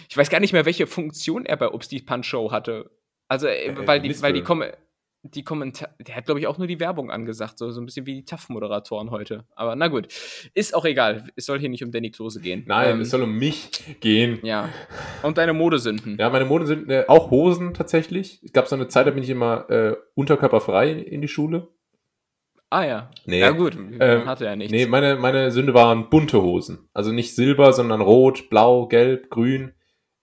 Ich 0.10 0.18
weiß 0.18 0.30
gar 0.30 0.40
nicht 0.40 0.54
mehr, 0.54 0.66
welche 0.66 0.88
Funktion 0.88 1.46
er 1.46 1.58
bei 1.58 1.70
Ups 1.70 1.88
die 1.88 2.00
Punch 2.02 2.26
Show 2.26 2.52
hatte. 2.52 2.90
Also, 3.28 3.48
äh, 3.48 3.68
Äh, 3.68 3.88
weil 3.88 4.02
die, 4.02 4.10
Mist, 4.10 4.22
weil 4.24 4.34
die, 4.34 4.42
oder? 4.42 4.76
Die 5.24 5.44
Kommentar, 5.44 5.90
der 6.00 6.16
hat, 6.16 6.26
glaube 6.26 6.40
ich, 6.40 6.48
auch 6.48 6.58
nur 6.58 6.66
die 6.66 6.80
Werbung 6.80 7.12
angesagt, 7.12 7.60
so, 7.60 7.70
so 7.70 7.80
ein 7.80 7.86
bisschen 7.86 8.08
wie 8.08 8.16
die 8.16 8.26
TAF-Moderatoren 8.26 9.12
heute. 9.12 9.46
Aber 9.56 9.76
na 9.76 9.88
gut, 9.88 10.08
ist 10.56 10.74
auch 10.74 10.84
egal. 10.84 11.28
Es 11.36 11.46
soll 11.46 11.60
hier 11.60 11.70
nicht 11.70 11.84
um 11.84 11.92
Danny 11.92 12.10
Klose 12.10 12.42
gehen. 12.42 12.64
Nein, 12.66 12.96
Ähm, 12.96 13.02
es 13.02 13.12
soll 13.12 13.22
um 13.22 13.38
mich 13.38 13.70
gehen. 14.00 14.40
ja. 14.42 14.70
Und 15.22 15.38
deine 15.38 15.54
Modesünden. 15.54 16.18
Ja, 16.20 16.32
meine 16.32 16.46
Mode 16.46 16.66
sind 16.66 16.90
äh, 16.90 17.06
auch 17.08 17.30
Hosen 17.30 17.76
tatsächlich. 17.76 18.42
Es 18.44 18.52
gab 18.52 18.68
so 18.68 18.76
eine 18.76 18.88
Zeit, 18.88 19.06
da 19.06 19.12
bin 19.12 19.22
ich 19.22 19.30
immer 19.30 19.70
äh, 19.70 19.96
unterkörperfrei 20.16 20.92
in 20.94 21.22
die 21.22 21.28
Schule. 21.28 21.68
Ah 22.72 22.86
ja. 22.86 23.12
Nee. 23.26 23.42
Ja 23.42 23.52
gut, 23.52 23.76
Ähm, 23.76 24.26
hatte 24.26 24.46
ja 24.46 24.56
nichts. 24.56 24.72
Nee, 24.72 24.86
meine, 24.88 25.18
meine 25.18 25.52
Sünde 25.52 25.74
waren 25.76 26.10
bunte 26.10 26.42
Hosen. 26.42 26.88
Also 26.94 27.12
nicht 27.12 27.36
Silber, 27.36 27.74
sondern 27.74 28.02
Rot, 28.02 28.50
Blau, 28.50 28.88
Gelb, 28.88 29.30
Grün. 29.30 29.74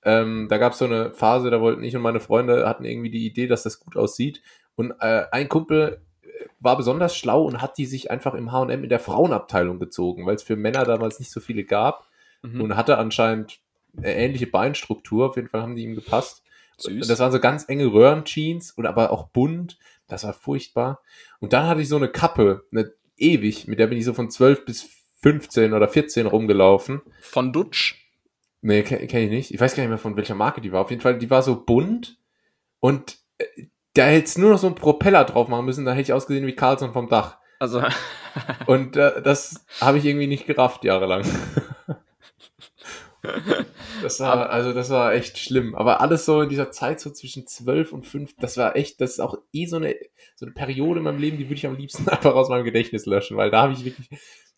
Ähm, 0.02 0.46
da 0.48 0.58
gab 0.58 0.72
es 0.72 0.78
so 0.78 0.86
eine 0.86 1.12
Phase, 1.12 1.50
da 1.50 1.60
wollten 1.60 1.84
ich 1.84 1.94
und 1.94 2.02
meine 2.02 2.20
Freunde 2.20 2.66
hatten 2.68 2.84
irgendwie 2.84 3.10
die 3.10 3.26
Idee, 3.26 3.46
dass 3.46 3.64
das 3.64 3.78
gut 3.80 3.96
aussieht. 3.96 4.40
Und 4.78 4.92
äh, 5.00 5.24
ein 5.32 5.48
Kumpel 5.48 6.00
äh, 6.22 6.26
war 6.60 6.76
besonders 6.76 7.16
schlau 7.16 7.42
und 7.44 7.60
hat 7.60 7.76
die 7.78 7.86
sich 7.86 8.10
einfach 8.10 8.34
im 8.34 8.52
H&M 8.52 8.84
in 8.84 8.88
der 8.88 9.00
Frauenabteilung 9.00 9.78
gezogen, 9.80 10.24
weil 10.24 10.36
es 10.36 10.42
für 10.44 10.56
Männer 10.56 10.84
damals 10.84 11.18
nicht 11.18 11.30
so 11.32 11.40
viele 11.40 11.64
gab 11.64 12.06
Mhm. 12.42 12.60
und 12.60 12.76
hatte 12.76 12.98
anscheinend 12.98 13.58
eine 13.96 14.14
ähnliche 14.14 14.46
Beinstruktur. 14.46 15.26
Auf 15.26 15.34
jeden 15.34 15.48
Fall 15.48 15.60
haben 15.60 15.74
die 15.74 15.82
ihm 15.82 15.96
gepasst. 15.96 16.44
Süß. 16.76 16.92
Und 17.02 17.08
das 17.08 17.18
waren 17.18 17.32
so 17.32 17.40
ganz 17.40 17.68
enge 17.68 17.86
Röhrenjeans 17.92 18.70
und 18.70 18.86
aber 18.86 19.10
auch 19.10 19.26
bunt. 19.30 19.76
Das 20.06 20.22
war 20.22 20.32
furchtbar. 20.34 21.02
Und 21.40 21.52
dann 21.52 21.66
hatte 21.66 21.80
ich 21.80 21.88
so 21.88 21.96
eine 21.96 22.08
Kappe, 22.08 22.64
eine 22.70 22.92
ewig, 23.16 23.66
mit 23.66 23.80
der 23.80 23.88
bin 23.88 23.98
ich 23.98 24.04
so 24.04 24.14
von 24.14 24.30
12 24.30 24.64
bis 24.64 24.88
15 25.16 25.72
oder 25.72 25.88
14 25.88 26.26
rumgelaufen. 26.28 27.02
Von 27.20 27.52
Dutsch. 27.52 27.96
Nee, 28.60 28.84
kenne 28.84 29.08
kenn 29.08 29.24
ich 29.24 29.30
nicht. 29.30 29.52
Ich 29.52 29.58
weiß 29.60 29.74
gar 29.74 29.82
nicht 29.82 29.90
mehr, 29.90 29.98
von 29.98 30.16
welcher 30.16 30.36
Marke 30.36 30.60
die 30.60 30.70
war. 30.70 30.82
Auf 30.82 30.90
jeden 30.90 31.02
Fall, 31.02 31.18
die 31.18 31.30
war 31.30 31.42
so 31.42 31.60
bunt 31.64 32.18
und 32.78 33.18
äh, 33.38 33.64
da 33.98 34.06
hätte 34.06 34.24
es 34.24 34.38
nur 34.38 34.50
noch 34.50 34.58
so 34.58 34.66
einen 34.68 34.76
Propeller 34.76 35.24
drauf 35.24 35.48
machen 35.48 35.64
müssen, 35.66 35.84
da 35.84 35.92
hätte 35.92 36.02
ich 36.02 36.12
ausgesehen 36.12 36.46
wie 36.46 36.54
Carlson 36.54 36.92
vom 36.92 37.08
Dach. 37.08 37.38
Also, 37.58 37.82
Und 38.66 38.96
äh, 38.96 39.20
das 39.22 39.66
habe 39.80 39.98
ich 39.98 40.04
irgendwie 40.04 40.26
nicht 40.26 40.46
gerafft 40.46 40.84
jahrelang. 40.84 41.24
Das 44.00 44.20
war, 44.20 44.50
also 44.50 44.72
das 44.72 44.90
war 44.90 45.12
echt 45.12 45.38
schlimm. 45.38 45.74
Aber 45.74 46.00
alles 46.00 46.24
so 46.24 46.40
in 46.40 46.48
dieser 46.48 46.70
Zeit 46.70 47.00
so 47.00 47.10
zwischen 47.10 47.48
12 47.48 47.92
und 47.92 48.06
5, 48.06 48.36
das 48.38 48.56
war 48.56 48.76
echt, 48.76 49.00
das 49.00 49.10
ist 49.10 49.20
auch 49.20 49.36
eh 49.52 49.66
so 49.66 49.76
eine, 49.76 49.96
so 50.36 50.46
eine 50.46 50.54
Periode 50.54 51.00
in 51.00 51.04
meinem 51.04 51.18
Leben, 51.18 51.36
die 51.36 51.46
würde 51.46 51.56
ich 51.56 51.66
am 51.66 51.76
liebsten 51.76 52.08
einfach 52.08 52.36
aus 52.36 52.48
meinem 52.48 52.64
Gedächtnis 52.64 53.06
löschen, 53.06 53.36
weil 53.36 53.50
da 53.50 53.62
habe 53.62 53.72
ich 53.72 53.84
wirklich, 53.84 54.08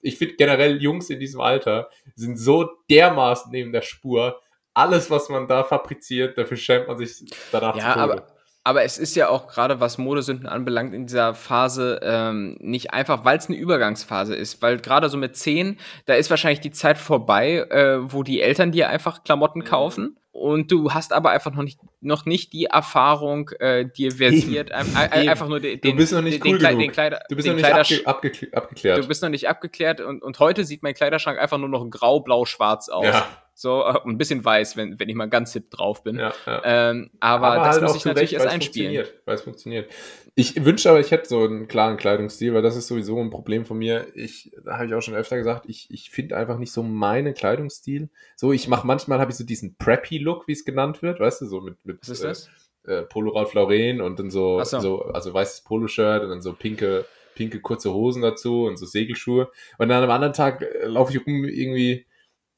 ich 0.03 0.19
finde 0.19 0.37
generell 0.37 0.81
Jungs 0.81 1.09
in 1.09 1.19
diesem 1.19 1.41
Alter 1.41 1.89
sind 2.15 2.37
so 2.37 2.69
dermaßen 2.91 3.51
neben 3.51 3.73
der 3.73 3.83
Spur. 3.83 4.41
Alles, 4.75 5.11
was 5.11 5.31
man 5.31 5.49
da 5.49 5.65
fabriziert, 5.65 6.37
dafür 6.37 6.59
schämt 6.59 6.87
man 6.87 6.99
sich 6.99 7.25
danach 7.51 7.77
ja, 7.77 7.95
zu 7.95 7.99
Tode. 7.99 8.13
aber, 8.13 8.27
aber 8.65 8.83
es 8.85 8.99
ist 8.99 9.17
ja 9.17 9.29
auch 9.29 9.49
gerade, 9.49 9.81
was 9.81 9.97
Modesünden 9.99 10.47
anbelangt, 10.47 10.93
in 10.95 11.07
dieser 11.07 11.35
Phase 11.35 11.99
ähm, 12.03 12.57
nicht 12.61 12.93
einfach, 12.93 13.25
weil 13.25 13.39
es 13.39 13.49
eine 13.49 13.57
Übergangsphase 13.57 14.35
ist. 14.35 14.61
Weil 14.63 14.79
gerade 14.79 15.09
so 15.09 15.17
mit 15.17 15.35
10, 15.37 15.79
da 16.07 16.15
ist 16.15 16.29
wahrscheinlich 16.31 16.61
die 16.61 16.71
Zeit 16.71 16.99
vorbei, 16.99 17.67
äh, 17.71 18.13
wo 18.13 18.23
die 18.23 18.41
Eltern 18.43 18.71
dir 18.73 18.89
einfach 18.91 19.25
Klamotten 19.25 19.61
Mhm. 19.61 19.65
kaufen. 19.65 20.17
Und 20.33 20.71
du 20.71 20.93
hast 20.95 21.13
aber 21.13 21.31
einfach 21.31 21.53
noch 21.53 21.65
nicht, 21.65 21.81
noch 22.01 22.25
nicht 22.25 22.53
die 22.53 22.67
Erfahrung, 22.67 23.51
äh, 23.59 23.85
dir 23.85 24.13
versiert, 24.13 24.71
Eben. 24.71 24.97
einfach 24.97 25.49
nur 25.49 25.59
den, 25.61 25.81
Du 25.81 25.93
bist 25.95 26.13
noch 26.13 26.23
nicht 26.23 26.43
den, 26.45 26.53
cool 26.53 26.59
den, 26.59 26.79
den 26.79 26.93
Kleider, 26.93 27.21
Du 27.29 27.35
bist 27.37 27.49
den 27.49 27.57
noch 27.57 27.63
nicht 27.63 28.07
abge 28.07 28.07
abge 28.07 28.49
abgeklärt. 28.53 28.99
Du 29.03 29.09
bist 29.09 29.23
noch 29.23 29.29
nicht 29.29 29.49
abgeklärt 29.49 30.01
und, 30.01 30.23
und 30.23 30.39
heute 30.39 30.65
sieht 30.65 30.83
mein 30.83 30.95
Kleiderschrank 30.95 31.39
einfach 31.39 31.59
nur 31.59 31.69
noch 31.69 31.85
grau, 31.91 32.21
blau, 32.21 32.45
schwarz 32.45 32.89
aus. 32.89 33.05
ja, 33.07 33.27
So, 33.55 33.83
äh, 33.83 33.99
ein 34.07 34.17
bisschen 34.17 34.45
weiß, 34.45 34.77
wenn, 34.77 34.99
wenn 34.99 35.09
ich 35.09 35.15
mal 35.15 35.29
ganz 35.29 35.53
hip 35.53 35.71
drauf 35.71 36.03
bin. 36.03 36.19
ja, 36.19 36.33
ja. 36.47 36.63
Ähm, 36.65 37.11
aber, 37.21 37.57
das 37.57 37.77
halt 37.77 37.83
muss 37.83 37.97
ich 37.97 38.05
natürlich 38.05 38.33
Recht, 38.33 38.45
erst 38.45 38.47
einspielen. 38.47 38.95
Funktioniert, 38.95 39.27
weil 39.27 39.35
es 39.35 39.43
funktioniert. 39.43 39.91
Ich 40.35 40.65
wünschte 40.65 40.91
aber, 40.91 41.01
ich 41.01 41.11
hätte 41.11 41.29
so 41.29 41.43
einen 41.43 41.69
klaren 41.69 41.97
Kleidungsstil, 41.97 42.55
weil 42.55 42.63
das 42.63 42.77
ist 42.77 42.87
sowieso 42.87 43.19
ein 43.19 43.31
Problem 43.31 43.65
von 43.67 43.79
mir. 43.79 44.07
Ich, 44.15 44.53
da 44.65 44.75
habe 44.75 44.87
ich 44.87 44.95
auch 44.95 45.03
schon 45.03 45.15
öfter 45.15 45.37
gesagt, 45.37 45.67
ich, 45.69 45.91
ich 45.91 46.11
finde 46.11 46.37
einfach 46.37 46.59
nicht 46.59 46.73
so 46.73 46.83
meinen 46.83 47.35
Kleidungsstil. 47.35 48.09
So, 48.37 48.53
ich 48.53 48.69
mache 48.69 48.87
manchmal, 48.87 49.19
habe 49.19 49.31
ich 49.31 49.37
so 49.37 49.45
diesen 49.45 49.77
Preppy-Look, 49.77 50.49
wie 50.49 50.53
es 50.53 50.65
genannt 50.65 51.03
wird, 51.03 51.21
weißt 51.21 51.43
du, 51.43 51.47
so 51.47 51.61
mit, 51.61 51.85
mit 51.85 52.01
Was 52.01 52.09
ist 52.09 52.23
äh, 52.23 52.29
das? 52.29 52.51
äh, 52.87 53.03
Polo 53.03 53.33
Ralph 53.33 53.55
Lauren 53.55 54.01
und 54.01 54.19
dann 54.19 54.31
so, 54.31 54.63
so. 54.65 54.81
so 54.81 55.03
also 55.03 55.35
weißes 55.35 55.63
Poloshirt 55.63 56.23
und 56.23 56.31
dann 56.31 56.43
so 56.43 56.53
pinke, 56.53 57.05
pinke 57.35 57.61
kurze 57.61 57.93
Hosen 57.93 58.23
dazu 58.23 58.65
und 58.65 58.79
so 58.79 58.87
Segelschuhe. 58.87 59.51
Und 59.79 59.89
dann 59.89 60.03
am 60.03 60.11
anderen 60.11 60.33
Tag 60.33 60.63
äh, 60.63 60.87
laufe 60.87 61.13
ich 61.13 61.27
rum 61.27 61.45
irgendwie 61.45 62.07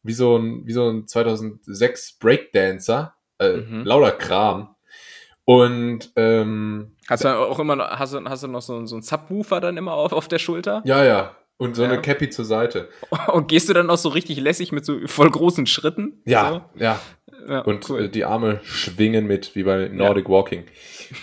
wie 0.02 0.12
so 0.12 0.36
ein, 0.36 0.66
wie 0.66 0.72
so 0.72 0.88
ein 0.88 1.06
2006 1.06 2.18
Breakdancer, 2.18 3.14
äh, 3.38 3.58
Mhm. 3.58 3.84
lauter 3.84 4.12
Kram. 4.12 4.74
Und 5.44 6.12
ähm, 6.16 6.96
Hast 7.08 7.24
du 7.24 7.28
auch 7.28 7.58
immer 7.58 7.74
noch, 7.76 7.88
hast 7.90 8.14
du, 8.14 8.24
hast 8.24 8.42
du 8.44 8.48
noch 8.48 8.62
so, 8.62 8.86
so 8.86 8.94
einen 8.94 9.02
Subwoofer 9.02 9.60
dann 9.60 9.76
immer 9.76 9.94
auf, 9.94 10.12
auf 10.12 10.28
der 10.28 10.38
Schulter? 10.38 10.82
ja, 10.84 11.04
ja. 11.04 11.36
Und 11.58 11.76
so 11.76 11.82
Ja. 11.84 11.90
eine 11.90 12.00
Cappy 12.02 12.28
zur 12.28 12.44
Seite. 12.44 12.88
Und 13.32 13.46
gehst 13.46 13.68
du 13.68 13.72
dann 13.72 13.88
auch 13.90 13.98
so 13.98 14.08
richtig 14.08 14.40
lässig 14.40 14.72
mit 14.72 14.84
so 14.84 14.98
voll 15.06 15.30
großen 15.30 15.66
Schritten? 15.66 16.20
Ja, 16.24 16.70
ja. 16.76 17.00
So? 17.26 17.52
ja 17.52 17.60
Und 17.60 17.88
cool. 17.88 18.04
äh, 18.04 18.08
die 18.08 18.24
Arme 18.24 18.60
schwingen 18.64 19.26
mit, 19.26 19.54
wie 19.54 19.62
bei 19.62 19.86
Nordic 19.88 20.28
Walking. 20.28 20.64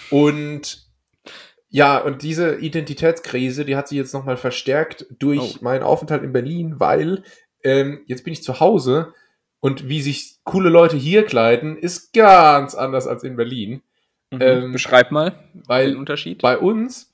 Und 0.10 0.88
ja, 1.70 1.98
und 2.00 2.22
diese 2.24 2.56
Identitätskrise, 2.56 3.66
die 3.66 3.76
hat 3.76 3.88
sich 3.90 3.98
jetzt 3.98 4.14
nochmal 4.14 4.38
verstärkt 4.38 5.06
durch 5.20 5.58
Oh. 5.60 5.64
meinen 5.64 5.84
Aufenthalt 5.84 6.24
in 6.24 6.32
Berlin, 6.32 6.76
weil 6.80 7.24
ähm, 7.64 8.02
jetzt 8.06 8.24
bin 8.24 8.34
ich 8.34 8.44
zu 8.44 8.60
Hause 8.60 9.14
und 9.60 9.90
wie 9.90 10.02
sich 10.02 10.38
coole 10.44 10.70
Leute 10.70 10.98
hier 10.98 11.26
kleiden, 11.26 11.78
ist 11.78 12.14
ganz 12.14 12.76
anders 12.76 13.08
als 13.08 13.24
in 13.24 13.36
Berlin. 13.36 13.82
Mhm. 14.32 14.42
ähm, 14.42 14.72
Beschreib 14.72 15.12
mal 15.12 15.34
Weil 15.54 15.92
den 15.92 15.98
Unterschied. 15.98 16.42
bei 16.42 16.58
uns 16.58 17.14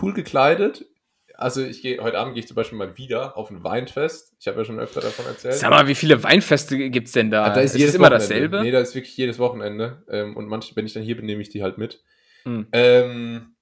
cool 0.00 0.12
gekleidet. 0.14 0.86
Also 1.34 1.62
ich 1.62 1.82
gehe 1.82 2.02
heute 2.02 2.18
Abend 2.18 2.34
gehe 2.34 2.40
ich 2.40 2.48
zum 2.48 2.56
Beispiel 2.56 2.78
mal 2.78 2.98
wieder 2.98 3.36
auf 3.36 3.50
ein 3.50 3.62
Weinfest. 3.62 4.34
Ich 4.40 4.48
habe 4.48 4.58
ja 4.58 4.64
schon 4.64 4.80
öfter 4.80 5.00
davon 5.00 5.24
erzählt. 5.26 5.54
Sag 5.54 5.70
mal, 5.70 5.86
wie 5.86 5.94
viele 5.94 6.20
Weinfeste 6.24 6.90
gibt's 6.90 7.12
denn 7.12 7.30
da? 7.30 7.44
Ah, 7.44 7.50
da 7.54 7.60
ist, 7.60 7.74
es 7.74 7.78
jedes 7.78 7.94
immer 7.94 8.06
Wochenende. 8.06 8.24
dasselbe? 8.24 8.62
Nee, 8.62 8.70
da 8.72 8.80
ist 8.80 8.96
wirklich 8.96 9.16
jedes 9.16 9.38
Wochenende. 9.38 10.02
Ähm, 10.10 10.36
und 10.36 10.48
manche, 10.48 10.74
wenn 10.74 10.84
ich 10.84 10.94
dann 10.94 11.04
hier 11.04 11.16
bin, 11.16 11.26
nehme 11.26 11.40
ich 11.40 11.48
die 11.48 11.62
halt 11.62 11.78
mit. 11.78 12.02
Hm. 12.42 12.66
Ähm, 12.72 13.54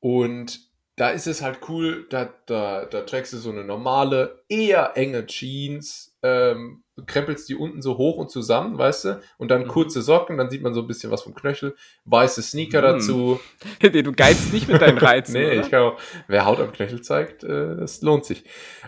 und 0.00 0.67
da 0.98 1.10
ist 1.10 1.26
es 1.26 1.40
halt 1.42 1.60
cool, 1.68 2.06
da, 2.10 2.28
da, 2.46 2.84
da 2.84 3.00
trägst 3.02 3.32
du 3.32 3.38
so 3.38 3.50
eine 3.50 3.64
normale, 3.64 4.42
eher 4.48 4.92
enge 4.96 5.24
Jeans, 5.26 6.16
ähm, 6.22 6.82
krempelst 7.06 7.48
die 7.48 7.54
unten 7.54 7.80
so 7.80 7.96
hoch 7.96 8.16
und 8.18 8.30
zusammen, 8.30 8.76
weißt 8.76 9.04
du? 9.04 9.20
Und 9.38 9.52
dann 9.52 9.62
Mhm. 9.62 9.68
kurze 9.68 10.02
Socken, 10.02 10.36
dann 10.36 10.50
sieht 10.50 10.62
man 10.62 10.74
so 10.74 10.80
ein 10.80 10.88
bisschen 10.88 11.12
was 11.12 11.22
vom 11.22 11.34
Knöchel, 11.34 11.76
weiße 12.04 12.42
Sneaker 12.42 12.80
Mhm. 12.80 12.84
dazu. 12.96 13.40
du 13.80 14.12
geizt 14.12 14.52
nicht 14.52 14.66
mit 14.68 14.82
deinen 14.82 14.98
Reizen, 14.98 15.34
Nee, 15.34 15.46
oder? 15.52 15.60
ich 15.64 15.70
kann 15.70 15.82
auch, 15.82 16.00
wer 16.26 16.44
Haut 16.44 16.58
am 16.58 16.72
Knöchel 16.72 17.00
zeigt, 17.00 17.44
äh, 17.44 17.76
das 17.76 18.02
lohnt 18.02 18.24
sich. 18.24 18.42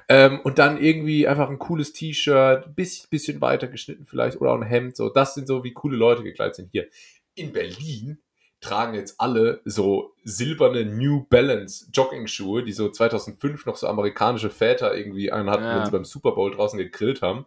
Ähm, 0.09 0.41
und 0.41 0.59
dann 0.59 0.83
irgendwie 0.83 1.29
einfach 1.29 1.49
ein 1.49 1.61
cooles 1.61 1.93
T-Shirt, 1.93 2.75
bisschen, 2.75 3.09
bisschen 3.11 3.41
weiter 3.41 3.69
geschnitten 3.69 4.07
vielleicht 4.07 4.41
oder 4.41 4.51
auch 4.51 4.57
ein 4.61 4.67
Hemd. 4.67 4.97
So, 4.97 5.09
das 5.09 5.35
sind 5.35 5.47
so, 5.47 5.63
wie 5.63 5.73
coole 5.73 5.97
Leute 5.97 6.25
gekleidet 6.25 6.57
sind 6.57 6.71
hier. 6.73 6.89
In 7.37 7.53
Berlin 7.53 8.19
tragen 8.61 8.95
jetzt 8.95 9.21
alle 9.21 9.61
so 9.65 10.13
silberne 10.25 10.85
New 10.85 11.25
Balance 11.31 11.87
Jogging-Schuhe, 11.93 12.63
die 12.63 12.73
so 12.73 12.91
2005 12.91 13.65
noch 13.67 13.77
so 13.77 13.87
amerikanische 13.87 14.51
Väter 14.51 14.95
irgendwie 14.95 15.33
anhatten, 15.33 15.65
Ja. 15.65 15.77
wenn 15.77 15.85
sie 15.87 15.91
beim 15.93 16.05
Super 16.05 16.33
Bowl 16.33 16.51
draußen 16.55 16.79
gegrillt 16.79 17.23
haben. 17.23 17.47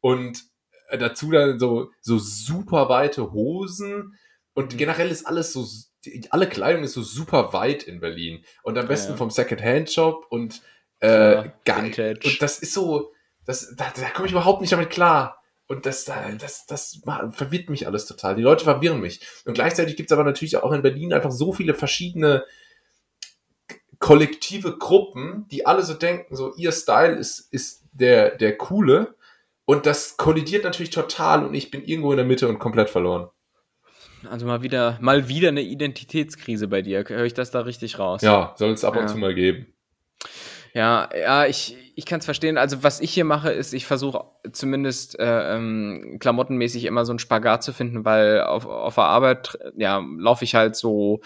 Und 0.00 0.42
äh, 0.88 0.98
dazu 0.98 1.30
dann 1.30 1.58
so, 1.60 1.90
so 2.00 2.18
super 2.18 2.88
weite 2.88 3.32
Hosen 3.32 4.18
und 4.54 4.72
Mhm. 4.74 4.78
generell 4.78 5.10
ist 5.10 5.24
alles 5.26 5.52
so, 5.52 5.64
alle 6.30 6.48
Kleidung 6.48 6.82
ist 6.82 6.94
so 6.94 7.02
super 7.02 7.52
weit 7.52 7.84
in 7.84 8.00
Berlin 8.00 8.44
und 8.62 8.76
am 8.76 8.88
besten 8.88 9.12
Ja. 9.12 9.16
vom 9.16 9.30
Second-Hand-Shop 9.30 10.26
und 10.30 10.62
äh, 10.98 11.08
Klar, 11.08 11.52
geil. 11.64 11.84
Vintage. 11.84 12.20
Und 12.28 12.42
das 12.42 12.58
ist 12.58 12.74
so, 12.74 13.12
das, 13.46 13.74
da, 13.76 13.92
da 13.94 14.10
komme 14.10 14.26
ich 14.26 14.32
überhaupt 14.32 14.60
nicht 14.62 14.72
damit 14.72 14.90
klar. 14.90 15.39
Und 15.70 15.86
das, 15.86 16.04
da- 16.04 16.32
das, 16.32 16.66
das 16.66 17.00
verwirrt 17.30 17.70
mich 17.70 17.86
alles 17.86 18.04
total. 18.04 18.34
Die 18.34 18.42
Leute 18.42 18.64
verwirren 18.64 19.00
mich. 19.00 19.20
Und 19.44 19.54
gleichzeitig 19.54 19.94
gibt 19.94 20.10
es 20.10 20.12
aber 20.12 20.24
natürlich 20.24 20.56
auch 20.56 20.72
in 20.72 20.82
Berlin 20.82 21.12
einfach 21.12 21.30
so 21.30 21.52
viele 21.52 21.74
verschiedene 21.74 22.44
kollektive 24.00 24.76
Gruppen, 24.78 25.46
die 25.52 25.66
alle 25.66 25.82
so 25.84 25.94
denken, 25.94 26.34
so 26.34 26.54
ihr 26.56 26.72
Style 26.72 27.14
ist, 27.14 27.52
ist 27.52 27.84
der, 27.92 28.36
der 28.36 28.56
coole. 28.58 29.14
Und 29.64 29.86
das 29.86 30.16
kollidiert 30.16 30.64
natürlich 30.64 30.90
total 30.90 31.44
und 31.46 31.54
ich 31.54 31.70
bin 31.70 31.84
irgendwo 31.84 32.10
in 32.10 32.16
der 32.16 32.26
Mitte 32.26 32.48
und 32.48 32.58
komplett 32.58 32.90
verloren. 32.90 33.28
Also 34.28 34.46
mal 34.46 34.62
wieder, 34.62 34.98
mal 35.00 35.28
wieder 35.28 35.48
eine 35.50 35.62
Identitätskrise 35.62 36.66
bei 36.66 36.82
dir. 36.82 37.04
Höre 37.06 37.24
ich 37.24 37.34
das 37.34 37.52
da 37.52 37.60
richtig 37.60 37.98
raus? 38.00 38.22
Ja, 38.22 38.54
soll 38.58 38.72
es 38.72 38.84
ab 38.84 38.96
und 38.96 39.02
Ja. 39.02 39.06
zu 39.06 39.18
mal 39.18 39.34
geben. 39.34 39.72
Ja, 40.72 41.08
ja, 41.16 41.46
ich, 41.46 41.76
ich 41.96 42.06
kann 42.06 42.20
es 42.20 42.24
verstehen. 42.24 42.58
Also 42.58 42.82
was 42.82 43.00
ich 43.00 43.12
hier 43.12 43.24
mache, 43.24 43.50
ist, 43.50 43.72
ich 43.72 43.86
versuche 43.86 44.24
zumindest 44.52 45.18
äh, 45.18 45.56
ähm, 45.56 46.18
klamottenmäßig 46.20 46.84
immer 46.84 47.04
so 47.04 47.12
einen 47.12 47.18
Spagat 47.18 47.62
zu 47.62 47.72
finden, 47.72 48.04
weil 48.04 48.42
auf, 48.42 48.66
auf 48.66 48.94
der 48.94 49.04
Arbeit 49.04 49.58
ja, 49.76 50.02
laufe 50.18 50.44
ich 50.44 50.54
halt 50.54 50.76
so 50.76 51.20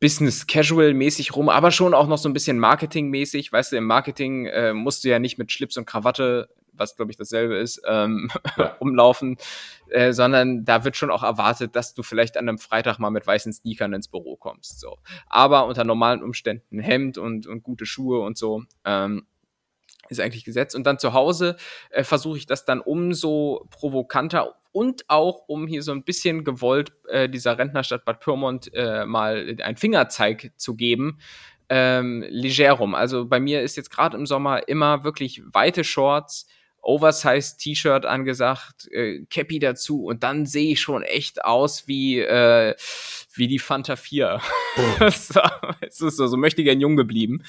Business 0.00 0.46
Casual 0.46 0.94
mäßig 0.94 1.36
rum, 1.36 1.50
aber 1.50 1.70
schon 1.70 1.92
auch 1.92 2.08
noch 2.08 2.16
so 2.16 2.28
ein 2.28 2.32
bisschen 2.32 2.58
Marketing 2.58 3.10
mäßig. 3.10 3.52
Weißt 3.52 3.72
du, 3.72 3.76
im 3.76 3.84
Marketing 3.84 4.46
äh, 4.46 4.72
musst 4.72 5.04
du 5.04 5.10
ja 5.10 5.18
nicht 5.18 5.36
mit 5.38 5.52
Schlips 5.52 5.76
und 5.76 5.84
Krawatte, 5.84 6.48
was 6.80 6.96
glaube 6.96 7.12
ich 7.12 7.16
dasselbe 7.16 7.56
ist, 7.56 7.80
ähm, 7.86 8.30
Ja. 8.56 8.76
rumlaufen, 8.80 9.36
äh, 9.90 10.12
sondern 10.12 10.64
da 10.64 10.84
wird 10.84 10.96
schon 10.96 11.10
auch 11.10 11.22
erwartet, 11.22 11.76
dass 11.76 11.94
du 11.94 12.02
vielleicht 12.02 12.36
an 12.36 12.48
einem 12.48 12.58
Freitag 12.58 12.98
mal 12.98 13.10
mit 13.10 13.26
weißen 13.26 13.52
Sneakern 13.52 13.92
ins 13.92 14.08
Büro 14.08 14.36
kommst. 14.36 14.80
So. 14.80 14.98
Aber 15.26 15.66
unter 15.66 15.84
normalen 15.84 16.22
Umständen 16.22 16.78
ein 16.78 16.80
Hemd 16.80 17.18
und, 17.18 17.46
und 17.46 17.62
gute 17.62 17.86
Schuhe 17.86 18.20
und 18.20 18.36
so. 18.36 18.64
Ähm, 18.84 19.26
ist 20.08 20.20
eigentlich 20.20 20.44
gesetzt. 20.44 20.74
Und 20.74 20.84
dann 20.84 20.98
zu 20.98 21.12
Hause 21.12 21.56
äh, 21.90 22.02
versuche 22.02 22.36
ich 22.38 22.46
das 22.46 22.64
dann 22.64 22.80
umso 22.80 23.68
provokanter 23.70 24.56
und 24.72 25.04
auch, 25.08 25.44
um 25.46 25.66
hier 25.66 25.82
so 25.82 25.92
ein 25.92 26.04
bisschen 26.04 26.44
gewollt 26.44 26.92
äh, 27.08 27.28
dieser 27.28 27.58
Rentnerstadt 27.58 28.04
Bad 28.04 28.20
Pyrmont 28.20 28.72
äh, 28.74 29.04
mal 29.04 29.56
einen 29.62 29.76
Fingerzeig 29.76 30.52
zu 30.56 30.76
geben, 30.76 31.18
ähm, 31.68 32.24
leger 32.28 32.72
rum. 32.72 32.94
Also 32.94 33.26
bei 33.26 33.40
mir 33.40 33.62
ist 33.62 33.76
jetzt 33.76 33.90
gerade 33.90 34.16
im 34.16 34.26
Sommer 34.26 34.68
immer 34.68 35.04
wirklich 35.04 35.42
weite 35.44 35.84
Shorts, 35.84 36.46
Oversized 36.82 37.58
T-Shirt 37.58 38.06
angesagt, 38.06 38.88
äh, 38.90 39.24
Cappy 39.30 39.58
dazu 39.58 40.04
und 40.04 40.22
dann 40.22 40.46
sehe 40.46 40.72
ich 40.72 40.80
schon 40.80 41.02
echt 41.02 41.44
aus 41.44 41.86
wie, 41.88 42.20
äh, 42.20 42.74
wie 43.34 43.48
die 43.48 43.58
Fanta 43.58 43.96
4. 43.96 44.40
so, 45.10 45.40
es 45.80 46.00
ist 46.00 46.16
so, 46.16 46.26
so 46.26 46.36
möchte 46.36 46.64
gern 46.64 46.80
jung 46.80 46.96
geblieben. 46.96 47.42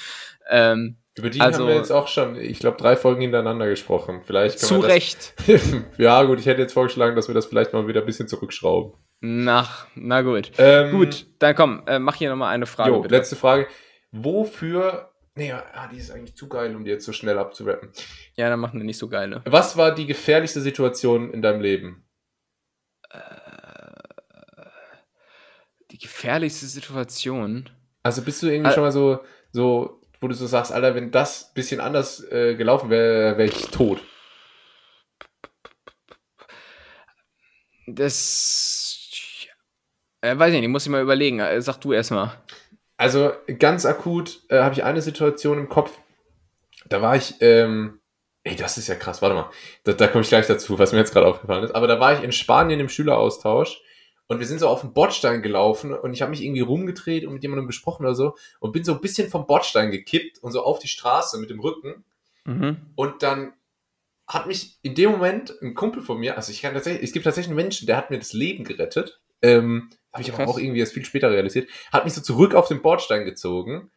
Ähm, 0.50 0.98
Über 1.18 1.30
die 1.30 1.40
Also- 1.42 1.60
haben 1.64 1.68
wir 1.70 1.76
jetzt 1.76 1.92
auch 1.92 2.08
schon, 2.08 2.36
ich 2.36 2.60
glaube, 2.60 2.78
drei 2.78 2.96
Folgen 2.96 3.22
hintereinander 3.22 3.68
gesprochen. 3.68 4.22
Vielleicht 4.26 4.60
zu 4.60 4.82
das, 4.82 4.92
Recht. 4.92 5.34
ja, 5.98 6.24
gut, 6.24 6.40
ich 6.40 6.46
hätte 6.46 6.62
jetzt 6.62 6.74
vorgeschlagen, 6.74 7.16
dass 7.16 7.28
wir 7.28 7.36
das 7.36 7.46
vielleicht 7.46 7.74
mal 7.74 7.88
wieder 7.88 8.02
ein 8.02 8.06
bisschen 8.06 8.28
zurückschrauben. 8.28 8.94
Nach, 9.24 9.86
na 9.94 10.22
gut. 10.24 10.52
Ähm, 10.58 10.92
Gut, 10.92 11.28
dann 11.38 11.54
komm, 11.56 11.84
äh, 11.86 12.00
mach 12.00 12.16
hier 12.16 12.30
nochmal 12.32 12.54
eine 12.56 12.66
Frage. 12.66 12.90
Jo, 12.90 13.02
bitte. 13.02 13.14
letzte 13.16 13.36
Frage. 13.36 13.68
Wofür. 14.12 15.11
Nee, 15.42 15.54
ah, 15.54 15.88
die 15.92 15.98
ist 15.98 16.12
eigentlich 16.12 16.36
zu 16.36 16.48
geil, 16.48 16.76
um 16.76 16.86
die 16.86 16.92
jetzt 16.92 17.04
so 17.04 17.14
schnell 17.14 17.40
abzurappen. 17.40 17.90
Ja, 18.36 18.48
dann 18.48 18.60
machen 18.60 18.80
wir 18.80 18.86
nicht 18.86 19.00
so 19.00 19.10
geile. 19.10 19.42
Was 19.46 19.76
war 19.76 19.96
die 19.96 20.06
gefährlichste 20.06 20.62
Situation 20.62 21.34
in 21.34 21.42
deinem 21.42 21.62
Leben? 21.62 22.06
Die 25.90 25.98
gefährlichste 25.98 26.68
Situation. 26.68 27.68
Also 28.04 28.22
bist 28.22 28.44
du 28.44 28.50
irgendwie 28.50 28.68
Al- 28.68 28.74
schon 28.76 28.84
mal 28.84 28.92
so, 28.92 29.22
so, 29.52 30.00
wo 30.20 30.28
du 30.28 30.36
so 30.36 30.46
sagst, 30.46 30.72
Alter, 30.72 30.94
wenn 30.94 31.10
das 31.10 31.46
ein 31.50 31.54
bisschen 31.56 31.82
anders 31.82 32.24
äh, 32.32 32.54
gelaufen 32.54 32.92
wäre, 32.92 33.36
wäre 33.36 33.50
ich 33.50 33.66
tot. 33.72 34.00
Das. 37.88 39.48
Äh, 40.22 40.38
weiß 40.38 40.54
ich 40.54 40.60
nicht, 40.60 40.70
muss 40.70 40.86
ich 40.86 40.92
mal 40.92 41.02
überlegen. 41.02 41.40
Äh, 41.40 41.60
sag 41.64 41.80
du 41.82 41.94
erst 41.94 42.12
mal. 42.12 42.32
Also 43.02 43.32
ganz 43.58 43.88
akut 43.88 44.42
äh, 44.50 44.60
habe 44.60 44.76
ich 44.76 44.84
eine 44.84 45.02
Situation 45.02 45.58
im 45.58 45.70
Kopf. 45.70 45.98
Da 46.86 47.02
war 47.02 47.16
ich, 47.16 47.34
ähm, 47.40 48.00
ey, 48.44 48.56
das 48.56 48.78
ist 48.78 48.88
ja 48.90 48.94
krass, 48.94 49.24
warte 49.24 49.34
mal. 49.34 49.50
Da, 49.86 49.94
da 49.94 50.06
komme 50.06 50.22
ich 50.22 50.30
gleich 50.30 50.46
dazu, 50.46 50.78
was 50.78 50.92
mir 50.92 51.00
jetzt 51.00 51.12
gerade 51.12 51.26
aufgefallen 51.26 51.64
ist. 51.64 51.74
Aber 51.74 51.88
da 51.88 52.00
war 52.00 52.14
ich 52.14 52.22
in 52.22 52.32
Spanien 52.32 52.80
im 52.80 52.90
Schüleraustausch 52.90 53.82
und 54.28 54.38
wir 54.38 54.46
sind 54.46 54.60
so 54.60 54.68
auf 54.68 54.82
den 54.82 54.94
Bordstein 54.94 55.42
gelaufen 55.42 55.96
und 55.96 56.14
ich 56.14 56.22
habe 56.22 56.30
mich 56.30 56.44
irgendwie 56.44 56.62
rumgedreht 56.62 57.26
und 57.26 57.34
mit 57.34 57.42
jemandem 57.42 57.66
gesprochen 57.66 58.06
oder 58.06 58.14
so 58.14 58.36
und 58.60 58.72
bin 58.72 58.84
so 58.84 58.94
ein 58.94 59.02
bisschen 59.02 59.32
vom 59.32 59.48
Bordstein 59.48 59.90
gekippt 59.90 60.38
und 60.44 60.52
so 60.52 60.62
auf 60.62 60.78
die 60.78 60.88
Straße 60.88 61.40
mit 61.40 61.50
dem 61.50 61.60
Rücken. 61.60 62.04
Mhm. 62.46 62.78
Und 62.94 63.24
dann 63.24 63.54
hat 64.28 64.46
mich 64.46 64.78
in 64.84 64.94
dem 64.94 65.10
Moment 65.10 65.56
ein 65.64 65.74
Kumpel 65.74 66.04
von 66.04 66.20
mir, 66.20 66.38
also 66.38 66.52
ich 66.52 66.62
kann 66.62 66.76
tatsächlich, 66.76 67.04
es 67.04 67.14
gibt 67.14 67.26
tatsächlich 67.26 67.50
einen 67.50 67.56
Menschen, 67.56 67.88
der 67.88 67.98
hat 67.98 68.12
mir 68.12 68.20
das 68.20 68.34
Leben 68.34 68.64
gerettet. 68.64 69.22
Ähm, 69.42 69.90
habe 70.14 70.24
ich 70.24 70.34
aber 70.34 70.48
auch 70.48 70.58
irgendwie 70.58 70.80
erst 70.80 70.94
viel 70.94 71.06
später 71.06 71.32
realisiert. 71.32 71.70
Hat 71.92 72.04
mich 72.04 72.14
so 72.14 72.22
zurück 72.22 72.54
auf 72.54 72.68
den 72.68 72.82
Bordstein 72.82 73.26
gezogen. 73.26 73.92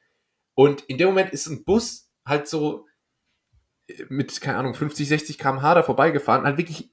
Und 0.54 0.82
in 0.82 0.98
dem 0.98 1.08
Moment 1.08 1.32
ist 1.32 1.46
ein 1.46 1.64
Bus 1.64 2.10
halt 2.24 2.46
so 2.46 2.86
äh, 3.88 4.04
mit, 4.08 4.40
keine 4.40 4.58
Ahnung, 4.58 4.74
50, 4.74 5.08
60 5.08 5.38
km/h 5.38 5.74
da 5.74 5.82
vorbeigefahren, 5.82 6.44
halt 6.44 6.56
wirklich 6.56 6.90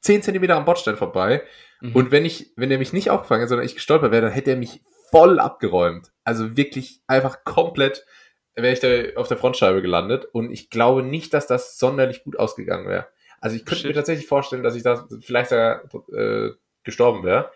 10 0.00 0.22
Zentimeter 0.22 0.56
am 0.56 0.64
Bordstein 0.64 0.96
vorbei. 0.96 1.42
Mhm. 1.80 1.96
Und 1.96 2.10
wenn 2.10 2.24
ich, 2.24 2.52
wenn 2.56 2.70
er 2.70 2.78
mich 2.78 2.92
nicht 2.92 3.10
aufgefangen 3.10 3.40
hätte, 3.40 3.50
sondern 3.50 3.66
ich 3.66 3.74
gestolpert 3.74 4.12
wäre, 4.12 4.22
dann 4.22 4.32
hätte 4.32 4.52
er 4.52 4.56
mich 4.56 4.82
voll 5.10 5.40
abgeräumt. 5.40 6.12
Also 6.24 6.56
wirklich 6.56 7.02
einfach 7.06 7.44
komplett 7.44 8.06
wäre 8.54 8.72
ich 8.72 8.80
da 8.80 9.20
auf 9.20 9.28
der 9.28 9.38
Frontscheibe 9.38 9.82
gelandet. 9.82 10.26
Und 10.32 10.50
ich 10.50 10.70
glaube 10.70 11.02
nicht, 11.02 11.34
dass 11.34 11.46
das 11.46 11.78
sonderlich 11.78 12.24
gut 12.24 12.38
ausgegangen 12.38 12.88
wäre. 12.88 13.08
Also 13.40 13.56
ich 13.56 13.64
könnte 13.64 13.82
Shit. 13.82 13.88
mir 13.88 13.94
tatsächlich 13.94 14.26
vorstellen, 14.26 14.62
dass 14.62 14.76
ich 14.76 14.82
da 14.82 15.08
vielleicht 15.20 15.52
da 15.52 15.82
äh, 16.12 16.50
gestorben 16.84 17.24
wäre, 17.24 17.50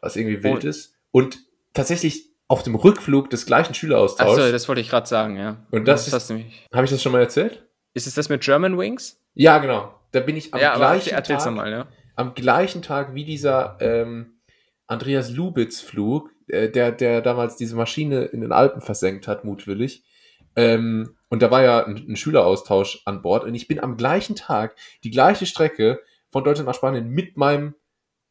was 0.00 0.16
irgendwie 0.16 0.42
wild 0.42 0.56
Und- 0.56 0.64
ist. 0.64 0.94
Und 1.10 1.38
tatsächlich 1.74 2.30
auf 2.48 2.62
dem 2.62 2.74
Rückflug 2.74 3.30
des 3.30 3.46
gleichen 3.46 3.74
Schüleraustauschs, 3.74 4.38
Achso, 4.38 4.52
das 4.52 4.68
wollte 4.68 4.80
ich 4.80 4.90
gerade 4.90 5.06
sagen, 5.06 5.36
ja. 5.36 5.64
Und 5.70 5.86
das 5.86 6.06
mich. 6.30 6.66
habe 6.72 6.84
ich 6.84 6.90
das 6.90 7.02
schon 7.02 7.12
mal 7.12 7.20
erzählt? 7.20 7.66
Ist 7.94 8.06
es 8.06 8.14
das 8.14 8.28
mit 8.28 8.42
German 8.42 8.78
Wings? 8.78 9.20
Ja, 9.34 9.58
genau. 9.58 9.94
Da 10.12 10.20
bin 10.20 10.36
ich 10.36 10.52
am 10.52 10.60
ja, 10.60 10.72
aber 10.72 10.90
gleichen 10.90 11.14
erzähl's 11.14 11.44
Tag 11.44 11.54
nochmal, 11.54 11.70
ja. 11.70 11.86
am 12.16 12.34
gleichen 12.34 12.82
Tag 12.82 13.14
wie 13.14 13.24
dieser 13.24 13.78
ähm, 13.80 14.34
Andreas 14.86 15.30
Lubitz-Flug, 15.30 16.30
äh, 16.48 16.68
der, 16.68 16.92
der 16.92 17.22
damals 17.22 17.56
diese 17.56 17.76
Maschine 17.76 18.24
in 18.24 18.42
den 18.42 18.52
Alpen 18.52 18.82
versenkt 18.82 19.26
hat, 19.28 19.44
mutwillig. 19.44 20.04
Ähm, 20.54 21.16
und 21.28 21.40
da 21.40 21.50
war 21.50 21.62
ja 21.62 21.86
ein, 21.86 21.96
ein 22.08 22.16
Schüleraustausch 22.16 23.02
an 23.06 23.22
Bord. 23.22 23.44
Und 23.44 23.54
ich 23.54 23.68
bin 23.68 23.80
am 23.80 23.96
gleichen 23.96 24.36
Tag 24.36 24.76
die 25.02 25.10
gleiche 25.10 25.46
Strecke 25.46 26.00
von 26.28 26.44
Deutschland 26.44 26.66
nach 26.66 26.74
Spanien 26.74 27.08
mit 27.08 27.38
meinem, 27.38 27.74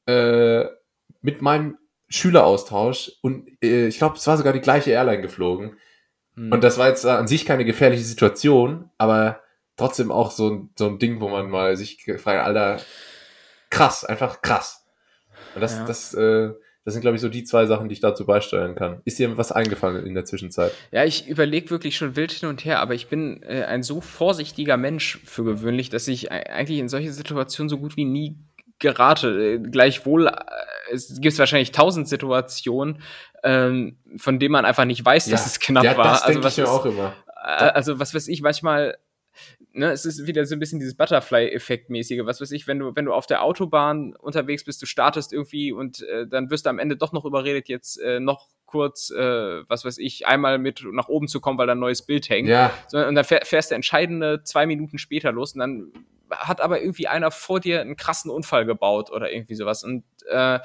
äh, 0.06 0.66
mit 1.22 1.42
meinem 1.42 1.78
Schüleraustausch. 2.10 3.12
Und 3.22 3.50
äh, 3.64 3.88
ich 3.88 3.98
glaube, 3.98 4.18
es 4.18 4.28
war 4.28 4.38
sogar 4.38 4.54
die 4.54 4.62
gleiche 4.62 4.92
Airline 4.92 5.22
geflogen. 5.22 5.78
Hm. 6.36 6.52
Und 6.52 6.64
das 6.64 6.78
war 6.78 6.88
jetzt 6.88 7.06
an 7.06 7.28
sich 7.28 7.46
keine 7.46 7.66
gefährliche 7.66 8.04
Situation, 8.04 8.90
aber 8.98 9.42
trotzdem 9.78 10.12
auch 10.12 10.32
so 10.32 10.50
ein, 10.50 10.70
so 10.78 10.88
ein 10.88 11.00
Ding, 11.00 11.20
wo 11.22 11.30
man 11.30 11.50
mal 11.50 11.76
sich 11.78 12.04
fragt, 12.18 12.46
Alter, 12.46 12.80
krass, 13.70 14.06
einfach 14.06 14.42
krass. 14.42 14.86
Und 15.56 15.62
das, 15.62 15.74
Ja. 15.78 15.86
das, 15.86 16.14
äh, 16.14 16.50
das 16.84 16.94
sind, 16.94 17.02
glaube 17.02 17.16
ich, 17.16 17.22
so 17.22 17.30
die 17.30 17.44
zwei 17.44 17.66
Sachen, 17.68 17.90
die 17.90 17.94
ich 17.94 18.00
dazu 18.00 18.26
beisteuern 18.26 18.76
kann. 18.76 19.02
Ist 19.06 19.20
dir 19.20 19.38
was 19.38 19.52
eingefallen 19.52 20.06
in 20.06 20.14
der 20.16 20.26
Zwischenzeit? 20.26 20.72
Ja, 20.92 21.04
ich 21.06 21.28
überlege 21.28 21.70
wirklich 21.70 21.96
schon 21.96 22.16
wild 22.16 22.32
hin 22.32 22.50
und 22.50 22.66
her, 22.66 22.80
aber 22.80 22.96
ich 22.96 23.08
bin 23.08 23.44
äh, 23.44 23.64
ein 23.66 23.84
so 23.84 24.02
vorsichtiger 24.02 24.78
Mensch 24.78 25.20
für 25.26 25.44
gewöhnlich, 25.44 25.90
dass 25.90 26.08
ich 26.08 26.32
ei- 26.32 26.50
eigentlich 26.50 26.80
in 26.80 26.90
solche 26.90 27.12
Situationen 27.12 27.70
so 27.70 27.78
gut 27.78 27.98
wie 27.98 28.06
nie 28.06 28.38
gerate. 28.80 29.30
Äh, 29.56 29.60
Gleichwohl, 29.60 30.28
äh, 30.28 30.34
es 30.92 31.20
gibt 31.22 31.38
wahrscheinlich 31.40 31.72
tausend 31.72 32.08
Situationen, 32.08 33.02
ähm, 33.44 33.98
von 34.18 34.40
denen 34.40 34.52
man 34.52 34.66
einfach 34.66 34.86
nicht 34.86 35.04
weiß, 35.06 35.30
dass 35.30 35.46
es 35.46 35.60
knapp 35.60 35.84
ja, 35.84 35.98
war. 35.98 36.12
das 36.14 36.22
also 36.24 36.40
denke 36.40 36.48
ich 36.50 36.58
ist- 36.60 36.70
auch 36.70 36.86
immer. 36.86 37.14
Äh, 37.44 37.48
also 37.72 38.00
was 38.00 38.14
weiß 38.14 38.28
ich, 38.28 38.42
manchmal, 38.42 38.98
ne, 39.74 39.92
es 39.92 40.06
ist 40.06 40.28
wieder 40.28 40.46
so 40.46 40.56
ein 40.56 40.60
bisschen 40.60 40.80
dieses 40.80 40.96
Butterfly-Effekt-mäßige, 40.96 42.22
was 42.26 42.40
weiß 42.42 42.52
ich, 42.52 42.68
wenn 42.68 42.80
du, 42.80 42.96
wenn 42.96 43.06
du 43.06 43.14
auf 43.14 43.26
der 43.26 43.44
Autobahn 43.44 44.16
unterwegs 44.16 44.64
bist, 44.64 44.82
du 44.82 44.86
startest 44.86 45.34
irgendwie 45.34 45.72
und 45.72 46.02
äh, 46.04 46.28
dann 46.28 46.50
wirst 46.52 46.66
du 46.66 46.70
am 46.70 46.80
Ende 46.80 46.98
doch 46.98 47.14
noch 47.14 47.26
überredet, 47.26 47.68
jetzt 47.68 47.98
äh, 48.00 48.20
noch 48.20 48.48
kurz, 48.66 49.10
äh, 49.10 49.64
was 49.68 49.84
weiß 49.86 49.98
ich, 49.98 50.28
einmal 50.28 50.58
mit 50.60 50.86
nach 50.92 51.08
oben 51.10 51.28
zu 51.28 51.42
kommen, 51.42 51.58
weil 51.58 51.68
da 51.68 51.74
ein 51.74 51.80
neues 51.80 52.04
Bild 52.04 52.30
hängt. 52.30 52.48
Ja, 52.48 52.72
So, 52.88 53.00
und 53.00 53.16
dann 53.16 53.26
fähr- 53.26 53.44
fährst 53.46 53.72
du 53.72 53.76
entscheidende 53.76 54.44
zwei 54.44 54.66
Minuten 54.66 54.98
später 54.98 55.32
los 55.32 55.54
und 55.54 55.60
dann 55.60 55.92
hat 56.38 56.62
aber 56.62 56.82
irgendwie 56.82 57.08
einer 57.08 57.32
vor 57.32 57.60
dir 57.60 57.82
einen 57.82 57.96
krassen 57.96 58.32
Unfall 58.32 58.66
gebaut 58.66 59.12
oder 59.12 59.32
irgendwie 59.32 59.56
sowas. 59.56 59.84
Und 59.84 60.04
äh, 60.30 60.60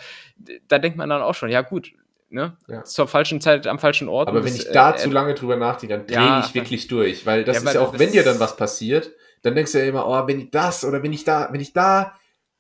da 0.69 0.79
denkt 0.79 0.97
man 0.99 1.09
dann 1.09 1.23
auch 1.23 1.35
schon, 1.35 1.51
ja 1.51 1.63
gut, 1.63 1.93
ne, 2.31 2.57
Ja. 2.69 2.85
zur 2.85 3.09
falschen 3.09 3.41
Zeit 3.41 3.67
am 3.67 3.79
falschen 3.79 4.09
Ort. 4.09 4.29
Aber 4.29 4.45
wenn 4.45 4.55
das, 4.55 4.67
ich 4.67 4.73
da 4.73 4.93
äh, 4.95 4.97
zu 4.97 5.11
lange 5.11 5.35
drüber 5.35 5.57
nachdenke, 5.57 5.97
dann 5.97 6.07
drehe 6.07 6.17
Ja. 6.17 6.41
ich 6.41 6.55
wirklich 6.55 6.89
durch. 6.89 7.27
Weil 7.27 7.45
das 7.45 7.63
Ja, 7.63 7.69
ist 7.69 7.75
ja 7.75 7.81
auch, 7.81 7.99
wenn 7.99 8.13
dir 8.13 8.25
dann 8.25 8.41
was 8.41 8.57
passiert, 8.57 9.13
dann 9.43 9.55
denkst 9.55 9.73
du 9.73 9.79
ja 9.79 9.85
immer, 9.85 10.07
oh, 10.09 10.27
wenn 10.27 10.41
ich 10.41 10.51
das 10.51 10.85
oder 10.85 11.03
wenn 11.03 11.13
ich 11.13 11.25
da, 11.25 11.49
wenn 11.53 11.61
ich 11.61 11.73
da 11.73 12.15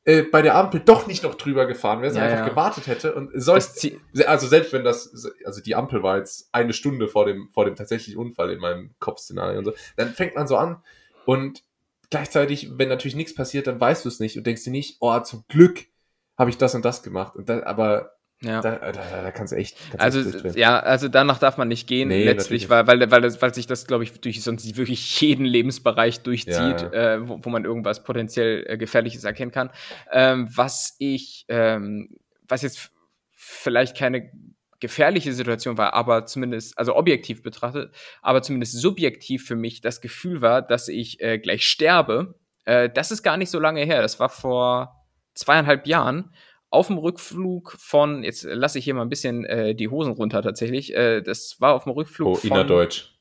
äh, 0.04 0.22
bei 0.22 0.40
der 0.40 0.54
Ampel 0.54 0.80
doch 0.80 1.08
nicht 1.08 1.24
noch 1.24 1.34
drüber 1.34 1.66
gefahren 1.66 2.00
wäre, 2.00 2.12
sondern 2.12 2.30
einfach 2.30 2.48
gewartet 2.48 2.86
hätte. 2.86 3.12
Und 3.14 3.32
Ziel, 3.60 4.00
also 4.26 4.46
selbst 4.46 4.72
wenn 4.72 4.84
das, 4.84 5.12
also 5.44 5.60
die 5.60 5.74
Ampel 5.74 6.02
war 6.04 6.18
jetzt 6.18 6.48
eine 6.52 6.72
Stunde 6.72 7.08
vor 7.08 7.26
dem, 7.26 7.48
vor 7.52 7.64
dem 7.64 7.74
tatsächlichen 7.74 8.16
Unfall 8.20 8.50
in 8.52 8.60
meinem 8.60 8.94
Kopfszenario 9.00 9.58
und 9.58 9.64
so, 9.64 9.74
dann 9.96 10.14
fängt 10.14 10.36
man 10.36 10.46
so 10.46 10.56
an 10.56 10.80
und 11.24 11.64
gleichzeitig, 12.10 12.70
wenn 12.78 12.88
natürlich 12.88 13.16
nichts 13.16 13.34
passiert, 13.34 13.66
dann 13.66 13.80
weißt 13.80 14.04
du 14.04 14.08
es 14.08 14.20
nicht 14.20 14.36
und 14.36 14.46
denkst 14.46 14.64
dir 14.64 14.70
nicht, 14.70 14.98
oh, 15.00 15.18
zum 15.20 15.44
Glück 15.48 15.84
habe 16.36 16.50
ich 16.50 16.58
das 16.58 16.74
und 16.74 16.84
das 16.84 17.02
gemacht. 17.02 17.36
Und 17.36 17.48
dann, 17.48 17.62
aber 17.62 18.12
ja. 18.42 18.60
da, 18.60 18.76
da, 18.76 18.92
da, 18.92 19.22
da 19.22 19.30
kannst 19.30 19.52
du 19.52 19.56
echt, 19.56 19.76
kannst 19.90 20.00
Also 20.00 20.38
echt 20.46 20.56
ja, 20.56 20.78
also 20.78 21.08
danach 21.08 21.38
darf 21.38 21.56
man 21.56 21.68
nicht 21.68 21.86
gehen, 21.86 22.08
Nee, 22.08 22.24
letztlich, 22.24 22.68
weil, 22.68 22.86
weil, 22.86 23.10
weil, 23.10 23.22
das, 23.22 23.40
weil 23.40 23.54
sich 23.54 23.66
das, 23.66 23.86
glaube 23.86 24.04
ich, 24.04 24.20
durch 24.20 24.42
sonst 24.42 24.76
wirklich 24.76 25.20
jeden 25.20 25.46
Lebensbereich 25.46 26.20
durchzieht, 26.20 26.56
Ja, 26.56 26.92
Äh, 26.92 27.28
wo, 27.28 27.40
wo 27.42 27.50
man 27.50 27.64
irgendwas 27.64 28.04
potenziell 28.04 28.64
äh, 28.68 28.76
Gefährliches 28.76 29.24
erkennen 29.24 29.52
kann. 29.52 29.70
Ähm, 30.12 30.48
was 30.54 30.96
ich, 30.98 31.46
ähm, 31.48 32.10
was 32.46 32.62
jetzt 32.62 32.90
vielleicht 33.32 33.96
keine 33.96 34.30
gefährliche 34.80 35.32
Situation 35.32 35.78
war, 35.78 35.94
aber 35.94 36.26
zumindest, 36.26 36.76
also 36.78 36.94
objektiv 36.96 37.42
betrachtet, 37.42 37.94
aber 38.22 38.42
zumindest 38.42 38.80
subjektiv 38.80 39.46
für 39.46 39.56
mich 39.56 39.80
das 39.80 40.00
Gefühl 40.00 40.40
war, 40.40 40.62
dass 40.62 40.88
ich 40.88 41.20
äh, 41.20 41.38
gleich 41.38 41.66
sterbe. 41.66 42.34
Äh, 42.64 42.90
das 42.90 43.10
ist 43.10 43.22
gar 43.22 43.36
nicht 43.36 43.50
so 43.50 43.58
lange 43.58 43.82
her. 43.84 44.02
Das 44.02 44.20
war 44.20 44.28
vor 44.28 45.06
zweieinhalb 45.34 45.86
Jahren 45.86 46.32
auf 46.70 46.88
dem 46.88 46.98
Rückflug 46.98 47.76
von, 47.78 48.22
jetzt 48.24 48.42
lasse 48.42 48.78
ich 48.78 48.84
hier 48.84 48.94
mal 48.94 49.02
ein 49.02 49.08
bisschen 49.08 49.44
äh, 49.44 49.74
die 49.74 49.88
Hosen 49.88 50.12
runter 50.12 50.42
tatsächlich. 50.42 50.94
Äh, 50.94 51.22
das 51.22 51.56
war 51.60 51.74
auf 51.74 51.84
dem 51.84 51.92
Rückflug 51.92 52.28
Oh, 52.28 52.34
von. 52.34 52.50
innerdeutsch. 52.50 53.12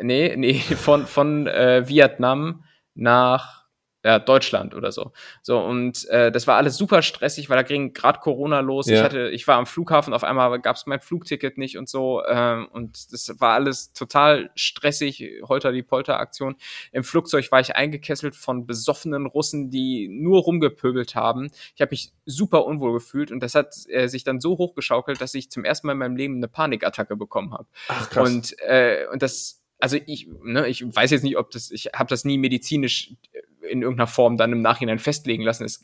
Nee, 0.00 0.34
nee, 0.36 0.54
von, 0.76 1.06
von 1.06 1.46
äh, 1.46 1.88
Vietnam 1.88 2.64
nach 2.94 3.61
ja, 4.04 4.18
Deutschland 4.18 4.74
oder 4.74 4.90
so. 4.92 5.12
So, 5.42 5.60
und 5.60 6.08
äh, 6.08 6.32
das 6.32 6.46
war 6.46 6.56
alles 6.56 6.76
super 6.76 7.02
stressig, 7.02 7.48
weil 7.48 7.56
da 7.56 7.62
ging 7.62 7.92
gerade 7.92 8.18
Corona 8.18 8.60
los. 8.60 8.88
Ich 8.88 8.98
Ja. 8.98 9.04
hatte, 9.04 9.28
ich 9.30 9.46
war 9.46 9.56
am 9.56 9.66
Flughafen, 9.66 10.12
auf 10.12 10.24
einmal 10.24 10.60
gab 10.60 10.76
es 10.76 10.86
mein 10.86 11.00
Flugticket 11.00 11.56
nicht 11.56 11.78
und 11.78 11.88
so. 11.88 12.22
Ähm, 12.26 12.66
und 12.72 13.12
das 13.12 13.32
war 13.40 13.54
alles 13.54 13.92
total 13.92 14.50
stressig, 14.54 15.42
Holter 15.48 15.72
die 15.72 15.82
Polter-Aktion. 15.82 16.56
Im 16.90 17.04
Flugzeug 17.04 17.50
war 17.52 17.60
ich 17.60 17.76
eingekesselt 17.76 18.34
von 18.34 18.66
besoffenen 18.66 19.26
Russen, 19.26 19.70
die 19.70 20.08
nur 20.08 20.40
rumgepöbelt 20.42 21.14
haben. 21.14 21.50
Ich 21.74 21.80
habe 21.80 21.90
mich 21.90 22.12
super 22.26 22.64
unwohl 22.66 22.92
gefühlt 22.94 23.30
und 23.30 23.40
das 23.40 23.54
hat 23.54 23.74
äh, 23.88 24.08
sich 24.08 24.24
dann 24.24 24.40
so 24.40 24.58
hochgeschaukelt, 24.58 25.20
dass 25.20 25.34
ich 25.34 25.50
zum 25.50 25.64
ersten 25.64 25.86
Mal 25.86 25.92
in 25.92 25.98
meinem 26.00 26.16
Leben 26.16 26.36
eine 26.36 26.48
Panikattacke 26.48 27.16
bekommen 27.16 27.52
habe. 27.52 27.66
Ach, 27.88 28.10
krass. 28.10 28.28
Und, 28.28 28.58
äh, 28.60 29.06
und 29.12 29.22
das, 29.22 29.61
also 29.82 29.98
ich, 30.06 30.28
ne, 30.44 30.68
ich 30.68 30.84
weiß 30.84 31.10
jetzt 31.10 31.24
nicht, 31.24 31.36
ob 31.36 31.50
das, 31.50 31.72
ich 31.72 31.86
habe 31.92 32.08
das 32.08 32.24
nie 32.24 32.38
medizinisch 32.38 33.14
in 33.62 33.82
irgendeiner 33.82 34.06
Form 34.06 34.36
dann 34.36 34.52
im 34.52 34.62
Nachhinein 34.62 35.00
festlegen 35.00 35.42
lassen. 35.42 35.64
Es 35.64 35.82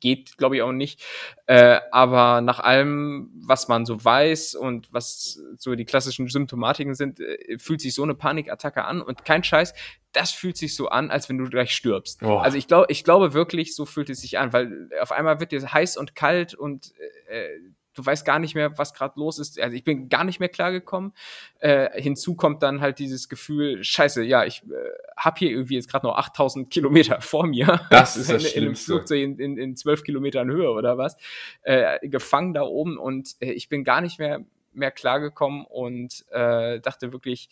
geht, 0.00 0.38
glaube 0.38 0.56
ich, 0.56 0.62
auch 0.62 0.72
nicht. 0.72 1.04
Äh, 1.44 1.80
aber 1.92 2.40
nach 2.40 2.60
allem, 2.60 3.30
was 3.34 3.68
man 3.68 3.84
so 3.84 4.02
weiß 4.02 4.54
und 4.54 4.90
was 4.94 5.38
so 5.58 5.74
die 5.74 5.84
klassischen 5.84 6.26
Symptomatiken 6.26 6.94
sind, 6.94 7.20
äh, 7.20 7.58
fühlt 7.58 7.82
sich 7.82 7.94
so 7.94 8.02
eine 8.02 8.14
Panikattacke 8.14 8.82
an 8.82 9.02
und 9.02 9.26
kein 9.26 9.44
Scheiß, 9.44 9.74
das 10.12 10.30
fühlt 10.30 10.56
sich 10.56 10.74
so 10.74 10.88
an, 10.88 11.10
als 11.10 11.28
wenn 11.28 11.36
du 11.36 11.44
gleich 11.44 11.72
stirbst. 11.72 12.22
Oh. 12.22 12.38
Also 12.38 12.56
ich 12.56 12.66
glaube, 12.66 12.86
ich 12.88 13.04
glaube 13.04 13.34
wirklich, 13.34 13.76
so 13.76 13.84
fühlt 13.84 14.08
es 14.08 14.22
sich 14.22 14.38
an, 14.38 14.54
weil 14.54 14.88
auf 15.02 15.12
einmal 15.12 15.38
wird 15.38 15.52
dir 15.52 15.60
heiß 15.70 15.98
und 15.98 16.14
kalt 16.14 16.54
und 16.54 16.94
äh, 17.28 17.48
du 17.94 18.04
weißt 18.04 18.24
gar 18.24 18.38
nicht 18.38 18.54
mehr, 18.54 18.76
was 18.78 18.92
gerade 18.92 19.18
los 19.18 19.38
ist. 19.38 19.60
Also 19.60 19.76
ich 19.76 19.84
bin 19.84 20.08
gar 20.08 20.24
nicht 20.24 20.40
mehr 20.40 20.48
klargekommen. 20.48 21.12
Äh, 21.60 22.00
hinzu 22.00 22.34
kommt 22.34 22.62
dann 22.62 22.80
halt 22.80 22.98
dieses 22.98 23.28
Gefühl, 23.28 23.82
scheiße, 23.82 24.22
ja, 24.22 24.44
ich 24.44 24.62
äh, 24.64 24.74
habe 25.16 25.38
hier 25.38 25.50
irgendwie 25.50 25.74
jetzt 25.74 25.90
gerade 25.90 26.06
noch 26.06 26.16
8000 26.16 26.70
Kilometer 26.70 27.20
vor 27.22 27.46
mir. 27.46 27.86
Das 27.90 28.16
ist 28.16 28.30
das 28.30 28.44
in, 28.44 28.48
in 28.48 28.62
einem 28.64 28.76
Schlimmste. 28.76 28.92
Flugzeug 28.92 29.22
in, 29.22 29.38
in, 29.38 29.56
in 29.56 29.76
12 29.76 30.02
Kilometern 30.02 30.50
Höhe 30.50 30.70
oder 30.70 30.98
was. 30.98 31.16
Äh, 31.62 32.06
gefangen 32.08 32.52
da 32.54 32.62
oben 32.62 32.98
und 32.98 33.36
äh, 33.40 33.52
ich 33.52 33.68
bin 33.68 33.84
gar 33.84 34.00
nicht 34.00 34.18
mehr, 34.18 34.44
mehr 34.72 34.90
klargekommen 34.90 35.64
und 35.64 36.24
äh, 36.30 36.80
dachte 36.80 37.12
wirklich, 37.12 37.48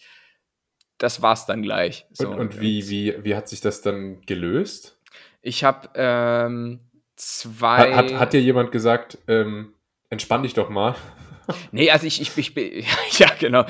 das 0.98 1.22
war's 1.22 1.46
dann 1.46 1.62
gleich. 1.62 2.06
So, 2.12 2.30
und, 2.30 2.38
und 2.38 2.60
wie, 2.60 2.88
wie, 2.88 3.24
wie 3.24 3.34
hat 3.34 3.48
sich 3.48 3.60
das 3.60 3.82
dann 3.82 4.20
gelöst? 4.22 4.98
Ich 5.40 5.64
habe 5.64 5.88
ähm, 5.94 6.80
zwei. 7.16 7.94
Hat, 7.94 8.12
hat, 8.12 8.20
hat 8.20 8.32
dir 8.32 8.40
jemand 8.40 8.70
gesagt, 8.70 9.18
ähm, 9.26 9.74
entspann 10.12 10.42
dich 10.42 10.54
doch 10.54 10.68
mal? 10.68 10.94
Nee, 11.72 11.90
also 11.90 12.06
ich, 12.06 12.20
ich, 12.20 12.36
ich 12.36 12.54
bin, 12.54 12.84
ja, 13.18 13.28
genau. 13.38 13.64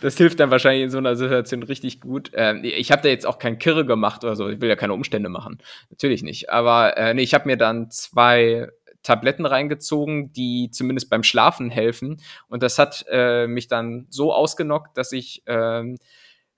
das 0.00 0.16
hilft 0.16 0.38
dann 0.38 0.50
wahrscheinlich 0.50 0.84
in 0.84 0.90
so 0.90 0.98
einer 0.98 1.16
Situation 1.16 1.62
richtig 1.64 2.00
gut. 2.00 2.30
Ähm, 2.34 2.60
ich 2.62 2.92
habe 2.92 3.02
da 3.02 3.08
jetzt 3.08 3.26
auch 3.26 3.38
kein 3.38 3.58
Kirre 3.58 3.84
gemacht 3.84 4.22
oder 4.22 4.36
so. 4.36 4.48
Ich 4.48 4.60
will 4.60 4.68
ja 4.68 4.76
keine 4.76 4.92
Umstände 4.92 5.28
machen. 5.28 5.58
Natürlich 5.90 6.22
nicht. 6.22 6.50
Aber 6.50 6.96
äh, 6.96 7.14
nee, 7.14 7.22
ich 7.22 7.34
habe 7.34 7.46
mir 7.46 7.56
dann 7.56 7.90
zwei 7.90 8.68
Tabletten 9.02 9.46
reingezogen, 9.46 10.32
die 10.32 10.70
zumindest 10.70 11.10
beim 11.10 11.24
Schlafen 11.24 11.70
helfen. 11.70 12.20
Und 12.48 12.62
das 12.62 12.78
hat 12.78 13.04
äh, 13.10 13.46
mich 13.46 13.66
dann 13.66 14.06
so 14.10 14.32
ausgenockt, 14.32 14.96
dass 14.96 15.12
ich 15.12 15.42
ähm, 15.46 15.98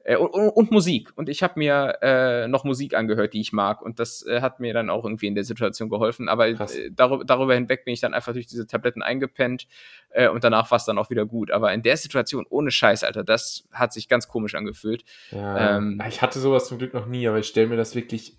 äh, 0.08 0.16
und, 0.16 0.70
Musik. 0.70 1.10
Und 1.16 1.28
ich 1.28 1.42
habe 1.42 1.58
mir 1.58 1.98
äh, 2.00 2.48
noch 2.48 2.62
Musik 2.64 2.94
angehört, 2.94 3.32
die 3.32 3.40
ich 3.40 3.52
mag. 3.52 3.82
Und 3.82 3.98
das 3.98 4.24
äh, 4.26 4.40
hat 4.40 4.60
mir 4.60 4.72
dann 4.72 4.88
auch 4.88 5.04
irgendwie 5.04 5.26
in 5.26 5.34
der 5.34 5.42
Situation 5.44 5.88
geholfen. 5.88 6.28
Aber 6.28 6.46
äh, 6.48 6.56
darüber, 6.92 7.24
darüber 7.24 7.54
hinweg 7.54 7.84
bin 7.84 7.92
ich 7.94 8.00
dann 8.00 8.14
einfach 8.14 8.32
durch 8.32 8.46
diese 8.46 8.66
Tabletten 8.66 9.02
eingepennt. 9.02 9.66
Äh, 10.10 10.28
und 10.28 10.44
danach 10.44 10.70
war 10.70 10.76
es 10.76 10.84
dann 10.84 10.98
auch 10.98 11.10
wieder 11.10 11.26
gut. 11.26 11.50
Aber 11.50 11.72
in 11.72 11.82
der 11.82 11.96
Situation, 11.96 12.46
ohne 12.48 12.70
Scheiß, 12.70 13.02
Alter, 13.04 13.24
das 13.24 13.64
hat 13.72 13.92
sich 13.92 14.08
ganz 14.08 14.28
komisch 14.28 14.54
angefühlt. 14.54 15.04
Ja, 15.32 15.76
Ähm, 15.76 16.00
ich 16.08 16.22
hatte 16.22 16.38
sowas 16.38 16.68
zum 16.68 16.78
Glück 16.78 16.94
noch 16.94 17.06
nie, 17.06 17.26
aber 17.26 17.38
ich 17.38 17.46
stelle 17.48 17.66
mir 17.66 17.76
das 17.76 17.94
wirklich 17.94 18.38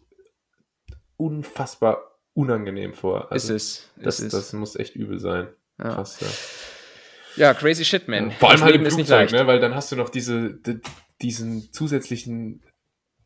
unfassbar 1.18 2.20
unangenehm 2.34 2.94
vor. 2.94 3.32
Also, 3.32 3.54
ist 3.54 3.90
es. 3.98 4.04
das, 4.04 4.20
ist 4.20 4.34
das 4.34 4.54
muss 4.54 4.76
echt 4.76 4.96
übel 4.96 5.20
sein. 5.20 5.48
ja. 5.80 5.96
Krass, 5.96 6.20
ja. 7.36 7.48
ja, 7.48 7.54
crazy 7.54 7.84
shit, 7.86 8.08
man. 8.08 8.32
Vor 8.32 8.52
allem 8.52 8.62
halt 8.64 8.76
im 8.76 8.86
ist 8.86 8.96
nicht 8.98 9.08
Flugzeug, 9.08 9.32
ne? 9.32 9.48
weil 9.48 9.60
dann 9.60 9.74
hast 9.76 9.92
du 9.92 9.96
noch 9.96 10.10
diese, 10.10 10.52
d- 10.54 10.80
diesen 11.22 11.72
zusätzlichen 11.74 12.62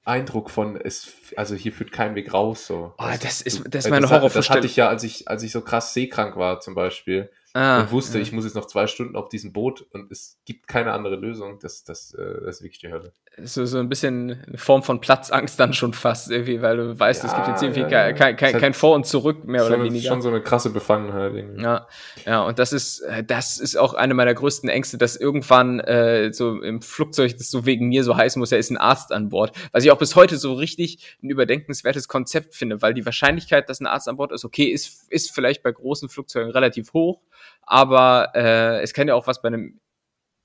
Eindruck 0.04 0.50
von, 0.50 0.76
es, 0.78 1.12
also 1.36 1.54
hier 1.56 1.72
führt 1.72 1.92
kein 1.92 2.16
Weg 2.16 2.34
raus. 2.34 2.66
So. 2.66 2.94
Oh, 2.98 3.04
das 3.22 3.42
ist- 3.42 3.64
das 3.70 3.84
ist 3.84 3.86
äh, 3.86 3.90
meine 3.92 4.02
Das 4.04 4.12
Horrorvorstellung. 4.12 4.58
hatte 4.58 4.68
ich 4.68 4.76
ja, 4.76 4.90
als 4.90 5.04
ich, 5.04 5.28
als 5.28 5.44
ich 5.44 5.52
so 5.52 5.62
krass 5.62 5.94
seekrank 5.94 6.36
war 6.38 6.60
zum 6.60 6.74
Beispiel 6.74 7.30
Ah, 7.54 7.82
und 7.82 7.92
wusste, 7.92 8.18
ja. 8.18 8.22
ich 8.24 8.32
muss 8.32 8.46
jetzt 8.46 8.56
noch 8.56 8.66
zwei 8.66 8.88
Stunden 8.88 9.16
auf 9.18 9.28
diesem 9.30 9.52
Boot 9.54 9.82
und 9.92 10.10
es 10.12 10.40
gibt 10.46 10.68
keine 10.68 10.94
andere 10.94 11.18
Lösung. 11.18 11.60
Das, 11.60 11.84
das, 11.84 12.14
äh, 12.14 12.42
das 12.46 12.58
ist 12.58 12.62
wirklich 12.64 12.80
die 12.80 12.92
Hölle. 12.92 13.14
So, 13.44 13.66
so 13.66 13.80
ein 13.80 13.90
bisschen 13.90 14.40
eine 14.48 14.58
Form 14.58 14.84
von 14.84 15.02
Platzangst 15.02 15.60
dann 15.60 15.74
schon 15.74 15.94
fast 15.94 16.32
irgendwie, 16.32 16.62
weil 16.62 16.78
du 16.78 17.00
weißt, 17.00 17.24
es 17.24 17.32
Ja, 17.32 17.38
gibt 17.38 17.48
jetzt 17.50 17.64
irgendwie 17.64 17.82
ja, 17.82 17.88
kein, 17.88 18.10
ja. 18.10 18.14
kein, 18.14 18.36
kein, 18.36 18.60
kein 18.60 18.74
Vor 18.74 18.96
und 18.96 19.06
Zurück 19.06 19.46
mehr 19.46 19.66
oder 19.66 19.76
schon, 19.76 19.86
weniger. 19.86 20.10
schon 20.10 20.22
so 20.22 20.30
eine 20.30 20.42
krasse 20.42 20.70
Befangenheit. 20.70 21.34
Irgendwie. 21.34 21.62
Ja, 21.62 21.88
ja, 22.26 22.42
und 22.44 22.60
das 22.60 22.74
ist, 22.74 23.00
äh, 23.02 23.24
das 23.24 23.58
ist 23.60 23.76
auch 23.78 23.94
eine 23.94 24.14
meiner 24.14 24.34
größten 24.34 24.70
Ängste, 24.70 24.98
dass 24.98 25.16
irgendwann 25.16 25.80
äh, 25.80 26.32
so 26.34 26.62
im 26.62 26.82
Flugzeug, 26.82 27.38
das 27.38 27.50
so 27.52 27.66
wegen 27.66 27.88
mir 27.90 28.04
so 28.04 28.16
heißen 28.18 28.40
muss, 28.40 28.52
ja, 28.52 28.58
ist 28.58 28.70
ein 28.72 28.78
Arzt 28.78 29.12
an 29.12 29.30
Bord. 29.30 29.56
Was 29.72 29.84
ich 29.84 29.92
auch 29.92 29.98
bis 29.98 30.16
heute 30.16 30.38
so 30.38 30.54
richtig 30.54 31.18
ein 31.24 31.30
überdenkenswertes 31.30 32.08
Konzept 32.08 32.56
finde, 32.56 32.82
weil 32.82 32.94
die 32.94 33.06
Wahrscheinlichkeit, 33.06 33.70
dass 33.70 33.80
ein 33.80 33.88
Arzt 33.88 34.08
an 34.08 34.18
Bord 34.18 34.32
ist, 34.32 34.46
okay, 34.46 34.66
ist, 34.66 35.12
ist 35.12 35.32
vielleicht 35.32 35.64
bei 35.64 35.72
großen 35.72 36.10
Flugzeugen 36.10 36.52
relativ 36.52 36.94
hoch, 36.94 37.22
aber 37.64 38.32
äh, 38.36 38.82
es 38.82 38.94
kann 38.94 39.08
ja 39.08 39.16
auch 39.16 39.28
was 39.28 39.42
bei 39.42 39.48
einem 39.48 39.80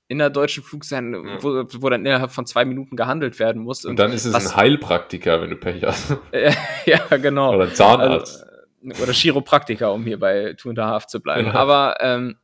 innerdeutschen 0.07 0.63
Flug 0.63 0.85
sein, 0.85 1.13
Ja. 1.13 1.43
wo, 1.43 1.63
wo 1.81 1.89
dann 1.89 2.05
innerhalb 2.05 2.31
von 2.31 2.45
zwei 2.45 2.63
Minuten 2.65 2.95
gehandelt 2.95 3.39
werden 3.39 3.61
muss. 3.61 3.83
Und 3.85 3.97
dann 3.99 4.11
ist 4.13 4.25
es 4.25 4.33
was- 4.33 4.51
ein 4.51 4.55
Heilpraktiker, 4.57 5.41
wenn 5.41 5.49
du 5.49 5.55
Pech 5.57 5.83
hast. 5.83 6.15
ja, 6.85 7.17
genau. 7.17 7.55
Oder 7.55 7.65
ein 7.65 7.75
Zahnarzt. 7.75 8.43
Also, 8.43 9.03
oder 9.03 9.11
Chiropraktiker, 9.11 9.91
um 9.93 10.03
hier 10.05 10.19
bei 10.19 10.53
Two 10.53 10.69
and 10.69 10.79
a 10.79 10.87
Half 10.87 11.07
zu 11.07 11.19
bleiben. 11.19 11.47
Ja. 11.47 11.53
Aber 11.55 11.95
ähm, 11.99 12.37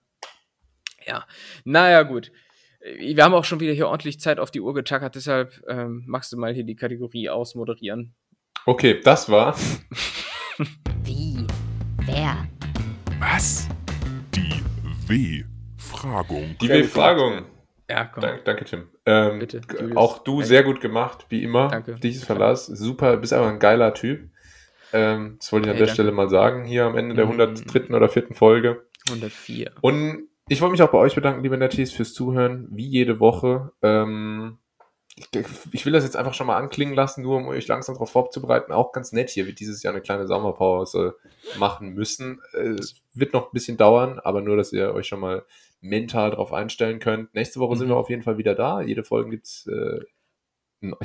ja, 1.08 1.26
naja, 1.64 2.04
gut. 2.04 2.32
Wir 3.00 3.24
haben 3.24 3.34
auch 3.34 3.46
schon 3.46 3.62
wieder 3.62 3.72
hier 3.72 3.88
ordentlich 3.88 4.20
Zeit 4.20 4.40
auf 4.40 4.52
die 4.52 4.60
Uhr 4.60 4.74
getackert, 4.74 5.16
deshalb 5.16 5.62
ähm, 5.70 6.04
magst 6.06 6.34
du 6.34 6.38
mal 6.38 6.54
hier 6.54 6.66
die 6.66 6.76
Kategorie 6.76 7.30
ausmoderieren. 7.30 8.14
Okay, 8.66 9.00
das 9.02 9.30
war. 9.30 9.56
Wie? 11.06 11.48
Wer? 12.06 12.46
Was? 13.20 13.70
Die 14.36 14.62
W-Fragung. 15.08 16.58
Die 16.62 16.68
Befragung. 16.68 17.46
Ja, 17.94 18.06
komm. 18.06 18.22
Danke, 18.22 18.42
danke 18.44 18.66
Tim. 18.66 18.88
Ähm, 19.06 19.38
Bitte, 19.40 19.62
auch 19.96 20.18
du 20.20 20.34
Danke. 20.38 20.48
sehr 20.48 20.64
gut 20.64 20.82
gemacht, 20.82 21.28
wie 21.30 21.44
immer. 21.44 21.68
Danke. 21.68 21.94
Dieses 22.02 22.24
Verlass. 22.24 22.66
Super, 22.66 23.18
bist 23.18 23.34
einfach 23.34 23.50
ein 23.50 23.60
geiler 23.60 23.94
Typ. 23.94 24.30
Ähm, 24.94 25.36
das 25.40 25.52
wollte 25.52 25.68
ich 25.68 25.70
an 25.72 25.76
Hey, 25.76 25.80
der 25.80 25.88
danke. 25.88 25.94
Stelle 25.94 26.12
mal 26.12 26.30
sagen, 26.30 26.66
hier 26.66 26.86
am 26.86 26.98
Ende 26.98 27.14
der 27.14 27.26
Mm. 27.26 27.40
103. 27.40 27.94
oder 27.96 28.10
4. 28.10 28.34
Folge. 28.34 28.86
104. 29.10 29.72
Und 29.82 30.28
ich 30.48 30.60
wollte 30.62 30.72
mich 30.72 30.82
auch 30.82 30.90
bei 30.92 30.98
euch 30.98 31.14
bedanken, 31.14 31.44
liebe 31.44 31.58
Netties, 31.58 31.92
fürs 31.94 32.14
Zuhören, 32.14 32.68
wie 32.72 32.88
jede 32.88 33.20
Woche. 33.20 33.72
Ähm, 33.84 34.58
ich 35.72 35.86
will 35.86 35.94
das 35.94 36.04
jetzt 36.04 36.16
einfach 36.18 36.34
schon 36.34 36.48
mal 36.48 36.58
anklingen 36.58 36.96
lassen, 36.96 37.22
nur 37.22 37.38
um 37.38 37.48
euch 37.48 37.68
langsam 37.68 37.94
darauf 37.94 38.10
vorzubereiten. 38.12 38.72
Auch 38.72 38.92
ganz 38.92 39.12
nett 39.12 39.30
hier, 39.30 39.46
wird 39.46 39.60
dieses 39.60 39.84
Jahr 39.84 39.94
eine 39.94 40.02
kleine 40.02 40.26
Sommerpause 40.26 41.16
machen 41.60 41.94
müssen. 41.94 42.42
Es 42.54 42.96
wird 43.14 43.34
noch 43.34 43.46
ein 43.50 43.54
bisschen 43.54 43.78
dauern, 43.78 44.20
aber 44.24 44.42
nur, 44.42 44.58
dass 44.58 44.74
ihr 44.74 44.92
euch 44.96 45.08
schon 45.08 45.20
mal 45.20 45.44
mental 45.84 46.32
darauf 46.32 46.54
einstellen 46.54 47.00
könnt. 47.00 47.34
Nächste 47.36 47.60
Woche 47.60 47.76
mhm. 47.76 47.80
sind 47.80 47.90
wir 47.90 47.98
auf 47.98 48.10
jeden 48.10 48.24
Fall 48.24 48.38
wieder 48.38 48.56
da. 48.56 48.82
Jede 48.82 49.04
Folge 49.04 49.32
gibt's, 49.32 49.68
äh, 49.68 50.00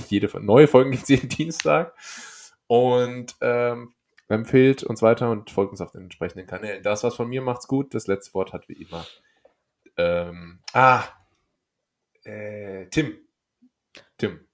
jede 0.09 0.41
neue 0.41 0.69
Folgen 0.69 0.93
gibt 0.93 1.03
es 1.03 1.09
jeden 1.09 1.29
Dienstag. 1.29 1.95
Und 2.67 3.35
ähm, 3.41 3.93
empfehlt 4.29 4.85
uns 4.85 5.03
weiter 5.03 5.31
und 5.31 5.51
folgt 5.51 5.73
uns 5.73 5.81
auf 5.81 5.93
den 5.93 6.03
entsprechenden 6.03 6.47
Kanälen. 6.47 6.83
Das 6.83 7.03
was 7.03 7.17
von 7.17 7.29
mir 7.29 7.43
macht's 7.43 7.67
gut. 7.67 7.95
Das 7.95 8.07
letzte 8.07 8.35
Wort 8.35 8.53
hat 8.53 8.69
wie 8.69 8.75
immer. 8.75 9.05
Ähm, 9.97 10.61
ah, 10.73 11.03
äh, 12.25 12.87
Tim. 12.87 13.19
Tim. 14.17 14.48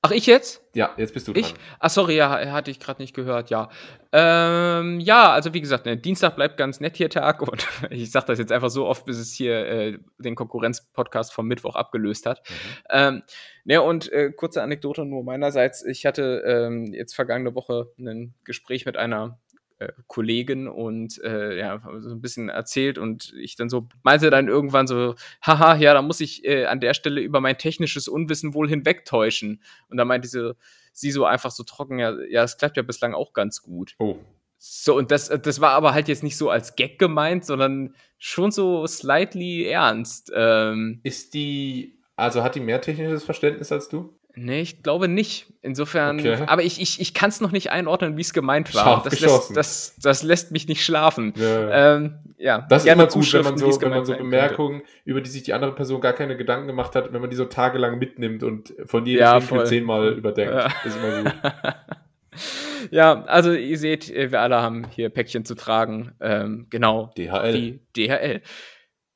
Ach, 0.00 0.12
ich 0.12 0.26
jetzt? 0.26 0.62
Ja, 0.74 0.94
jetzt 0.96 1.12
bist 1.12 1.26
du 1.26 1.32
dran. 1.32 1.42
Ich? 1.42 1.54
Ach, 1.80 1.90
sorry, 1.90 2.14
ja, 2.14 2.52
hatte 2.52 2.70
ich 2.70 2.78
gerade 2.78 3.02
nicht 3.02 3.16
gehört, 3.16 3.50
ja. 3.50 3.68
Ähm, 4.12 5.00
ja, 5.00 5.32
also 5.32 5.54
wie 5.54 5.60
gesagt, 5.60 5.86
ne, 5.86 5.96
Dienstag 5.96 6.36
bleibt 6.36 6.56
ganz 6.56 6.78
nett 6.78 6.96
hier 6.96 7.10
Tag 7.10 7.42
und 7.50 7.66
ich 7.90 8.12
sage 8.12 8.26
das 8.26 8.38
jetzt 8.38 8.52
einfach 8.52 8.70
so 8.70 8.86
oft, 8.86 9.04
bis 9.06 9.18
es 9.18 9.32
hier 9.32 9.66
äh, 9.66 9.98
den 10.18 10.36
Konkurrenz-Podcast 10.36 11.32
vom 11.32 11.48
Mittwoch 11.48 11.74
abgelöst 11.74 12.26
hat. 12.26 12.42
Mhm. 12.48 12.54
Ähm, 12.90 13.22
ne, 13.64 13.82
und 13.82 14.12
äh, 14.12 14.30
kurze 14.30 14.62
Anekdote 14.62 15.04
nur 15.04 15.24
meinerseits. 15.24 15.84
Ich 15.84 16.06
hatte 16.06 16.44
ähm, 16.46 16.92
jetzt 16.92 17.16
vergangene 17.16 17.56
Woche 17.56 17.90
ein 17.98 18.34
Gespräch 18.44 18.86
mit 18.86 18.96
einer 18.96 19.40
äh, 19.78 19.92
Kollegin 20.06 20.68
und 20.68 21.22
äh, 21.22 21.56
ja, 21.58 21.80
so 21.98 22.10
ein 22.10 22.20
bisschen 22.20 22.48
erzählt 22.48 22.98
und 22.98 23.32
ich 23.38 23.56
dann 23.56 23.68
so 23.68 23.88
meinte 24.02 24.30
dann 24.30 24.48
irgendwann 24.48 24.86
so, 24.86 25.14
haha, 25.42 25.76
ja, 25.76 25.94
da 25.94 26.02
muss 26.02 26.20
ich 26.20 26.44
äh, 26.44 26.66
an 26.66 26.80
der 26.80 26.94
Stelle 26.94 27.20
über 27.20 27.40
mein 27.40 27.58
technisches 27.58 28.08
Unwissen 28.08 28.54
wohl 28.54 28.68
hinwegtäuschen. 28.68 29.62
Und 29.88 29.96
da 29.96 30.04
meinte 30.04 30.28
sie, 30.28 30.54
sie 30.92 31.10
so 31.10 31.24
einfach 31.24 31.50
so 31.50 31.62
trocken, 31.62 31.98
ja, 31.98 32.14
ja, 32.28 32.42
es 32.42 32.56
klappt 32.56 32.76
ja 32.76 32.82
bislang 32.82 33.14
auch 33.14 33.32
ganz 33.32 33.62
gut. 33.62 33.94
Oh. 33.98 34.16
So, 34.58 34.96
und 34.96 35.12
das, 35.12 35.28
das 35.28 35.60
war 35.60 35.70
aber 35.70 35.94
halt 35.94 36.08
jetzt 36.08 36.24
nicht 36.24 36.36
so 36.36 36.50
als 36.50 36.74
Gag 36.74 36.98
gemeint, 36.98 37.44
sondern 37.44 37.94
schon 38.18 38.50
so 38.50 38.84
slightly 38.88 39.64
ernst. 39.64 40.32
Ähm, 40.34 40.98
Ist 41.04 41.34
die, 41.34 42.00
also 42.16 42.42
hat 42.42 42.56
die 42.56 42.60
mehr 42.60 42.80
technisches 42.80 43.22
Verständnis 43.22 43.70
als 43.70 43.88
du? 43.88 44.17
Nee, 44.40 44.60
ich 44.60 44.82
glaube 44.82 45.08
nicht. 45.08 45.52
Insofern, 45.62 46.20
okay. 46.20 46.38
aber 46.46 46.62
ich, 46.62 46.80
ich, 46.80 47.00
ich 47.00 47.14
kann 47.14 47.30
es 47.30 47.40
noch 47.40 47.50
nicht 47.50 47.70
einordnen, 47.70 48.16
wie 48.16 48.20
es 48.22 48.32
gemeint 48.32 48.74
war. 48.74 49.02
Das 49.02 49.20
lässt, 49.20 49.56
das, 49.56 49.96
das 50.00 50.22
lässt 50.22 50.52
mich 50.52 50.68
nicht 50.68 50.84
schlafen. 50.84 51.32
Ja, 51.36 51.96
ähm, 51.96 52.18
ja. 52.38 52.66
Das 52.68 52.84
ist 52.84 52.92
immer 52.92 53.06
gut, 53.06 53.32
wenn 53.32 53.44
man 53.44 53.58
so, 53.58 53.80
wenn 53.80 53.90
man 53.90 54.04
so 54.04 54.14
Bemerkungen, 54.14 54.80
könnte. 54.80 54.92
über 55.04 55.20
die 55.20 55.30
sich 55.30 55.42
die 55.42 55.52
andere 55.52 55.74
Person 55.74 56.00
gar 56.00 56.12
keine 56.12 56.36
Gedanken 56.36 56.68
gemacht 56.68 56.94
hat, 56.94 57.12
wenn 57.12 57.20
man 57.20 57.30
die 57.30 57.36
so 57.36 57.44
tagelang 57.44 57.98
mitnimmt 57.98 58.42
und 58.42 58.74
von 58.86 59.04
jedem 59.04 59.20
ja, 59.20 59.40
Winkel 59.40 59.66
zehnmal 59.66 60.12
überdenkt. 60.12 60.54
Ja. 60.54 60.66
Ist 60.84 60.96
immer 60.96 61.22
gut. 61.22 61.34
ja, 62.90 63.22
also 63.24 63.52
ihr 63.52 63.78
seht, 63.78 64.08
wir 64.08 64.40
alle 64.40 64.62
haben 64.62 64.86
hier 64.90 65.10
Päckchen 65.10 65.44
zu 65.44 65.54
tragen. 65.54 66.12
Ähm, 66.20 66.66
genau. 66.70 67.12
DHL. 67.16 67.52
Die 67.52 67.80
DHL. 67.96 68.42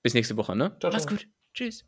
Bis 0.03 0.15
nächste 0.15 0.37
Woche, 0.37 0.57
ne? 0.57 0.77
Ciao, 0.81 0.93
Mach's 0.93 1.07
gut. 1.07 1.27
Tschüss. 1.55 1.85